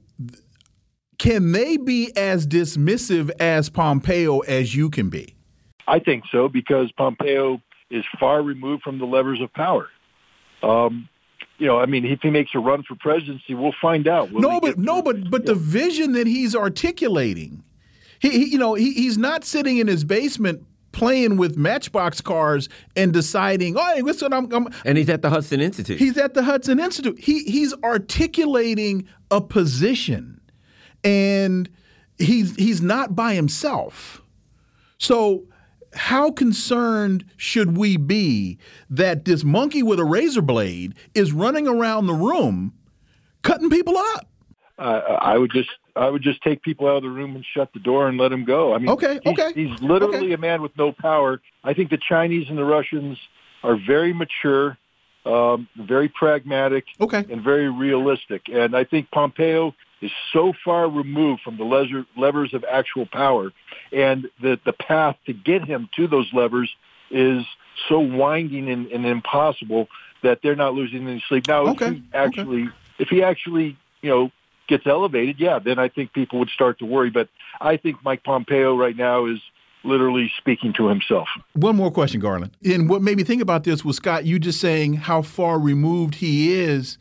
can 1.17 1.53
they 1.53 1.77
be 1.77 2.15
as 2.15 2.45
dismissive 2.45 3.31
as 3.39 3.69
Pompeo 3.69 4.39
as 4.39 4.75
you 4.75 4.89
can 4.89 5.09
be? 5.09 5.33
I 5.87 5.97
think 5.97 6.25
so 6.31 6.47
because 6.47 6.91
Pompeo 6.91 7.61
is 7.89 8.05
far 8.19 8.43
removed 8.43 8.83
from 8.83 8.99
the 8.99 9.05
levers 9.05 9.41
of 9.41 9.51
power. 9.53 9.89
Um, 10.61 11.09
you 11.57 11.67
know, 11.67 11.79
I 11.79 11.87
mean, 11.87 12.05
if 12.05 12.19
he 12.21 12.29
makes 12.29 12.53
a 12.53 12.59
run 12.59 12.83
for 12.83 12.95
presidency, 12.95 13.53
we'll 13.53 13.73
find 13.81 14.07
out. 14.07 14.31
Will 14.31 14.41
no, 14.41 14.59
but 14.59 14.77
no, 14.77 15.01
but 15.01 15.29
but 15.31 15.45
the 15.45 15.55
vision 15.55 16.11
that 16.13 16.27
he's 16.27 16.55
articulating, 16.55 17.63
he, 18.19 18.29
he 18.29 18.45
you 18.51 18.57
know, 18.57 18.75
he, 18.75 18.93
he's 18.93 19.17
not 19.17 19.43
sitting 19.43 19.77
in 19.77 19.87
his 19.87 20.03
basement 20.03 20.65
playing 20.91 21.37
with 21.37 21.57
Matchbox 21.57 22.21
cars 22.21 22.69
and 22.95 23.13
deciding, 23.13 23.77
oh, 23.77 23.95
hey, 23.95 24.01
listen, 24.01 24.33
I'm, 24.33 24.51
I'm, 24.51 24.67
and 24.85 24.97
he's 24.97 25.09
at 25.09 25.21
the 25.21 25.29
Hudson 25.29 25.61
Institute. 25.61 25.99
He's 25.99 26.17
at 26.17 26.33
the 26.33 26.43
Hudson 26.43 26.79
Institute. 26.79 27.19
He 27.19 27.43
he's 27.43 27.73
articulating 27.83 29.07
a 29.31 29.41
position, 29.41 30.41
and 31.03 31.69
he's 32.17 32.55
he's 32.55 32.81
not 32.81 33.15
by 33.15 33.35
himself. 33.35 34.21
So 34.97 35.45
how 35.93 36.31
concerned 36.31 37.25
should 37.37 37.77
we 37.77 37.97
be 37.97 38.59
that 38.89 39.25
this 39.25 39.43
monkey 39.43 39.81
with 39.81 39.99
a 39.99 40.05
razor 40.05 40.41
blade 40.41 40.93
is 41.15 41.33
running 41.33 41.67
around 41.67 42.07
the 42.07 42.13
room 42.13 42.73
cutting 43.41 43.69
people 43.69 43.97
up? 43.97 44.29
uh, 44.79 45.17
I 45.21 45.37
would 45.37 45.51
just 45.51 45.69
I 45.99 46.09
would 46.09 46.21
just 46.21 46.41
take 46.41 46.61
people 46.61 46.87
out 46.87 46.97
of 46.97 47.03
the 47.03 47.09
room 47.09 47.35
and 47.35 47.45
shut 47.53 47.73
the 47.73 47.79
door 47.79 48.07
and 48.07 48.17
let 48.17 48.31
him 48.31 48.45
go. 48.45 48.73
I 48.73 48.77
mean, 48.77 48.89
okay, 48.89 49.19
he's, 49.21 49.33
okay, 49.33 49.51
he's 49.53 49.81
literally 49.81 50.17
okay. 50.17 50.33
a 50.33 50.37
man 50.37 50.61
with 50.61 50.75
no 50.77 50.93
power. 50.93 51.41
I 51.63 51.73
think 51.73 51.89
the 51.89 51.97
Chinese 51.97 52.47
and 52.47 52.57
the 52.57 52.63
Russians 52.63 53.17
are 53.63 53.75
very 53.75 54.13
mature, 54.13 54.77
um, 55.25 55.67
very 55.75 56.07
pragmatic, 56.07 56.85
okay. 57.01 57.25
and 57.29 57.43
very 57.43 57.69
realistic. 57.69 58.43
And 58.47 58.77
I 58.77 58.85
think 58.85 59.11
Pompeo 59.11 59.75
is 60.01 60.11
so 60.31 60.53
far 60.63 60.89
removed 60.89 61.41
from 61.41 61.57
the 61.57 61.65
lever, 61.65 62.05
levers 62.15 62.53
of 62.53 62.63
actual 62.63 63.05
power, 63.05 63.51
and 63.91 64.29
that 64.41 64.63
the 64.63 64.73
path 64.73 65.17
to 65.25 65.33
get 65.33 65.65
him 65.65 65.89
to 65.97 66.07
those 66.07 66.29
levers 66.33 66.73
is 67.11 67.43
so 67.89 67.99
winding 67.99 68.69
and, 68.69 68.87
and 68.87 69.05
impossible 69.05 69.89
that 70.23 70.39
they're 70.41 70.55
not 70.55 70.73
losing 70.75 71.07
any 71.07 71.23
sleep. 71.27 71.47
Now, 71.47 71.67
Okay, 71.67 71.87
if 71.87 71.93
he 71.93 72.03
actually, 72.13 72.69
if 72.99 73.09
he 73.09 73.23
actually, 73.23 73.77
you 74.01 74.09
know, 74.09 74.31
gets 74.69 74.87
elevated, 74.87 75.37
yeah, 75.39 75.59
then 75.59 75.77
I 75.79 75.89
think 75.89 76.13
people 76.13 76.39
would 76.39 76.49
start 76.49 76.79
to 76.79 76.85
worry. 76.85 77.09
But 77.09 77.27
I 77.59 77.75
think 77.75 77.97
Mike 78.03 78.23
Pompeo 78.23 78.75
right 78.77 78.95
now 78.95 79.25
is 79.25 79.39
literally 79.83 80.31
speaking 80.37 80.71
to 80.73 80.87
himself. 80.87 81.27
One 81.53 81.75
more 81.75 81.91
question, 81.91 82.19
Garland. 82.21 82.51
And 82.63 82.89
what 82.89 83.01
made 83.01 83.17
me 83.17 83.23
think 83.23 83.41
about 83.41 83.63
this 83.65 83.83
was 83.83 83.97
Scott, 83.97 84.25
you 84.25 84.39
just 84.39 84.59
saying 84.61 84.93
how 84.93 85.21
far 85.21 85.59
removed 85.59 86.15
he 86.15 86.53
is. 86.53 86.97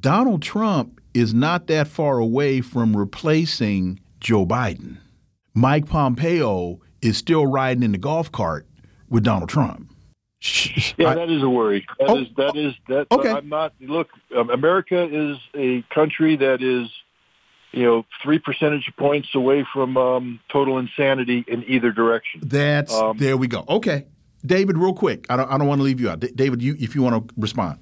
Donald 0.00 0.42
Trump 0.42 1.00
is 1.14 1.32
not 1.32 1.66
that 1.68 1.86
far 1.88 2.18
away 2.18 2.60
from 2.60 2.96
replacing 2.96 4.00
Joe 4.20 4.44
Biden. 4.44 4.98
Mike 5.54 5.86
Pompeo 5.86 6.80
is 7.02 7.16
still 7.18 7.46
riding 7.46 7.82
in 7.82 7.92
the 7.92 7.98
golf 7.98 8.32
cart 8.32 8.66
with 9.08 9.22
Donald 9.24 9.48
Trump. 9.48 9.88
Yeah, 10.98 11.14
that 11.14 11.30
is 11.30 11.42
a 11.42 11.48
worry. 11.48 11.86
That 12.00 12.08
Oh, 12.10 12.18
is 12.18 12.26
that 12.36 12.56
is 12.56 12.74
that. 12.88 13.06
okay. 13.12 13.30
I'm 13.30 13.48
not. 13.48 13.72
Look, 13.80 14.08
America 14.34 15.04
is 15.04 15.36
a 15.54 15.84
country 15.94 16.36
that 16.36 16.62
is, 16.62 16.88
you 17.72 17.84
know, 17.84 18.04
three 18.22 18.38
percentage 18.38 18.90
points 18.96 19.28
away 19.34 19.66
from 19.72 19.96
um, 19.96 20.40
total 20.50 20.78
insanity 20.78 21.44
in 21.48 21.64
either 21.66 21.90
direction. 21.92 22.40
That's 22.44 22.94
Um, 22.94 23.16
there 23.18 23.36
we 23.36 23.48
go. 23.48 23.64
Okay, 23.68 24.06
David, 24.44 24.78
real 24.78 24.94
quick. 24.94 25.26
I 25.30 25.36
don't. 25.36 25.50
I 25.50 25.58
don't 25.58 25.66
want 25.66 25.80
to 25.80 25.84
leave 25.84 26.00
you 26.00 26.10
out. 26.10 26.20
D- 26.20 26.32
David, 26.34 26.62
you 26.62 26.76
if 26.78 26.94
you 26.94 27.02
want 27.02 27.28
to 27.28 27.34
respond. 27.36 27.78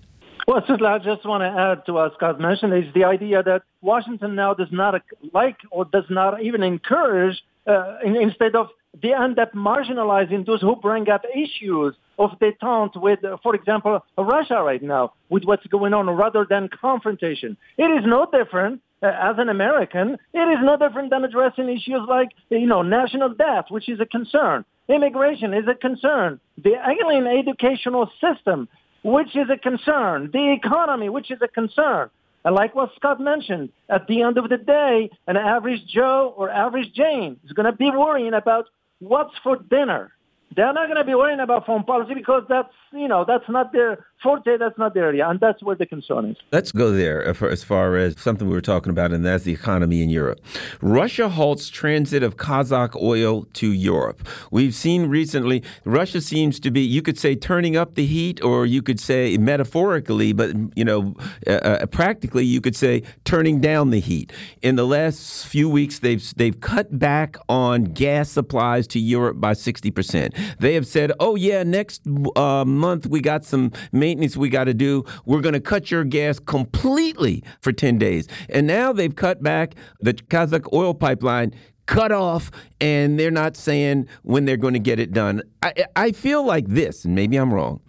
Well, 0.46 0.62
certainly, 0.66 0.90
I 0.90 0.98
just 0.98 1.24
want 1.24 1.42
to 1.42 1.60
add 1.60 1.86
to 1.86 1.92
what 1.92 2.14
Scott 2.14 2.40
mentioned 2.40 2.74
is 2.74 2.92
the 2.94 3.04
idea 3.04 3.42
that 3.42 3.62
Washington 3.82 4.34
now 4.34 4.54
does 4.54 4.72
not 4.72 5.00
like 5.32 5.56
or 5.70 5.84
does 5.84 6.06
not 6.08 6.42
even 6.42 6.62
encourage, 6.62 7.40
uh, 7.66 7.98
in, 8.04 8.16
instead 8.16 8.56
of 8.56 8.68
they 9.00 9.14
end 9.14 9.38
up 9.38 9.52
marginalizing 9.52 10.46
those 10.46 10.60
who 10.60 10.74
bring 10.74 11.08
up 11.08 11.22
issues 11.32 11.94
of 12.18 12.30
detente 12.40 13.00
with, 13.00 13.24
uh, 13.24 13.36
for 13.42 13.54
example, 13.54 14.04
Russia 14.18 14.62
right 14.62 14.82
now, 14.82 15.12
with 15.28 15.44
what's 15.44 15.64
going 15.68 15.94
on, 15.94 16.10
rather 16.10 16.44
than 16.48 16.68
confrontation. 16.68 17.56
It 17.78 17.84
is 17.84 18.04
no 18.04 18.26
different. 18.32 18.80
Uh, 19.02 19.06
as 19.06 19.36
an 19.39 19.48
American, 19.48 20.18
it 20.35 20.39
is 20.39 20.59
no 20.62 20.77
different 20.77 21.10
than 21.10 21.24
addressing 21.24 21.68
issues 21.68 22.02
like, 22.09 22.28
you 22.51 22.66
know, 22.66 22.82
national 22.82 23.31
debt, 23.35 23.64
which 23.70 23.89
is 23.89 23.98
a 23.98 24.06
concern. 24.06 24.64
Immigration 24.89 25.55
is 25.55 25.64
a 25.68 25.74
concern. 25.74 26.39
The 26.62 26.74
alien 26.74 27.27
educational 27.27 28.10
system 28.20 28.68
which 29.02 29.35
is 29.35 29.48
a 29.52 29.56
concern. 29.56 30.31
The 30.32 30.52
economy, 30.52 31.09
which 31.09 31.31
is 31.31 31.39
a 31.43 31.48
concern. 31.48 32.10
And 32.44 32.55
like 32.55 32.74
what 32.74 32.90
Scott 32.97 33.20
mentioned, 33.20 33.70
at 33.89 34.06
the 34.06 34.22
end 34.22 34.39
of 34.39 34.48
the 34.48 34.56
day, 34.56 35.10
an 35.27 35.36
average 35.36 35.81
Joe 35.93 36.35
or 36.36 36.51
average 36.51 36.93
Jane 36.94 37.39
is 37.44 37.52
going 37.52 37.70
to 37.70 37.77
be 37.77 37.90
worrying 37.90 38.35
about 38.35 38.66
what's 38.98 39.35
for 39.43 39.56
dinner. 39.56 40.12
They're 40.56 40.72
not 40.72 40.86
going 40.86 40.98
to 40.98 41.05
be 41.05 41.14
worrying 41.14 41.40
about 41.40 41.66
foreign 41.66 41.85
policy 41.85 42.14
because 42.14 42.43
that's, 42.48 42.72
you 42.93 43.09
know, 43.09 43.24
that's 43.27 43.48
not 43.48 43.72
their 43.72 44.06
forte, 44.22 44.56
that's 44.59 44.76
not 44.78 44.94
their 44.94 45.06
area, 45.06 45.28
and 45.28 45.40
that's 45.40 45.62
where 45.62 45.76
the 45.76 45.86
concern 45.86 46.26
is. 46.26 46.36
Let's 46.52 46.72
go 46.72 46.92
there 46.92 47.26
uh, 47.26 47.32
for- 47.32 47.48
as 47.48 47.64
far 47.64 47.97
as 47.97 48.18
something 48.18 48.47
we 48.48 48.55
were 48.55 48.60
talking 48.60 48.90
about, 48.90 49.12
and 49.12 49.24
that's 49.24 49.44
the 49.44 49.52
economy 49.52 50.02
in 50.02 50.10
Europe. 50.10 50.40
Russia 50.80 51.28
halts 51.28 51.68
transit 51.68 52.22
of 52.22 52.36
Kazakh 52.36 53.01
oil 53.01 53.44
to 53.55 53.72
Europe. 53.72 54.26
We've 54.51 54.74
seen 54.74 55.06
recently, 55.06 55.62
Russia 55.84 56.20
seems 56.20 56.60
to 56.60 56.70
be, 56.70 56.80
you 56.80 57.02
could 57.02 57.18
say, 57.18 57.34
turning 57.34 57.76
up 57.76 57.94
the 57.94 58.06
heat, 58.06 58.42
or 58.42 58.66
you 58.66 58.82
could 58.82 59.01
say 59.01 59.36
metaphorically, 59.36 60.32
but, 60.32 60.55
you 60.76 60.84
know, 60.84 61.14
uh, 61.47 61.51
uh, 61.51 61.86
practically, 61.86 62.44
you 62.44 62.60
could 62.60 62.76
say 62.76 63.02
turning 63.24 63.60
down 63.60 63.90
the 63.90 64.01
heat. 64.01 64.32
In 64.62 64.76
the 64.76 64.86
last 64.86 65.47
few 65.47 65.68
weeks, 65.68 65.98
they've, 65.98 66.22
they've 66.36 66.60
cut 66.60 66.98
back 66.98 67.36
on 67.48 67.84
gas 67.84 68.30
supplies 68.30 68.86
to 68.88 68.98
Europe 68.98 69.40
by 69.40 69.52
60%. 69.52 70.34
They 70.59 70.74
have 70.74 70.86
said, 70.86 71.12
oh, 71.20 71.36
yeah, 71.36 71.62
next 71.62 72.02
uh, 72.36 72.64
month 72.64 73.06
we 73.06 73.20
got 73.20 73.44
some 73.44 73.72
maintenance 74.11 74.37
we 74.37 74.49
got 74.49 74.65
to 74.65 74.74
do. 74.74 75.05
We're 75.24 75.41
going 75.41 75.53
to 75.53 75.61
cut 75.61 75.91
your 75.91 76.03
gas 76.03 76.41
completely 76.41 77.45
for 77.61 77.73
10 77.73 77.99
days. 77.99 78.27
And 78.49 78.66
now 78.66 78.93
they've 78.93 79.15
cut 79.15 79.41
back 79.41 79.77
the 80.01 80.15
Kazakh 80.15 80.73
oil 80.73 80.95
pipeline 80.95 81.55
cut 81.87 82.12
off 82.12 82.51
and 82.81 83.19
they're 83.19 83.31
not 83.31 83.57
saying 83.57 84.09
when 84.23 84.45
they're 84.45 84.57
going 84.57 84.74
to 84.74 84.81
get 84.81 84.99
it 85.01 85.12
done. 85.12 85.43
I, 85.62 85.85
I 85.97 86.12
feel 86.12 86.45
like 86.45 86.69
this, 86.69 87.05
and 87.05 87.15
maybe 87.15 87.37
I'm 87.37 87.53
wrong, 87.53 87.81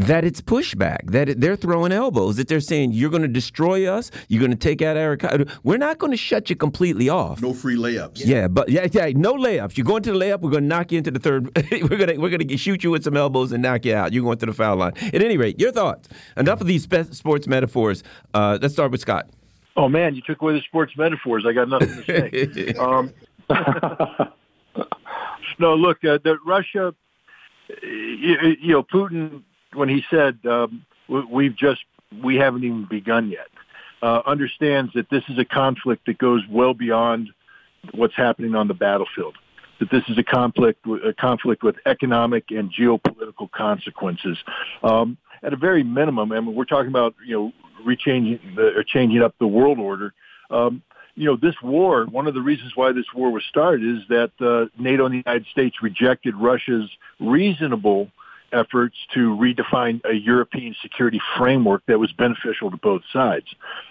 that 0.00 0.24
it's 0.24 0.40
pushback, 0.40 1.10
that 1.10 1.28
it, 1.28 1.40
they're 1.40 1.56
throwing 1.56 1.92
elbows, 1.92 2.36
that 2.36 2.48
they're 2.48 2.60
saying, 2.60 2.92
you're 2.92 3.10
going 3.10 3.22
to 3.22 3.28
destroy 3.28 3.86
us, 3.86 4.10
you're 4.28 4.40
going 4.40 4.50
to 4.50 4.56
take 4.56 4.80
out 4.80 4.96
our 4.96 5.12
economy. 5.12 5.46
We're 5.62 5.76
not 5.76 5.98
going 5.98 6.10
to 6.10 6.16
shut 6.16 6.48
you 6.48 6.56
completely 6.56 7.08
off. 7.08 7.42
No 7.42 7.52
free 7.52 7.76
layups. 7.76 8.24
Yeah, 8.24 8.48
but 8.48 8.70
yeah, 8.70 8.86
yeah, 8.90 9.10
no 9.14 9.34
layups. 9.34 9.76
You're 9.76 9.84
going 9.84 10.02
to 10.04 10.12
the 10.12 10.18
layup. 10.18 10.40
We're 10.40 10.50
going 10.50 10.64
to 10.64 10.68
knock 10.68 10.90
you 10.92 10.98
into 10.98 11.10
the 11.10 11.18
third. 11.18 11.50
we're 11.70 11.96
going 11.98 12.08
to 12.08 12.16
we're 12.16 12.30
going 12.30 12.48
to 12.48 12.56
shoot 12.56 12.82
you 12.82 12.90
with 12.90 13.04
some 13.04 13.16
elbows 13.16 13.52
and 13.52 13.62
knock 13.62 13.84
you 13.84 13.94
out. 13.94 14.12
You're 14.12 14.24
going 14.24 14.38
to 14.38 14.46
the 14.46 14.54
foul 14.54 14.76
line. 14.76 14.92
At 15.12 15.22
any 15.22 15.36
rate, 15.36 15.60
your 15.60 15.72
thoughts. 15.72 16.08
Enough 16.36 16.62
of 16.62 16.66
these 16.66 16.88
sports 17.12 17.46
metaphors. 17.46 18.02
Uh, 18.32 18.58
let's 18.60 18.74
start 18.74 18.90
with 18.90 19.00
Scott. 19.00 19.28
Oh 19.76 19.88
man, 19.88 20.14
you 20.14 20.22
took 20.22 20.40
away 20.40 20.54
the 20.54 20.62
sports 20.62 20.92
metaphors. 20.96 21.44
I 21.46 21.52
got 21.52 21.68
nothing 21.68 22.02
to 22.02 22.04
say. 22.04 22.72
um, 22.78 23.12
no, 25.58 25.74
look, 25.74 26.04
uh, 26.04 26.18
the 26.22 26.38
Russia, 26.44 26.94
you, 27.82 28.56
you 28.60 28.72
know, 28.72 28.82
Putin 28.82 29.42
when 29.74 29.88
he 29.88 30.02
said 30.10 30.38
um, 30.46 30.84
we- 31.08 31.24
we've 31.24 31.56
just 31.56 31.84
we 32.22 32.36
haven't 32.36 32.64
even 32.64 32.86
begun 32.90 33.30
yet, 33.30 33.48
uh, 34.02 34.22
understands 34.26 34.92
that 34.94 35.08
this 35.10 35.22
is 35.28 35.38
a 35.38 35.44
conflict 35.44 36.06
that 36.06 36.18
goes 36.18 36.42
well 36.48 36.74
beyond 36.74 37.30
what's 37.92 38.16
happening 38.16 38.54
on 38.54 38.68
the 38.68 38.74
battlefield. 38.74 39.36
That 39.78 39.90
this 39.90 40.02
is 40.08 40.18
a 40.18 40.22
conflict, 40.22 40.84
a 40.86 41.14
conflict 41.14 41.62
with 41.62 41.76
economic 41.86 42.50
and 42.50 42.70
geopolitical 42.72 43.50
consequences. 43.50 44.36
Um, 44.82 45.16
at 45.42 45.52
a 45.52 45.56
very 45.56 45.82
minimum, 45.82 46.32
I 46.32 46.40
mean, 46.40 46.54
we're 46.54 46.64
talking 46.64 46.90
about 46.90 47.14
you 47.24 47.34
know 47.34 47.52
rechanging 47.86 48.56
the, 48.56 48.76
or 48.76 48.82
changing 48.82 49.22
up 49.22 49.34
the 49.38 49.46
world 49.46 49.78
order. 49.78 50.12
Um, 50.50 50.82
you 51.14 51.26
know, 51.26 51.36
this 51.36 51.54
war, 51.62 52.06
one 52.06 52.26
of 52.26 52.34
the 52.34 52.40
reasons 52.40 52.72
why 52.74 52.92
this 52.92 53.06
war 53.14 53.30
was 53.30 53.44
started 53.48 53.84
is 53.84 54.02
that 54.08 54.32
uh, 54.40 54.66
NATO 54.80 55.06
and 55.06 55.14
the 55.14 55.22
United 55.24 55.46
States 55.50 55.82
rejected 55.82 56.34
Russia's 56.36 56.90
reasonable 57.18 58.10
efforts 58.52 58.96
to 59.14 59.36
redefine 59.36 60.00
a 60.04 60.14
European 60.14 60.74
security 60.82 61.20
framework 61.36 61.82
that 61.86 61.98
was 61.98 62.12
beneficial 62.12 62.70
to 62.70 62.76
both 62.76 63.02
sides. 63.12 63.46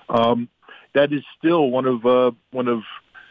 Um, 0.10 0.50
that 0.94 1.14
is 1.14 1.24
still 1.38 1.70
one 1.70 1.86
of 1.86 2.06
uh, 2.06 2.32
one 2.52 2.68
of 2.68 2.82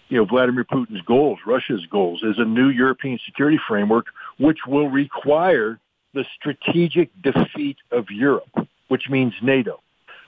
you 0.09 0.19
know 0.19 0.25
Vladimir 0.25 0.65
Putin's 0.65 1.03
goals, 1.03 1.39
Russia's 1.47 1.85
goals, 1.91 2.23
is 2.23 2.39
a 2.39 2.45
new 2.45 2.69
European 2.69 3.19
security 3.25 3.59
framework 3.69 4.07
which 4.39 4.59
will 4.67 4.89
require 4.89 5.79
the 6.15 6.25
strategic 6.37 7.11
defeat 7.23 7.77
of 7.91 8.07
Europe, 8.11 8.69
which 8.89 9.09
means 9.11 9.35
NATO. 9.43 9.81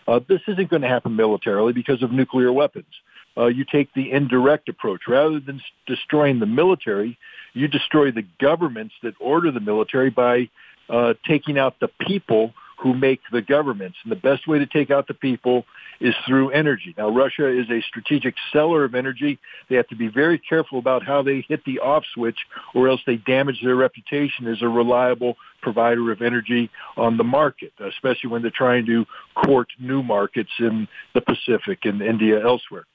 Uh, 0.07 0.21
this 0.29 0.41
isn't 0.49 0.69
going 0.69 0.83
to 0.83 0.89
happen 0.89 1.15
militarily 1.15 1.73
because 1.73 2.03
of 2.03 2.11
nuclear 2.11 2.53
weapons. 2.53 2.93
Uh, 3.37 3.47
you 3.47 3.65
take 3.65 3.93
the 3.95 4.11
indirect 4.11 4.69
approach. 4.69 5.03
Rather 5.07 5.39
than 5.39 5.61
destroying 5.87 6.41
the 6.41 6.47
military, 6.47 7.17
you 7.55 7.69
destroy 7.69 8.11
the 8.11 8.27
governments 8.41 8.95
that 9.03 9.15
order 9.21 9.51
the 9.51 9.61
military 9.61 10.11
by 10.11 10.49
uh, 10.91 11.15
taking 11.27 11.59
out 11.59 11.81
the 11.81 11.89
people 12.01 12.53
who 12.83 12.95
make 12.95 13.21
the 13.31 13.43
governments. 13.43 13.99
And 14.03 14.11
the 14.11 14.17
best 14.17 14.49
way 14.49 14.59
to 14.59 14.67
take 14.67 14.91
out 14.91 15.07
the 15.07 15.15
people 15.15 15.65
is 16.01 16.15
through 16.27 16.51
energy. 16.51 16.95
Now, 16.97 17.11
Russia 17.11 17.47
is 17.47 17.69
a 17.71 17.83
strategic 17.83 18.35
seller 18.53 18.85
of 18.85 18.95
energy. 18.95 19.39
They 19.69 19.77
have 19.77 19.89
to 19.89 19.97
be 19.97 20.09
very 20.09 20.39
careful 20.39 20.79
about 20.79 21.05
how 21.05 21.23
they 21.23 21.45
hit 21.47 21.63
the 21.67 21.81
off 21.81 22.05
switch 22.15 22.39
or 22.75 22.89
else 22.89 23.01
they 23.07 23.17
damage 23.17 23.61
their 23.63 23.77
reputation 23.77 24.47
as 24.47 24.63
a 24.63 24.69
reliable 24.69 25.37
provider 25.61 26.11
of 26.11 26.23
energy 26.23 26.71
on 26.97 27.19
the 27.19 27.25
market, 27.25 27.73
especially 27.81 28.31
when 28.31 28.41
they're 28.41 28.51
trying 28.51 28.87
to 28.87 29.05
court 29.35 29.69
new 29.79 30.03
markets 30.03 30.51
in 30.59 30.89
the 31.15 31.21
Pacific 31.21 31.81
and 31.85 32.01
India 32.01 32.43
elsewhere. 32.43 32.87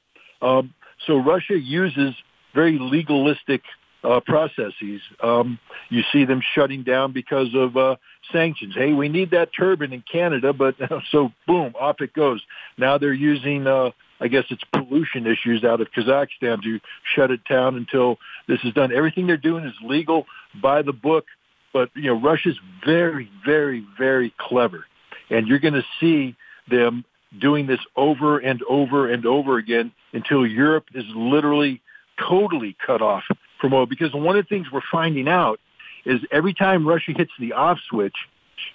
Um, 0.41 0.73
so 1.05 1.17
Russia 1.17 1.57
uses 1.59 2.15
very 2.55 2.79
legalistic 2.79 3.61
uh, 4.05 4.19
processes. 4.19 5.01
Um, 5.21 5.59
you 5.89 6.03
see 6.11 6.25
them 6.25 6.41
shutting 6.53 6.83
down 6.83 7.11
because 7.11 7.49
of 7.55 7.75
uh, 7.75 7.95
sanctions. 8.31 8.73
Hey, 8.75 8.93
we 8.93 9.09
need 9.09 9.31
that 9.31 9.49
turbine 9.57 9.93
in 9.93 10.03
Canada, 10.09 10.53
but 10.53 10.75
so 11.11 11.31
boom, 11.47 11.73
off 11.79 12.01
it 12.01 12.13
goes. 12.13 12.41
Now 12.77 12.97
they're 12.97 13.13
using, 13.13 13.67
uh, 13.67 13.91
I 14.19 14.27
guess 14.27 14.45
it's 14.49 14.63
pollution 14.71 15.25
issues 15.27 15.63
out 15.63 15.81
of 15.81 15.87
Kazakhstan 15.91 16.61
to 16.63 16.79
shut 17.15 17.31
it 17.31 17.41
down 17.49 17.75
until 17.75 18.17
this 18.47 18.59
is 18.63 18.73
done. 18.73 18.93
Everything 18.93 19.27
they're 19.27 19.37
doing 19.37 19.65
is 19.65 19.73
legal 19.83 20.25
by 20.61 20.81
the 20.81 20.93
book, 20.93 21.25
but 21.73 21.89
you 21.95 22.13
know 22.13 22.19
Russia's 22.19 22.57
very, 22.85 23.29
very, 23.45 23.85
very 23.97 24.33
clever, 24.37 24.85
and 25.29 25.47
you're 25.47 25.59
going 25.59 25.73
to 25.73 25.85
see 25.99 26.35
them 26.69 27.03
doing 27.39 27.67
this 27.67 27.81
over 27.97 28.39
and 28.39 28.61
over 28.69 29.11
and 29.11 29.25
over 29.25 29.57
again 29.57 29.91
until 30.13 30.45
Europe 30.47 30.85
is 30.93 31.03
literally 31.13 31.81
totally 32.17 32.77
cut 32.85 33.01
off 33.01 33.23
from 33.59 33.73
oil. 33.73 33.85
Because 33.85 34.13
one 34.13 34.37
of 34.37 34.45
the 34.45 34.49
things 34.49 34.67
we're 34.71 34.81
finding 34.91 35.27
out 35.27 35.59
is 36.05 36.21
every 36.31 36.53
time 36.53 36.87
Russia 36.87 37.11
hits 37.15 37.31
the 37.39 37.53
off 37.53 37.79
switch, 37.89 38.15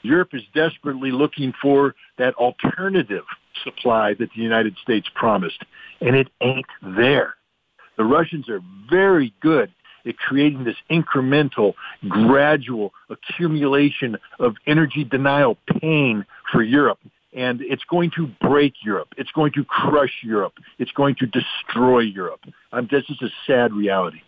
Europe 0.02 0.30
is 0.32 0.42
desperately 0.54 1.10
looking 1.10 1.52
for 1.60 1.94
that 2.18 2.34
alternative 2.34 3.24
supply 3.64 4.14
that 4.14 4.30
the 4.34 4.42
United 4.42 4.76
States 4.82 5.08
promised, 5.14 5.62
and 6.00 6.16
it 6.16 6.28
ain't 6.40 6.66
there. 6.82 7.34
The 7.96 8.04
Russians 8.04 8.48
are 8.48 8.60
very 8.88 9.34
good 9.40 9.70
at 10.06 10.16
creating 10.16 10.64
this 10.64 10.76
incremental, 10.90 11.74
gradual 12.08 12.92
accumulation 13.10 14.16
of 14.38 14.54
energy 14.66 15.04
denial 15.04 15.58
pain 15.80 16.24
for 16.50 16.62
Europe. 16.62 16.98
And 17.32 17.60
it's 17.60 17.84
going 17.84 18.10
to 18.16 18.26
break 18.40 18.74
Europe. 18.82 19.08
It's 19.16 19.30
going 19.32 19.52
to 19.52 19.64
crush 19.64 20.22
Europe. 20.22 20.54
It's 20.78 20.90
going 20.92 21.14
to 21.16 21.26
destroy 21.26 22.00
Europe. 22.00 22.40
Um, 22.72 22.88
this 22.90 23.04
is 23.08 23.20
a 23.22 23.28
sad 23.46 23.72
reality. 23.72 24.22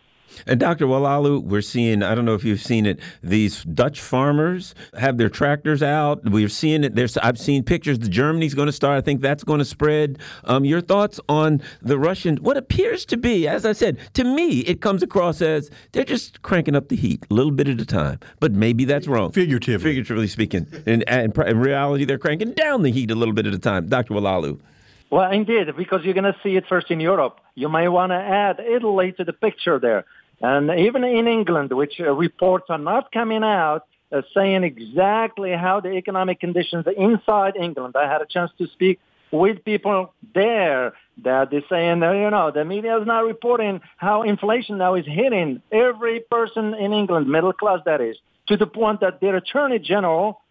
And 0.47 0.59
Dr. 0.59 0.85
Oualaalou, 0.85 1.43
we're 1.43 1.61
seeing, 1.61 2.03
I 2.03 2.15
don't 2.15 2.25
know 2.25 2.33
if 2.33 2.43
you've 2.43 2.61
seen 2.61 2.85
it, 2.85 2.99
these 3.21 3.63
Dutch 3.63 4.01
farmers 4.01 4.75
have 4.97 5.17
their 5.17 5.29
tractors 5.29 5.83
out. 5.83 6.23
We're 6.25 6.49
seeing 6.49 6.83
it. 6.83 6.95
There's, 6.95 7.17
I've 7.17 7.39
seen 7.39 7.63
pictures. 7.63 7.99
The 7.99 8.09
Germany's 8.09 8.53
going 8.53 8.65
to 8.67 8.73
start. 8.73 8.97
I 8.97 9.01
think 9.01 9.21
that's 9.21 9.43
going 9.43 9.59
to 9.59 9.65
spread. 9.65 10.19
Um, 10.43 10.65
your 10.65 10.81
thoughts 10.81 11.19
on 11.29 11.61
the 11.81 11.97
Russian, 11.97 12.37
what 12.37 12.57
appears 12.57 13.05
to 13.05 13.17
be, 13.17 13.47
as 13.47 13.65
I 13.65 13.73
said, 13.73 13.97
to 14.13 14.23
me, 14.23 14.59
it 14.61 14.81
comes 14.81 15.03
across 15.03 15.41
as 15.41 15.69
they're 15.91 16.03
just 16.03 16.41
cranking 16.41 16.75
up 16.75 16.89
the 16.89 16.95
heat 16.95 17.25
a 17.29 17.33
little 17.33 17.51
bit 17.51 17.67
at 17.67 17.79
a 17.79 17.85
time. 17.85 18.19
But 18.39 18.53
maybe 18.53 18.85
that's 18.85 19.07
wrong. 19.07 19.31
Figuratively. 19.31 19.83
Figuratively 19.83 20.27
speaking. 20.27 20.67
And 20.85 21.03
in 21.03 21.59
reality, 21.59 22.05
they're 22.05 22.17
cranking 22.17 22.51
down 22.53 22.83
the 22.83 22.91
heat 22.91 23.11
a 23.11 23.15
little 23.15 23.33
bit 23.33 23.45
at 23.47 23.53
a 23.53 23.59
time. 23.59 23.87
Dr. 23.87 24.13
Oualaalou. 24.13 24.59
Well, 25.13 25.31
indeed, 25.31 25.67
because 25.77 25.99
you're 26.03 26.15
going 26.15 26.33
to 26.33 26.35
see 26.41 26.55
it 26.55 26.63
first 26.67 26.89
in 26.89 26.99
Europe. 26.99 27.39
You 27.53 27.69
may 27.69 27.87
want 27.87 28.09
to 28.13 28.15
add 28.15 28.59
Italy 28.59 29.11
to 29.17 29.23
the 29.23 29.31
picture 29.31 29.77
there. 29.77 30.05
And 30.41 30.71
even 30.79 31.03
in 31.03 31.27
England, 31.27 31.71
which 31.71 31.99
uh, 31.99 32.11
reports 32.13 32.65
are 32.69 32.79
not 32.79 33.11
coming 33.11 33.43
out 33.43 33.83
uh, 34.11 34.23
saying 34.35 34.63
exactly 34.63 35.51
how 35.51 35.81
the 35.81 35.91
economic 35.91 36.39
conditions 36.39 36.85
inside 36.97 37.55
England. 37.55 37.93
I 37.95 38.11
had 38.11 38.23
a 38.23 38.25
chance 38.25 38.49
to 38.57 38.65
speak 38.73 38.99
with 39.31 39.63
people 39.63 40.15
there 40.33 40.93
that 41.23 41.51
they're 41.51 41.69
saying, 41.69 42.01
you 42.01 42.31
know, 42.31 42.49
the 42.51 42.65
media 42.65 42.99
is 42.99 43.05
not 43.05 43.19
reporting 43.19 43.81
how 43.97 44.23
inflation 44.23 44.79
now 44.79 44.95
is 44.95 45.05
hitting 45.05 45.61
every 45.71 46.21
person 46.21 46.73
in 46.73 46.91
England, 46.91 47.27
middle 47.27 47.53
class 47.53 47.81
that 47.85 48.01
is, 48.01 48.17
to 48.47 48.57
the 48.57 48.65
point 48.65 49.01
that 49.01 49.21
their 49.21 49.35
attorney 49.35 49.77
general 49.77 50.41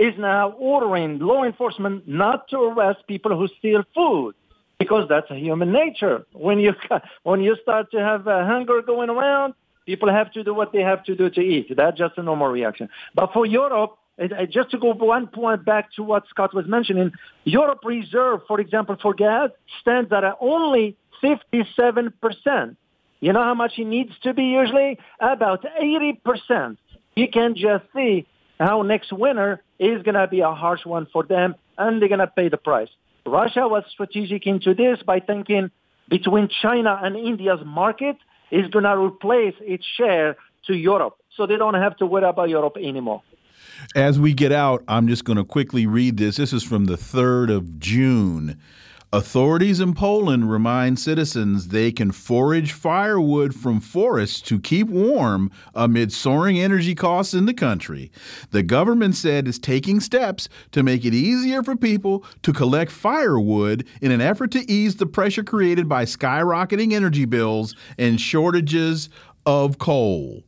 is 0.00 0.14
now 0.16 0.52
ordering 0.52 1.18
law 1.18 1.44
enforcement 1.44 2.08
not 2.08 2.48
to 2.48 2.56
arrest 2.56 3.00
people 3.06 3.36
who 3.38 3.46
steal 3.58 3.82
food 3.94 4.34
because 4.78 5.04
that's 5.10 5.30
a 5.30 5.36
human 5.36 5.72
nature. 5.72 6.24
When 6.32 6.58
you 6.58 6.72
when 7.22 7.40
you 7.42 7.54
start 7.62 7.90
to 7.90 7.98
have 7.98 8.26
uh, 8.26 8.46
hunger 8.46 8.80
going 8.80 9.10
around, 9.10 9.52
people 9.84 10.10
have 10.10 10.32
to 10.32 10.42
do 10.42 10.54
what 10.54 10.72
they 10.72 10.80
have 10.80 11.04
to 11.04 11.14
do 11.14 11.28
to 11.28 11.40
eat. 11.42 11.66
That's 11.76 11.98
just 11.98 12.16
a 12.16 12.22
normal 12.22 12.48
reaction. 12.48 12.88
But 13.14 13.34
for 13.34 13.44
Europe, 13.44 13.98
it, 14.16 14.32
it, 14.32 14.50
just 14.50 14.70
to 14.70 14.78
go 14.78 14.94
one 14.94 15.26
point 15.26 15.66
back 15.66 15.92
to 15.96 16.02
what 16.02 16.22
Scott 16.30 16.54
was 16.54 16.66
mentioning, 16.66 17.12
Europe 17.44 17.80
reserve, 17.84 18.40
for 18.48 18.58
example, 18.58 18.96
for 19.02 19.12
gas 19.12 19.50
stands 19.82 20.10
at 20.12 20.24
only 20.40 20.96
57 21.20 22.14
percent. 22.22 22.78
You 23.20 23.34
know 23.34 23.42
how 23.42 23.54
much 23.54 23.72
it 23.76 23.84
needs 23.84 24.12
to 24.22 24.32
be 24.32 24.44
usually? 24.44 24.98
About 25.20 25.62
80 25.78 26.22
percent. 26.24 26.78
You 27.16 27.28
can 27.28 27.54
just 27.54 27.84
see 27.94 28.26
how 28.60 28.82
next 28.82 29.12
winter 29.12 29.62
is 29.78 30.02
going 30.02 30.14
to 30.14 30.28
be 30.28 30.40
a 30.40 30.52
harsh 30.52 30.84
one 30.84 31.06
for 31.12 31.24
them, 31.24 31.54
and 31.78 32.00
they're 32.00 32.08
going 32.08 32.20
to 32.20 32.26
pay 32.26 32.48
the 32.48 32.58
price. 32.58 32.88
Russia 33.26 33.66
was 33.66 33.84
strategic 33.90 34.46
into 34.46 34.74
this 34.74 35.02
by 35.04 35.20
thinking 35.20 35.70
between 36.08 36.48
China 36.62 36.98
and 37.02 37.16
India's 37.16 37.60
market 37.64 38.16
is 38.50 38.68
going 38.68 38.84
to 38.84 38.96
replace 38.96 39.54
its 39.60 39.84
share 39.96 40.36
to 40.66 40.74
Europe. 40.74 41.16
So 41.36 41.46
they 41.46 41.56
don't 41.56 41.74
have 41.74 41.96
to 41.98 42.06
worry 42.06 42.24
about 42.24 42.50
Europe 42.50 42.76
anymore. 42.76 43.22
As 43.94 44.18
we 44.18 44.34
get 44.34 44.52
out, 44.52 44.84
I'm 44.88 45.08
just 45.08 45.24
going 45.24 45.38
to 45.38 45.44
quickly 45.44 45.86
read 45.86 46.18
this. 46.18 46.36
This 46.36 46.52
is 46.52 46.62
from 46.62 46.84
the 46.84 46.96
3rd 46.96 47.54
of 47.54 47.78
June. 47.78 48.60
Authorities 49.12 49.80
in 49.80 49.92
Poland 49.92 50.52
remind 50.52 51.00
citizens 51.00 51.68
they 51.68 51.90
can 51.90 52.12
forage 52.12 52.70
firewood 52.70 53.56
from 53.56 53.80
forests 53.80 54.40
to 54.42 54.60
keep 54.60 54.86
warm 54.86 55.50
amid 55.74 56.12
soaring 56.12 56.60
energy 56.60 56.94
costs 56.94 57.34
in 57.34 57.46
the 57.46 57.52
country. 57.52 58.12
The 58.52 58.62
government 58.62 59.16
said 59.16 59.48
it's 59.48 59.58
taking 59.58 59.98
steps 59.98 60.48
to 60.70 60.84
make 60.84 61.04
it 61.04 61.12
easier 61.12 61.64
for 61.64 61.74
people 61.74 62.24
to 62.42 62.52
collect 62.52 62.92
firewood 62.92 63.84
in 64.00 64.12
an 64.12 64.20
effort 64.20 64.52
to 64.52 64.70
ease 64.70 64.94
the 64.94 65.06
pressure 65.06 65.42
created 65.42 65.88
by 65.88 66.04
skyrocketing 66.04 66.92
energy 66.92 67.24
bills 67.24 67.74
and 67.98 68.20
shortages 68.20 69.08
of 69.44 69.78
coal. 69.78 70.44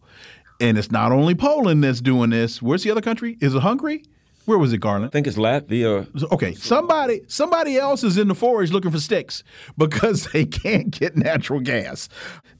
And 0.61 0.79
it's 0.79 0.93
not 0.93 1.11
only 1.11 1.35
Poland 1.35 1.83
that's 1.83 2.01
doing 2.01 2.31
this. 2.31 2.63
Where's 2.63 2.85
the 2.85 2.93
other 2.93 3.01
country? 3.01 3.39
Is 3.41 3.57
it 3.57 3.63
Hungary? 3.63 4.05
Where 4.45 4.59
was 4.59 4.73
it, 4.73 4.79
Garland? 4.79 5.07
I 5.07 5.09
think 5.09 5.27
it's 5.27 5.37
Latvia. 5.37 6.07
Okay, 6.33 6.55
somebody 6.55 7.23
somebody 7.29 7.77
else 7.77 8.03
is 8.03 8.19
in 8.19 8.29
the 8.29 8.35
forest 8.35 8.73
looking 8.73 8.91
for 8.91 8.99
sticks 8.99 9.45
because 9.79 10.27
they 10.33 10.45
can't 10.45 10.91
get 10.91 11.17
natural 11.17 11.61
gas. 11.61 12.09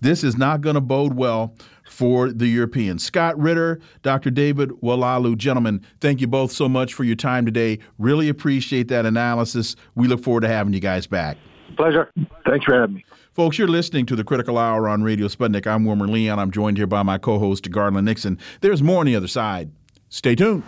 This 0.01 0.23
is 0.23 0.37
not 0.37 0.61
going 0.61 0.75
to 0.75 0.81
bode 0.81 1.15
well 1.15 1.55
for 1.85 2.31
the 2.31 2.47
Europeans. 2.47 3.05
Scott 3.05 3.39
Ritter, 3.39 3.81
Dr. 4.03 4.31
David 4.31 4.71
Oualaalou, 4.83 5.37
gentlemen, 5.37 5.85
thank 6.01 6.21
you 6.21 6.27
both 6.27 6.53
so 6.53 6.69
much 6.69 6.95
for 6.95 7.05
your 7.05 7.17
time 7.17 7.45
today. 7.45 7.79
Really 7.99 8.29
appreciate 8.29 8.89
that 8.89 9.05
analysis. 9.05 9.77
We 9.95 10.09
look 10.09 10.23
forward 10.23 10.43
to 10.43 10.49
having 10.49 10.73
you 10.73 10.81
guys 10.81 11.07
back. 11.07 11.37
Pleasure. 11.77 12.11
Thanks 12.47 12.65
for 12.65 12.75
having 12.75 12.97
me. 12.97 13.05
Folks, 13.33 13.59
you're 13.59 13.69
listening 13.69 14.07
to 14.07 14.17
the 14.17 14.25
Critical 14.25 14.59
Hour 14.59 14.89
on 14.89 15.03
Radio 15.03 15.27
Sputnik. 15.27 15.67
I'm 15.67 15.85
Wilmer 15.85 16.07
Leon. 16.07 16.39
I'm 16.39 16.51
joined 16.51 16.77
here 16.77 16.87
by 16.87 17.03
my 17.03 17.19
co 17.19 17.39
host, 17.39 17.71
Garland 17.71 18.05
Nixon. 18.05 18.39
There's 18.61 18.83
more 18.83 19.01
on 19.01 19.07
the 19.07 19.17
other 19.17 19.29
side. 19.29 19.73
Stay 20.11 20.35
tuned. 20.35 20.63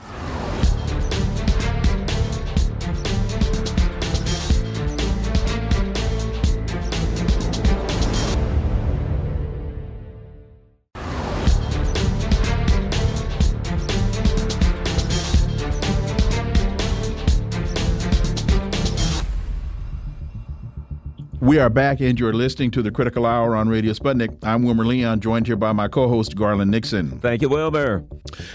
We 21.44 21.58
are 21.58 21.68
back, 21.68 22.00
and 22.00 22.18
you're 22.18 22.32
listening 22.32 22.70
to 22.70 22.80
the 22.80 22.90
Critical 22.90 23.26
Hour 23.26 23.54
on 23.54 23.68
Radio 23.68 23.92
Sputnik. 23.92 24.34
I'm 24.42 24.62
Wilmer 24.62 24.86
Leon, 24.86 25.20
joined 25.20 25.46
here 25.46 25.56
by 25.56 25.72
my 25.72 25.88
co 25.88 26.08
host, 26.08 26.36
Garland 26.36 26.70
Nixon. 26.70 27.20
Thank 27.20 27.42
you, 27.42 27.50
Wilmer. 27.50 28.02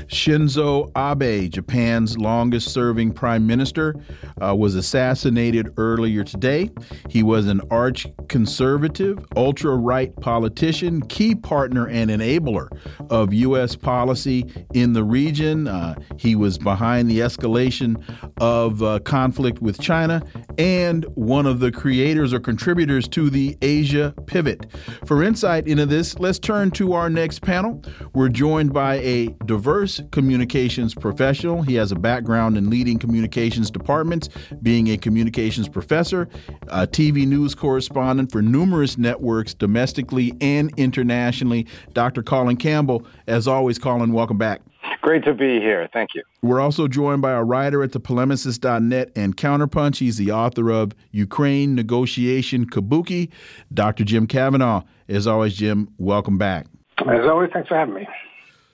Shinzo 0.08 0.90
Abe, 0.98 1.52
Japan's 1.52 2.18
longest 2.18 2.70
serving 2.70 3.12
prime 3.12 3.46
minister, 3.46 3.94
uh, 4.42 4.56
was 4.56 4.74
assassinated 4.74 5.72
earlier 5.78 6.24
today. 6.24 6.72
He 7.10 7.22
was 7.22 7.46
an 7.46 7.62
arch 7.70 8.08
conservative, 8.28 9.24
ultra 9.38 9.76
right 9.76 10.16
politician, 10.16 11.02
key 11.02 11.36
partner, 11.36 11.88
and 11.88 12.10
enabler 12.10 12.70
of 13.12 13.32
U.S. 13.36 13.76
policy 13.76 14.52
in 14.74 14.94
the 14.94 15.04
region. 15.04 15.68
Uh, 15.68 15.94
he 16.18 16.36
was 16.36 16.58
behind 16.58 17.08
the 17.08 17.20
escalation 17.20 18.04
of 18.42 18.82
uh, 18.82 18.98
conflict 19.02 19.62
with 19.62 19.80
China 19.80 20.24
and 20.58 21.06
one 21.14 21.46
of 21.46 21.60
the 21.60 21.72
creators 21.72 22.34
or 22.34 22.40
contributors 22.40 22.80
contributors 22.90 23.08
to 23.08 23.30
the 23.30 23.56
Asia 23.62 24.14
Pivot. 24.26 24.66
For 25.06 25.22
insight 25.22 25.68
into 25.68 25.86
this, 25.86 26.18
let's 26.18 26.40
turn 26.40 26.72
to 26.72 26.94
our 26.94 27.08
next 27.08 27.42
panel. 27.42 27.84
We're 28.16 28.30
joined 28.30 28.74
by 28.74 28.96
a 28.96 29.28
diverse 29.46 30.02
communications 30.12 30.96
professional. 30.96 31.62
He 31.62 31.76
has 31.76 31.92
a 31.92 31.96
background 31.96 32.58
in 32.58 32.70
leading 32.72 32.98
communications 32.98 33.70
departments, 33.70 34.30
being 34.64 34.88
a 34.88 34.98
communications 34.98 35.70
professor, 35.70 36.30
a 36.68 36.88
TV 36.88 37.28
news 37.28 37.54
correspondent 37.54 38.32
for 38.32 38.42
numerous 38.42 38.98
networks 38.98 39.54
domestically 39.54 40.34
and 40.42 40.74
internationally. 40.78 41.68
Dr. 41.94 42.24
Colin 42.24 42.58
Campbell, 42.58 43.06
as 43.28 43.48
always, 43.48 43.78
Colin, 43.78 44.14
welcome 44.14 44.40
back. 44.40 44.62
Great 45.02 45.24
to 45.24 45.34
be 45.34 45.60
here. 45.60 45.88
Thank 45.94 46.14
you. 46.14 46.24
We're 46.42 46.60
also 46.60 46.88
joined 46.88 47.22
by 47.22 47.32
a 47.32 47.44
writer 47.44 47.82
at 47.84 47.94
the 47.94 48.02
polemicist.net 48.02 49.12
and 49.16 49.38
Counterpunch. 49.38 49.98
He's 49.98 50.18
the 50.18 50.32
author 50.32 50.70
of 50.70 50.94
Ukraine 51.12 51.74
Negotiation 51.74 52.66
Kabuki, 52.66 53.30
Dr. 53.74 54.04
Jim 54.04 54.28
Kavanagh. 54.28 54.82
As 55.08 55.26
always, 55.26 55.56
Jim, 55.56 55.90
welcome 55.98 56.38
back. 56.38 56.68
As 57.00 57.26
always, 57.26 57.50
thanks 57.54 57.70
for 57.70 57.76
having 57.76 57.94
me. 57.94 58.08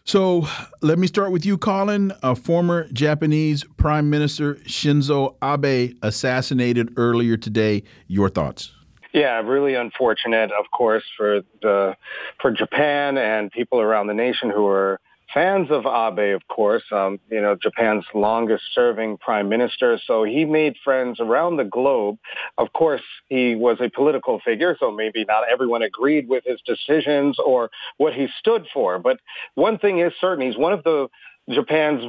So 0.03 0.47
let 0.81 0.99
me 0.99 1.07
start 1.07 1.31
with 1.31 1.45
you, 1.45 1.57
Colin. 1.57 2.11
A 2.22 2.35
former 2.35 2.88
Japanese 2.91 3.64
Prime 3.77 4.10
Minister 4.10 4.56
Shinzo 4.56 5.35
Abe 5.43 5.95
assassinated 6.02 6.93
earlier 6.97 7.38
today. 7.38 7.84
Your 8.07 8.30
thoughts? 8.30 8.72
Yeah, 9.14 9.39
really 9.41 9.76
unfortunate, 9.76 10.52
of 10.52 10.65
course, 10.72 11.03
for 11.15 11.41
the 11.61 11.95
for 12.41 12.52
Japan 12.52 13.18
and 13.18 13.52
people 13.52 13.80
around 13.80 14.07
the 14.07 14.14
nation 14.14 14.49
who 14.49 14.68
are 14.68 14.99
fans 15.35 15.67
of 15.69 15.85
Abe, 15.85 16.33
of 16.33 16.47
course, 16.47 16.83
um, 16.91 17.19
you 17.29 17.41
know, 17.41 17.55
Japan's 17.61 18.05
longest 18.13 18.63
serving 18.73 19.17
prime 19.17 19.49
minister. 19.49 19.99
So 20.07 20.23
he 20.23 20.45
made 20.45 20.75
friends 20.83 21.19
around 21.19 21.57
the 21.57 21.65
globe. 21.65 22.17
Of 22.57 22.71
course, 22.71 23.03
he 23.27 23.53
was 23.53 23.77
a 23.81 23.89
political 23.89 24.39
figure, 24.39 24.77
so 24.79 24.89
maybe 24.89 25.25
not 25.25 25.43
everyone 25.51 25.83
agreed 25.83 26.29
with 26.29 26.45
his 26.45 26.61
decisions 26.65 27.37
or 27.37 27.69
what 27.97 28.13
he 28.13 28.27
stood 28.39 28.65
for. 28.73 28.97
But 28.97 29.19
one 29.55 29.77
thing 29.77 29.99
is 29.99 30.13
certain, 30.19 30.45
he's 30.45 30.57
one 30.57 30.71
of 30.71 30.83
the 30.83 31.09
Japan's 31.49 32.03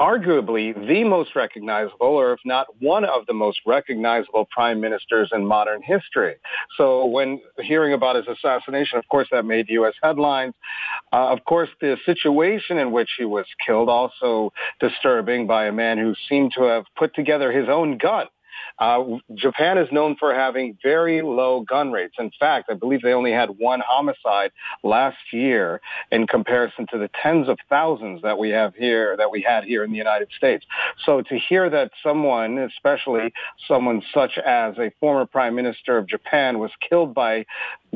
arguably 0.00 0.74
the 0.86 1.04
most 1.04 1.34
recognizable, 1.34 2.06
or 2.06 2.32
if 2.32 2.40
not 2.44 2.66
one 2.80 3.04
of 3.04 3.26
the 3.26 3.34
most 3.34 3.60
recognizable 3.66 4.46
prime 4.50 4.80
ministers 4.80 5.30
in 5.32 5.44
modern 5.44 5.82
history. 5.82 6.36
So 6.76 7.06
when 7.06 7.40
hearing 7.58 7.92
about 7.92 8.16
his 8.16 8.26
assassination, 8.28 8.98
of 8.98 9.08
course, 9.08 9.28
that 9.32 9.44
made 9.44 9.68
U.S. 9.70 9.94
headlines. 10.02 10.54
Uh, 11.12 11.28
of 11.28 11.44
course, 11.44 11.68
the 11.80 11.96
situation 12.06 12.78
in 12.78 12.92
which 12.92 13.10
he 13.18 13.24
was 13.24 13.46
killed 13.64 13.88
also 13.88 14.52
disturbing 14.80 15.46
by 15.46 15.66
a 15.66 15.72
man 15.72 15.98
who 15.98 16.14
seemed 16.28 16.52
to 16.56 16.62
have 16.62 16.84
put 16.96 17.14
together 17.14 17.50
his 17.50 17.68
own 17.68 17.98
gun. 17.98 18.26
Uh, 18.78 19.04
Japan 19.34 19.78
is 19.78 19.88
known 19.90 20.16
for 20.16 20.34
having 20.34 20.78
very 20.82 21.20
low 21.22 21.60
gun 21.60 21.90
rates. 21.90 22.14
In 22.18 22.30
fact, 22.38 22.68
I 22.70 22.74
believe 22.74 23.02
they 23.02 23.12
only 23.12 23.32
had 23.32 23.50
one 23.58 23.80
homicide 23.86 24.52
last 24.82 25.18
year 25.32 25.80
in 26.12 26.26
comparison 26.26 26.86
to 26.92 26.98
the 26.98 27.10
tens 27.22 27.48
of 27.48 27.58
thousands 27.68 28.22
that 28.22 28.38
we 28.38 28.50
have 28.50 28.74
here, 28.74 29.16
that 29.16 29.30
we 29.30 29.42
had 29.42 29.64
here 29.64 29.84
in 29.84 29.90
the 29.90 29.98
United 29.98 30.28
States. 30.36 30.64
So 31.04 31.22
to 31.22 31.38
hear 31.38 31.68
that 31.70 31.90
someone, 32.02 32.58
especially 32.58 33.32
someone 33.66 34.02
such 34.14 34.38
as 34.38 34.78
a 34.78 34.90
former 35.00 35.26
prime 35.26 35.54
minister 35.54 35.98
of 35.98 36.06
Japan, 36.06 36.58
was 36.58 36.70
killed 36.88 37.14
by 37.14 37.46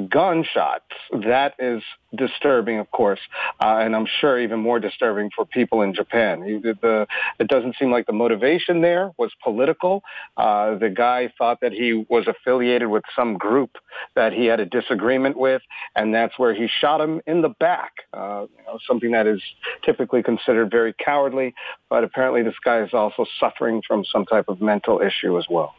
gunshots, 0.09 0.85
that 1.13 1.55
is 1.59 1.83
disturbing, 2.15 2.79
of 2.79 2.91
course, 2.91 3.21
uh, 3.61 3.79
and 3.81 3.95
I'm 3.95 4.07
sure 4.21 4.39
even 4.39 4.61
more 4.61 4.81
disturbing 4.81 5.31
for 5.35 5.45
people 5.45 5.83
in 5.83 5.95
Japan. 5.95 6.41
The, 6.41 7.07
it 7.39 7.49
doesn't 7.49 7.77
seem 7.79 7.91
like 7.91 8.07
the 8.07 8.13
motivation 8.13 8.81
there 8.81 9.13
was 9.19 9.33
political. 9.43 10.03
Uh, 10.37 10.77
the 10.77 10.91
guy 10.91 11.33
thought 11.39 11.61
that 11.61 11.73
he 11.73 12.05
was 12.09 12.27
affiliated 12.27 12.89
with 12.89 13.03
some 13.15 13.37
group 13.37 13.71
that 14.15 14.33
he 14.33 14.47
had 14.47 14.61
a 14.61 14.67
disagreement 14.67 15.37
with, 15.37 15.63
and 15.95 16.15
that's 16.15 16.39
where 16.39 16.55
he 16.55 16.69
shot 16.69 17.01
him 17.01 17.21
in 17.27 17.43
the 17.43 17.51
back. 17.51 17.93
Uh, 18.13 18.47
you 18.57 18.65
know, 18.65 18.79
something 18.87 19.13
that 19.13 19.27
is 19.27 19.41
typically 19.85 20.23
considered 20.23 20.71
very 20.71 20.95
cowardly, 20.95 21.55
but 21.89 22.05
apparently 22.05 22.43
this 22.43 22.55
guy 22.65 22.83
is 22.83 22.95
also 22.95 23.27
suffering 23.39 23.83
from 23.87 24.05
some 24.05 24.25
type 24.25 24.47
of 24.49 24.61
mental 24.61 25.01
issue 25.01 25.39
as 25.39 25.47
well. 25.51 25.75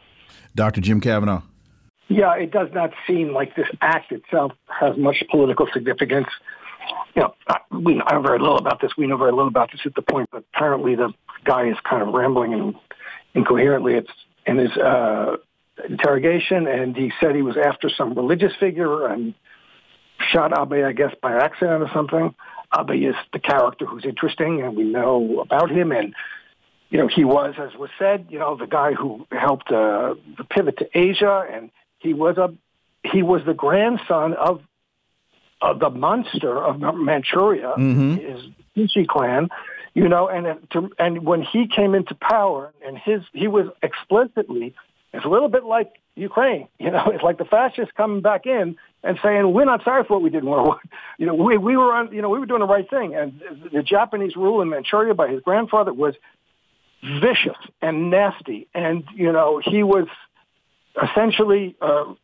Dr. 0.54 0.80
Jim 0.80 1.00
Kavanagh. 1.00 1.42
Yeah, 2.08 2.34
it 2.36 2.50
does 2.50 2.68
not 2.72 2.92
seem 3.06 3.32
like 3.32 3.56
this 3.56 3.68
act 3.80 4.12
itself 4.12 4.52
has 4.68 4.96
much 4.96 5.22
political 5.30 5.66
significance. 5.72 6.28
You 7.14 7.22
know, 7.22 7.34
we 7.70 8.00
I 8.04 8.14
know 8.14 8.22
very 8.22 8.38
little 8.38 8.58
about 8.58 8.80
this. 8.80 8.92
We 8.96 9.06
know 9.06 9.16
very 9.16 9.32
little 9.32 9.48
about 9.48 9.72
this 9.72 9.80
at 9.84 9.94
the 9.94 10.02
point, 10.02 10.28
but 10.30 10.44
apparently 10.54 10.96
the 10.96 11.12
guy 11.44 11.68
is 11.68 11.76
kind 11.88 12.02
of 12.02 12.12
rambling 12.12 12.52
and 12.52 12.74
incoherently. 13.34 13.94
It's 13.94 14.10
in 14.46 14.58
his 14.58 14.76
uh, 14.76 15.36
interrogation, 15.88 16.66
and 16.66 16.96
he 16.96 17.12
said 17.20 17.34
he 17.34 17.42
was 17.42 17.56
after 17.56 17.88
some 17.88 18.14
religious 18.14 18.52
figure 18.60 19.06
and 19.06 19.34
shot 20.30 20.52
Abe, 20.58 20.84
I 20.84 20.92
guess, 20.92 21.14
by 21.22 21.36
accident 21.36 21.82
or 21.82 21.90
something. 21.92 22.34
Abe 22.78 23.08
is 23.08 23.14
the 23.32 23.38
character 23.38 23.86
who's 23.86 24.04
interesting, 24.04 24.62
and 24.62 24.76
we 24.76 24.84
know 24.84 25.40
about 25.40 25.70
him. 25.70 25.92
And 25.92 26.14
you 26.90 26.98
know, 26.98 27.08
he 27.08 27.24
was, 27.24 27.54
as 27.58 27.74
was 27.78 27.90
said, 27.98 28.26
you 28.28 28.38
know, 28.38 28.56
the 28.56 28.66
guy 28.66 28.92
who 28.92 29.26
helped 29.32 29.70
uh, 29.70 30.14
the 30.36 30.44
pivot 30.44 30.78
to 30.78 30.88
Asia, 30.92 31.46
and 31.50 31.70
he 32.04 32.12
was 32.12 32.36
a 32.36 32.54
he 33.02 33.22
was 33.22 33.42
the 33.44 33.54
grandson 33.54 34.34
of 34.34 34.62
of 35.60 35.80
the 35.80 35.90
monster 35.90 36.62
of 36.62 36.78
Manchuria, 36.78 37.74
mm-hmm. 37.78 38.16
his 38.16 38.40
Kishi 38.76 39.06
clan, 39.08 39.48
you 39.94 40.08
know, 40.08 40.28
and 40.28 40.58
to, 40.72 40.90
and 40.98 41.24
when 41.24 41.42
he 41.42 41.66
came 41.66 41.94
into 41.94 42.14
power, 42.14 42.72
and 42.86 42.98
his 42.98 43.22
he 43.32 43.48
was 43.48 43.66
explicitly, 43.82 44.74
it's 45.14 45.24
a 45.24 45.28
little 45.28 45.48
bit 45.48 45.64
like 45.64 45.92
Ukraine, 46.14 46.68
you 46.78 46.90
know, 46.90 47.04
it's 47.12 47.24
like 47.24 47.38
the 47.38 47.46
fascists 47.46 47.92
coming 47.96 48.20
back 48.20 48.44
in 48.44 48.76
and 49.02 49.18
saying 49.22 49.52
we're 49.52 49.64
not 49.64 49.82
sorry 49.84 50.04
for 50.04 50.14
what 50.14 50.22
we 50.22 50.30
did 50.30 50.42
in 50.42 50.48
World 50.50 50.66
War, 50.66 50.80
you 51.18 51.26
know, 51.26 51.34
we 51.34 51.56
we 51.56 51.76
were 51.78 51.92
on, 51.94 52.12
you 52.12 52.20
know, 52.20 52.28
we 52.28 52.38
were 52.38 52.46
doing 52.46 52.60
the 52.60 52.66
right 52.66 52.88
thing, 52.88 53.14
and 53.14 53.40
the 53.72 53.82
Japanese 53.82 54.36
rule 54.36 54.60
in 54.60 54.68
Manchuria 54.68 55.14
by 55.14 55.28
his 55.28 55.40
grandfather 55.40 55.94
was 55.94 56.14
vicious 57.02 57.56
and 57.80 58.10
nasty, 58.10 58.68
and 58.74 59.04
you 59.14 59.32
know 59.32 59.62
he 59.64 59.82
was 59.82 60.08
essentially, 61.02 61.76
uh, 61.80 62.14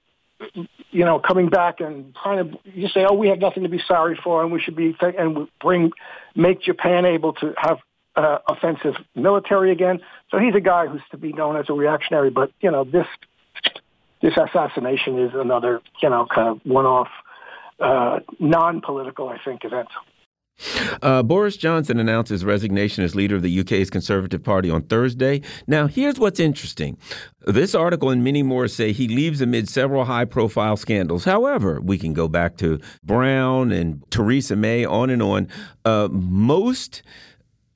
you 0.90 1.05
know, 1.05 1.18
coming 1.18 1.48
back 1.48 1.80
and 1.80 2.14
trying 2.22 2.51
to 2.51 2.59
you 2.64 2.88
say, 2.88 3.05
oh, 3.09 3.14
we 3.14 3.28
have 3.28 3.38
nothing 3.38 3.62
to 3.64 3.68
be 3.68 3.80
sorry 3.86 4.18
for, 4.22 4.42
and 4.42 4.52
we 4.52 4.60
should 4.60 4.76
be 4.76 4.97
and 5.01 5.48
bring 5.60 5.92
make 6.34 6.62
Japan 6.62 7.05
able 7.05 7.32
to 7.34 7.55
have 7.56 7.78
uh, 8.16 8.38
offensive 8.48 8.94
military 9.14 9.70
again. 9.72 10.01
So 10.30 10.38
he's 10.38 10.55
a 10.55 10.60
guy 10.60 10.86
who's 10.86 11.02
to 11.10 11.18
be 11.18 11.32
known 11.32 11.56
as 11.56 11.66
a 11.68 11.72
reactionary. 11.72 12.30
But 12.30 12.52
you 12.60 12.70
know, 12.70 12.84
this 12.84 13.06
this 14.22 14.34
assassination 14.36 15.18
is 15.18 15.32
another 15.34 15.80
you 16.02 16.09
know 16.09 16.26
kind 16.32 16.48
of 16.48 16.60
one-off, 16.64 17.09
uh, 17.78 18.20
non-political, 18.38 19.28
I 19.28 19.38
think, 19.44 19.64
event. 19.64 19.88
Uh, 21.03 21.23
Boris 21.23 21.57
Johnson 21.57 21.99
announced 21.99 22.31
his 22.31 22.45
resignation 22.45 23.05
as 23.05 23.15
leader 23.15 23.37
of 23.37 23.43
the 23.43 23.61
UK's 23.61 23.91
Conservative 23.91 24.43
Party 24.43 24.70
on 24.70 24.82
Thursday. 24.82 25.41
Now, 25.66 25.87
here's 25.87 26.19
what's 26.19 26.41
interesting. 26.41 26.99
This 27.47 27.74
article 27.74 28.11
and 28.11 28.23
many 28.23 28.43
more 28.43 28.69
say 28.69 28.93
he 28.93 29.09
leaves 29.09 29.41
amid 29.41 29.69
several 29.69 30.05
high 30.05 30.27
profile 30.27 30.77
scandals. 30.77 31.24
However, 31.24 31.81
we 31.81 31.99
can 31.99 32.12
go 32.12 32.28
back 32.28 32.57
to 32.59 32.81
Brown 33.03 33.73
and 33.73 34.03
Theresa 34.11 34.57
May, 34.57 34.85
on 34.85 35.11
and 35.11 35.23
on. 35.23 35.49
Uh, 35.85 36.09
most 36.11 37.03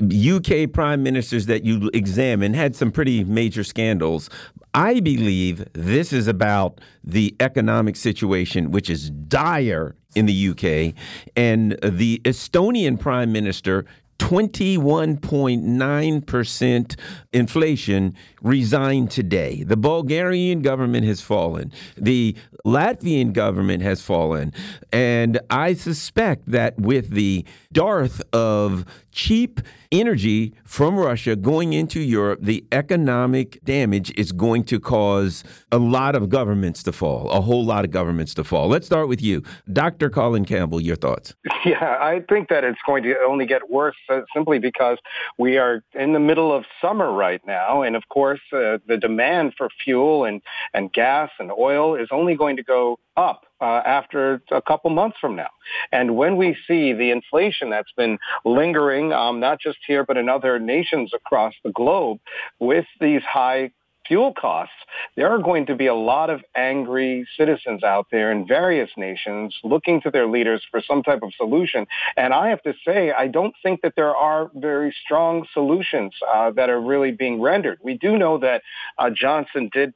UK 0.03 0.71
prime 0.73 1.03
ministers 1.03 1.47
that 1.47 1.65
you 1.65 1.91
examine 1.95 2.53
had 2.53 2.75
some 2.75 2.91
pretty 2.91 3.25
major 3.25 3.63
scandals. 3.63 4.29
I 4.75 4.99
believe 4.99 5.65
this 5.73 6.13
is 6.13 6.27
about 6.27 6.81
the 7.05 7.35
economic 7.39 7.95
situation, 7.95 8.73
which 8.73 8.91
is 8.91 9.11
dire 9.11 9.95
in 10.15 10.27
the 10.27 10.51
UK. 10.51 10.95
And 11.37 11.73
the 11.83 12.21
Estonian 12.25 12.99
prime 12.99 13.33
minister 13.33 13.85
21.9% 14.19 16.97
inflation 17.33 18.15
resigned 18.43 19.11
today. 19.11 19.63
The 19.65 19.77
Bulgarian 19.77 20.63
government 20.63 21.05
has 21.07 21.21
fallen. 21.21 21.73
The 21.97 22.37
Latvian 22.65 23.33
government 23.33 23.83
has 23.83 24.01
fallen. 24.01 24.53
And 24.93 25.41
I 25.51 25.75
suspect 25.75 26.49
that 26.51 26.79
with 26.79 27.11
the 27.11 27.45
dearth 27.73 28.23
of 28.33 28.85
cheap 29.11 29.61
energy 30.01 30.53
from 30.65 30.97
Russia 30.97 31.37
going 31.37 31.73
into 31.73 32.01
Europe, 32.01 32.41
the 32.43 32.65
economic 32.73 33.63
damage 33.65 34.13
is 34.17 34.33
going 34.33 34.65
to 34.65 34.81
cause 34.81 35.45
a 35.71 35.79
lot 35.79 36.17
of 36.17 36.29
governments 36.29 36.83
to 36.83 36.93
fall, 36.93 37.31
a 37.31 37.41
whole 37.41 37.65
lot 37.65 37.85
of 37.85 37.91
governments 37.91 38.35
to 38.35 38.45
fall. 38.45 38.69
Let's 38.69 38.87
start 38.87 39.09
with 39.09 39.23
you. 39.23 39.43
Dr. 39.73 40.11
Colin 40.11 40.45
Campbell, 40.45 40.81
your 40.81 40.97
thoughts. 40.97 41.35
Yeah, 41.65 41.97
I 41.99 42.21
think 42.29 42.51
that 42.51 42.63
it's 42.63 42.79
going 42.87 43.05
to 43.05 43.15
only 43.27 43.47
get 43.47 43.71
worse 43.71 43.97
uh, 44.11 44.21
simply 44.35 44.59
because 44.59 44.99
we 45.39 45.57
are 45.57 45.83
in 45.95 46.13
the 46.13 46.21
middle 46.21 46.55
of 46.55 46.67
summer 46.79 47.11
right 47.11 47.41
now. 47.47 47.81
And 47.81 47.97
of 47.97 48.03
course, 48.11 48.43
uh, 48.53 48.77
the 48.87 48.99
demand 49.01 49.55
for 49.57 49.71
fuel 49.83 50.27
and, 50.27 50.43
and 50.75 50.93
gas 50.93 51.31
and 51.39 51.51
oil 51.51 51.95
is 51.95 52.09
only 52.11 52.35
going 52.35 52.57
to 52.57 52.63
go 52.63 52.99
up 53.17 53.43
uh, 53.61 53.83
after 53.87 54.43
a 54.51 54.63
couple 54.63 54.91
months 54.91 55.17
from 55.21 55.37
now. 55.37 55.51
And 55.93 56.17
when 56.17 56.37
we 56.37 56.57
see 56.67 56.93
the 56.93 57.11
inflation 57.11 57.71
that's 57.71 57.93
been 57.97 58.19
lingering, 58.45 59.13
um, 59.13 59.41
not 59.41 59.61
just 59.61 59.79
here, 59.87 60.05
but 60.05 60.17
in 60.17 60.29
other 60.29 60.59
nations 60.59 61.13
across 61.15 61.55
the 61.65 61.73
globe 61.73 62.19
with 62.61 62.87
these 63.01 63.23
high 63.23 63.71
fuel 64.07 64.35
costs, 64.39 64.75
there 65.17 65.31
are 65.31 65.39
going 65.39 65.67
to 65.67 65.75
be 65.75 65.87
a 65.87 65.95
lot 65.95 66.31
of 66.31 66.43
angry 66.55 67.27
citizens 67.39 67.83
out 67.83 68.07
there 68.11 68.31
in 68.31 68.47
various 68.47 68.91
nations 68.97 69.57
looking 69.65 70.01
to 70.03 70.11
their 70.11 70.27
leaders 70.27 70.63
for 70.71 70.83
some 70.87 71.03
type 71.03 71.23
of 71.23 71.33
solution. 71.37 71.87
And 72.17 72.35
I 72.35 72.49
have 72.49 72.63
to 72.63 72.75
say, 72.87 73.13
I 73.13 73.29
don't 73.29 73.55
think 73.63 73.81
that 73.83 73.95
there 73.97 74.15
are 74.15 74.51
very 74.55 74.95
strong 75.05 75.47
solutions 75.53 76.13
uh, 76.33 76.51
that 76.53 76.69
are 76.69 76.81
really 76.81 77.13
being 77.13 77.41
rendered. 77.41 77.79
We 77.83 77.97
do 77.97 78.19
know 78.19 78.39
that 78.39 78.63
uh, 78.99 79.11
Johnson 79.11 79.71
did 79.73 79.95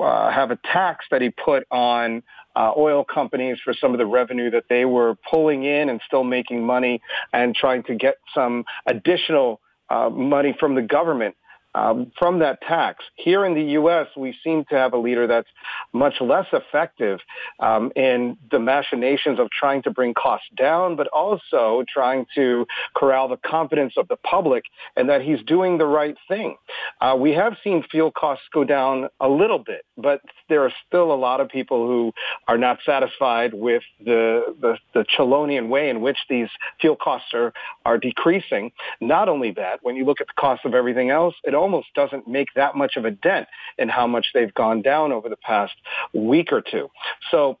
uh, 0.00 0.30
have 0.30 0.50
a 0.50 0.58
tax 0.72 1.04
that 1.10 1.20
he 1.20 1.30
put 1.30 1.64
on 1.70 2.22
uh, 2.56 2.72
oil 2.76 3.04
companies 3.04 3.58
for 3.62 3.74
some 3.74 3.92
of 3.92 3.98
the 3.98 4.06
revenue 4.06 4.50
that 4.50 4.64
they 4.68 4.84
were 4.84 5.16
pulling 5.30 5.64
in 5.64 5.88
and 5.88 6.00
still 6.06 6.24
making 6.24 6.64
money 6.64 7.00
and 7.32 7.54
trying 7.54 7.82
to 7.84 7.94
get 7.94 8.16
some 8.34 8.64
additional 8.86 9.60
uh, 9.88 10.08
money 10.10 10.56
from 10.58 10.74
the 10.74 10.82
government 10.82 11.36
um, 11.74 12.10
from 12.18 12.40
that 12.40 12.60
tax. 12.62 13.04
Here 13.16 13.44
in 13.44 13.54
the 13.54 13.62
U.S., 13.72 14.06
we 14.16 14.36
seem 14.42 14.64
to 14.70 14.74
have 14.74 14.92
a 14.92 14.98
leader 14.98 15.26
that's 15.26 15.48
much 15.92 16.20
less 16.20 16.46
effective 16.52 17.20
um, 17.60 17.92
in 17.96 18.36
the 18.50 18.58
machinations 18.58 19.38
of 19.38 19.50
trying 19.50 19.82
to 19.82 19.90
bring 19.90 20.14
costs 20.14 20.48
down, 20.56 20.96
but 20.96 21.06
also 21.08 21.84
trying 21.92 22.26
to 22.34 22.66
corral 22.94 23.28
the 23.28 23.36
confidence 23.36 23.94
of 23.96 24.08
the 24.08 24.16
public 24.16 24.64
and 24.96 25.08
that 25.08 25.22
he's 25.22 25.40
doing 25.42 25.78
the 25.78 25.86
right 25.86 26.16
thing. 26.28 26.56
Uh, 27.00 27.16
we 27.18 27.32
have 27.32 27.56
seen 27.62 27.84
fuel 27.90 28.10
costs 28.10 28.44
go 28.52 28.64
down 28.64 29.08
a 29.20 29.28
little 29.28 29.58
bit, 29.58 29.84
but 29.96 30.20
there 30.48 30.64
are 30.64 30.72
still 30.86 31.12
a 31.12 31.14
lot 31.14 31.40
of 31.40 31.48
people 31.48 31.86
who 31.86 32.12
are 32.48 32.58
not 32.58 32.78
satisfied 32.84 33.54
with 33.54 33.82
the, 34.04 34.54
the, 34.60 34.76
the 34.94 35.04
Chelonian 35.16 35.68
way 35.68 35.88
in 35.88 36.00
which 36.00 36.18
these 36.28 36.48
fuel 36.80 36.96
costs 36.96 37.28
are, 37.34 37.52
are 37.84 37.98
decreasing. 37.98 38.72
Not 39.00 39.28
only 39.28 39.52
that, 39.52 39.80
when 39.82 39.96
you 39.96 40.04
look 40.04 40.20
at 40.20 40.26
the 40.26 40.40
cost 40.40 40.64
of 40.64 40.74
everything 40.74 41.10
else, 41.10 41.34
it 41.44 41.54
almost 41.60 41.88
doesn't 41.94 42.26
make 42.26 42.48
that 42.56 42.74
much 42.74 42.96
of 42.96 43.04
a 43.04 43.10
dent 43.10 43.46
in 43.78 43.88
how 43.88 44.06
much 44.06 44.28
they've 44.34 44.54
gone 44.54 44.82
down 44.82 45.12
over 45.12 45.28
the 45.28 45.36
past 45.36 45.74
week 46.14 46.52
or 46.52 46.62
two. 46.62 46.88
So 47.30 47.58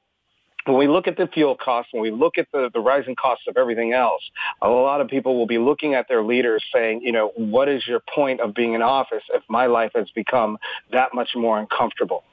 when 0.64 0.76
we 0.76 0.88
look 0.88 1.06
at 1.06 1.16
the 1.16 1.26
fuel 1.26 1.56
costs, 1.56 1.92
when 1.92 2.02
we 2.02 2.10
look 2.10 2.38
at 2.38 2.46
the, 2.52 2.70
the 2.72 2.80
rising 2.80 3.16
costs 3.16 3.44
of 3.48 3.56
everything 3.56 3.92
else, 3.92 4.22
a 4.62 4.68
lot 4.68 5.00
of 5.00 5.08
people 5.08 5.36
will 5.36 5.46
be 5.46 5.58
looking 5.58 5.94
at 5.94 6.06
their 6.08 6.22
leaders 6.22 6.62
saying, 6.72 7.02
you 7.02 7.12
know, 7.12 7.32
what 7.36 7.68
is 7.68 7.86
your 7.86 8.00
point 8.14 8.40
of 8.40 8.54
being 8.54 8.74
in 8.74 8.82
office 8.82 9.22
if 9.32 9.42
my 9.48 9.66
life 9.66 9.92
has 9.94 10.08
become 10.14 10.58
that 10.92 11.14
much 11.14 11.30
more 11.34 11.58
uncomfortable? 11.58 12.24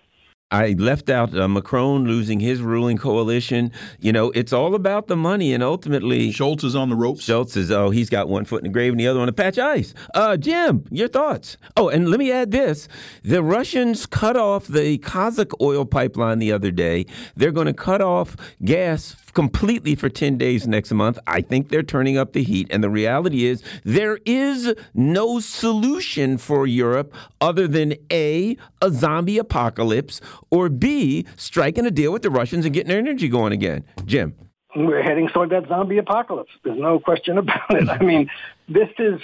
I 0.49 0.76
left 0.78 1.10
out 1.10 1.38
uh, 1.38 1.45
Macron 1.49 2.06
losing 2.06 2.40
his 2.40 2.61
ruling 2.61 2.98
coalition. 2.98 3.69
You 3.99 4.14
know, 4.14 4.32
it's 4.32 4.53
all 4.53 4.76
about 4.76 5.07
the 5.07 5.18
money, 5.18 5.53
and 5.53 5.61
ultimately, 5.61 6.32
Scholz 6.32 6.64
is 6.64 6.74
on 6.74 6.88
the 6.88 6.95
ropes. 6.95 7.28
Scholz 7.28 7.57
is 7.57 7.69
oh, 7.69 7.90
he's 7.90 8.10
got 8.10 8.30
one 8.30 8.45
foot 8.45 8.60
in 8.60 8.64
the 8.64 8.74
grave 8.74 8.94
and 8.94 8.99
the 8.99 9.07
other 9.07 9.19
on 9.19 9.28
a 9.28 9.34
patch 9.34 9.60
ice. 9.60 9.94
Uh, 10.15 10.38
Jim, 10.38 10.86
your 10.90 11.10
thoughts? 11.10 11.57
Oh, 11.76 11.90
and 11.90 12.10
let 12.10 12.18
me 12.18 12.32
add 12.32 12.52
this: 12.52 12.88
the 13.24 13.44
Russians 13.44 14.06
cut 14.06 14.38
off 14.38 14.68
the 14.68 14.98
Kazakh 14.99 15.52
oil 15.60 15.84
pipeline 15.84 16.40
the 16.40 16.53
other 16.53 16.72
day. 16.72 17.06
They're 17.36 17.52
going 17.52 17.68
to 17.68 17.74
cut 17.74 18.02
off 18.02 18.38
gas 18.64 19.18
completely 19.38 19.94
for 19.94 20.10
10 20.10 20.40
days 20.40 20.68
next 20.68 20.91
month. 20.91 21.19
I 21.28 21.41
think 21.41 21.69
they're 21.69 21.84
turning 21.84 22.18
up 22.18 22.34
the 22.34 22.41
heat. 22.41 22.65
And 22.72 22.84
the 22.84 22.90
reality 22.90 23.45
is, 23.45 23.61
there 23.84 24.18
is 24.26 24.74
no 24.95 25.40
solution 25.40 26.40
for 26.40 26.65
Europe 26.65 27.14
other 27.40 27.68
than 27.68 27.94
A, 28.11 28.57
a 28.82 28.90
zombie 28.90 29.38
apocalypse, 29.38 30.22
or 30.49 30.69
B, 30.69 31.26
striking 31.36 31.86
a 31.86 31.91
deal 31.91 32.11
with 32.11 32.22
the 32.22 32.30
Russians 32.30 32.65
and 32.65 32.74
getting 32.74 32.90
their 32.90 32.99
energy 32.99 33.30
going 33.30 33.53
again. 33.53 33.84
Jim. 34.06 34.36
We're 34.76 35.02
heading 35.02 35.28
toward 35.30 35.49
that 35.52 35.68
zombie 35.68 35.98
apocalypse. 35.98 36.52
There's 36.64 36.80
no 36.80 36.99
question 36.99 37.38
about 37.44 37.72
it. 37.72 37.90
I 37.90 37.99
mean, 37.99 38.30
this 38.68 38.90
is 38.99 39.19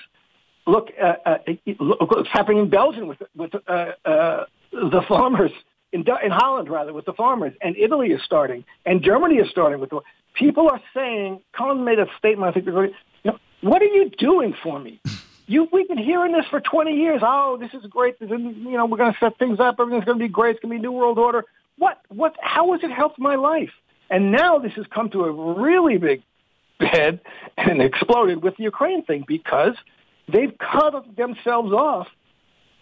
look, 0.65 0.89
uh, 1.01 1.13
uh, 1.25 1.37
look 1.79 2.11
what's 2.11 2.29
happening 2.29 2.59
in 2.59 2.69
Belgium 2.69 3.07
with 3.07 3.21
with 3.35 3.51
uh, 3.67 3.91
uh 4.05 4.45
the 4.71 5.03
farmers 5.07 5.51
in, 5.91 6.03
in 6.23 6.31
Holland 6.31 6.69
rather 6.69 6.93
with 6.93 7.05
the 7.05 7.13
farmers, 7.13 7.53
and 7.61 7.77
Italy 7.77 8.07
is 8.07 8.21
starting, 8.23 8.65
and 8.85 9.03
Germany 9.03 9.35
is 9.35 9.49
starting 9.49 9.79
with 9.79 9.91
the. 9.91 10.01
People 10.33 10.67
are 10.67 10.81
saying. 10.95 11.41
Colin 11.55 11.83
made 11.83 11.99
a 11.99 12.07
statement. 12.17 12.49
I 12.49 12.53
think 12.53 12.65
you 12.65 12.91
know, 13.23 13.37
what 13.61 13.83
are 13.83 13.85
you 13.85 14.09
doing 14.17 14.55
for 14.63 14.79
me? 14.79 14.99
You, 15.45 15.67
we've 15.71 15.87
been 15.87 15.97
hearing 15.97 16.31
this 16.31 16.45
for 16.49 16.61
20 16.61 16.91
years. 16.91 17.21
Oh, 17.23 17.57
this 17.59 17.73
is 17.73 17.85
great. 17.89 18.19
This 18.19 18.29
is, 18.29 18.39
you 18.39 18.77
know, 18.77 18.85
we're 18.85 18.97
going 18.97 19.11
to 19.11 19.19
set 19.19 19.37
things 19.37 19.59
up. 19.59 19.75
Everything's 19.79 20.05
going 20.05 20.17
to 20.17 20.23
be 20.23 20.29
great. 20.29 20.55
It's 20.55 20.59
going 20.61 20.73
to 20.73 20.79
be 20.79 20.81
new 20.81 20.91
world 20.91 21.17
order. 21.17 21.43
What? 21.77 21.99
What? 22.09 22.35
How 22.41 22.71
has 22.71 22.83
it 22.83 22.91
helped 22.91 23.19
my 23.19 23.35
life? 23.35 23.71
And 24.09 24.31
now 24.31 24.59
this 24.59 24.73
has 24.73 24.85
come 24.93 25.09
to 25.09 25.23
a 25.23 25.61
really 25.61 25.97
big 25.97 26.21
head 26.79 27.21
and 27.57 27.81
exploded 27.81 28.43
with 28.43 28.57
the 28.57 28.63
Ukraine 28.63 29.03
thing 29.03 29.25
because 29.27 29.75
they've 30.31 30.53
cut 30.57 31.15
themselves 31.15 31.71
off 31.71 32.07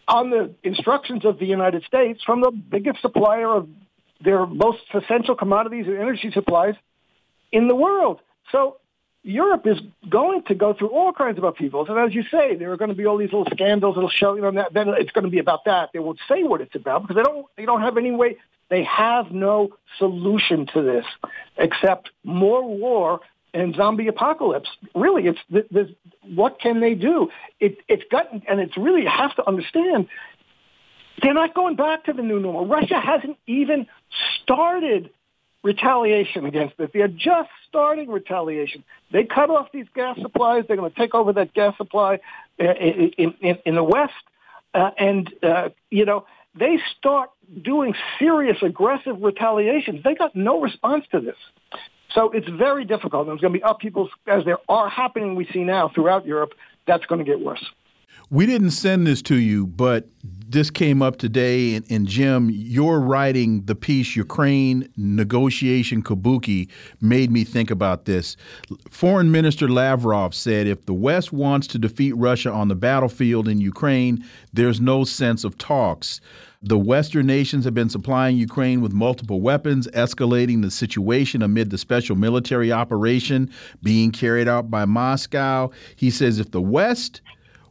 on 0.07 0.29
the 0.29 0.53
instructions 0.63 1.25
of 1.25 1.39
the 1.39 1.45
United 1.45 1.83
States 1.85 2.21
from 2.25 2.41
the 2.41 2.51
biggest 2.51 3.01
supplier 3.01 3.47
of 3.47 3.69
their 4.23 4.45
most 4.45 4.79
essential 4.93 5.35
commodities 5.35 5.88
and 5.88 5.97
energy 5.97 6.31
supplies 6.31 6.75
in 7.51 7.67
the 7.67 7.75
world. 7.75 8.19
So 8.51 8.77
Europe 9.23 9.68
is 9.68 9.77
going 10.10 10.43
to 10.48 10.56
go 10.56 10.73
through 10.73 10.89
all 10.89 11.14
kinds 11.14 11.38
of 11.38 11.43
upheavals. 11.43 11.89
And 11.89 11.99
as 11.99 12.14
you 12.14 12.23
say, 12.23 12.56
there 12.56 12.72
are 12.72 12.77
going 12.77 12.89
to 12.89 12.95
be 12.95 13.06
all 13.06 13.18
these 13.18 13.31
little 13.31 13.48
scandals 13.52 13.95
that'll 13.95 14.10
show, 14.10 14.35
you 14.35 14.41
know, 14.41 14.52
that, 14.52 14.73
then 14.73 14.89
it's 14.89 15.11
going 15.11 15.26
to 15.26 15.30
be 15.30 15.39
about 15.39 15.65
that. 15.65 15.91
They 15.93 15.99
won't 15.99 16.19
say 16.27 16.43
what 16.43 16.61
it's 16.61 16.76
about 16.76 17.03
because 17.03 17.18
they 17.18 17.23
don't, 17.23 17.45
they 17.56 17.65
don't 17.65 17.81
have 17.81 17.98
any 17.98 18.11
way, 18.11 18.38
they 18.69 18.84
have 18.84 19.31
no 19.31 19.69
solution 19.99 20.65
to 20.73 20.81
this 20.81 21.06
except 21.57 22.10
more 22.23 22.64
war 22.64 23.19
and 23.53 23.76
zombie 23.76 24.07
apocalypse. 24.07 24.69
Really, 24.95 25.27
it's 25.27 25.39
this, 25.49 25.65
the, 25.69 25.95
what 26.23 26.60
can 26.60 26.80
they 26.80 26.95
do? 26.95 27.30
It, 27.60 27.77
it's 27.88 28.03
gotten, 28.10 28.41
and 28.48 28.60
it's 28.60 28.76
really 28.77 29.02
you 29.02 29.10
have 29.10 29.35
to 29.35 29.48
understand. 29.48 30.07
They're 31.22 31.34
not 31.34 31.53
going 31.53 31.76
back 31.76 32.06
to 32.06 32.14
the 32.14 32.23
new 32.23 32.39
normal. 32.39 32.65
Russia 32.65 32.99
hasn't 32.99 33.38
even 33.45 33.85
started 34.41 35.11
retaliation 35.63 36.45
against 36.45 36.79
it. 36.79 36.91
They're 36.93 37.07
just 37.07 37.49
starting 37.67 38.09
retaliation. 38.09 38.83
They 39.11 39.23
cut 39.23 39.49
off 39.49 39.67
these 39.71 39.85
gas 39.93 40.17
supplies. 40.21 40.65
They're 40.67 40.77
going 40.77 40.91
to 40.91 40.97
take 40.97 41.13
over 41.13 41.33
that 41.33 41.53
gas 41.53 41.77
supply 41.77 42.19
uh, 42.59 42.63
in, 42.63 43.33
in, 43.41 43.57
in 43.65 43.75
the 43.75 43.83
West. 43.83 44.13
Uh, 44.73 44.91
and, 44.97 45.31
uh, 45.43 45.69
you 45.89 46.05
know, 46.05 46.25
they 46.55 46.79
start 46.97 47.29
doing 47.61 47.93
serious 48.19 48.57
aggressive 48.61 49.21
retaliations. 49.21 50.03
They 50.03 50.15
got 50.15 50.35
no 50.35 50.61
response 50.61 51.05
to 51.11 51.19
this. 51.19 51.35
So 52.13 52.31
it's 52.31 52.49
very 52.49 52.83
difficult. 52.83 53.27
There's 53.27 53.39
going 53.39 53.53
to 53.53 53.59
be 53.59 53.63
upheavals 53.63 54.09
as 54.27 54.43
there 54.43 54.57
are 54.67 54.89
happening, 54.89 55.35
we 55.35 55.47
see 55.53 55.63
now 55.63 55.89
throughout 55.93 56.25
Europe. 56.25 56.53
That's 56.88 57.05
going 57.05 57.19
to 57.19 57.25
get 57.25 57.39
worse. 57.39 57.63
We 58.31 58.45
didn't 58.45 58.71
send 58.71 59.05
this 59.05 59.21
to 59.23 59.35
you, 59.35 59.67
but 59.67 60.07
this 60.23 60.69
came 60.69 61.01
up 61.01 61.17
today. 61.17 61.75
And, 61.75 61.85
and, 61.91 62.07
Jim, 62.07 62.49
your 62.49 63.01
writing 63.01 63.65
the 63.65 63.75
piece 63.75 64.15
Ukraine 64.15 64.87
negotiation 64.95 66.01
kabuki 66.01 66.69
made 67.01 67.29
me 67.29 67.43
think 67.43 67.69
about 67.69 68.05
this. 68.05 68.37
Foreign 68.89 69.33
Minister 69.33 69.67
Lavrov 69.67 70.33
said 70.33 70.65
if 70.65 70.85
the 70.85 70.93
West 70.93 71.33
wants 71.33 71.67
to 71.67 71.77
defeat 71.77 72.13
Russia 72.13 72.49
on 72.49 72.69
the 72.69 72.75
battlefield 72.75 73.49
in 73.49 73.59
Ukraine, 73.59 74.23
there's 74.53 74.79
no 74.79 75.03
sense 75.03 75.43
of 75.43 75.57
talks. 75.57 76.21
The 76.61 76.79
Western 76.79 77.27
nations 77.27 77.65
have 77.65 77.73
been 77.73 77.89
supplying 77.89 78.37
Ukraine 78.37 78.79
with 78.79 78.93
multiple 78.93 79.41
weapons, 79.41 79.87
escalating 79.87 80.61
the 80.61 80.71
situation 80.71 81.41
amid 81.41 81.69
the 81.69 81.77
special 81.77 82.15
military 82.15 82.71
operation 82.71 83.49
being 83.83 84.09
carried 84.11 84.47
out 84.47 84.71
by 84.71 84.85
Moscow. 84.85 85.71
He 85.97 86.09
says 86.09 86.39
if 86.39 86.51
the 86.51 86.61
West 86.61 87.19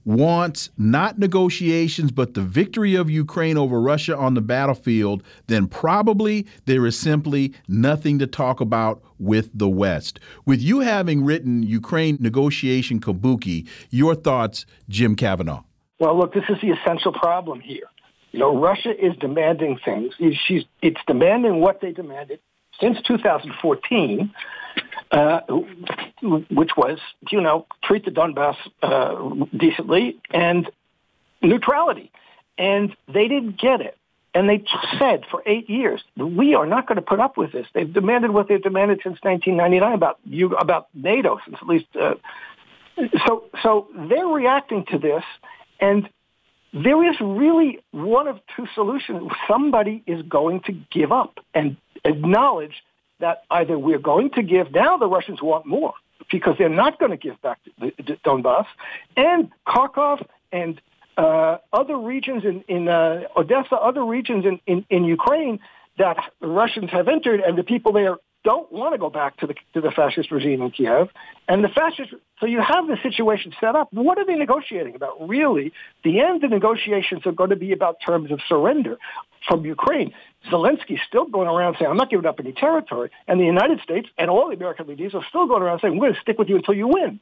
wants 0.04 0.70
not 0.78 1.18
negotiations, 1.18 2.10
but 2.10 2.34
the 2.34 2.42
victory 2.42 2.94
of 2.94 3.10
Ukraine 3.10 3.56
over 3.56 3.80
Russia 3.80 4.16
on 4.16 4.34
the 4.34 4.40
battlefield, 4.40 5.22
then 5.46 5.66
probably 5.66 6.46
there 6.64 6.86
is 6.86 6.98
simply 6.98 7.52
nothing 7.68 8.18
to 8.18 8.26
talk 8.26 8.60
about 8.60 9.02
with 9.18 9.50
the 9.54 9.68
West. 9.68 10.18
With 10.46 10.60
you 10.60 10.80
having 10.80 11.24
written 11.24 11.62
Ukraine 11.62 12.16
negotiation 12.20 13.00
kabuki, 13.00 13.68
your 13.90 14.14
thoughts, 14.14 14.66
Jim 14.88 15.16
Kavanagh? 15.16 15.60
Well, 15.98 16.18
look, 16.18 16.32
this 16.32 16.44
is 16.48 16.56
the 16.62 16.70
essential 16.70 17.12
problem 17.12 17.60
here. 17.60 17.84
You 18.32 18.38
know, 18.38 18.58
Russia 18.58 18.90
is 18.90 19.16
demanding 19.20 19.78
things. 19.84 20.14
She's, 20.46 20.64
it's 20.80 21.00
demanding 21.06 21.60
what 21.60 21.80
they 21.80 21.92
demanded 21.92 22.40
since 22.80 22.96
2014, 23.06 24.32
uh, 25.10 25.40
which 26.22 26.70
was, 26.76 26.98
you 27.30 27.40
know, 27.40 27.66
treat 27.82 28.04
the 28.04 28.10
Donbass 28.10 28.56
uh, 28.82 29.46
decently 29.56 30.18
and 30.30 30.70
neutrality. 31.42 32.10
And 32.58 32.94
they 33.12 33.28
didn't 33.28 33.58
get 33.58 33.80
it. 33.80 33.96
And 34.32 34.48
they 34.48 34.64
said 34.98 35.24
for 35.30 35.42
eight 35.46 35.68
years, 35.68 36.00
we 36.16 36.54
are 36.54 36.66
not 36.66 36.86
going 36.86 36.96
to 36.96 37.02
put 37.02 37.18
up 37.18 37.36
with 37.36 37.50
this. 37.50 37.66
They've 37.74 37.92
demanded 37.92 38.30
what 38.30 38.48
they've 38.48 38.62
demanded 38.62 39.00
since 39.02 39.18
1999 39.22 39.92
about 39.92 40.18
you, 40.24 40.54
about 40.56 40.86
NATO, 40.94 41.38
since 41.44 41.56
at 41.60 41.66
least. 41.66 41.86
Uh, 41.98 42.14
so, 43.26 43.44
so 43.62 43.88
they're 44.08 44.26
reacting 44.26 44.84
to 44.92 44.98
this, 44.98 45.24
and 45.80 46.08
there 46.72 47.08
is 47.10 47.16
really 47.20 47.80
one 47.90 48.28
of 48.28 48.38
two 48.56 48.66
solutions. 48.74 49.32
Somebody 49.48 50.04
is 50.06 50.22
going 50.22 50.60
to 50.66 50.72
give 50.92 51.10
up 51.10 51.40
and 51.52 51.76
acknowledge 52.04 52.74
that 53.20 53.44
either 53.50 53.78
we're 53.78 53.98
going 53.98 54.30
to 54.30 54.42
give, 54.42 54.72
now 54.72 54.96
the 54.96 55.06
Russians 55.06 55.40
want 55.42 55.66
more 55.66 55.94
because 56.30 56.56
they're 56.58 56.68
not 56.68 56.98
going 56.98 57.10
to 57.10 57.16
give 57.16 57.40
back 57.42 57.58
the, 57.78 57.92
the 57.96 58.16
Donbass, 58.24 58.66
and 59.16 59.50
Kharkov 59.66 60.24
and 60.52 60.80
uh, 61.16 61.58
other 61.72 61.96
regions 61.96 62.44
in, 62.44 62.62
in 62.68 62.88
uh, 62.88 63.22
Odessa, 63.36 63.74
other 63.74 64.04
regions 64.04 64.44
in, 64.44 64.60
in, 64.66 64.86
in 64.90 65.04
Ukraine 65.04 65.58
that 65.98 66.16
the 66.40 66.46
Russians 66.46 66.90
have 66.90 67.08
entered, 67.08 67.40
and 67.40 67.58
the 67.58 67.64
people 67.64 67.92
there 67.92 68.16
don't 68.42 68.72
want 68.72 68.94
to 68.94 68.98
go 68.98 69.10
back 69.10 69.36
to 69.38 69.46
the 69.46 69.54
to 69.74 69.82
the 69.82 69.90
fascist 69.90 70.30
regime 70.30 70.62
in 70.62 70.70
Kiev. 70.70 71.08
And 71.46 71.62
the 71.62 71.68
fascist, 71.68 72.14
so 72.38 72.46
you 72.46 72.62
have 72.62 72.86
the 72.86 72.96
situation 73.02 73.52
set 73.60 73.76
up. 73.76 73.88
What 73.92 74.16
are 74.18 74.24
they 74.24 74.36
negotiating 74.36 74.94
about? 74.94 75.28
Really, 75.28 75.72
the 76.04 76.20
end 76.20 76.42
of 76.42 76.50
negotiations 76.50 77.26
are 77.26 77.32
going 77.32 77.50
to 77.50 77.56
be 77.56 77.72
about 77.72 77.96
terms 78.04 78.30
of 78.30 78.40
surrender 78.48 78.96
from 79.50 79.64
Ukraine. 79.64 80.14
Zelensky's 80.50 81.00
still 81.06 81.26
going 81.26 81.48
around 81.48 81.76
saying, 81.78 81.90
I'm 81.90 81.96
not 81.96 82.08
giving 82.08 82.24
up 82.24 82.38
any 82.38 82.52
territory. 82.52 83.10
And 83.26 83.40
the 83.40 83.44
United 83.44 83.80
States 83.80 84.08
and 84.16 84.30
all 84.30 84.48
the 84.48 84.54
American 84.54 84.86
leaders 84.86 85.14
are 85.14 85.24
still 85.28 85.46
going 85.46 85.62
around 85.62 85.80
saying, 85.80 85.98
we're 85.98 86.06
going 86.06 86.14
to 86.14 86.20
stick 86.20 86.38
with 86.38 86.48
you 86.48 86.56
until 86.56 86.74
you 86.74 86.86
win. 86.86 87.20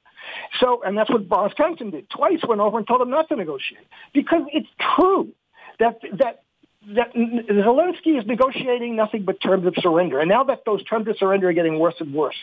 So, 0.60 0.82
and 0.84 0.96
that's 0.96 1.10
what 1.10 1.28
Boris 1.28 1.54
Johnson 1.56 1.90
did. 1.90 2.08
Twice 2.10 2.40
went 2.46 2.60
over 2.60 2.78
and 2.78 2.86
told 2.86 3.00
them 3.00 3.10
not 3.10 3.28
to 3.30 3.36
negotiate. 3.36 3.86
Because 4.12 4.42
it's 4.52 4.68
true 4.96 5.32
that, 5.80 6.00
that 6.18 6.42
that 6.94 7.12
Zelensky 7.12 8.18
is 8.18 8.24
negotiating 8.24 8.96
nothing 8.96 9.24
but 9.24 9.40
terms 9.40 9.66
of 9.66 9.74
surrender. 9.78 10.20
And 10.20 10.28
now 10.28 10.44
that 10.44 10.64
those 10.64 10.82
terms 10.84 11.08
of 11.08 11.18
surrender 11.18 11.48
are 11.48 11.52
getting 11.52 11.78
worse 11.78 11.96
and 11.98 12.14
worse. 12.14 12.36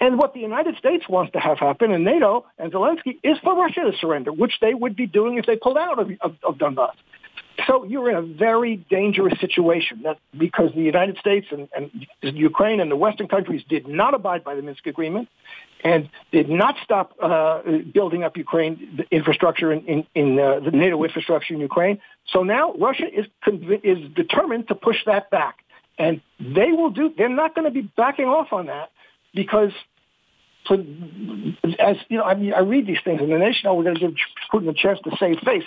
And 0.00 0.18
what 0.18 0.34
the 0.34 0.40
United 0.40 0.76
States 0.76 1.08
wants 1.08 1.32
to 1.32 1.38
have 1.38 1.58
happen, 1.58 1.92
and 1.92 2.04
NATO 2.04 2.44
and 2.58 2.72
Zelensky, 2.72 3.18
is 3.22 3.38
for 3.42 3.56
Russia 3.56 3.82
to 3.90 3.96
surrender, 3.98 4.32
which 4.32 4.54
they 4.60 4.74
would 4.74 4.96
be 4.96 5.06
doing 5.06 5.38
if 5.38 5.46
they 5.46 5.56
pulled 5.56 5.78
out 5.78 5.98
of, 5.98 6.10
of, 6.20 6.36
of 6.42 6.56
Donbass. 6.56 6.94
So 7.66 7.84
you're 7.84 8.08
in 8.10 8.16
a 8.16 8.22
very 8.22 8.76
dangerous 8.76 9.38
situation 9.40 10.04
because 10.36 10.70
the 10.74 10.82
United 10.82 11.18
States 11.18 11.46
and, 11.50 11.68
and 11.74 12.36
Ukraine 12.36 12.80
and 12.80 12.90
the 12.90 12.96
Western 12.96 13.26
countries 13.26 13.62
did 13.68 13.88
not 13.88 14.14
abide 14.14 14.44
by 14.44 14.54
the 14.54 14.62
Minsk 14.62 14.86
agreement 14.86 15.28
and 15.82 16.08
did 16.32 16.48
not 16.48 16.76
stop 16.84 17.14
uh, 17.20 17.62
building 17.92 18.22
up 18.22 18.36
Ukraine 18.36 19.04
infrastructure 19.10 19.72
in, 19.72 19.84
in, 19.86 20.06
in 20.14 20.38
uh, 20.38 20.60
the 20.60 20.70
NATO 20.70 21.02
infrastructure 21.02 21.54
in 21.54 21.60
Ukraine. 21.60 22.00
So 22.28 22.42
now 22.42 22.74
Russia 22.74 23.06
is 23.12 23.26
is 23.82 23.98
determined 24.14 24.68
to 24.68 24.74
push 24.74 24.96
that 25.06 25.30
back, 25.30 25.56
and 25.98 26.20
they 26.38 26.70
will 26.72 26.90
do. 26.90 27.12
They're 27.16 27.28
not 27.28 27.54
going 27.54 27.64
to 27.64 27.70
be 27.70 27.82
backing 27.82 28.26
off 28.26 28.52
on 28.52 28.66
that 28.66 28.90
because. 29.34 29.72
For, 30.66 30.74
as 30.74 31.96
you 32.08 32.18
know, 32.18 32.24
I, 32.24 32.34
mean, 32.34 32.52
I 32.52 32.60
read 32.60 32.86
these 32.86 32.98
things, 33.02 33.20
and 33.20 33.32
the 33.32 33.38
nation, 33.38 33.68
oh, 33.68 33.74
we're 33.74 33.84
going 33.84 33.96
to 33.96 34.00
give 34.00 34.14
Putin 34.52 34.68
a 34.68 34.74
chance 34.74 34.98
to 35.04 35.16
save 35.18 35.38
face. 35.40 35.64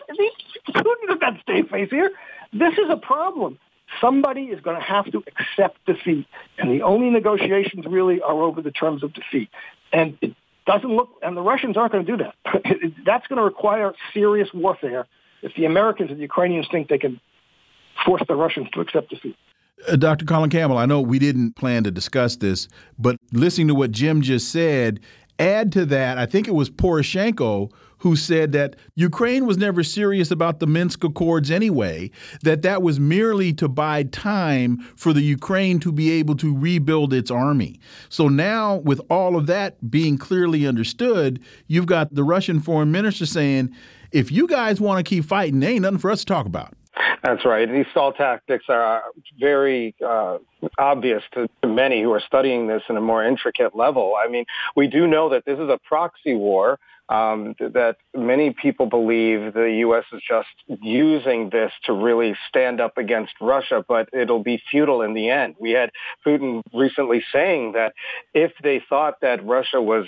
Putin 0.69 1.07
does 1.07 1.17
not 1.19 1.33
save 1.47 1.69
face 1.69 1.89
here. 1.89 2.11
This 2.53 2.73
is 2.73 2.89
a 2.89 2.97
problem 2.97 3.57
somebody 3.99 4.43
is 4.43 4.61
going 4.61 4.77
to 4.77 4.81
have 4.81 5.11
to 5.11 5.23
accept 5.27 5.85
defeat. 5.85 6.25
And 6.57 6.71
the 6.71 6.83
only 6.83 7.09
negotiations 7.09 7.85
really 7.85 8.21
are 8.21 8.41
over 8.41 8.61
the 8.61 8.71
terms 8.71 9.03
of 9.03 9.13
defeat. 9.13 9.49
And 9.91 10.17
it 10.21 10.35
doesn't 10.65 10.89
look, 10.89 11.09
and 11.21 11.35
the 11.35 11.41
Russians 11.41 11.75
aren't 11.75 11.91
going 11.91 12.05
to 12.05 12.17
do 12.17 12.23
that. 12.23 12.35
That's 13.05 13.27
going 13.27 13.37
to 13.37 13.43
require 13.43 13.93
serious 14.13 14.49
warfare 14.53 15.07
if 15.41 15.53
the 15.55 15.65
Americans 15.65 16.11
and 16.11 16.19
the 16.19 16.23
Ukrainians 16.23 16.67
think 16.71 16.87
they 16.87 16.99
can 16.99 17.19
force 18.05 18.21
the 18.27 18.35
Russians 18.35 18.67
to 18.73 18.81
accept 18.81 19.09
defeat. 19.09 19.35
Uh, 19.87 19.95
Dr. 19.95 20.25
Colin 20.25 20.49
Campbell, 20.49 20.77
I 20.77 20.85
know 20.85 21.01
we 21.01 21.19
didn't 21.19 21.55
plan 21.55 21.83
to 21.83 21.91
discuss 21.91 22.35
this, 22.35 22.67
but 22.99 23.17
listening 23.31 23.67
to 23.69 23.75
what 23.75 23.91
Jim 23.91 24.21
just 24.21 24.51
said, 24.51 24.99
add 25.39 25.71
to 25.73 25.85
that, 25.87 26.17
I 26.17 26.25
think 26.25 26.47
it 26.47 26.53
was 26.53 26.69
Poroshenko 26.69 27.71
who 28.01 28.15
said 28.15 28.51
that 28.51 28.75
Ukraine 28.95 29.45
was 29.45 29.57
never 29.57 29.83
serious 29.83 30.31
about 30.31 30.59
the 30.59 30.65
Minsk 30.65 31.03
Accords 31.03 31.51
anyway, 31.51 32.09
that 32.41 32.63
that 32.63 32.81
was 32.81 32.99
merely 32.99 33.53
to 33.53 33.67
buy 33.67 34.03
time 34.03 34.79
for 34.95 35.13
the 35.13 35.21
Ukraine 35.21 35.79
to 35.81 35.91
be 35.91 36.09
able 36.11 36.35
to 36.37 36.55
rebuild 36.57 37.13
its 37.13 37.29
army. 37.29 37.79
So 38.09 38.27
now, 38.27 38.77
with 38.77 39.01
all 39.11 39.35
of 39.35 39.45
that 39.47 39.91
being 39.91 40.17
clearly 40.17 40.65
understood, 40.65 41.39
you've 41.67 41.85
got 41.85 42.13
the 42.13 42.23
Russian 42.23 42.59
foreign 42.59 42.91
minister 42.91 43.27
saying, 43.27 43.69
if 44.11 44.31
you 44.31 44.47
guys 44.47 44.81
want 44.81 44.97
to 44.97 45.07
keep 45.07 45.23
fighting, 45.23 45.59
there 45.59 45.69
ain't 45.69 45.83
nothing 45.83 45.99
for 45.99 46.09
us 46.09 46.21
to 46.21 46.25
talk 46.25 46.47
about. 46.47 46.73
That's 47.23 47.45
right. 47.45 47.71
These 47.71 47.85
stall 47.91 48.11
tactics 48.13 48.65
are 48.67 49.03
very 49.39 49.95
uh, 50.05 50.39
obvious 50.77 51.23
to, 51.33 51.47
to, 51.61 51.67
many 51.67 52.01
who 52.01 52.11
are 52.11 52.21
studying 52.25 52.67
this 52.67 52.83
in 52.89 52.97
a 52.97 53.01
more 53.01 53.23
intricate 53.23 53.75
level. 53.75 54.15
I 54.21 54.29
mean, 54.29 54.45
we 54.75 54.87
do 54.87 55.07
know 55.07 55.29
that 55.29 55.45
this 55.45 55.57
is 55.57 55.69
a 55.69 55.79
proxy 55.87 56.33
war 56.35 56.79
um, 57.11 57.55
that 57.59 57.97
many 58.15 58.51
people 58.51 58.85
believe 58.85 59.53
the 59.53 59.75
U.S. 59.79 60.05
is 60.13 60.21
just 60.27 60.47
using 60.81 61.49
this 61.49 61.71
to 61.83 61.93
really 61.93 62.35
stand 62.47 62.79
up 62.79 62.97
against 62.97 63.33
Russia, 63.41 63.83
but 63.85 64.07
it'll 64.13 64.43
be 64.43 64.61
futile 64.71 65.01
in 65.01 65.13
the 65.13 65.29
end. 65.29 65.55
We 65.59 65.71
had 65.71 65.91
Putin 66.25 66.61
recently 66.73 67.21
saying 67.33 67.73
that 67.73 67.93
if 68.33 68.53
they 68.63 68.81
thought 68.87 69.15
that 69.21 69.45
Russia 69.45 69.81
was 69.81 70.05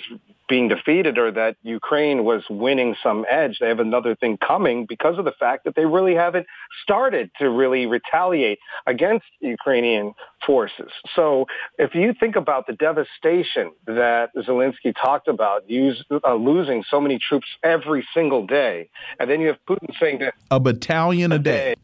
being 0.48 0.68
defeated 0.68 1.18
or 1.18 1.30
that 1.32 1.56
Ukraine 1.62 2.24
was 2.24 2.42
winning 2.50 2.94
some 3.02 3.24
edge. 3.30 3.58
They 3.60 3.68
have 3.68 3.80
another 3.80 4.14
thing 4.14 4.36
coming 4.36 4.86
because 4.86 5.18
of 5.18 5.24
the 5.24 5.32
fact 5.32 5.64
that 5.64 5.74
they 5.74 5.86
really 5.86 6.14
haven't 6.14 6.46
started 6.82 7.30
to 7.38 7.48
really 7.48 7.86
retaliate 7.86 8.58
against 8.86 9.26
Ukrainian 9.40 10.14
forces. 10.46 10.90
So 11.16 11.46
if 11.78 11.94
you 11.94 12.14
think 12.18 12.36
about 12.36 12.66
the 12.66 12.74
devastation 12.74 13.72
that 13.86 14.30
Zelensky 14.36 14.94
talked 14.94 15.28
about, 15.28 15.68
use, 15.68 16.04
uh, 16.10 16.34
losing 16.34 16.84
so 16.90 17.00
many 17.00 17.18
troops 17.18 17.46
every 17.62 18.06
single 18.12 18.46
day, 18.46 18.90
and 19.18 19.30
then 19.30 19.40
you 19.40 19.48
have 19.48 19.58
Putin 19.68 19.98
saying 19.98 20.18
that 20.18 20.34
a 20.50 20.60
battalion 20.60 21.32
a, 21.32 21.38
day, 21.38 21.74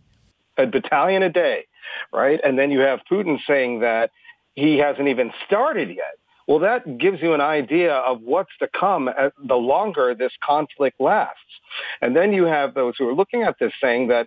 day, 0.57 0.65
a 0.65 0.67
battalion 0.67 1.23
a 1.23 1.31
day, 1.31 1.65
right? 2.13 2.41
And 2.45 2.59
then 2.59 2.71
you 2.71 2.81
have 2.81 3.01
Putin 3.11 3.39
saying 3.47 3.81
that 3.81 4.11
he 4.55 4.79
hasn't 4.79 5.09
even 5.09 5.33
started 5.47 5.89
yet. 5.89 6.20
Well, 6.51 6.59
that 6.59 6.99
gives 6.99 7.23
you 7.23 7.33
an 7.33 7.41
idea 7.41 7.95
of 7.95 8.23
what's 8.23 8.51
to 8.59 8.67
come 8.67 9.09
the 9.47 9.55
longer 9.55 10.17
this 10.17 10.33
conflict 10.45 11.01
lasts. 11.01 11.39
And 12.01 12.17
then 12.17 12.33
you 12.33 12.45
have 12.47 12.75
those 12.75 12.95
who 12.99 13.09
are 13.09 13.15
looking 13.15 13.45
at 13.45 13.61
this 13.61 13.73
saying 13.81 14.09
that 14.09 14.27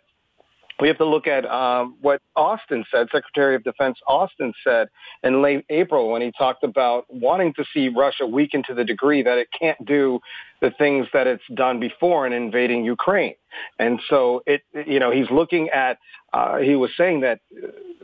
we 0.79 0.87
have 0.87 0.97
to 0.97 1.05
look 1.05 1.27
at 1.27 1.45
um, 1.45 1.95
what 2.01 2.21
Austin 2.35 2.83
said, 2.91 3.07
Secretary 3.11 3.55
of 3.55 3.63
Defense 3.63 3.97
Austin 4.07 4.53
said 4.63 4.87
in 5.23 5.41
late 5.41 5.65
April 5.69 6.09
when 6.11 6.21
he 6.21 6.31
talked 6.37 6.63
about 6.63 7.05
wanting 7.09 7.53
to 7.53 7.65
see 7.73 7.89
Russia 7.89 8.25
weaken 8.25 8.63
to 8.67 8.73
the 8.73 8.83
degree 8.83 9.21
that 9.23 9.37
it 9.37 9.47
can't 9.57 9.83
do 9.85 10.19
the 10.61 10.71
things 10.71 11.07
that 11.13 11.27
it's 11.27 11.43
done 11.53 11.79
before 11.79 12.25
in 12.25 12.33
invading 12.33 12.83
Ukraine. 12.85 13.35
And 13.77 13.99
so 14.09 14.41
it, 14.45 14.61
you 14.73 14.99
know, 14.99 15.11
he's 15.11 15.29
looking 15.29 15.69
at, 15.69 15.99
uh, 16.31 16.57
he 16.57 16.75
was 16.75 16.89
saying 16.97 17.21
that 17.21 17.39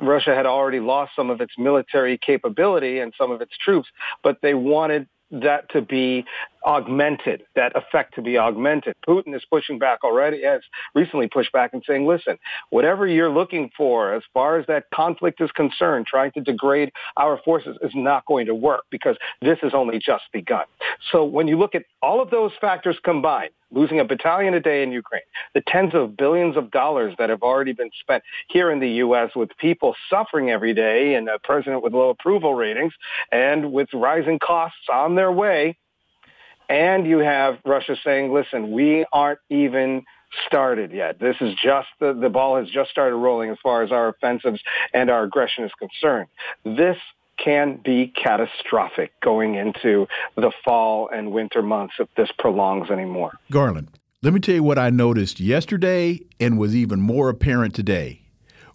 Russia 0.02 0.36
had 0.36 0.46
already 0.46 0.80
lost 0.80 1.12
some 1.16 1.30
of 1.30 1.42
its 1.42 1.54
military 1.58 2.18
capability 2.18 3.00
and 3.00 3.14
some 3.18 3.32
of 3.32 3.42
its 3.42 3.54
troops, 3.64 3.88
but 4.24 4.38
they 4.42 4.54
wanted 4.54 5.08
that 5.32 5.70
to 5.70 5.82
be 5.82 6.26
augmented, 6.66 7.44
that 7.56 7.76
effect 7.76 8.16
to 8.16 8.22
be 8.22 8.38
augmented. 8.38 8.96
Putin 9.08 9.36
is 9.36 9.44
pushing 9.50 9.80
back 9.80 10.04
already, 10.04 10.44
has 10.44 10.62
recently 10.96 11.28
pushed 11.28 11.52
back 11.52 11.72
and 11.74 11.84
saying, 11.88 12.06
listen, 12.06 12.38
whatever 12.70 13.08
you're 13.08 13.30
looking 13.30 13.70
for 13.78 14.14
as 14.14 14.24
far 14.34 14.60
as 14.60 14.66
that 14.68 14.86
conflict 14.94 15.40
is 15.42 15.52
concerned, 15.52 16.06
trying 16.06 16.32
to 16.32 16.42
degrade 16.42 16.92
our 17.18 17.40
forces 17.44 17.78
is 17.82 17.92
not 17.96 18.26
going 18.26 18.46
to 18.46 18.56
work 18.56 18.84
because 18.90 19.16
this 19.42 19.58
has 19.62 19.74
only 19.74 20.00
just 20.00 20.24
begun. 20.34 20.66
So 21.12 21.24
when 21.24 21.48
you 21.48 21.58
look 21.58 21.76
at 21.76 21.84
all 22.02 22.22
of 22.22 22.30
those 22.30 22.52
factors 22.60 22.98
combined, 23.04 23.52
losing 23.72 24.00
a 24.00 24.06
battalion 24.06 24.54
a 24.54 24.60
day 24.60 24.84
in 24.84 24.92
Ukraine, 24.92 25.22
the 25.54 25.62
tens 25.68 25.94
of 25.94 26.18
billions 26.18 26.58
of 26.58 26.72
dollars 26.72 27.14
that 27.18 27.30
have 27.30 27.42
already 27.42 27.74
been 27.74 27.92
spent 28.02 28.24
here 28.48 28.72
in 28.72 28.80
the 28.80 28.90
U.S. 29.04 29.32
with 29.36 29.50
people 29.58 29.96
suffering 30.10 30.50
every 30.50 30.74
day 30.74 31.16
and 31.16 31.30
a 31.30 31.40
president 31.40 31.84
with 31.84 31.94
low 31.94 32.10
approval 32.10 32.54
ratings 32.54 32.94
and 33.32 33.72
with 33.72 33.90
rising 33.94 34.40
costs 34.40 34.88
on 34.92 35.16
their 35.16 35.32
way, 35.32 35.78
and 36.70 37.08
you 37.08 37.20
have 37.20 37.58
Russia 37.66 37.96
saying, 38.04 38.32
listen, 38.32 38.72
we 38.72 39.06
aren't 39.12 39.40
even 39.50 40.04
started 40.46 40.92
yet. 40.92 41.20
This 41.20 41.36
is 41.42 41.56
just 41.64 41.88
the, 42.00 42.14
the 42.14 42.30
ball 42.30 42.58
has 42.58 42.70
just 42.70 42.92
started 42.92 43.16
rolling 43.16 43.50
as 43.50 43.58
far 43.64 43.82
as 43.82 43.92
our 43.92 44.10
offensives 44.10 44.62
and 44.94 45.10
our 45.10 45.24
aggression 45.24 45.64
is 45.64 45.72
concerned. 45.80 46.28
This 46.64 46.98
can 47.44 47.80
be 47.84 48.14
catastrophic 48.22 49.12
going 49.22 49.56
into 49.56 50.08
the 50.36 50.52
fall 50.64 51.10
and 51.14 51.32
winter 51.32 51.62
months 51.62 51.96
if 52.00 52.08
this 52.16 52.30
prolongs 52.38 52.90
anymore. 52.90 53.34
Garland, 53.52 53.90
let 54.22 54.34
me 54.34 54.40
tell 54.40 54.56
you 54.56 54.64
what 54.64 54.78
I 54.78 54.90
noticed 54.90 55.40
yesterday 55.40 56.20
and 56.40 56.60
was 56.60 56.76
even 56.76 57.00
more 57.00 57.30
apparent 57.30 57.74
today. 57.74 58.22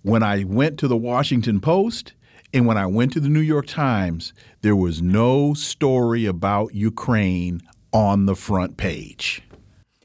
When 0.02 0.22
I 0.22 0.44
went 0.44 0.78
to 0.78 0.88
the 0.88 0.96
Washington 0.96 1.60
Post 1.60 2.14
and 2.52 2.66
when 2.66 2.78
I 2.78 2.86
went 2.86 3.12
to 3.14 3.20
the 3.20 3.28
New 3.28 3.40
York 3.40 3.66
Times, 3.66 4.32
there 4.62 4.76
was 4.76 5.02
no 5.02 5.54
story 5.54 6.26
about 6.26 6.74
Ukraine 6.74 7.60
on 7.92 8.26
the 8.26 8.34
front 8.36 8.76
page. 8.76 9.42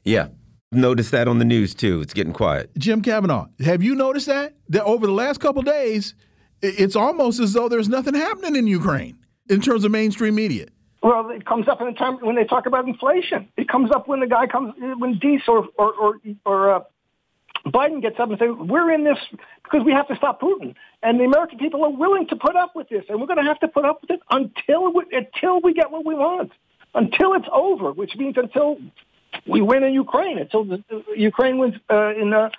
Yeah. 0.04 0.28
Notice 0.72 1.10
that 1.10 1.26
on 1.26 1.38
the 1.38 1.44
news 1.44 1.74
too. 1.74 2.00
It's 2.00 2.14
getting 2.14 2.32
quiet. 2.32 2.70
Jim 2.78 3.02
Kavanagh, 3.02 3.46
have 3.64 3.82
you 3.82 3.94
noticed 3.94 4.26
that? 4.26 4.54
That 4.68 4.84
over 4.84 5.06
the 5.06 5.12
last 5.12 5.40
couple 5.40 5.62
days, 5.62 6.14
it's 6.62 6.96
almost 6.96 7.40
as 7.40 7.52
though 7.52 7.68
there's 7.68 7.88
nothing 7.88 8.14
happening 8.14 8.56
in 8.56 8.66
Ukraine 8.66 9.18
in 9.48 9.60
terms 9.60 9.84
of 9.84 9.90
mainstream 9.90 10.34
media. 10.34 10.66
Well, 11.02 11.30
it 11.30 11.46
comes 11.46 11.66
up 11.68 11.80
in 11.80 11.86
the 11.86 11.94
time 11.94 12.18
when 12.20 12.36
they 12.36 12.44
talk 12.44 12.66
about 12.66 12.86
inflation. 12.86 13.48
It 13.56 13.68
comes 13.68 13.90
up 13.90 14.06
when 14.06 14.20
the 14.20 14.26
guy 14.26 14.46
comes 14.46 14.74
when 14.98 15.18
Deese 15.18 15.42
or 15.48 15.66
or 15.78 15.94
or, 15.94 16.14
or 16.44 16.74
uh, 16.74 16.80
Biden 17.66 18.02
gets 18.02 18.20
up 18.20 18.28
and 18.30 18.38
says, 18.38 18.50
"We're 18.58 18.92
in 18.92 19.04
this 19.04 19.18
because 19.64 19.82
we 19.84 19.92
have 19.92 20.08
to 20.08 20.16
stop 20.16 20.40
Putin," 20.40 20.74
and 21.02 21.18
the 21.18 21.24
American 21.24 21.58
people 21.58 21.84
are 21.84 21.90
willing 21.90 22.26
to 22.28 22.36
put 22.36 22.54
up 22.54 22.76
with 22.76 22.88
this, 22.90 23.04
and 23.08 23.20
we're 23.20 23.26
going 23.26 23.38
to 23.38 23.44
have 23.44 23.60
to 23.60 23.68
put 23.68 23.84
up 23.86 24.02
with 24.02 24.10
it 24.10 24.20
until 24.30 24.92
we, 24.92 25.04
until 25.12 25.60
we 25.60 25.72
get 25.72 25.90
what 25.90 26.04
we 26.04 26.14
want 26.14 26.52
until 26.94 27.34
it's 27.34 27.46
over, 27.52 27.92
which 27.92 28.16
means 28.16 28.36
until 28.36 28.78
we 29.46 29.60
win 29.60 29.82
in 29.84 29.92
Ukraine, 29.92 30.38
until 30.38 30.64
the, 30.64 30.82
the 30.88 31.02
Ukraine 31.16 31.58
wins 31.58 31.74
uh, 31.88 32.14
in 32.14 32.32
uh, 32.32 32.50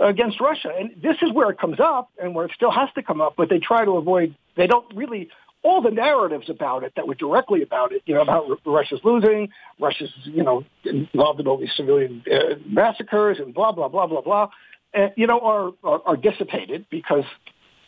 against 0.00 0.40
Russia. 0.40 0.72
And 0.76 0.90
this 1.02 1.16
is 1.22 1.32
where 1.32 1.50
it 1.50 1.58
comes 1.58 1.80
up, 1.80 2.10
and 2.20 2.34
where 2.34 2.46
it 2.46 2.52
still 2.54 2.70
has 2.70 2.88
to 2.94 3.02
come 3.02 3.20
up. 3.20 3.34
But 3.36 3.48
they 3.48 3.58
try 3.58 3.84
to 3.84 3.92
avoid. 3.92 4.34
They 4.56 4.66
don't 4.66 4.86
really 4.94 5.30
all 5.62 5.80
the 5.80 5.90
narratives 5.90 6.50
about 6.50 6.82
it 6.82 6.92
that 6.96 7.06
were 7.06 7.14
directly 7.14 7.62
about 7.62 7.92
it, 7.92 8.02
you 8.04 8.14
know, 8.14 8.22
about 8.22 8.46
Russia's 8.66 9.00
losing, 9.04 9.48
Russia's, 9.78 10.10
you 10.24 10.42
know, 10.42 10.64
involved 10.84 11.38
in 11.38 11.46
all 11.46 11.56
these 11.56 11.70
civilian 11.76 12.24
uh, 12.30 12.56
massacres 12.66 13.38
and 13.38 13.54
blah 13.54 13.72
blah 13.72 13.88
blah 13.88 14.06
blah 14.06 14.22
blah, 14.22 14.48
and 14.92 15.12
you 15.16 15.26
know, 15.26 15.40
are 15.40 15.72
are, 15.84 16.02
are 16.04 16.16
dissipated 16.16 16.86
because 16.90 17.24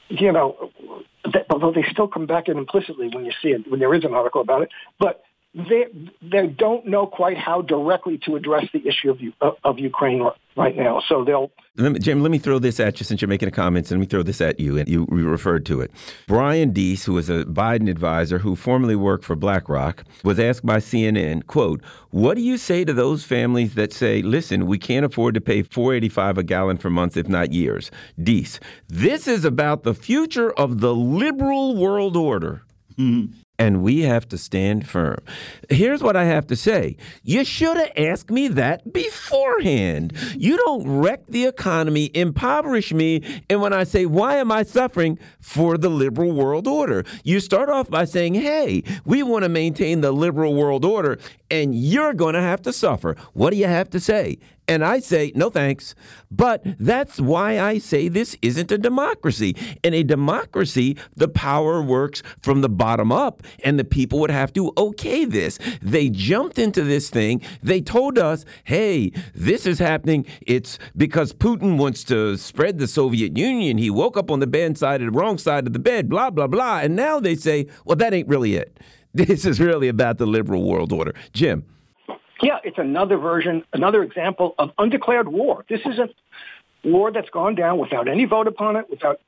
you 0.08 0.32
know, 0.32 0.70
although 1.50 1.72
they 1.72 1.84
still 1.90 2.08
come 2.08 2.26
back 2.26 2.48
in 2.48 2.58
implicitly 2.58 3.08
when 3.12 3.24
you 3.24 3.32
see 3.42 3.48
it, 3.48 3.70
when 3.70 3.80
there 3.80 3.94
is 3.94 4.04
an 4.04 4.14
article 4.14 4.40
about 4.40 4.62
it. 4.62 4.68
But 4.98 5.22
they 5.54 5.86
they 6.20 6.48
don't 6.48 6.84
know 6.86 7.06
quite 7.06 7.38
how 7.38 7.62
directly 7.62 8.18
to 8.26 8.34
address 8.34 8.64
the 8.72 8.86
issue 8.86 9.10
of 9.10 9.20
of, 9.40 9.56
of 9.62 9.78
Ukraine 9.78 10.28
right 10.56 10.76
now. 10.76 11.00
So 11.08 11.24
they'll. 11.24 11.50
Let 11.76 11.92
me, 11.92 11.98
Jim, 11.98 12.22
let 12.22 12.30
me 12.30 12.38
throw 12.38 12.58
this 12.58 12.78
at 12.80 13.00
you 13.00 13.04
since 13.04 13.20
you're 13.20 13.28
making 13.28 13.48
a 13.48 13.52
comment. 13.52 13.90
And 13.90 13.98
let 13.98 14.04
me 14.04 14.06
throw 14.06 14.22
this 14.22 14.40
at 14.40 14.58
you, 14.58 14.78
and 14.78 14.88
you 14.88 15.06
referred 15.06 15.64
to 15.66 15.80
it. 15.80 15.90
Brian 16.26 16.72
Deese, 16.72 17.04
who 17.04 17.16
is 17.18 17.30
a 17.30 17.44
Biden 17.44 17.88
advisor 17.88 18.38
who 18.38 18.56
formerly 18.56 18.96
worked 18.96 19.24
for 19.24 19.36
BlackRock, 19.36 20.04
was 20.24 20.40
asked 20.40 20.66
by 20.66 20.78
CNN, 20.78 21.46
"quote 21.46 21.80
What 22.10 22.34
do 22.34 22.42
you 22.42 22.56
say 22.56 22.84
to 22.84 22.92
those 22.92 23.24
families 23.24 23.74
that 23.74 23.92
say, 23.92 24.22
listen, 24.22 24.66
we 24.66 24.78
can't 24.78 25.06
afford 25.06 25.34
to 25.34 25.40
pay 25.40 25.62
4.85 25.62 26.38
a 26.38 26.42
gallon 26.42 26.78
for 26.78 26.90
months, 26.90 27.16
if 27.16 27.28
not 27.28 27.52
years?" 27.52 27.92
Deese, 28.20 28.58
this 28.88 29.28
is 29.28 29.44
about 29.44 29.84
the 29.84 29.94
future 29.94 30.50
of 30.52 30.80
the 30.80 30.94
liberal 30.94 31.76
world 31.76 32.16
order. 32.16 32.62
Mm 32.98 33.10
-hmm 33.10 33.43
and 33.58 33.82
we 33.82 34.02
have 34.02 34.28
to 34.28 34.38
stand 34.38 34.88
firm. 34.88 35.18
Here's 35.68 36.02
what 36.02 36.16
I 36.16 36.24
have 36.24 36.46
to 36.48 36.56
say 36.56 36.96
you 37.22 37.44
should 37.44 37.76
have 37.76 37.92
asked 37.96 38.30
me 38.30 38.48
that 38.48 38.92
beforehand. 38.92 40.12
You 40.36 40.56
don't 40.56 40.88
wreck 41.00 41.26
the 41.28 41.46
economy, 41.46 42.10
impoverish 42.14 42.92
me, 42.92 43.22
and 43.48 43.60
when 43.60 43.72
I 43.72 43.84
say, 43.84 44.06
why 44.06 44.36
am 44.36 44.50
I 44.50 44.62
suffering 44.62 45.18
for 45.40 45.78
the 45.78 45.88
liberal 45.88 46.32
world 46.32 46.66
order? 46.66 47.04
You 47.22 47.40
start 47.40 47.68
off 47.68 47.88
by 47.88 48.04
saying, 48.04 48.34
hey, 48.34 48.82
we 49.04 49.22
want 49.22 49.44
to 49.44 49.48
maintain 49.48 50.00
the 50.00 50.12
liberal 50.12 50.54
world 50.54 50.84
order, 50.84 51.18
and 51.54 51.72
you're 51.72 52.14
going 52.14 52.34
to 52.34 52.40
have 52.40 52.62
to 52.62 52.72
suffer. 52.72 53.16
What 53.32 53.50
do 53.50 53.56
you 53.56 53.66
have 53.66 53.88
to 53.90 54.00
say? 54.00 54.38
And 54.66 54.84
I 54.84 54.98
say, 54.98 55.30
no 55.34 55.50
thanks. 55.50 55.94
But 56.30 56.64
that's 56.80 57.20
why 57.20 57.60
I 57.60 57.78
say 57.78 58.08
this 58.08 58.36
isn't 58.42 58.72
a 58.72 58.78
democracy. 58.78 59.54
In 59.84 59.94
a 59.94 60.02
democracy, 60.02 60.96
the 61.14 61.28
power 61.28 61.80
works 61.82 62.22
from 62.40 62.62
the 62.62 62.68
bottom 62.68 63.12
up, 63.12 63.42
and 63.62 63.78
the 63.78 63.84
people 63.84 64.18
would 64.20 64.30
have 64.30 64.52
to 64.54 64.72
okay 64.76 65.26
this. 65.26 65.58
They 65.80 66.08
jumped 66.08 66.58
into 66.58 66.82
this 66.82 67.08
thing. 67.10 67.42
They 67.62 67.82
told 67.82 68.18
us, 68.18 68.44
hey, 68.64 69.12
this 69.34 69.66
is 69.66 69.78
happening. 69.78 70.26
It's 70.40 70.78
because 70.96 71.32
Putin 71.32 71.76
wants 71.76 72.02
to 72.04 72.36
spread 72.36 72.78
the 72.78 72.88
Soviet 72.88 73.36
Union. 73.36 73.78
He 73.78 73.90
woke 73.90 74.16
up 74.16 74.30
on 74.30 74.40
the 74.40 74.46
bad 74.46 74.76
side 74.78 75.02
of 75.02 75.12
the 75.12 75.18
wrong 75.18 75.38
side 75.38 75.66
of 75.66 75.72
the 75.72 75.78
bed, 75.78 76.08
blah, 76.08 76.30
blah, 76.30 76.48
blah. 76.48 76.78
And 76.78 76.96
now 76.96 77.20
they 77.20 77.36
say, 77.36 77.66
well, 77.84 77.96
that 77.96 78.14
ain't 78.14 78.28
really 78.28 78.56
it. 78.56 78.80
This 79.26 79.44
is 79.44 79.60
really 79.60 79.86
about 79.86 80.18
the 80.18 80.26
liberal 80.26 80.64
world 80.64 80.92
order. 80.92 81.14
Jim. 81.32 81.64
Yeah, 82.42 82.58
it's 82.64 82.78
another 82.78 83.16
version, 83.16 83.62
another 83.72 84.02
example 84.02 84.56
of 84.58 84.72
undeclared 84.76 85.28
war. 85.28 85.64
This 85.68 85.80
is 85.86 86.00
a 86.00 86.08
war 86.82 87.12
that's 87.12 87.30
gone 87.30 87.54
down 87.54 87.78
without 87.78 88.08
any 88.08 88.24
vote 88.24 88.48
upon 88.48 88.74
it, 88.74 88.90
without 88.90 89.20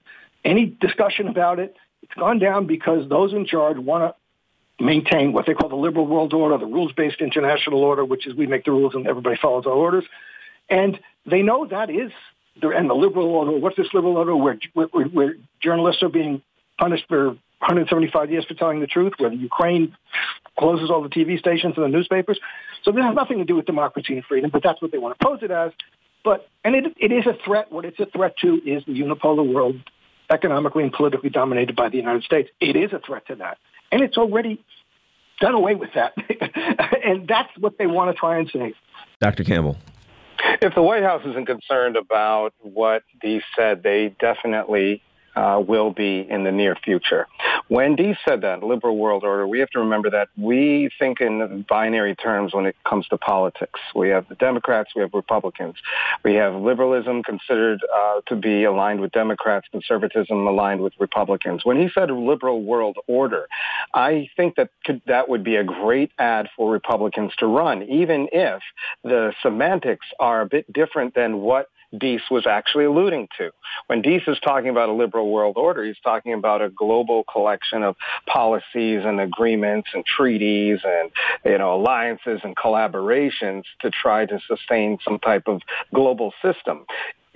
any 0.45 0.67
discussion 0.67 1.29
about 1.29 1.61
it. 1.61 1.77
It's 2.03 2.15
gone 2.15 2.41
down 2.41 2.67
because 2.67 3.09
those 3.09 3.33
in 3.33 3.47
charge 3.47 3.79
want 3.79 4.03
to 4.03 4.85
maintain 4.85 5.33
what 5.33 5.47
they 5.47 5.55
call 5.55 5.69
the 5.69 5.77
liberal 5.77 6.07
world 6.07 6.35
order, 6.35 6.59
the 6.59 6.67
rules-based 6.67 7.21
international 7.21 7.85
order, 7.85 8.05
which 8.05 8.27
is 8.27 8.35
we 8.35 8.47
make 8.47 8.65
the 8.65 8.73
rules 8.73 8.95
and 8.95 9.07
everybody 9.07 9.37
follows 9.41 9.67
our 9.67 9.73
orders. 9.73 10.05
And 10.69 10.99
they 11.25 11.43
know 11.43 11.65
that 11.69 11.91
is, 11.91 12.11
and 12.61 12.91
the 12.91 12.95
liberal 12.95 13.29
order, 13.29 13.53
what's 13.53 13.77
this 13.77 13.95
liberal 13.95 14.17
order 14.17 14.35
where, 14.35 14.59
where, 14.75 14.89
where 14.89 15.37
journalists 15.61 16.03
are 16.03 16.09
being 16.09 16.43
punished 16.77 17.05
for 17.09 17.37
175 17.61 18.31
years 18.31 18.45
for 18.45 18.55
telling 18.55 18.81
the 18.81 18.87
truth, 18.87 19.15
where 19.19 19.31
the 19.31 19.37
Ukraine 19.37 19.97
closes 20.59 20.91
all 20.91 21.03
the 21.03 21.09
TV 21.09 21.39
stations 21.39 21.75
and 21.77 21.85
the 21.85 21.89
newspapers. 21.89 22.39
So 22.83 22.93
this 22.93 23.03
has 23.03 23.15
nothing 23.15 23.39
to 23.39 23.45
do 23.45 23.57
with 23.57 23.67
democracy 23.67 24.15
and 24.15 24.25
freedom, 24.25 24.51
but 24.53 24.63
that's 24.63 24.81
what 24.81 24.93
they 24.93 24.99
want 24.99 25.19
to 25.19 25.25
pose 25.25 25.41
it 25.43 25.51
as. 25.51 25.73
But 26.23 26.49
and 26.65 26.75
it, 26.75 26.97
it 26.99 27.13
is 27.13 27.27
a 27.27 27.35
threat. 27.45 27.73
What 27.73 27.85
it's 27.85 27.99
a 28.01 28.07
threat 28.07 28.37
to 28.39 28.55
is 28.65 28.85
the 28.85 28.93
unipolar 28.93 29.51
world, 29.53 29.77
economically 30.31 30.83
and 30.83 30.93
politically 30.93 31.31
dominated 31.31 31.77
by 31.77 31.89
the 31.89 31.97
United 31.97 32.25
States. 32.25 32.51
It 32.61 32.77
is 32.77 32.93
a 32.93 32.99
threat 32.99 33.27
to 33.29 33.37
that, 33.37 33.59
and 33.91 34.03
it's 34.03 34.17
already 34.17 34.63
done 35.41 35.55
away 35.55 35.75
with 35.75 35.91
that. 35.95 36.15
and 37.05 37.29
that's 37.29 37.51
what 37.59 37.79
they 37.79 37.87
want 37.87 38.15
to 38.15 38.19
try 38.19 38.39
and 38.39 38.51
say. 38.53 38.75
Dr. 39.21 39.45
Campbell. 39.45 39.77
If 40.61 40.75
the 40.75 40.83
White 40.83 41.03
House 41.03 41.23
isn't 41.27 41.47
concerned 41.47 41.97
about 41.97 42.55
what 42.61 43.03
Deese 43.21 43.43
said, 43.57 43.83
they 43.83 44.15
definitely 44.21 45.03
uh, 45.37 45.63
will 45.67 45.93
be 45.93 46.27
in 46.29 46.45
the 46.45 46.53
near 46.53 46.75
future. 46.75 47.27
When 47.69 47.95
Deese 47.97 48.17
said 48.27 48.41
that, 48.43 48.63
liberal 48.63 48.97
world 48.97 49.25
order, 49.25 49.47
we 49.47 49.59
have 49.61 49.71
to 49.71 49.81
remember 49.81 50.11
that 50.11 50.29
we 50.37 50.91
think 50.99 51.21
in 51.21 51.65
binary 51.69 52.15
terms 52.15 52.55
when 52.55 52.67
it 52.67 52.77
comes 52.89 53.07
to 53.09 53.19
politics. 53.19 53.81
We 53.95 54.09
have 54.11 54.29
the 54.29 54.35
Democrats, 54.37 54.91
we 54.95 55.03
have 55.03 55.11
Republicans. 55.13 55.77
We 56.25 56.35
have 56.35 56.55
liberalism 56.55 57.23
considered 57.23 57.81
uh, 57.95 58.21
to 58.29 58.37
be 58.37 58.65
aligned 58.65 59.01
with 59.01 59.13
Democrats, 59.13 59.67
conservatism 59.71 60.47
aligned 60.47 60.81
with 60.81 60.95
Republicans. 60.99 61.65
When 61.65 61.79
he 61.81 61.89
said 61.93 62.11
liberal 62.11 62.63
world 62.63 62.97
order, 63.07 63.47
I 63.95 64.29
think 64.37 64.57
that 64.57 64.71
could, 64.85 65.03
that 65.07 65.29
would 65.29 65.45
be 65.45 65.57
a 65.57 65.65
great 65.65 66.13
ad 66.19 66.49
for 66.57 66.71
Republicans 66.71 67.33
to 67.39 67.47
run, 67.47 67.83
even 67.83 68.29
if 68.33 68.63
the 69.03 69.33
semantics 69.43 70.07
are 70.19 70.41
a 70.41 70.47
bit 70.47 70.73
different 70.73 71.15
than 71.15 71.39
what 71.41 71.69
Deese 71.97 72.29
was 72.31 72.47
actually 72.47 72.85
alluding 72.85 73.29
to. 73.39 73.51
When 73.87 74.03
Deese 74.03 74.27
is 74.27 74.39
talking 74.41 74.71
about 74.71 74.89
a 74.89 74.93
liberal 74.93 75.31
world 75.31 75.57
order, 75.57 75.85
he's 75.85 75.99
talking 76.03 76.33
about 76.33 76.63
a 76.63 76.69
global 76.69 77.25
collection 77.25 77.83
of 77.83 77.97
policies 78.27 79.03
and 79.05 79.21
agreements 79.21 79.89
and 79.95 80.05
treaties 80.05 80.81
and, 80.85 81.11
you 81.45 81.59
know, 81.59 81.75
alliances 81.75 82.41
and 82.43 82.57
collaborations 82.57 83.63
to 83.81 83.91
try 83.91 84.27
to 84.27 84.41
sustain 84.49 84.99
some 85.05 85.19
type 85.19 85.45
of 85.47 85.61
global 85.93 86.33
system 86.43 86.87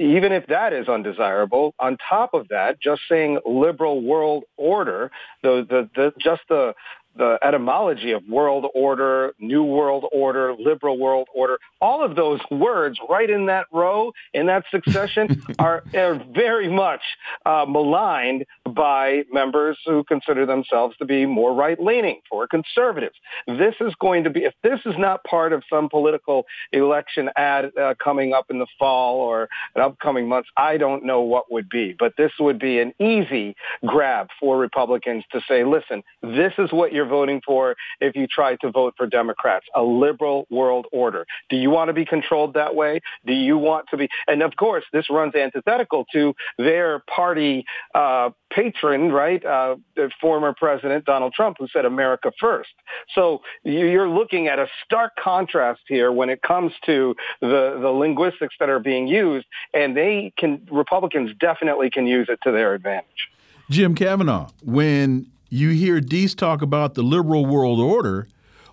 even 0.01 0.32
if 0.32 0.47
that 0.47 0.72
is 0.72 0.89
undesirable, 0.89 1.74
on 1.78 1.98
top 2.09 2.32
of 2.32 2.48
that, 2.48 2.81
just 2.81 3.02
saying 3.06 3.39
liberal 3.44 4.01
world 4.01 4.44
order, 4.56 5.10
the, 5.43 5.66
the, 5.68 5.90
the, 5.94 6.12
just 6.18 6.40
the, 6.48 6.72
the 7.16 7.39
etymology 7.43 8.12
of 8.12 8.23
world 8.28 8.66
order, 8.74 9.35
new 9.39 9.65
world 9.65 10.05
order, 10.12 10.55
liberal 10.59 10.99
world 10.99 11.28
order, 11.35 11.59
all 11.81 12.05
of 12.05 12.16
those 12.16 12.41
words 12.51 12.99
right 13.09 13.28
in 13.28 13.47
that 13.47 13.66
row, 13.73 14.12
in 14.32 14.47
that 14.47 14.65
succession, 14.70 15.43
are, 15.59 15.82
are 15.95 16.23
very 16.32 16.69
much 16.69 17.01
uh, 17.45 17.65
maligned 17.69 18.45
by 18.74 19.23
members 19.32 19.78
who 19.85 20.05
consider 20.05 20.47
themselves 20.47 20.97
to 20.99 21.05
be 21.05 21.27
more 21.27 21.55
right-leaning, 21.55 22.20
for 22.28 22.47
conservatives. 22.47 23.16
This 23.47 23.74
is 23.81 23.93
going 24.01 24.24
to 24.24 24.31
be, 24.31 24.45
if 24.45 24.55
this 24.62 24.81
is 24.87 24.95
not 24.99 25.24
part 25.24 25.53
of 25.53 25.62
some 25.69 25.89
political 25.89 26.47
election 26.73 27.31
ad 27.37 27.73
uh, 27.77 27.95
coming 28.03 28.32
up 28.32 28.47
in 28.51 28.59
the 28.59 28.66
fall 28.78 29.16
or 29.16 29.49
in 29.74 29.82
upcoming 29.82 30.28
months, 30.28 30.49
I 30.57 30.77
don't 30.77 31.05
know 31.05 31.23
what 31.23 31.51
would 31.51 31.69
be. 31.69 31.95
But 31.99 32.15
this 32.16 32.32
would 32.39 32.59
be 32.59 32.78
an 32.78 32.93
easy 33.01 33.57
grab 33.87 34.28
for 34.39 34.59
Republicans 34.59 35.24
to 35.32 35.41
say, 35.49 35.65
listen, 35.65 36.03
this 36.23 36.53
is 36.59 36.73
what 36.73 36.93
you're 36.93 36.99
you're 37.01 37.09
voting 37.09 37.40
for 37.44 37.77
if 38.01 38.14
you 38.14 38.27
try 38.27 38.56
to 38.56 38.70
vote 38.70 38.94
for 38.97 39.06
Democrats, 39.06 39.66
a 39.74 39.82
liberal 39.82 40.47
world 40.51 40.86
order. 40.93 41.27
Do 41.48 41.56
you 41.56 41.70
want 41.70 41.89
to 41.89 41.94
be 41.94 42.05
controlled 42.05 42.55
that 42.55 42.74
way? 42.74 43.01
Do 43.27 43.32
you 43.32 43.56
want 43.56 43.86
to 43.90 43.97
be? 43.97 44.09
And 44.28 44.43
of 44.43 44.55
course, 44.56 44.85
this 44.93 45.09
runs 45.09 45.35
antithetical 45.35 46.05
to 46.12 46.35
their 46.59 46.98
party 47.01 47.64
uh, 47.94 48.31
patron, 48.51 49.12
right? 49.12 49.43
Uh, 49.44 49.77
former 50.20 50.52
president 50.52 51.06
Donald 51.06 51.32
Trump, 51.32 51.56
who 51.59 51.68
said 51.68 51.85
America 51.86 52.32
first. 52.39 52.70
So 53.14 53.40
you're 53.64 54.09
looking 54.09 54.48
at 54.48 54.59
a 54.59 54.66
stark 54.85 55.12
contrast 55.16 55.81
here 55.89 56.12
when 56.12 56.28
it 56.28 56.43
comes 56.43 56.72
to 56.85 57.14
the, 57.40 57.78
the 57.81 57.89
linguistics 57.89 58.55
that 58.60 58.68
are 58.68 58.81
being 58.81 59.06
used, 59.06 59.47
and 59.72 59.97
they 59.97 60.32
can 60.36 60.68
Republicans 60.70 61.31
definitely 61.40 61.89
can 61.89 62.06
use 62.06 62.28
it 62.28 62.40
to 62.43 62.52
their 62.52 62.74
advantage. 62.74 63.31
Jim 63.70 63.94
Kavanagh, 63.94 64.48
when 64.64 65.31
you 65.51 65.70
hear 65.70 66.01
Deese 66.01 66.35
talk 66.35 66.62
about 66.62 66.94
the 66.94 67.02
liberal 67.02 67.44
world 67.44 67.81
order. 67.81 68.28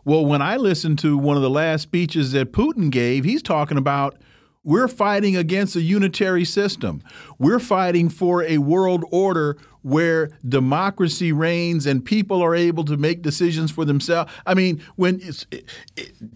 Well, 0.05 0.25
when 0.25 0.41
I 0.41 0.55
listened 0.55 0.99
to 0.99 1.17
one 1.17 1.35
of 1.35 1.43
the 1.43 1.49
last 1.49 1.81
speeches 1.81 2.31
that 2.31 2.53
Putin 2.53 2.89
gave, 2.89 3.25
he's 3.25 3.41
talking 3.41 3.77
about 3.77 4.15
we're 4.63 4.87
fighting 4.87 5.37
against 5.37 5.75
a 5.75 5.81
unitary 5.81 6.43
system. 6.43 7.01
We're 7.39 7.59
fighting 7.59 8.09
for 8.09 8.43
a 8.43 8.57
world 8.57 9.05
order 9.11 9.57
where 9.81 10.29
democracy 10.47 11.31
reigns 11.31 11.85
and 11.85 12.03
people 12.03 12.41
are 12.43 12.53
able 12.53 12.83
to 12.85 12.97
make 12.97 13.21
decisions 13.21 13.71
for 13.71 13.85
themselves. 13.85 14.31
I 14.45 14.53
mean, 14.53 14.83
when 14.97 15.21
it, 15.21 15.45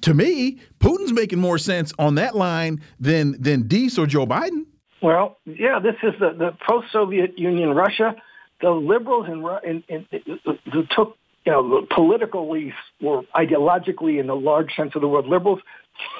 to 0.01 0.13
me, 0.13 0.59
Putin's 0.79 1.11
making 1.11 1.39
more 1.39 1.57
sense 1.57 1.93
on 1.99 2.15
that 2.15 2.35
line 2.35 2.81
than 2.99 3.35
than 3.41 3.67
Deese 3.67 3.97
or 3.97 4.07
Joe 4.07 4.25
Biden. 4.25 4.65
Well, 5.01 5.37
yeah, 5.45 5.79
this 5.79 5.95
is 6.01 6.13
the, 6.19 6.31
the 6.37 6.51
post-Soviet 6.69 7.37
Union 7.37 7.71
Russia 7.71 8.15
the 8.61 8.71
liberals 8.71 9.27
in, 9.27 9.83
in, 9.87 10.05
in, 10.11 10.39
who 10.71 10.85
took 10.95 11.17
you 11.45 11.51
know 11.51 11.85
politically 11.89 12.73
or 13.03 13.23
ideologically 13.35 14.19
in 14.19 14.27
the 14.27 14.35
large 14.35 14.73
sense 14.75 14.91
of 14.95 15.01
the 15.01 15.07
word 15.07 15.25
liberals 15.25 15.59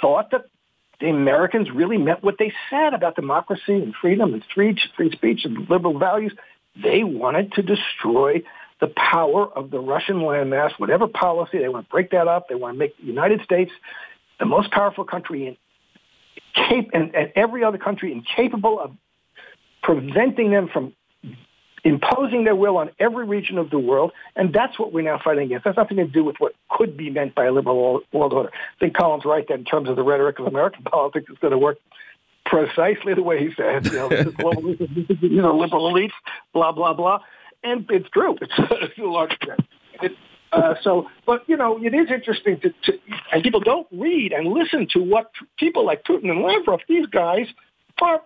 thought 0.02 0.32
that 0.32 0.46
the 1.00 1.10
Americans 1.10 1.70
really 1.74 1.98
meant 1.98 2.24
what 2.24 2.36
they 2.38 2.54
said 2.70 2.94
about 2.94 3.16
democracy 3.16 3.74
and 3.74 3.94
freedom 4.00 4.34
and 4.34 4.44
free, 4.54 4.78
free 4.96 5.12
speech 5.12 5.42
and 5.46 5.68
liberal 5.70 5.98
values. 5.98 6.32
They 6.82 7.04
wanted 7.04 7.54
to 7.54 7.64
destroy 7.64 8.44
the 8.80 8.88
power 8.88 9.48
of 9.48 9.72
the 9.72 9.80
Russian 9.80 10.18
landmass, 10.18 10.72
whatever 10.78 11.08
policy. 11.08 11.58
They 11.58 11.70
want 11.70 11.88
to 11.88 11.92
break 11.92 12.12
that 12.12 12.28
up. 12.28 12.50
They 12.50 12.56
want 12.56 12.76
to 12.76 12.80
make 12.80 12.98
the 12.98 13.06
United 13.06 13.42
States 13.42 13.72
the 14.40 14.46
most 14.46 14.72
powerful 14.72 15.04
country 15.04 15.48
in 15.48 15.58
and, 16.94 17.16
and 17.16 17.32
every 17.36 17.64
other 17.64 17.78
country 17.78 18.12
incapable 18.12 18.80
of 18.80 18.92
preventing 19.82 20.52
them 20.52 20.70
from 20.72 20.94
imposing 21.84 22.44
their 22.44 22.56
will 22.56 22.78
on 22.78 22.92
every 23.00 23.26
region 23.26 23.58
of 23.58 23.70
the 23.70 23.80
world, 23.80 24.12
and 24.36 24.54
that's 24.54 24.78
what 24.78 24.94
we're 24.94 25.04
now 25.04 25.20
fighting 25.24 25.46
against. 25.46 25.66
That's 25.66 25.78
nothing 25.78 25.98
to 25.98 26.06
do 26.06 26.24
with 26.24 26.36
what 26.40 26.54
could 26.70 26.96
be 26.96 27.10
meant 27.10 27.36
by 27.36 27.46
a 27.46 27.52
liberal 27.52 28.02
world 28.12 28.34
order. 28.34 28.50
I 28.50 28.80
think 28.80 28.96
Colin's 28.96 29.26
right 29.26 29.48
that 29.48 29.60
in 29.60 29.66
terms 29.66 29.90
of 29.90 29.96
the 29.96 30.04
rhetoric 30.04 30.40
of 30.40 30.48
American 30.48 30.84
politics, 30.92 31.28
it's 31.30 31.40
going 31.40 31.52
to 31.52 31.58
work 31.58 31.78
precisely 32.46 33.14
the 33.14 33.24
way 33.24 33.40
he 33.40 33.54
says. 33.56 33.92
You 33.92 33.98
know, 33.98 34.10
this 34.10 34.28
is 34.28 34.34
globalism, 34.34 34.96
this 34.96 35.18
is, 35.18 35.22
you 35.22 35.42
know, 35.42 35.58
liberal 35.58 35.92
elites, 35.92 36.12
blah 36.54 36.72
blah 36.72 36.94
blah, 36.94 37.20
and 37.64 37.86
it's 37.90 38.10
true. 38.10 38.38
It's, 38.42 38.54
it's 38.58 38.98
a 38.98 39.04
large 39.04 39.34
extent. 39.34 39.62
Uh, 40.52 40.76
so, 40.82 41.08
but 41.26 41.48
you 41.48 41.56
know, 41.56 41.82
it 41.82 41.94
is 41.94 42.12
interesting 42.12 42.60
to, 42.60 42.70
to, 42.84 43.00
and 43.32 43.42
people 43.42 43.62
don't 43.62 43.88
read 43.92 44.34
and 44.34 44.48
listen 44.48 44.86
to 44.92 45.00
what 45.00 45.32
people 45.58 45.86
like 45.86 46.04
Putin 46.04 46.30
and 46.30 46.42
Lavrov, 46.42 46.82
these 46.90 47.06
guys 47.06 47.48
are 48.02 48.22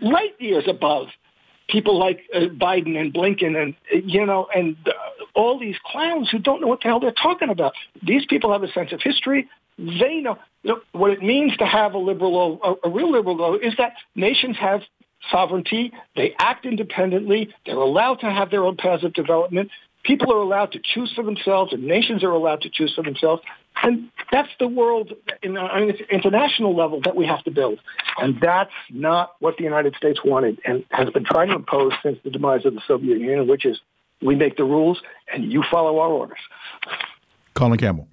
light 0.00 0.34
years 0.38 0.64
above 0.68 1.08
people 1.68 1.98
like 1.98 2.20
uh, 2.34 2.40
Biden 2.40 2.96
and 2.96 3.12
Blinken 3.12 3.56
and 3.56 3.74
you 3.90 4.24
know 4.26 4.46
and 4.54 4.76
uh, 4.86 4.90
all 5.34 5.58
these 5.58 5.76
clowns 5.84 6.28
who 6.30 6.38
don't 6.38 6.60
know 6.60 6.66
what 6.66 6.80
the 6.80 6.88
hell 6.88 7.00
they're 7.00 7.12
talking 7.12 7.48
about. 7.48 7.72
These 8.06 8.26
people 8.26 8.52
have 8.52 8.62
a 8.62 8.70
sense 8.72 8.92
of 8.92 9.00
history. 9.02 9.48
They 9.78 10.20
know, 10.20 10.38
you 10.62 10.74
know 10.74 10.80
what 10.92 11.12
it 11.12 11.22
means 11.22 11.56
to 11.56 11.66
have 11.66 11.94
a 11.94 11.98
liberal, 11.98 12.60
a, 12.62 12.88
a 12.88 12.90
real 12.90 13.10
liberal 13.10 13.36
though, 13.36 13.54
is 13.54 13.74
that 13.78 13.94
nations 14.14 14.56
have 14.60 14.82
sovereignty. 15.30 15.92
They 16.14 16.34
act 16.38 16.66
independently. 16.66 17.48
They're 17.64 17.76
allowed 17.76 18.16
to 18.16 18.30
have 18.30 18.50
their 18.50 18.64
own 18.64 18.76
paths 18.76 19.04
of 19.04 19.14
development. 19.14 19.70
People 20.04 20.32
are 20.32 20.38
allowed 20.38 20.72
to 20.72 20.80
choose 20.82 21.12
for 21.14 21.24
themselves, 21.24 21.72
and 21.72 21.84
nations 21.84 22.24
are 22.24 22.30
allowed 22.30 22.62
to 22.62 22.70
choose 22.70 22.92
for 22.94 23.02
themselves. 23.02 23.40
And 23.82 24.10
that's 24.30 24.50
the 24.58 24.68
world 24.68 25.12
in 25.42 25.56
uh, 25.56 25.68
an 25.72 25.90
international 26.10 26.76
level 26.76 27.00
that 27.02 27.16
we 27.16 27.26
have 27.26 27.42
to 27.44 27.50
build. 27.50 27.80
And 28.18 28.40
that's 28.40 28.72
not 28.90 29.34
what 29.40 29.56
the 29.56 29.64
United 29.64 29.96
States 29.96 30.20
wanted 30.24 30.60
and 30.64 30.84
has 30.90 31.10
been 31.10 31.24
trying 31.24 31.48
to 31.48 31.56
impose 31.56 31.92
since 32.02 32.18
the 32.22 32.30
demise 32.30 32.64
of 32.64 32.74
the 32.74 32.82
Soviet 32.86 33.18
Union, 33.18 33.48
which 33.48 33.64
is 33.64 33.80
we 34.20 34.34
make 34.36 34.56
the 34.56 34.64
rules 34.64 35.02
and 35.32 35.52
you 35.52 35.64
follow 35.70 35.98
our 35.98 36.10
orders. 36.10 36.38
Colin 37.54 37.78
Campbell. 37.78 38.08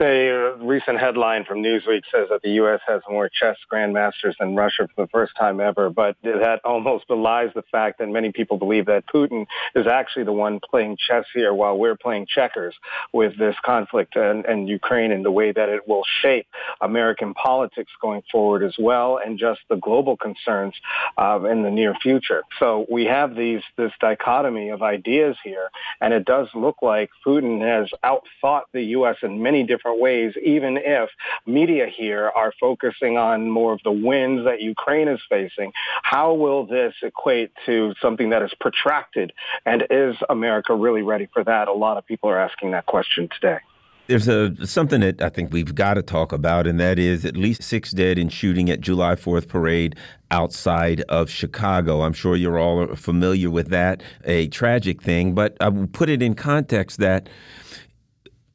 A 0.00 0.54
recent 0.60 0.98
headline 0.98 1.44
from 1.44 1.62
Newsweek 1.62 2.02
says 2.12 2.28
that 2.30 2.40
the 2.42 2.50
U.S. 2.52 2.80
has 2.86 3.02
more 3.08 3.28
chess 3.28 3.56
grandmasters 3.72 4.34
than 4.38 4.56
Russia 4.56 4.88
for 4.94 5.04
the 5.04 5.08
first 5.08 5.34
time 5.36 5.60
ever, 5.60 5.90
but 5.90 6.16
that 6.22 6.60
almost 6.64 7.06
belies 7.08 7.50
the 7.54 7.62
fact 7.70 7.98
that 7.98 8.08
many 8.08 8.32
people 8.32 8.58
believe 8.58 8.86
that 8.86 9.04
Putin 9.06 9.46
is 9.74 9.86
actually 9.86 10.24
the 10.24 10.32
one 10.32 10.60
playing 10.70 10.96
chess 10.98 11.24
here 11.32 11.54
while 11.54 11.78
we're 11.78 11.96
playing 11.96 12.26
checkers 12.26 12.74
with 13.12 13.38
this 13.38 13.54
conflict 13.64 14.16
and, 14.16 14.44
and 14.44 14.68
Ukraine 14.68 15.12
and 15.12 15.24
the 15.24 15.30
way 15.30 15.52
that 15.52 15.68
it 15.68 15.86
will 15.86 16.02
shape 16.20 16.46
American 16.80 17.32
politics 17.34 17.92
going 18.02 18.22
forward 18.30 18.62
as 18.62 18.74
well 18.78 19.18
and 19.24 19.38
just 19.38 19.60
the 19.70 19.76
global 19.76 20.16
concerns 20.16 20.74
uh, 21.16 21.40
in 21.44 21.62
the 21.62 21.70
near 21.70 21.94
future. 22.02 22.42
So 22.58 22.86
we 22.90 23.04
have 23.04 23.34
these 23.34 23.62
this 23.76 23.92
dichotomy 24.00 24.70
of 24.70 24.82
ideas 24.82 25.36
here, 25.44 25.68
and 26.00 26.12
it 26.12 26.24
does 26.24 26.48
look 26.54 26.76
like 26.82 27.10
Putin 27.24 27.60
has 27.60 27.90
outthought 28.04 28.62
the 28.72 28.82
U.S. 28.82 29.16
in 29.22 29.42
many 29.42 29.62
different 29.62 29.75
ways, 29.84 30.34
even 30.42 30.76
if 30.76 31.10
media 31.46 31.86
here 31.86 32.30
are 32.34 32.52
focusing 32.60 33.16
on 33.16 33.50
more 33.50 33.72
of 33.72 33.80
the 33.84 33.92
winds 33.92 34.44
that 34.44 34.60
Ukraine 34.60 35.08
is 35.08 35.20
facing. 35.28 35.72
How 36.02 36.34
will 36.34 36.66
this 36.66 36.94
equate 37.02 37.52
to 37.66 37.94
something 38.00 38.30
that 38.30 38.42
is 38.42 38.52
protracted? 38.60 39.32
And 39.64 39.86
is 39.90 40.16
America 40.28 40.74
really 40.74 41.02
ready 41.02 41.28
for 41.32 41.44
that? 41.44 41.68
A 41.68 41.72
lot 41.72 41.96
of 41.96 42.06
people 42.06 42.30
are 42.30 42.38
asking 42.38 42.72
that 42.72 42.86
question 42.86 43.28
today 43.28 43.58
there's 44.06 44.28
a 44.28 44.54
something 44.66 45.00
that 45.00 45.20
I 45.20 45.28
think 45.28 45.52
we've 45.52 45.74
got 45.74 45.94
to 45.94 46.02
talk 46.02 46.32
about, 46.32 46.66
and 46.66 46.78
that 46.80 46.98
is 46.98 47.24
at 47.24 47.36
least 47.36 47.62
six 47.62 47.90
dead 47.90 48.18
in 48.18 48.28
shooting 48.28 48.70
at 48.70 48.80
July 48.80 49.14
4th 49.14 49.48
parade 49.48 49.96
outside 50.30 51.02
of 51.02 51.28
Chicago. 51.28 52.02
I'm 52.02 52.12
sure 52.12 52.36
you're 52.36 52.58
all 52.58 52.94
familiar 52.94 53.50
with 53.50 53.68
that, 53.68 54.02
a 54.24 54.48
tragic 54.48 55.02
thing, 55.02 55.34
but 55.34 55.56
I 55.60 55.68
will 55.68 55.86
put 55.88 56.08
it 56.08 56.22
in 56.22 56.34
context 56.34 56.98
that 56.98 57.28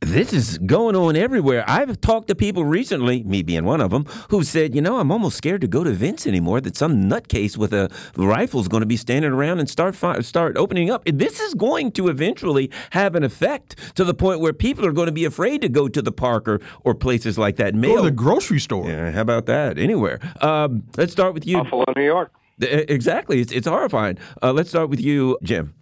this 0.01 0.33
is 0.33 0.57
going 0.57 0.95
on 0.95 1.15
everywhere. 1.15 1.63
I've 1.67 2.01
talked 2.01 2.27
to 2.29 2.35
people 2.35 2.65
recently, 2.65 3.23
me 3.23 3.43
being 3.43 3.65
one 3.65 3.79
of 3.79 3.91
them, 3.91 4.05
who 4.29 4.43
said, 4.43 4.73
you 4.73 4.81
know, 4.81 4.99
I'm 4.99 5.11
almost 5.11 5.37
scared 5.37 5.61
to 5.61 5.67
go 5.67 5.83
to 5.83 5.91
events 5.91 6.25
anymore. 6.25 6.59
That 6.59 6.75
some 6.75 7.03
nutcase 7.03 7.55
with 7.55 7.71
a 7.71 7.89
rifle 8.17 8.59
is 8.59 8.67
going 8.67 8.81
to 8.81 8.87
be 8.87 8.97
standing 8.97 9.31
around 9.31 9.59
and 9.59 9.69
start 9.69 9.95
start 10.25 10.57
opening 10.57 10.89
up. 10.89 11.05
This 11.05 11.39
is 11.39 11.53
going 11.53 11.91
to 11.93 12.07
eventually 12.07 12.71
have 12.91 13.15
an 13.15 13.23
effect 13.23 13.95
to 13.95 14.03
the 14.03 14.13
point 14.13 14.39
where 14.39 14.53
people 14.53 14.85
are 14.85 14.91
going 14.91 15.05
to 15.05 15.11
be 15.11 15.25
afraid 15.25 15.61
to 15.61 15.69
go 15.69 15.87
to 15.87 16.01
the 16.01 16.11
park 16.11 16.47
or, 16.47 16.59
or 16.83 16.95
places 16.95 17.37
like 17.37 17.57
that. 17.57 17.75
Mail, 17.75 17.91
go 17.91 17.97
to 17.97 18.09
the 18.09 18.11
grocery 18.11 18.59
store. 18.59 18.89
Yeah, 18.89 19.11
how 19.11 19.21
about 19.21 19.45
that? 19.45 19.77
Anywhere. 19.77 20.19
Um, 20.41 20.83
let's 20.97 21.11
start 21.11 21.35
with 21.35 21.45
you. 21.45 21.57
Buffalo, 21.57 21.85
New 21.95 22.03
York. 22.05 22.31
Exactly. 22.59 23.39
It's, 23.39 23.51
it's 23.51 23.67
horrifying. 23.67 24.17
Uh, 24.41 24.51
let's 24.51 24.69
start 24.69 24.89
with 24.89 24.99
you, 24.99 25.37
Jim. 25.43 25.73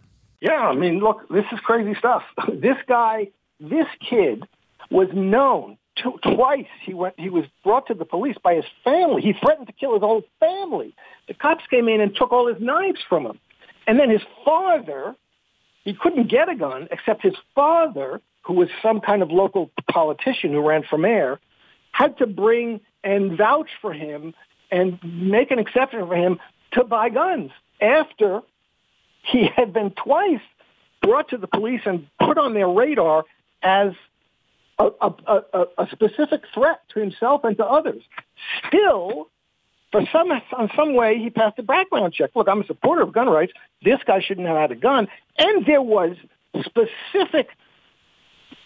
Yeah, 0.41 0.51
I 0.51 0.75
mean, 0.75 0.99
look, 0.99 1.27
this 1.29 1.45
is 1.51 1.59
crazy 1.61 1.95
stuff. 1.99 2.23
this 2.53 2.77
guy 2.87 3.29
this 3.60 3.88
kid 4.10 4.44
was 4.90 5.07
known 5.14 5.77
to, 6.03 6.14
twice. 6.23 6.65
He 6.86 6.94
went. 6.94 7.19
He 7.19 7.30
was 7.30 7.45
brought 7.64 7.88
to 7.88 7.94
the 7.94 8.06
police 8.06 8.38
by 8.44 8.56
his 8.56 8.65
family. 8.84 9.22
He 9.22 9.34
threatened 9.34 9.68
to 9.68 9.73
kill 9.73 9.94
his 9.94 10.02
whole 10.02 10.23
family. 10.40 10.94
The 11.27 11.34
cops 11.34 11.64
came 11.69 11.88
in 11.88 12.02
and 12.02 12.15
took 12.15 12.31
all 12.31 12.48
his 12.48 12.61
knives 12.61 12.99
from 13.07 13.26
him. 13.26 13.40
And 13.88 13.99
then 13.99 14.10
his 14.10 14.22
father, 14.45 15.15
he 15.84 15.94
couldn't 15.94 16.30
get 16.30 16.49
a 16.49 16.56
gun 16.56 16.88
except 16.91 17.23
his 17.23 17.36
father, 17.56 18.22
who 18.44 18.53
was 18.53 18.69
some 18.81 19.02
kind 19.02 19.22
of 19.22 19.31
local 19.31 19.72
politician 19.91 20.52
who 20.52 20.68
ran 20.68 20.84
for 20.90 20.98
mayor, 20.98 21.40
had 21.91 22.18
to 22.19 22.27
bring 22.27 22.81
and 23.03 23.38
vouch 23.38 23.69
for 23.81 23.94
him 23.94 24.34
and 24.72 24.99
make 25.03 25.52
an 25.52 25.60
exception 25.60 26.06
for 26.07 26.15
him 26.15 26.40
to 26.73 26.84
buy 26.84 27.10
guns 27.10 27.52
after 27.81 28.41
he 29.23 29.49
had 29.56 29.73
been 29.73 29.91
twice 29.91 30.41
brought 31.02 31.30
to 31.30 31.38
the 31.38 31.48
police 31.48 31.81
and 31.86 32.07
put 32.19 32.38
on 32.38 32.53
their 32.53 32.68
radar 32.68 33.23
as 33.61 33.94
a, 34.77 34.90
a, 35.02 35.14
a, 35.27 35.65
a 35.77 35.88
specific 35.91 36.44
threat 36.53 36.81
to 36.94 36.99
himself 36.99 37.44
and 37.44 37.57
to 37.57 37.65
others. 37.65 38.02
Still, 38.68 39.30
for 39.91 40.06
some 40.11 40.31
on 40.31 40.69
some 40.76 40.94
way 40.94 41.18
he 41.18 41.30
passed 41.30 41.60
a 41.60 41.64
background 41.64 42.14
check. 42.14 42.31
Look, 42.36 42.48
I'm 42.48 42.61
a 42.61 42.65
supporter 42.65 43.02
of 43.02 43.11
gun 43.11 43.27
rights. 43.27 43.53
This 43.84 43.99
guy 44.06 44.22
shouldn't 44.22 44.48
have 44.48 44.57
had 44.57 44.72
a 44.72 44.76
gun, 44.76 45.07
and 45.38 45.65
there 45.65 45.81
was 45.81 46.15
specific 46.64 47.49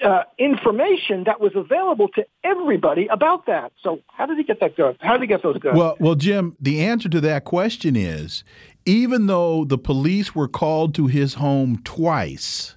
uh, 0.03 0.23
information 0.37 1.23
that 1.25 1.39
was 1.39 1.53
available 1.55 2.09
to 2.09 2.25
everybody 2.43 3.07
about 3.07 3.45
that. 3.45 3.71
So 3.81 3.99
how 4.07 4.25
did 4.25 4.37
he 4.37 4.43
get 4.43 4.59
that 4.59 4.75
gun? 4.75 4.95
How 4.99 5.13
did 5.13 5.21
he 5.21 5.27
get 5.27 5.43
those 5.43 5.57
guns? 5.59 5.77
Well, 5.77 5.95
well, 5.99 6.15
Jim, 6.15 6.55
the 6.59 6.81
answer 6.81 7.09
to 7.09 7.21
that 7.21 7.45
question 7.45 7.95
is 7.95 8.43
even 8.85 9.27
though 9.27 9.63
the 9.63 9.77
police 9.77 10.35
were 10.35 10.47
called 10.47 10.93
to 10.95 11.07
his 11.07 11.35
home 11.35 11.81
twice 11.83 12.75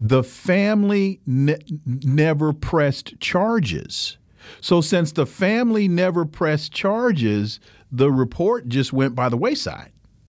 the 0.00 0.22
family 0.22 1.20
ne 1.26 1.56
never 1.84 2.52
pressed 2.52 3.18
charges. 3.20 4.18
So, 4.60 4.80
since 4.80 5.12
the 5.12 5.26
family 5.26 5.88
never 5.88 6.24
pressed 6.24 6.72
charges, 6.72 7.58
the 7.90 8.12
report 8.12 8.68
just 8.68 8.92
went 8.92 9.14
by 9.14 9.28
the 9.28 9.36
wayside. 9.36 9.92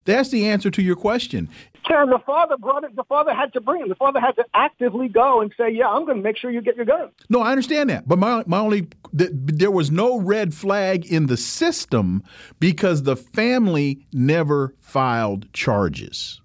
That's 0.05 0.29
the 0.29 0.47
answer 0.47 0.71
to 0.71 0.81
your 0.81 0.95
question. 0.95 1.49
Karen, 1.87 2.09
the 2.09 2.19
father 2.25 2.57
brought 2.57 2.83
it. 2.83 2.95
The 2.95 3.03
father 3.03 3.33
had 3.33 3.53
to 3.53 3.61
bring 3.61 3.81
him. 3.81 3.89
The 3.89 3.95
father 3.95 4.19
had 4.19 4.33
to 4.33 4.45
actively 4.53 5.07
go 5.07 5.41
and 5.41 5.53
say, 5.57 5.69
"Yeah, 5.71 5.87
I'm 5.87 6.05
going 6.05 6.17
to 6.17 6.23
make 6.23 6.37
sure 6.37 6.51
you 6.51 6.61
get 6.61 6.75
your 6.75 6.85
gun." 6.85 7.09
No, 7.29 7.41
I 7.41 7.51
understand 7.51 7.89
that, 7.89 8.07
but 8.07 8.17
my 8.19 8.43
my 8.47 8.59
only 8.59 8.87
th 9.17 9.29
there 9.33 9.71
was 9.71 9.91
no 9.91 10.19
red 10.19 10.53
flag 10.53 11.05
in 11.05 11.27
the 11.27 11.37
system 11.37 12.23
because 12.59 13.03
the 13.03 13.15
family 13.15 14.05
never 14.13 14.75
filed 14.79 15.51
charges. 15.53 16.41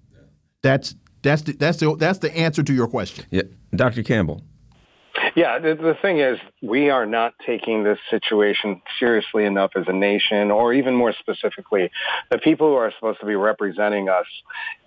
That's 0.62 0.94
that's 1.24 1.42
the, 1.42 1.52
that's 1.52 1.78
the, 1.78 1.96
that's 1.96 2.18
the 2.18 2.34
answer 2.36 2.62
to 2.62 2.72
your 2.72 2.86
question. 2.86 3.24
Yeah, 3.30 3.42
Dr. 3.74 4.02
Campbell. 4.04 4.42
Yeah, 5.36 5.58
the, 5.58 5.74
the 5.74 5.94
thing 6.00 6.20
is, 6.20 6.38
we 6.62 6.90
are 6.90 7.06
not 7.06 7.34
taking 7.44 7.82
this 7.82 7.98
situation 8.10 8.82
seriously 8.98 9.44
enough 9.44 9.72
as 9.76 9.84
a 9.88 9.92
nation, 9.92 10.50
or 10.50 10.72
even 10.72 10.94
more 10.94 11.12
specifically, 11.18 11.90
the 12.30 12.38
people 12.38 12.68
who 12.68 12.74
are 12.74 12.92
supposed 12.92 13.20
to 13.20 13.26
be 13.26 13.34
representing 13.34 14.08
us 14.08 14.26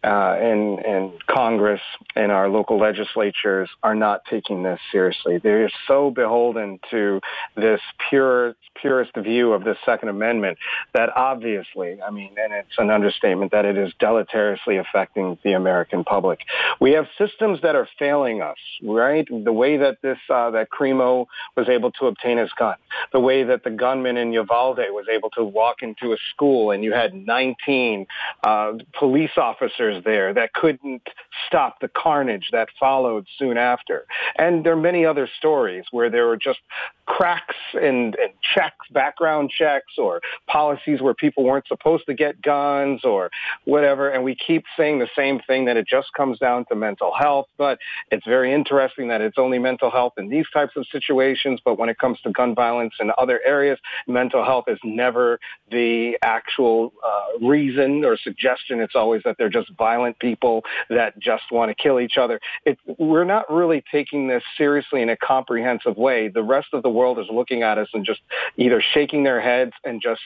uh, 0.07 0.37
in 0.41 1.11
Congress 1.29 1.81
and 2.15 2.31
our 2.31 2.49
local 2.49 2.79
legislatures 2.79 3.69
are 3.83 3.95
not 3.95 4.21
taking 4.29 4.63
this 4.63 4.79
seriously. 4.91 5.37
They're 5.37 5.69
so 5.87 6.11
beholden 6.11 6.79
to 6.91 7.19
this 7.55 7.81
pure, 8.09 8.55
purest 8.81 9.11
view 9.17 9.53
of 9.53 9.63
the 9.63 9.75
Second 9.85 10.09
Amendment 10.09 10.57
that 10.93 11.09
obviously, 11.15 12.01
I 12.01 12.09
mean, 12.11 12.31
and 12.41 12.53
it's 12.53 12.77
an 12.77 12.89
understatement 12.89 13.51
that 13.51 13.65
it 13.65 13.77
is 13.77 13.91
deleteriously 13.99 14.77
affecting 14.77 15.37
the 15.43 15.53
American 15.53 16.03
public. 16.03 16.39
We 16.79 16.91
have 16.91 17.07
systems 17.17 17.59
that 17.63 17.75
are 17.75 17.87
failing 17.99 18.41
us, 18.41 18.57
right? 18.81 19.27
The 19.29 19.53
way 19.53 19.77
that 19.77 19.97
this 20.01 20.17
uh, 20.29 20.51
that 20.51 20.69
Crimo 20.69 21.25
was 21.55 21.67
able 21.67 21.91
to 21.93 22.05
obtain 22.05 22.37
his 22.37 22.51
gun, 22.57 22.75
the 23.11 23.19
way 23.19 23.43
that 23.43 23.63
the 23.63 23.71
gunman 23.71 24.17
in 24.17 24.31
Uvalde 24.31 24.79
was 24.89 25.07
able 25.13 25.29
to 25.31 25.43
walk 25.43 25.81
into 25.81 26.13
a 26.13 26.17
school 26.33 26.71
and 26.71 26.83
you 26.83 26.93
had 26.93 27.13
19 27.13 28.05
uh, 28.43 28.73
police 28.97 29.31
officers 29.37 29.96
there 30.03 30.33
that 30.33 30.53
couldn't 30.53 31.01
stop 31.47 31.79
the 31.79 31.87
carnage 31.87 32.49
that 32.51 32.69
followed 32.79 33.25
soon 33.37 33.57
after. 33.57 34.05
And 34.37 34.65
there 34.65 34.73
are 34.73 34.77
many 34.77 35.05
other 35.05 35.29
stories 35.37 35.85
where 35.91 36.09
there 36.09 36.27
were 36.27 36.37
just 36.37 36.59
cracks 37.05 37.55
and, 37.73 38.15
and 38.15 38.33
checks, 38.41 38.85
background 38.91 39.49
checks, 39.49 39.93
or 39.97 40.21
policies 40.47 41.01
where 41.01 41.13
people 41.13 41.43
weren't 41.43 41.67
supposed 41.67 42.05
to 42.05 42.13
get 42.13 42.41
guns 42.41 43.01
or 43.03 43.29
whatever. 43.65 44.09
And 44.09 44.23
we 44.23 44.35
keep 44.35 44.65
saying 44.75 44.99
the 44.99 45.09
same 45.15 45.39
thing 45.47 45.65
that 45.65 45.77
it 45.77 45.87
just 45.87 46.11
comes 46.13 46.37
down 46.37 46.65
to 46.65 46.75
mental 46.75 47.13
health. 47.17 47.47
But 47.57 47.79
it's 48.11 48.25
very 48.25 48.53
interesting 48.53 49.07
that 49.07 49.21
it's 49.21 49.37
only 49.37 49.57
mental 49.57 49.89
health 49.89 50.13
in 50.17 50.29
these 50.29 50.45
types 50.53 50.73
of 50.75 50.85
situations. 50.91 51.61
But 51.63 51.79
when 51.79 51.89
it 51.89 51.97
comes 51.97 52.19
to 52.21 52.31
gun 52.31 52.53
violence 52.53 52.95
in 52.99 53.11
other 53.17 53.39
areas, 53.45 53.79
mental 54.07 54.43
health 54.43 54.65
is 54.67 54.79
never 54.83 55.39
the 55.71 56.17
actual 56.21 56.93
uh, 57.05 57.45
reason 57.45 58.03
or 58.03 58.17
suggestion. 58.17 58.81
It's 58.81 58.95
always 58.95 59.21
that 59.23 59.37
they're 59.37 59.49
just 59.49 59.75
violent 59.77 60.19
people 60.19 60.63
that 60.89 61.17
just 61.19 61.43
want 61.51 61.69
to 61.69 61.75
kill 61.75 61.99
each 61.99 62.17
other. 62.17 62.39
It, 62.65 62.77
we're 62.97 63.23
not 63.23 63.51
really 63.51 63.83
taking 63.91 64.27
this 64.27 64.43
seriously 64.57 65.01
in 65.01 65.09
a 65.09 65.17
comprehensive 65.17 65.97
way. 65.97 66.27
The 66.27 66.43
rest 66.43 66.67
of 66.73 66.83
the 66.83 66.89
world 66.89 67.19
is 67.19 67.27
looking 67.31 67.63
at 67.63 67.77
us 67.77 67.87
and 67.93 68.05
just 68.05 68.21
either 68.57 68.83
shaking 68.93 69.23
their 69.23 69.41
heads 69.41 69.73
and 69.83 70.01
just 70.01 70.21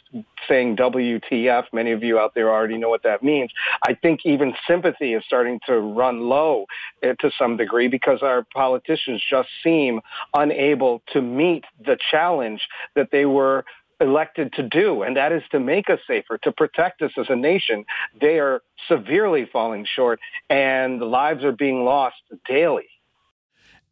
saying 0.48 0.78
WTF. 0.78 1.66
Many 1.74 1.92
of 1.92 2.04
you 2.04 2.20
out 2.20 2.34
there 2.36 2.50
already 2.50 2.78
know 2.78 2.90
what 2.90 3.04
that 3.04 3.24
means. 3.24 3.52
I 3.84 3.94
think 3.94 4.22
even 4.26 4.54
sympathy 4.68 5.14
is 5.14 5.24
starting 5.26 5.60
to 5.68 5.80
run 5.80 6.22
low 6.22 6.66
uh, 7.04 7.14
to 7.20 7.32
some 7.38 7.58
degree 7.58 7.88
because 7.88 8.22
our 8.22 8.46
politicians 8.54 9.22
just 9.30 9.50
seem 9.64 10.02
unable 10.34 11.02
to 11.14 11.22
meet 11.22 11.66
the 11.86 11.98
challenge 12.10 12.62
that 12.96 13.10
they 13.12 13.26
were 13.26 13.66
elected 14.02 14.54
to 14.54 14.64
do, 14.64 15.04
and 15.04 15.16
that 15.16 15.32
is 15.32 15.44
to 15.52 15.60
make 15.60 15.90
us 15.90 16.00
safer, 16.08 16.38
to 16.40 16.52
protect 16.52 17.02
us 17.02 17.12
as 17.18 17.28
a 17.30 17.36
nation. 17.36 17.86
They 18.20 18.40
are 18.40 18.62
severely 18.88 19.46
falling 19.52 19.86
short, 19.86 20.20
and 20.50 21.00
the 21.00 21.06
lives 21.06 21.44
are 21.44 21.52
being 21.52 21.86
lost 21.86 22.18
daily. 22.48 22.88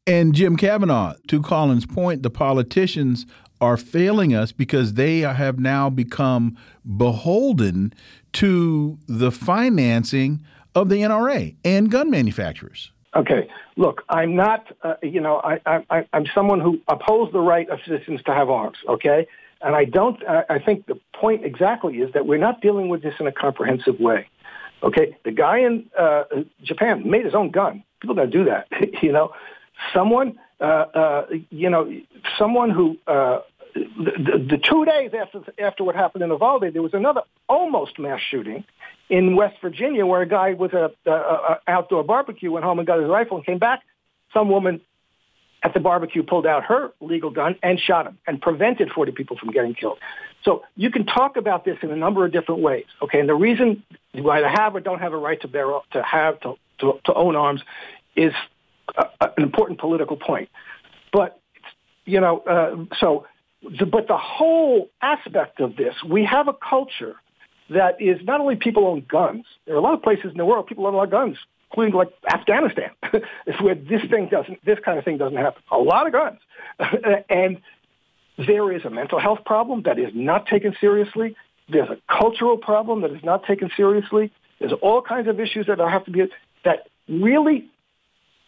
And 0.08 0.34
Jim 0.34 0.58
Kavanagh, 0.58 1.14
to 1.28 1.42
Colin's 1.42 1.86
point, 1.86 2.24
the 2.24 2.32
politicians 2.32 3.26
are 3.62 3.78
failing 3.78 4.34
us 4.34 4.52
because 4.52 4.94
they 4.94 5.20
have 5.20 5.60
now 5.60 5.90
become 5.90 6.58
beholden 6.98 7.94
to 8.34 8.98
the 9.08 9.32
financing 9.32 10.44
of 10.76 10.90
the 10.90 11.02
NRA 11.02 11.56
and 11.64 11.92
gun 11.92 12.10
manufacturers. 12.10 12.92
Okay, 13.16 13.50
look, 13.76 14.04
I'm 14.08 14.36
not, 14.36 14.66
uh, 14.84 14.94
you 15.02 15.20
know, 15.20 15.42
I, 15.44 15.84
I, 15.90 16.08
I'm 16.14 16.26
someone 16.34 16.60
who 16.60 16.80
opposes 16.88 17.34
the 17.34 17.40
right 17.40 17.68
of 17.70 17.80
citizens 17.86 18.22
to 18.28 18.34
have 18.34 18.50
arms. 18.50 18.78
Okay, 18.88 19.28
and 19.62 19.76
I 19.76 19.86
don't, 19.86 20.22
I 20.28 20.60
think 20.60 20.86
the 20.86 21.00
point 21.14 21.46
exactly 21.46 21.98
is 21.98 22.14
that 22.14 22.26
we're 22.26 22.40
not 22.40 22.62
dealing 22.62 22.90
with 22.90 23.02
this 23.02 23.16
in 23.20 23.28
a 23.28 23.32
comprehensive 23.32 24.00
way. 24.00 24.28
Okay, 24.82 25.18
the 25.26 25.32
guy 25.32 25.60
in 25.60 25.90
uh, 25.98 26.24
Japan 26.64 27.10
made 27.10 27.26
his 27.26 27.36
own 27.36 27.52
gun. 27.52 27.84
People 28.00 28.16
don't 28.16 28.32
do 28.32 28.46
that. 28.46 28.68
you 29.02 29.12
know, 29.12 29.34
someone, 29.94 30.40
uh, 30.62 30.64
uh, 30.64 31.26
you 31.50 31.70
know, 31.70 31.92
someone 32.38 32.70
who 32.70 32.98
uh, 33.06 33.42
the, 33.76 34.48
the, 34.50 34.58
two 34.58 34.86
days 34.86 35.12
after 35.14 35.42
after 35.62 35.84
what 35.84 35.96
happened 35.96 36.24
in 36.24 36.30
Uvalde, 36.30 36.74
there 36.74 36.82
was 36.82 36.94
another 36.94 37.22
almost 37.48 38.00
mass 38.00 38.22
shooting 38.32 38.64
in 39.10 39.36
West 39.36 39.58
Virginia 39.62 40.06
where 40.06 40.22
a 40.22 40.28
guy 40.28 40.54
with 40.54 40.74
a, 40.74 40.92
a, 41.06 41.12
a 41.12 41.60
outdoor 41.68 42.04
barbecue 42.04 42.52
went 42.52 42.64
home 42.64 42.80
and 42.80 42.88
got 42.88 43.00
his 43.00 43.10
rifle 43.10 43.38
and 43.38 43.46
came 43.46 43.60
back. 43.60 43.82
Some 44.34 44.50
woman 44.50 44.82
at 45.64 45.74
the 45.74 45.80
barbecue 45.80 46.24
pulled 46.24 46.46
out 46.46 46.64
her 46.66 46.92
legal 47.02 47.30
gun 47.30 47.56
and 47.62 47.80
shot 47.80 48.08
him 48.08 48.18
and 48.28 48.42
prevented 48.42 48.90
40 48.92 49.12
people 49.12 49.38
from 49.38 49.52
getting 49.52 49.74
killed. 49.74 49.98
So 50.44 50.64
you 50.76 50.90
can 50.90 51.06
talk 51.06 51.36
about 51.36 51.66
this 51.66 51.78
in 51.82 51.92
a 51.92 51.96
number 51.96 52.26
of 52.26 52.32
different 52.32 52.62
ways. 52.62 52.86
Okay, 53.02 53.20
and 53.20 53.28
the 53.28 53.36
reason 53.36 53.84
you 54.14 54.30
either 54.30 54.48
have 54.48 54.76
or 54.76 54.80
don't 54.80 55.00
have 55.00 55.14
a 55.14 55.18
right 55.18 55.40
to 55.42 55.48
bear 55.48 55.66
to 55.92 56.04
have 56.04 56.40
to 56.42 56.56
to, 56.80 56.94
to 57.06 57.14
own 57.14 57.36
arms 57.36 57.62
is 58.16 58.32
a, 58.98 59.06
an 59.22 59.44
important 59.44 59.80
political 59.80 60.16
point. 60.16 60.50
But 61.12 61.40
you 62.06 62.22
know, 62.22 62.40
uh, 62.40 62.96
so 63.00 63.26
the, 63.62 63.86
but 63.86 64.08
the 64.08 64.18
whole 64.18 64.90
aspect 65.02 65.60
of 65.60 65.76
this, 65.76 65.94
we 66.08 66.24
have 66.24 66.48
a 66.48 66.54
culture 66.54 67.16
that 67.70 68.02
is 68.02 68.20
not 68.24 68.40
only 68.40 68.56
people 68.56 68.88
own 68.88 69.06
guns. 69.08 69.46
There 69.66 69.76
are 69.76 69.78
a 69.78 69.82
lot 69.82 69.94
of 69.94 70.02
places 70.02 70.32
in 70.32 70.38
the 70.38 70.46
world 70.46 70.68
people 70.68 70.88
own 70.88 70.94
a 70.94 70.98
lot 70.98 71.04
of 71.04 71.12
guns 71.12 71.38
including 71.72 71.94
like 71.94 72.10
Afghanistan, 72.32 72.92
is 73.46 73.56
where 73.62 73.76
this 73.76 74.02
thing 74.10 74.30
doesn't, 74.30 74.64
this 74.66 74.80
kind 74.84 74.98
of 74.98 75.06
thing 75.06 75.18
doesn't 75.18 75.38
happen. 75.38 75.62
A 75.72 75.78
lot 75.78 76.08
of 76.08 76.14
guns, 76.14 76.40
and 77.30 77.62
there 78.38 78.72
is 78.72 78.86
a 78.86 78.90
mental 78.90 79.20
health 79.20 79.40
problem 79.46 79.84
that 79.84 80.00
is 80.00 80.12
not 80.14 80.48
taken 80.48 80.76
seriously. 80.80 81.36
There's 81.68 81.90
a 81.90 81.98
cultural 82.12 82.58
problem 82.58 83.02
that 83.02 83.12
is 83.12 83.24
not 83.24 83.46
taken 83.46 83.70
seriously. 83.76 84.32
There's 84.60 84.74
all 84.82 85.02
kinds 85.02 85.28
of 85.28 85.40
issues 85.40 85.68
that 85.68 85.80
have 85.80 86.06
to 86.06 86.12
be 86.12 86.28
that 86.66 86.88
really 87.08 87.70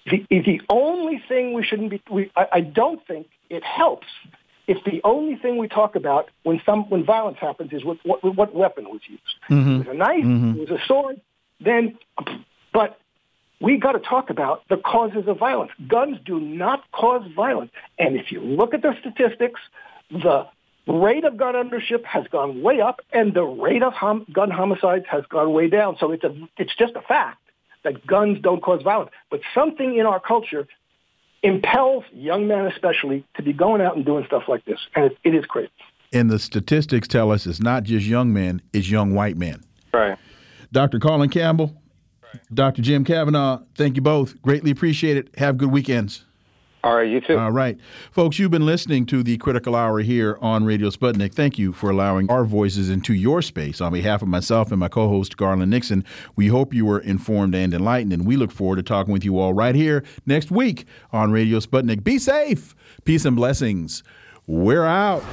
the, 0.06 0.26
the 0.30 0.61
only 0.69 1.22
thing 1.27 1.53
we 1.53 1.64
shouldn't 1.64 1.91
be. 1.91 2.02
We, 2.10 2.31
I, 2.35 2.45
I 2.53 2.61
don't 2.61 3.06
think 3.06 3.27
it 3.49 3.64
helps 3.64 4.07
if 4.68 4.84
the 4.84 5.02
only 5.03 5.35
thing 5.35 5.57
we 5.57 5.68
talk 5.68 5.95
about 5.95 6.30
when 6.43 6.61
some 6.65 6.89
when 6.89 7.03
violence 7.06 7.38
happens 7.39 7.72
is 7.73 7.84
what 7.84 7.98
what, 8.03 8.23
what 8.23 8.56
weapon 8.56 8.85
was 8.85 9.02
used. 9.07 9.22
Mm-hmm. 9.49 9.69
It 9.69 9.77
was 9.80 9.88
a 9.88 9.93
knife. 9.93 10.23
Mm-hmm. 10.23 10.60
It 10.60 10.69
was 10.69 10.80
a 10.80 10.85
sword. 10.88 11.22
Then, 11.60 11.98
but 12.73 12.98
we 13.62 13.78
got 13.78 13.92
to 13.94 14.00
talk 14.00 14.30
about 14.30 14.64
the 14.70 14.78
causes 14.78 15.28
of 15.28 15.38
violence. 15.38 15.72
Guns 15.88 16.18
do 16.26 16.40
not 16.40 16.84
cause 16.92 17.24
violence. 17.36 17.72
And 18.00 18.16
if 18.16 18.32
you 18.32 18.42
look 18.42 18.74
at 18.74 18.82
the 18.82 18.96
statistics, 19.00 19.62
the 20.10 20.48
rate 20.88 21.24
of 21.24 21.38
gun 21.38 21.56
ownership 21.56 22.04
has 22.06 22.26
gone 22.32 22.62
way 22.64 22.82
up 22.82 23.02
and 23.14 23.34
the 23.34 23.44
rate 23.44 23.84
of 23.84 23.94
hom- 23.94 24.26
gun 24.34 24.50
homicides 24.50 25.06
has 25.10 25.24
gone 25.30 25.54
way 25.54 25.70
down. 25.70 25.96
So 26.00 26.12
it's, 26.12 26.24
a, 26.24 26.36
it's 26.58 26.76
just 26.76 26.96
a 26.96 27.02
fact 27.02 27.40
that 27.84 28.06
guns 28.06 28.40
don't 28.42 28.62
cause 28.62 28.82
violence. 28.82 29.12
But 29.30 29.42
something 29.54 29.96
in 29.96 30.06
our 30.06 30.20
culture 30.20 30.68
impels 31.44 32.04
young 32.12 32.48
men 32.48 32.66
especially 32.66 33.26
to 33.36 33.44
be 33.44 33.54
going 33.54 33.82
out 33.82 33.96
and 33.96 34.06
doing 34.06 34.26
stuff 34.26 34.44
like 34.48 34.66
this. 34.66 34.80
And 34.96 35.06
it, 35.06 35.18
it 35.24 35.36
is 35.36 35.46
crazy. 35.46 35.72
And 36.14 36.30
the 36.30 36.40
statistics 36.40 37.08
tell 37.08 37.32
us 37.32 37.46
it's 37.46 37.62
not 37.62 37.84
just 37.84 38.06
young 38.06 38.34
men, 38.34 38.62
it's 38.74 38.90
young 38.90 39.14
white 39.14 39.38
men. 39.38 39.64
Right. 39.94 40.18
Dr. 40.72 41.00
Colin 41.00 41.30
Campbell, 41.30 41.81
Dr. 42.53 42.82
Jim 42.82 43.03
Kavanagh, 43.03 43.60
thank 43.76 43.95
you 43.95 44.02
both. 44.02 44.41
Greatly 44.41 44.72
appreciate 44.72 45.18
it. 45.18 45.30
Have 45.38 45.58
good 45.58 45.72
weekends. 45.72 46.26
All 46.84 46.95
right, 46.95 47.08
you 47.08 47.22
too. 47.22 47.38
All 47.38 47.52
right. 47.52 47.78
Folks, 48.12 48.40
you've 48.40 48.49
been 48.49 48.66
listening 48.66 49.06
to 49.08 49.22
the 49.22 49.38
Critical 49.38 49.76
Hour 49.76 49.99
here 49.99 50.38
on 50.41 50.66
Radio 50.66 50.90
Sputnik. 50.90 51.32
Thank 51.32 51.60
you 51.60 51.74
for 51.74 51.91
allowing 51.91 52.30
our 52.32 52.44
voices 52.44 52.90
into 52.90 53.14
your 53.14 53.44
space. 53.44 53.82
On 53.82 53.94
behalf 53.94 54.24
of 54.24 54.28
myself 54.28 54.72
and 54.72 54.80
my 54.80 54.88
co 54.88 55.08
host, 55.08 55.38
Garland 55.38 55.70
Nixon, 55.70 56.03
we 56.36 56.48
hope 56.48 56.74
you 56.74 56.86
were 56.88 56.99
informed 56.99 57.53
and 57.53 57.72
enlightened, 57.72 58.14
and 58.14 58.26
we 58.26 58.36
look 58.36 58.52
forward 58.52 58.78
to 58.78 58.84
talking 58.84 59.14
with 59.14 59.24
you 59.24 59.38
all 59.38 59.53
right 59.53 59.76
here 59.76 60.03
next 60.26 60.49
week 60.49 60.86
on 61.12 61.32
Radio 61.32 61.60
Sputnik. 61.60 62.03
Be 62.03 62.18
safe. 62.18 62.76
Peace 63.06 63.26
and 63.26 63.36
blessings. 63.36 64.02
We're 64.48 64.86
out. 64.86 65.24